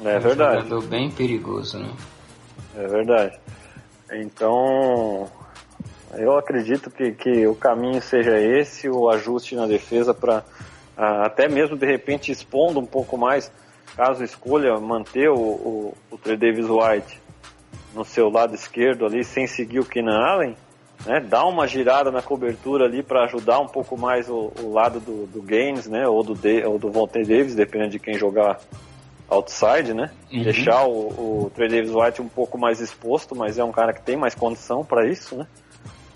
É 0.04 0.18
verdade. 0.18 0.58
Um 0.58 0.68
jogador 0.68 0.88
bem 0.88 1.10
perigoso, 1.10 1.78
né? 1.78 1.90
É 2.76 2.86
verdade. 2.86 3.38
Então, 4.12 5.28
eu 6.14 6.36
acredito 6.38 6.90
que, 6.90 7.12
que 7.12 7.46
o 7.46 7.54
caminho 7.54 8.00
seja 8.00 8.38
esse, 8.38 8.88
o 8.88 9.08
ajuste 9.08 9.56
na 9.56 9.66
defesa 9.66 10.14
para 10.14 10.44
até 10.96 11.48
mesmo 11.48 11.76
de 11.76 11.86
repente 11.86 12.32
expondo 12.32 12.80
um 12.80 12.86
pouco 12.86 13.18
mais, 13.18 13.52
caso 13.96 14.24
escolha 14.24 14.78
manter 14.80 15.28
o, 15.28 15.36
o, 15.36 15.94
o 16.10 16.18
Trey 16.18 16.36
Davis 16.36 16.66
White 16.68 17.20
no 17.94 18.04
seu 18.04 18.28
lado 18.28 18.54
esquerdo 18.54 19.06
ali, 19.06 19.24
sem 19.24 19.46
seguir 19.46 19.80
o 19.80 19.84
Keenan 19.84 20.18
Allen, 20.18 20.56
né, 21.04 21.20
dar 21.20 21.46
uma 21.46 21.66
girada 21.66 22.10
na 22.10 22.22
cobertura 22.22 22.84
ali 22.84 23.02
para 23.02 23.24
ajudar 23.24 23.58
um 23.60 23.66
pouco 23.66 23.96
mais 23.98 24.28
o, 24.28 24.52
o 24.60 24.72
lado 24.72 25.00
do, 25.00 25.26
do 25.26 25.42
Gaines, 25.42 25.86
né, 25.86 26.06
ou 26.06 26.22
do, 26.22 26.34
de, 26.34 26.64
ou 26.64 26.78
do 26.78 26.90
Vontae 26.90 27.24
Davis, 27.24 27.54
dependendo 27.54 27.92
de 27.92 27.98
quem 27.98 28.14
jogar 28.14 28.60
outside, 29.28 29.92
né? 29.92 30.10
Uhum. 30.32 30.44
Deixar 30.44 30.86
o, 30.86 31.46
o 31.46 31.50
Trey 31.54 31.68
Davis 31.68 31.90
White 31.92 32.22
um 32.22 32.28
pouco 32.28 32.56
mais 32.56 32.80
exposto, 32.80 33.34
mas 33.34 33.58
é 33.58 33.64
um 33.64 33.72
cara 33.72 33.92
que 33.92 34.02
tem 34.02 34.16
mais 34.16 34.34
condição 34.34 34.84
para 34.84 35.06
isso, 35.06 35.36
né? 35.36 35.46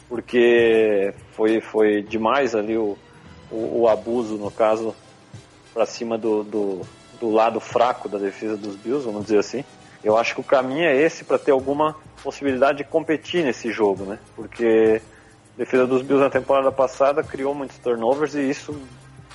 Porque 0.09 1.13
foi, 1.33 1.61
foi 1.61 2.03
demais 2.03 2.55
ali 2.55 2.77
o, 2.77 2.97
o, 3.51 3.83
o 3.83 3.89
abuso, 3.89 4.37
no 4.37 4.51
caso, 4.51 4.95
para 5.73 5.87
cima 5.87 6.17
do, 6.17 6.43
do, 6.43 6.81
do 7.21 7.31
lado 7.31 7.61
fraco 7.61 8.09
da 8.09 8.19
defesa 8.19 8.57
dos 8.57 8.77
Bills, 8.77 9.05
vamos 9.05 9.25
dizer 9.25 9.39
assim. 9.39 9.65
Eu 10.03 10.17
acho 10.17 10.35
que 10.35 10.41
o 10.41 10.45
caminho 10.45 10.85
é 10.85 10.97
esse 10.97 11.25
para 11.25 11.39
ter 11.39 11.51
alguma 11.51 11.97
possibilidade 12.23 12.79
de 12.79 12.85
competir 12.85 13.45
nesse 13.45 13.71
jogo, 13.71 14.05
né? 14.05 14.19
Porque 14.35 15.01
a 15.55 15.59
defesa 15.59 15.87
dos 15.87 16.03
Bills 16.03 16.23
na 16.23 16.31
temporada 16.31 16.73
passada 16.73 17.23
criou 17.23 17.55
muitos 17.55 17.79
turnovers 17.79 18.35
e 18.35 18.49
isso 18.49 18.75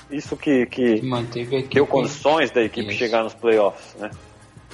isso 0.09 0.37
que, 0.37 0.67
que, 0.67 1.01
Manteve 1.01 1.63
deu 1.63 1.87
condições 1.87 2.51
da 2.51 2.61
equipe 2.61 2.89
isso. 2.89 2.97
chegar 2.97 3.23
nos 3.23 3.33
playoffs, 3.33 3.95
né? 3.95 4.11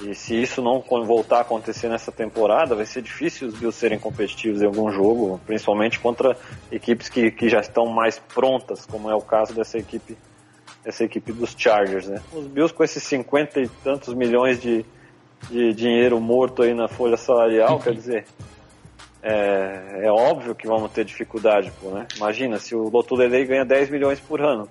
E 0.04 0.14
se 0.14 0.40
isso 0.40 0.60
não 0.60 0.82
voltar 1.04 1.38
a 1.38 1.40
acontecer 1.42 1.88
nessa 1.88 2.10
temporada, 2.10 2.74
vai 2.74 2.86
ser 2.86 3.02
difícil 3.02 3.48
os 3.48 3.54
Bills 3.54 3.78
serem 3.78 3.98
competitivos 3.98 4.60
em 4.60 4.66
algum 4.66 4.90
jogo, 4.90 5.40
principalmente 5.46 6.00
contra 6.00 6.36
equipes 6.70 7.08
que, 7.08 7.30
que 7.30 7.48
já 7.48 7.60
estão 7.60 7.86
mais 7.86 8.18
prontas, 8.18 8.84
como 8.84 9.08
é 9.10 9.14
o 9.14 9.20
caso 9.20 9.54
dessa 9.54 9.78
equipe, 9.78 10.16
dessa 10.84 11.04
equipe 11.04 11.32
dos 11.32 11.54
Chargers, 11.56 12.08
né? 12.08 12.20
Os 12.32 12.46
Bills 12.46 12.74
com 12.74 12.82
esses 12.82 13.02
50 13.04 13.60
e 13.60 13.68
tantos 13.68 14.12
milhões 14.14 14.60
de, 14.60 14.84
de 15.48 15.72
dinheiro 15.72 16.20
morto 16.20 16.62
aí 16.62 16.74
na 16.74 16.88
folha 16.88 17.16
salarial, 17.16 17.78
quer 17.78 17.94
dizer, 17.94 18.24
é, 19.22 20.00
é, 20.06 20.10
óbvio 20.10 20.54
que 20.54 20.66
vamos 20.66 20.90
ter 20.90 21.04
dificuldade, 21.04 21.70
pô, 21.80 21.90
né? 21.90 22.08
Imagina, 22.16 22.58
se 22.58 22.74
o 22.74 22.88
Lotulelei 22.88 23.44
ganha 23.44 23.64
10 23.64 23.88
milhões 23.88 24.18
por 24.18 24.40
ano, 24.40 24.68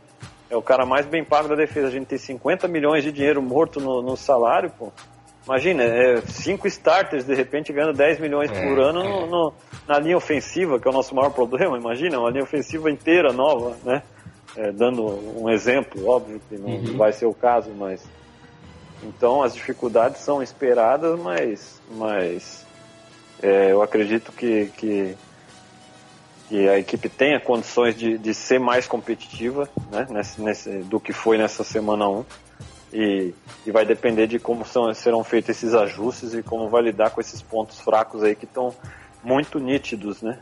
é 0.50 0.58
o 0.58 0.62
cara 0.62 0.86
mais 0.86 1.06
bem 1.06 1.24
pago 1.24 1.48
da 1.48 1.56
defesa. 1.56 1.88
A 1.88 1.92
gente 1.92 2.08
tem 2.08 2.18
50 2.18 2.68
milhões 2.68 3.04
de 3.06 3.12
dinheiro 3.14 3.42
morto 3.42 3.80
no, 3.80 4.02
no 4.02 4.18
salário, 4.18 4.70
pô. 4.78 4.92
Imagina, 5.46 5.84
é, 5.84 6.22
cinco 6.22 6.68
starters 6.68 7.26
de 7.26 7.34
repente 7.34 7.74
ganhando 7.74 7.98
10 7.98 8.20
milhões 8.20 8.52
é, 8.52 8.68
por 8.68 8.80
ano 8.80 9.02
é. 9.02 9.10
no, 9.10 9.28
no, 9.28 9.54
na 9.88 10.00
linha 10.00 10.16
ofensiva, 10.16 10.80
que 10.80 10.88
é 10.88 10.92
o 10.92 10.94
nosso 10.94 11.16
maior 11.16 11.32
problema. 11.32 11.78
Imagina, 11.78 12.20
uma 12.20 12.30
linha 12.30 12.44
ofensiva 12.44 12.90
inteira 12.92 13.34
nova, 13.34 13.76
né? 13.84 14.04
É, 14.56 14.72
dando 14.72 15.04
um 15.42 15.50
exemplo, 15.50 16.08
óbvio 16.08 16.42
que 16.50 16.58
não 16.58 16.70
uhum. 16.70 16.98
vai 16.98 17.14
ser 17.14 17.26
o 17.26 17.34
caso, 17.34 17.72
mas. 17.72 18.04
Então 19.04 19.42
as 19.42 19.56
dificuldades 19.56 20.22
são 20.22 20.44
esperadas, 20.44 21.20
mas, 21.20 21.82
mas 21.90 22.68
é, 23.42 23.72
eu 23.72 23.82
acredito 23.82 24.32
que, 24.32 24.68
que 24.78 25.18
que 26.52 26.68
a 26.68 26.78
equipe 26.78 27.08
tenha 27.08 27.40
condições 27.40 27.96
de, 27.96 28.18
de 28.18 28.34
ser 28.34 28.60
mais 28.60 28.86
competitiva 28.86 29.70
né, 29.90 30.06
nesse, 30.10 30.42
nesse, 30.42 30.70
do 30.80 31.00
que 31.00 31.14
foi 31.14 31.38
nessa 31.38 31.64
semana 31.64 32.10
1. 32.10 32.26
E, 32.94 33.34
e 33.66 33.72
vai 33.72 33.86
depender 33.86 34.28
de 34.28 34.38
como 34.38 34.66
são, 34.66 34.94
serão 34.94 35.24
feitos 35.24 35.52
esses 35.52 35.74
ajustes 35.74 36.34
e 36.34 36.44
como 36.44 36.70
vai 36.70 36.82
lidar 36.82 37.12
com 37.12 37.22
esses 37.22 37.42
pontos 37.42 37.80
fracos 37.80 38.24
aí 38.24 38.36
que 38.36 38.46
estão 38.46 38.74
muito 39.24 39.60
nítidos, 39.60 40.22
né? 40.22 40.40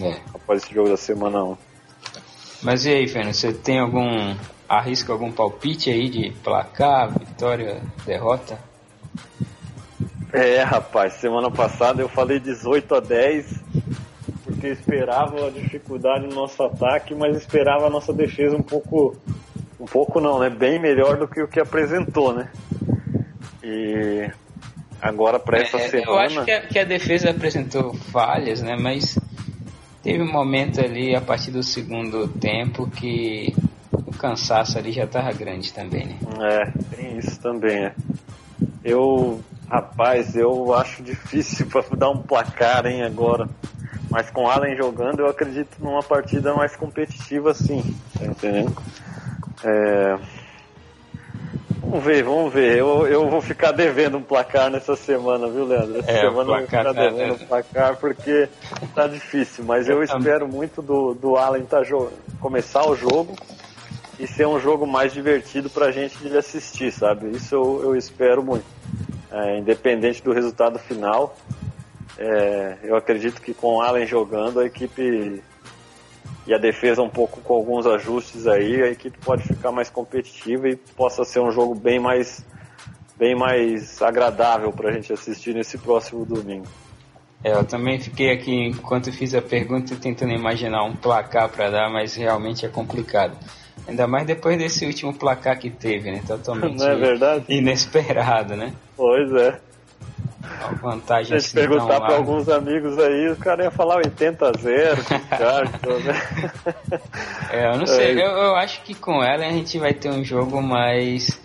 É. 0.00 0.20
Após 0.34 0.62
esse 0.62 0.74
jogo 0.74 0.90
da 0.90 0.96
semana 0.96 1.42
1. 1.42 1.56
Mas 2.62 2.84
e 2.84 2.90
aí, 2.90 3.08
Fernando, 3.08 3.34
você 3.34 3.52
tem 3.52 3.78
algum. 3.78 4.36
arrisca 4.68 5.12
algum 5.12 5.32
palpite 5.32 5.90
aí 5.90 6.08
de 6.08 6.32
placar, 6.42 7.18
vitória, 7.18 7.82
derrota? 8.04 8.58
É, 10.32 10.62
rapaz, 10.62 11.14
semana 11.14 11.50
passada 11.50 12.02
eu 12.02 12.08
falei 12.08 12.38
18 12.38 12.94
a 12.94 13.00
10 13.00 13.64
porque 14.46 14.68
esperava 14.68 15.48
a 15.48 15.50
dificuldade 15.50 16.26
no 16.26 16.34
nosso 16.34 16.62
ataque, 16.62 17.14
mas 17.14 17.36
esperava 17.36 17.86
a 17.86 17.90
nossa 17.90 18.12
defesa 18.12 18.56
um 18.56 18.62
pouco, 18.62 19.16
um 19.78 19.84
pouco 19.84 20.20
não, 20.20 20.38
né? 20.38 20.50
Bem 20.50 20.78
melhor 20.78 21.16
do 21.16 21.28
que 21.28 21.40
o 21.42 21.48
que 21.48 21.60
apresentou, 21.60 22.32
né? 22.32 22.48
E 23.62 24.30
agora 25.00 25.38
para 25.38 25.58
essa 25.58 25.76
é, 25.76 25.88
semana. 25.88 26.10
Eu 26.10 26.18
acho 26.18 26.44
que 26.44 26.50
a, 26.50 26.60
que 26.60 26.78
a, 26.78 26.84
defesa 26.84 27.30
apresentou 27.30 27.94
falhas, 27.94 28.62
né? 28.62 28.76
Mas 28.76 29.18
teve 30.02 30.22
um 30.22 30.32
momento 30.32 30.80
ali 30.80 31.14
a 31.14 31.20
partir 31.20 31.50
do 31.50 31.62
segundo 31.62 32.28
tempo 32.28 32.88
que 32.90 33.54
o 33.92 34.12
cansaço 34.12 34.78
ali 34.78 34.92
já 34.92 35.04
estava 35.04 35.32
grande 35.32 35.72
também, 35.72 36.06
né? 36.06 36.18
É, 36.40 36.96
tem 36.96 37.18
isso 37.18 37.40
também, 37.40 37.86
é. 37.86 37.94
Eu, 38.82 39.40
rapaz, 39.68 40.36
eu 40.36 40.72
acho 40.72 41.02
difícil 41.02 41.66
para 41.70 41.82
dar 41.96 42.10
um 42.10 42.22
placar, 42.22 42.86
hein, 42.86 43.02
agora. 43.02 43.48
Mas 44.08 44.30
com 44.30 44.48
Allen 44.48 44.76
jogando, 44.76 45.20
eu 45.20 45.26
acredito 45.26 45.76
numa 45.80 46.02
partida 46.02 46.54
mais 46.54 46.76
competitiva, 46.76 47.52
sim. 47.52 47.82
Tá 48.16 48.24
entendendo? 48.24 48.74
É... 49.64 50.18
Vamos 51.80 52.04
ver, 52.04 52.22
vamos 52.24 52.52
ver. 52.52 52.78
Eu, 52.78 53.06
eu 53.06 53.30
vou 53.30 53.40
ficar 53.40 53.70
devendo 53.70 54.18
um 54.18 54.22
placar 54.22 54.68
nessa 54.68 54.96
semana, 54.96 55.48
viu, 55.48 55.64
Leandro? 55.64 56.00
Essa 56.00 56.10
é, 56.10 56.20
semana 56.20 56.50
eu 56.50 56.56
vou 56.56 56.60
ficar 56.62 56.84
tá 56.84 56.92
devendo 56.92 57.34
um 57.34 57.46
placar 57.46 57.96
porque 57.96 58.48
tá 58.94 59.06
difícil. 59.06 59.64
Mas 59.64 59.88
eu, 59.88 59.98
eu 59.98 60.02
espero 60.02 60.48
muito 60.48 60.82
do, 60.82 61.14
do 61.14 61.36
Allen 61.36 61.64
tá 61.64 61.82
começar 62.40 62.88
o 62.88 62.96
jogo 62.96 63.36
e 64.18 64.26
ser 64.26 64.46
um 64.46 64.58
jogo 64.58 64.86
mais 64.86 65.12
divertido 65.12 65.70
pra 65.70 65.92
gente 65.92 66.18
de 66.18 66.36
assistir, 66.36 66.90
sabe? 66.90 67.30
Isso 67.30 67.54
eu, 67.54 67.80
eu 67.84 67.96
espero 67.96 68.42
muito. 68.42 68.64
É, 69.30 69.58
independente 69.58 70.22
do 70.22 70.32
resultado 70.32 70.78
final, 70.78 71.36
é, 72.18 72.78
eu 72.82 72.96
acredito 72.96 73.42
que 73.42 73.52
com 73.52 73.76
o 73.76 73.80
Allen 73.80 74.06
jogando, 74.06 74.60
a 74.60 74.66
equipe 74.66 75.42
e 76.46 76.54
a 76.54 76.58
defesa 76.58 77.02
um 77.02 77.08
pouco 77.08 77.40
com 77.40 77.54
alguns 77.54 77.86
ajustes 77.86 78.46
aí, 78.46 78.82
a 78.82 78.88
equipe 78.88 79.18
pode 79.18 79.42
ficar 79.42 79.72
mais 79.72 79.90
competitiva 79.90 80.68
e 80.68 80.76
possa 80.76 81.24
ser 81.24 81.40
um 81.40 81.50
jogo 81.50 81.74
bem 81.74 81.98
mais, 81.98 82.44
bem 83.18 83.34
mais 83.34 84.00
agradável 84.00 84.72
para 84.72 84.90
a 84.90 84.92
gente 84.92 85.12
assistir 85.12 85.54
nesse 85.54 85.76
próximo 85.76 86.24
domingo. 86.24 86.66
É, 87.42 87.52
eu 87.52 87.64
também 87.64 88.00
fiquei 88.00 88.30
aqui 88.30 88.52
enquanto 88.68 89.12
fiz 89.12 89.34
a 89.34 89.42
pergunta 89.42 89.94
tentando 89.96 90.32
imaginar 90.32 90.84
um 90.84 90.94
placar 90.94 91.48
para 91.48 91.70
dar, 91.70 91.90
mas 91.90 92.14
realmente 92.14 92.64
é 92.64 92.68
complicado. 92.68 93.36
Ainda 93.86 94.06
mais 94.06 94.26
depois 94.26 94.56
desse 94.58 94.86
último 94.86 95.14
placar 95.14 95.58
que 95.58 95.70
teve, 95.70 96.10
né? 96.10 96.22
Totalmente 96.26 96.78
Não 96.78 96.88
é 96.88 96.96
verdade? 96.96 97.44
inesperado, 97.48 98.56
né? 98.56 98.72
Pois 98.96 99.32
é. 99.32 99.60
A 100.60 100.72
vantagem 100.74 101.38
Se 101.38 101.46
assim, 101.46 101.54
perguntar 101.68 102.00
para 102.00 102.16
alguns 102.16 102.48
amigos 102.48 102.98
aí, 102.98 103.28
o 103.30 103.36
cara 103.36 103.64
ia 103.64 103.70
falar 103.70 103.96
80 103.96 104.48
a 104.48 104.52
0, 104.52 104.96
né? 106.04 107.00
É, 107.50 107.72
eu 107.72 107.78
não 107.78 107.86
sei. 107.86 108.18
É. 108.18 108.24
Eu, 108.24 108.30
eu, 108.30 108.56
acho 108.56 108.82
que 108.82 108.94
com 108.94 109.22
ela 109.22 109.46
a 109.46 109.50
gente 109.50 109.78
vai 109.78 109.92
ter 109.92 110.10
um 110.10 110.24
jogo 110.24 110.60
mais 110.62 111.40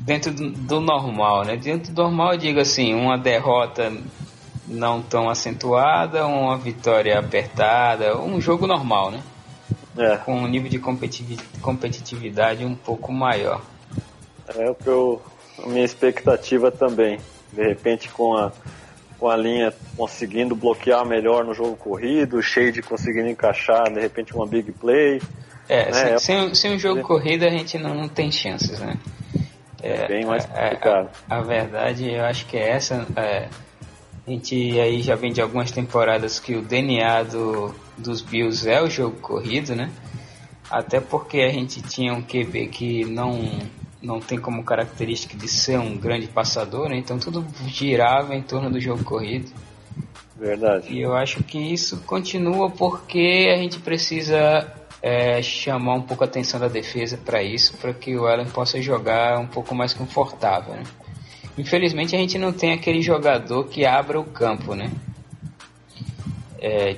dentro 0.00 0.32
do, 0.32 0.50
do, 0.50 0.80
normal, 0.80 1.44
né? 1.44 1.56
Dentro 1.56 1.92
do 1.92 2.02
normal 2.02 2.32
eu 2.32 2.38
digo 2.38 2.60
assim, 2.60 2.94
uma 2.94 3.16
derrota 3.16 3.92
não 4.66 5.02
tão 5.02 5.28
acentuada, 5.28 6.26
uma 6.26 6.56
vitória 6.56 7.18
apertada, 7.18 8.18
um 8.18 8.40
jogo 8.40 8.66
normal, 8.66 9.10
né? 9.10 9.22
É. 9.96 10.16
Com 10.16 10.34
um 10.34 10.46
nível 10.48 10.70
de 10.70 10.78
competitividade 11.60 12.64
um 12.64 12.74
pouco 12.74 13.12
maior. 13.12 13.60
É 14.56 14.70
o 14.70 14.74
que 14.74 14.88
eu, 14.88 15.22
a 15.62 15.68
minha 15.68 15.84
expectativa 15.84 16.70
também. 16.70 17.18
De 17.52 17.62
repente 17.62 18.08
com 18.08 18.36
a, 18.36 18.52
com 19.18 19.28
a 19.28 19.36
linha 19.36 19.72
conseguindo 19.96 20.56
bloquear 20.56 21.06
melhor 21.06 21.44
no 21.44 21.54
jogo 21.54 21.76
corrido, 21.76 22.38
o 22.38 22.42
Shade 22.42 22.82
conseguindo 22.82 23.28
encaixar 23.28 23.92
de 23.92 24.00
repente 24.00 24.34
uma 24.34 24.46
big 24.46 24.72
play. 24.72 25.20
É, 25.68 25.90
né? 25.90 26.18
sem, 26.18 26.54
sem, 26.54 26.74
um 26.74 26.78
jogo 26.78 27.00
é. 27.00 27.02
corrido 27.02 27.44
a 27.44 27.50
gente 27.50 27.78
não, 27.78 27.94
não 27.94 28.08
tem 28.08 28.32
chances, 28.32 28.80
né? 28.80 28.96
É, 29.82 30.08
bem 30.08 30.24
mais 30.24 30.44
é, 30.44 30.48
é, 30.48 30.62
complicado. 30.70 31.10
A, 31.28 31.38
a, 31.38 31.40
verdade, 31.42 32.10
eu 32.10 32.24
acho 32.24 32.46
que 32.46 32.56
é 32.56 32.70
essa. 32.70 33.06
É, 33.16 33.48
a 34.26 34.30
gente 34.30 34.80
aí 34.80 35.02
já 35.02 35.16
vem 35.16 35.32
de 35.32 35.40
algumas 35.40 35.70
temporadas 35.70 36.38
que 36.38 36.54
o 36.54 36.62
DNA 36.62 37.24
do, 37.24 37.74
dos 37.98 38.20
Bills 38.22 38.68
é 38.68 38.80
o 38.80 38.88
jogo 38.88 39.18
corrido, 39.20 39.74
né? 39.74 39.90
Até 40.70 41.00
porque 41.00 41.40
a 41.40 41.50
gente 41.50 41.82
tinha 41.82 42.14
um 42.14 42.22
QB 42.22 42.68
que 42.68 43.04
não 43.04 43.38
não 44.02 44.20
tem 44.20 44.38
como 44.38 44.64
característica 44.64 45.36
de 45.36 45.48
ser 45.48 45.78
um 45.78 45.96
grande 45.96 46.26
passador, 46.26 46.88
né? 46.88 46.96
então 46.96 47.18
tudo 47.18 47.46
girava 47.66 48.34
em 48.34 48.42
torno 48.42 48.70
do 48.70 48.80
jogo 48.80 49.04
corrido. 49.04 49.50
Verdade. 50.36 50.92
E 50.92 51.00
eu 51.00 51.14
acho 51.14 51.42
que 51.44 51.58
isso 51.58 52.02
continua 52.04 52.68
porque 52.68 53.48
a 53.54 53.56
gente 53.58 53.78
precisa 53.78 54.66
é, 55.00 55.40
chamar 55.40 55.94
um 55.94 56.02
pouco 56.02 56.24
a 56.24 56.26
atenção 56.26 56.58
da 56.58 56.68
defesa 56.68 57.16
para 57.16 57.42
isso, 57.42 57.76
para 57.76 57.92
que 57.92 58.16
o 58.16 58.26
Allen 58.26 58.46
possa 58.46 58.82
jogar 58.82 59.38
um 59.38 59.46
pouco 59.46 59.74
mais 59.74 59.94
confortável. 59.94 60.74
Né? 60.74 60.82
Infelizmente 61.56 62.16
a 62.16 62.18
gente 62.18 62.38
não 62.38 62.52
tem 62.52 62.72
aquele 62.72 63.02
jogador 63.02 63.64
que 63.64 63.84
abra 63.84 64.18
o 64.18 64.24
campo, 64.24 64.74
né? 64.74 64.90
É, 66.58 66.96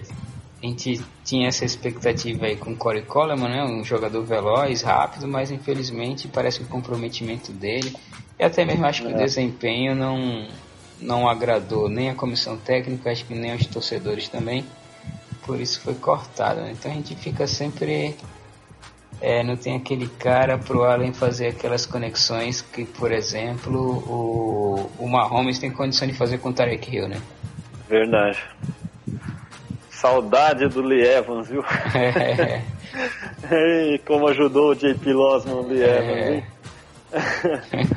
a 0.65 0.69
gente 0.69 1.01
tinha 1.25 1.49
essa 1.49 1.65
expectativa 1.65 2.47
aí 2.47 2.57
com 2.57 2.73
o 2.73 2.77
Corey 2.77 3.03
Coleman, 3.03 3.49
né? 3.49 3.65
Um 3.65 3.85
jogador 3.85 4.23
veloz, 4.23 4.83
rápido, 4.83 5.29
mas 5.29 5.51
infelizmente 5.51 6.27
parece 6.27 6.61
que 6.61 6.65
o 6.65 6.69
comprometimento 6.69 7.53
dele 7.53 7.95
e 8.39 8.45
até 8.45 8.65
mesmo 8.65 8.85
acho 8.87 9.03
que 9.03 9.13
é. 9.13 9.15
o 9.15 9.17
desempenho 9.19 9.95
não 9.95 10.49
não 11.01 11.29
agradou 11.29 11.89
nem 11.89 12.09
a 12.09 12.15
comissão 12.15 12.57
técnica, 12.57 13.11
acho 13.11 13.25
que 13.27 13.35
nem 13.35 13.53
aos 13.53 13.67
torcedores 13.67 14.29
também, 14.29 14.65
por 15.45 15.61
isso 15.61 15.81
foi 15.81 15.95
cortado. 15.95 16.61
Né? 16.61 16.73
Então 16.73 16.91
a 16.91 16.95
gente 16.95 17.15
fica 17.15 17.47
sempre. 17.47 18.17
É, 19.21 19.43
não 19.43 19.57
tem 19.57 19.77
aquele 19.77 20.09
cara 20.09 20.59
pro 20.59 20.85
Allen 20.85 21.13
fazer 21.13 21.49
aquelas 21.49 21.87
conexões 21.87 22.61
que, 22.61 22.85
por 22.85 23.13
exemplo, 23.13 23.79
o, 23.81 24.91
o 24.99 25.09
Mahomes 25.09 25.59
tem 25.59 25.71
condição 25.71 26.07
de 26.07 26.15
fazer 26.15 26.39
com 26.39 26.51
o 26.51 26.53
Tarek 26.53 26.95
Hill, 26.95 27.09
né? 27.09 27.23
Verdade. 27.89 28.43
Saudade 30.05 30.69
do 30.69 30.83
Lee 30.83 31.03
Evans, 31.03 31.49
viu? 31.49 31.65
É. 31.95 32.61
Ei, 33.51 33.99
como 34.01 34.29
ajudou 34.29 34.73
o 34.73 34.75
JP 34.75 35.13
Losman 35.15 35.55
o 35.55 35.67
Lee 35.67 35.83
é. 35.83 35.97
Evans, 35.97 36.29
hein? 36.29 36.45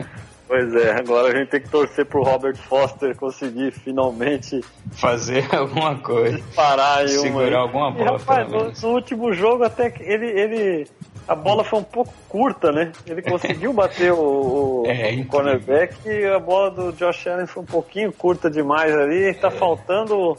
Pois 0.47 0.73
é, 0.75 0.91
agora 0.91 1.27
a 1.27 1.38
gente 1.38 1.49
tem 1.49 1.59
que 1.59 1.67
torcer 1.67 2.05
pro 2.05 2.23
Robert 2.23 2.55
Foster 2.55 3.13
conseguir 3.17 3.69
finalmente 3.71 4.61
fazer 4.93 5.43
alguma 5.53 5.97
coisa. 5.97 6.41
Parar 6.55 7.03
e 7.03 7.09
segurar 7.09 7.65
uma... 7.65 7.88
alguma 7.88 7.91
bola. 7.91 8.11
E, 8.11 8.13
rapaz, 8.13 8.49
no, 8.49 8.71
no, 8.71 8.95
último 8.95 9.34
jogo 9.34 9.65
até 9.65 9.89
que 9.89 10.01
ele, 10.01 10.27
ele 10.27 10.88
a 11.27 11.35
bola 11.35 11.65
foi 11.65 11.79
um 11.79 11.84
pouco 11.84 12.13
curta, 12.29 12.71
né? 12.71 12.93
Ele 13.05 13.21
conseguiu 13.21 13.73
bater 13.73 14.13
o, 14.13 14.84
o, 14.84 14.84
é, 14.88 15.11
o 15.15 15.25
cornerback 15.25 16.07
e 16.07 16.25
a 16.25 16.39
bola 16.39 16.71
do 16.71 16.93
Josh 16.93 17.27
Allen 17.27 17.45
foi 17.45 17.63
um 17.63 17.65
pouquinho 17.65 18.13
curta 18.13 18.49
demais 18.49 18.95
ali. 18.95 19.34
Tá 19.34 19.49
é. 19.49 19.51
faltando 19.51 20.38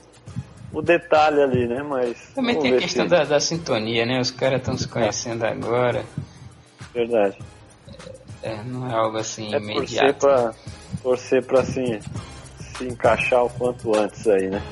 o 0.73 0.83
detalhe 0.83 1.43
ali, 1.43 1.67
né? 1.67 1.83
Mas 1.83 2.31
também 2.35 2.59
tem 2.59 2.75
a 2.75 2.79
questão 2.79 3.05
se... 3.05 3.11
da, 3.11 3.25
da, 3.25 3.41
sintonia, 3.41 4.05
né? 4.05 4.21
Os 4.21 4.31
caras 4.31 4.61
estão 4.61 4.77
se 4.77 4.87
conhecendo 4.89 5.45
é. 5.45 5.51
agora. 5.51 6.05
Verdade. 6.95 7.39
É, 8.43 8.63
não 8.65 8.89
é 8.89 8.95
algo 8.95 9.19
assim 9.19 9.55
é 9.55 9.59
imediato. 9.59 9.87
Torcer 9.87 10.15
pra, 10.15 10.55
torcer 11.03 11.45
pra 11.45 11.61
assim, 11.61 11.99
se 12.59 12.85
encaixar 12.85 13.45
o 13.45 13.51
quanto 13.51 13.97
antes 13.97 14.27
aí, 14.27 14.49
né? 14.49 14.63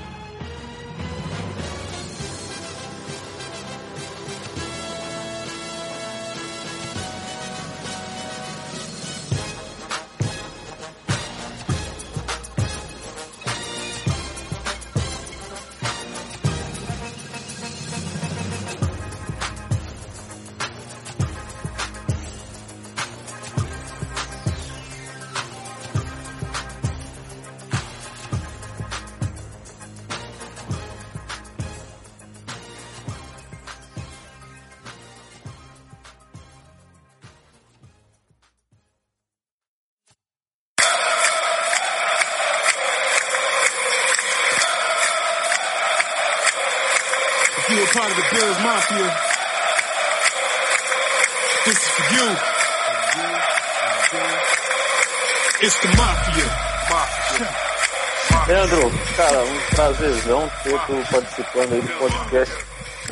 Tu 60.71 61.11
participando 61.11 61.73
aí 61.73 61.81
do 61.81 61.99
podcast 61.99 62.55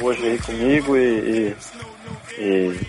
hoje 0.00 0.26
aí 0.26 0.38
comigo 0.38 0.96
e, 0.96 1.54
e, 2.38 2.40
e 2.40 2.80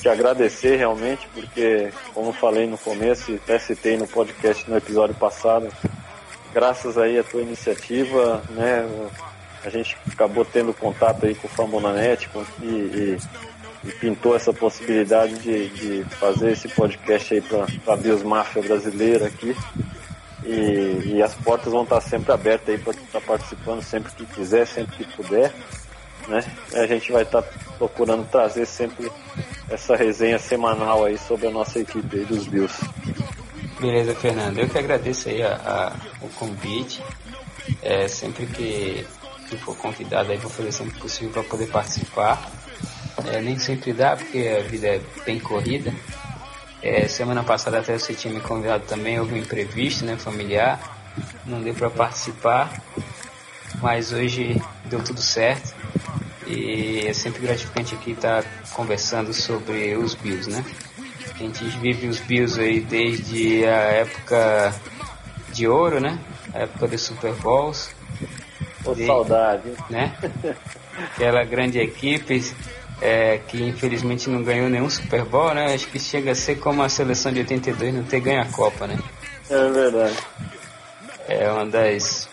te 0.00 0.08
agradecer 0.08 0.76
realmente, 0.76 1.28
porque 1.34 1.90
como 2.14 2.32
falei 2.32 2.66
no 2.66 2.78
começo 2.78 3.30
e 3.30 3.36
até 3.36 3.58
citei 3.58 3.96
no 3.96 4.06
podcast 4.06 4.68
no 4.70 4.76
episódio 4.76 5.14
passado, 5.14 5.68
graças 6.52 6.96
aí 6.96 7.18
à 7.18 7.22
tua 7.22 7.42
iniciativa, 7.42 8.42
né, 8.50 8.88
a 9.64 9.68
gente 9.68 9.96
acabou 10.10 10.44
tendo 10.44 10.72
contato 10.72 11.26
aí 11.26 11.34
com 11.34 11.46
o 11.46 11.50
Fambonanet 11.50 12.28
e, 12.62 12.66
e 12.66 13.18
e 13.84 13.90
pintou 13.92 14.36
essa 14.36 14.52
possibilidade 14.52 15.38
de, 15.38 15.68
de 15.68 16.04
fazer 16.16 16.52
esse 16.52 16.68
podcast 16.68 17.34
aí 17.34 17.40
para 17.40 17.94
a 17.94 17.96
Biosmáfia 17.96 18.62
brasileira 18.62 19.26
aqui. 19.26 19.56
E, 20.44 21.14
e, 21.14 21.22
as 21.22 21.34
portas 21.34 21.72
vão 21.72 21.82
estar 21.82 22.00
sempre 22.00 22.32
abertas 22.32 22.74
aí 22.74 22.78
para 22.78 22.92
estar 22.92 23.20
tá 23.20 23.26
participando 23.26 23.82
sempre 23.82 24.12
que 24.12 24.24
quiser, 24.26 24.66
sempre 24.66 24.96
que 24.96 25.16
puder. 25.16 25.52
Né? 26.28 26.44
A 26.74 26.86
gente 26.86 27.12
vai 27.12 27.22
estar 27.22 27.42
tá 27.42 27.48
procurando 27.76 28.28
trazer 28.30 28.66
sempre 28.66 29.10
essa 29.68 29.94
resenha 29.96 30.38
semanal 30.38 31.04
aí 31.04 31.18
sobre 31.18 31.46
a 31.46 31.50
nossa 31.50 31.78
equipe 31.78 32.18
aí 32.18 32.24
dos 32.24 32.46
Bills. 32.46 32.80
Beleza, 33.80 34.14
Fernando. 34.14 34.58
Eu 34.58 34.68
que 34.68 34.78
agradeço 34.78 35.28
aí 35.28 35.42
a, 35.42 35.54
a 35.54 36.24
o 36.24 36.28
convite. 36.30 37.02
É, 37.82 38.08
sempre 38.08 38.46
que, 38.46 39.06
que 39.48 39.56
for 39.58 39.76
convidado 39.76 40.32
aí 40.32 40.38
vou 40.38 40.50
fazer 40.50 40.72
sempre 40.72 40.98
possível 40.98 41.30
para 41.32 41.44
poder 41.44 41.66
participar. 41.68 42.50
É, 43.26 43.40
nem 43.40 43.58
sempre 43.58 43.92
dá, 43.92 44.16
porque 44.16 44.48
a 44.48 44.62
vida 44.62 44.88
é 44.88 45.00
bem 45.24 45.38
corrida. 45.38 45.92
É, 46.82 47.06
semana 47.08 47.42
passada 47.42 47.78
até 47.78 47.98
você 47.98 48.14
tinha 48.14 48.32
me 48.32 48.40
convidado 48.40 48.84
também, 48.86 49.18
houve 49.20 49.34
um 49.34 49.36
imprevisto, 49.36 50.04
né, 50.04 50.16
familiar. 50.16 50.80
Não 51.44 51.60
deu 51.60 51.74
para 51.74 51.90
participar, 51.90 52.72
mas 53.82 54.12
hoje 54.12 54.60
deu 54.86 55.02
tudo 55.02 55.20
certo. 55.20 55.74
E 56.46 57.06
é 57.06 57.12
sempre 57.12 57.42
gratificante 57.42 57.94
aqui 57.94 58.12
estar 58.12 58.44
conversando 58.72 59.32
sobre 59.32 59.94
os 59.96 60.14
Bills, 60.14 60.50
né? 60.50 60.64
A 61.34 61.38
gente 61.38 61.64
vive 61.64 62.08
os 62.08 62.18
Bills 62.18 62.60
aí 62.60 62.80
desde 62.80 63.64
a 63.64 63.82
época 63.92 64.74
de 65.52 65.68
ouro, 65.68 66.00
né? 66.00 66.18
A 66.54 66.60
época 66.60 66.88
dos 66.88 67.02
Super 67.02 67.32
Bowls. 67.34 67.90
Pô, 68.82 68.94
saudade. 68.94 69.70
Né? 69.88 70.16
Aquela 71.14 71.44
grande 71.44 71.78
equipe 71.78 72.42
é, 73.00 73.38
que 73.38 73.62
infelizmente 73.62 74.28
não 74.28 74.42
ganhou 74.42 74.68
nenhum 74.68 74.90
Super 74.90 75.24
Bowl, 75.24 75.54
né? 75.54 75.74
Acho 75.74 75.86
que 75.88 75.98
chega 75.98 76.32
a 76.32 76.34
ser 76.34 76.56
como 76.56 76.82
a 76.82 76.88
seleção 76.88 77.32
de 77.32 77.40
82 77.40 77.94
não 77.94 78.04
ter 78.04 78.20
ganho 78.20 78.42
a 78.42 78.46
Copa, 78.46 78.86
né? 78.86 78.98
É 79.48 79.68
verdade. 79.68 80.16
É 81.28 81.50
uma 81.50 81.66
das 81.66 82.28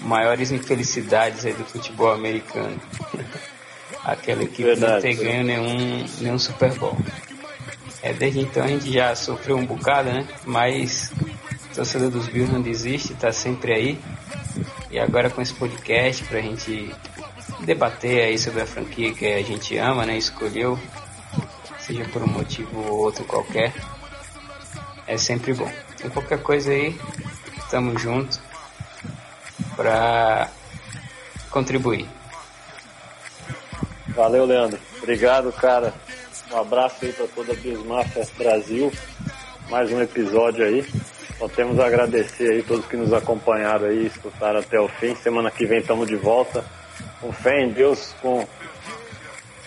maiores 0.00 0.50
infelicidades 0.50 1.46
aí 1.46 1.52
do 1.52 1.64
futebol 1.64 2.12
americano. 2.12 2.80
Aquela 4.04 4.42
equipe 4.42 4.62
verdade, 4.62 4.92
não 4.92 5.00
ter 5.00 5.16
sim. 5.16 5.24
ganho 5.24 5.44
nenhum, 5.44 6.06
nenhum 6.20 6.38
Super 6.38 6.72
Bowl. 6.74 6.96
É, 8.02 8.12
desde 8.12 8.40
então 8.40 8.64
a 8.64 8.68
gente 8.68 8.90
já 8.90 9.14
sofreu 9.14 9.58
um 9.58 9.66
bocado, 9.66 10.10
né? 10.10 10.26
Mas 10.44 11.12
o 11.70 11.74
torcedor 11.74 12.10
dos 12.10 12.26
Bills 12.28 12.50
não 12.50 12.62
desiste, 12.62 13.14
tá 13.14 13.30
sempre 13.30 13.72
aí. 13.72 13.98
E 14.90 14.98
agora 14.98 15.30
com 15.30 15.40
esse 15.40 15.54
podcast 15.54 16.24
pra 16.24 16.40
gente 16.40 16.92
debater 17.64 18.22
aí 18.24 18.38
sobre 18.38 18.62
a 18.62 18.66
franquia 18.66 19.12
que 19.12 19.26
a 19.26 19.42
gente 19.42 19.76
ama, 19.76 20.06
né? 20.06 20.16
Escolheu, 20.16 20.78
seja 21.78 22.04
por 22.06 22.22
um 22.22 22.26
motivo 22.26 22.80
ou 22.80 22.98
outro 22.98 23.24
qualquer, 23.24 23.72
é 25.06 25.16
sempre 25.16 25.52
bom. 25.52 25.70
E 26.04 26.08
qualquer 26.08 26.42
coisa 26.42 26.70
aí, 26.70 26.98
estamos 27.58 28.00
juntos 28.00 28.40
para 29.76 30.48
contribuir. 31.50 32.06
Valeu, 34.08 34.44
Leandro. 34.44 34.78
Obrigado, 34.98 35.52
cara. 35.52 35.94
Um 36.50 36.56
abraço 36.56 37.04
aí 37.04 37.12
para 37.12 37.26
toda 37.28 37.52
a 37.52 37.56
Bismafia 37.56 38.26
Brasil. 38.36 38.92
Mais 39.68 39.90
um 39.92 40.00
episódio 40.00 40.64
aí. 40.64 40.84
Só 41.38 41.48
temos 41.48 41.78
a 41.78 41.86
agradecer 41.86 42.50
aí 42.50 42.62
todos 42.62 42.84
que 42.86 42.96
nos 42.96 43.12
acompanharam 43.12 43.86
aí, 43.86 44.06
escutaram 44.06 44.60
até 44.60 44.78
o 44.78 44.88
fim. 44.88 45.14
Semana 45.14 45.50
que 45.50 45.64
vem 45.64 45.78
estamos 45.78 46.06
de 46.06 46.16
volta 46.16 46.64
com 47.20 47.32
fé 47.32 47.62
em 47.62 47.68
Deus, 47.70 48.14
com, 48.20 48.46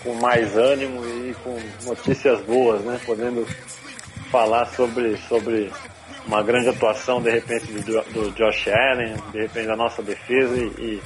com 0.02 0.14
mais 0.14 0.56
ânimo 0.56 1.04
e 1.06 1.34
com 1.42 1.58
notícias 1.84 2.40
boas, 2.42 2.82
né? 2.82 3.00
Podendo 3.06 3.46
falar 4.30 4.66
sobre, 4.66 5.16
sobre 5.28 5.70
uma 6.26 6.42
grande 6.42 6.68
atuação 6.68 7.22
de 7.22 7.30
repente 7.30 7.66
do, 7.66 8.02
do 8.12 8.30
Josh 8.32 8.68
Allen, 8.68 9.14
de 9.32 9.42
repente 9.42 9.66
da 9.66 9.76
nossa 9.76 10.02
defesa 10.02 10.56
e, 10.56 11.00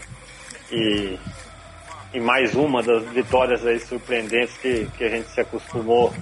e, 0.73 1.19
e, 2.15 2.20
mais 2.20 2.55
uma 2.55 2.83
das 2.83 3.05
vitórias 3.11 3.66
aí 3.66 3.79
surpreendentes 3.81 4.57
que, 4.59 4.89
que 4.97 5.05
a 5.05 5.09
gente 5.09 5.29
se 5.31 5.41
acostumou 5.41 6.12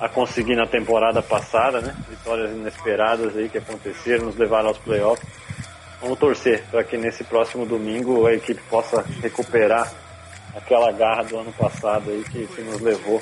a 0.00 0.08
conseguir 0.08 0.56
na 0.56 0.66
temporada 0.66 1.22
passada, 1.22 1.80
né? 1.80 1.94
Vitórias 2.08 2.50
inesperadas 2.50 3.36
aí 3.36 3.48
que 3.48 3.58
aconteceram, 3.58 4.26
nos 4.26 4.36
levaram 4.36 4.68
aos 4.68 4.78
playoffs. 4.78 5.26
Vamos 6.00 6.18
torcer 6.18 6.64
para 6.70 6.84
que 6.84 6.96
nesse 6.96 7.24
próximo 7.24 7.66
domingo 7.66 8.26
a 8.26 8.34
equipe 8.34 8.60
possa 8.70 9.04
recuperar 9.20 9.92
aquela 10.54 10.92
garra 10.92 11.24
do 11.24 11.38
ano 11.38 11.52
passado 11.52 12.10
aí 12.10 12.24
que, 12.30 12.46
que 12.46 12.62
nos 12.62 12.80
levou 12.80 13.20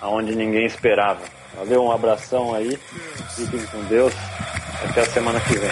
aonde 0.00 0.34
ninguém 0.34 0.66
esperava. 0.66 1.20
Valeu, 1.54 1.84
um 1.84 1.92
abração 1.92 2.54
aí, 2.54 2.78
fiquem 3.34 3.64
com 3.66 3.82
Deus, 3.84 4.12
até 4.88 5.02
a 5.02 5.06
semana 5.06 5.40
que 5.40 5.56
vem. 5.56 5.70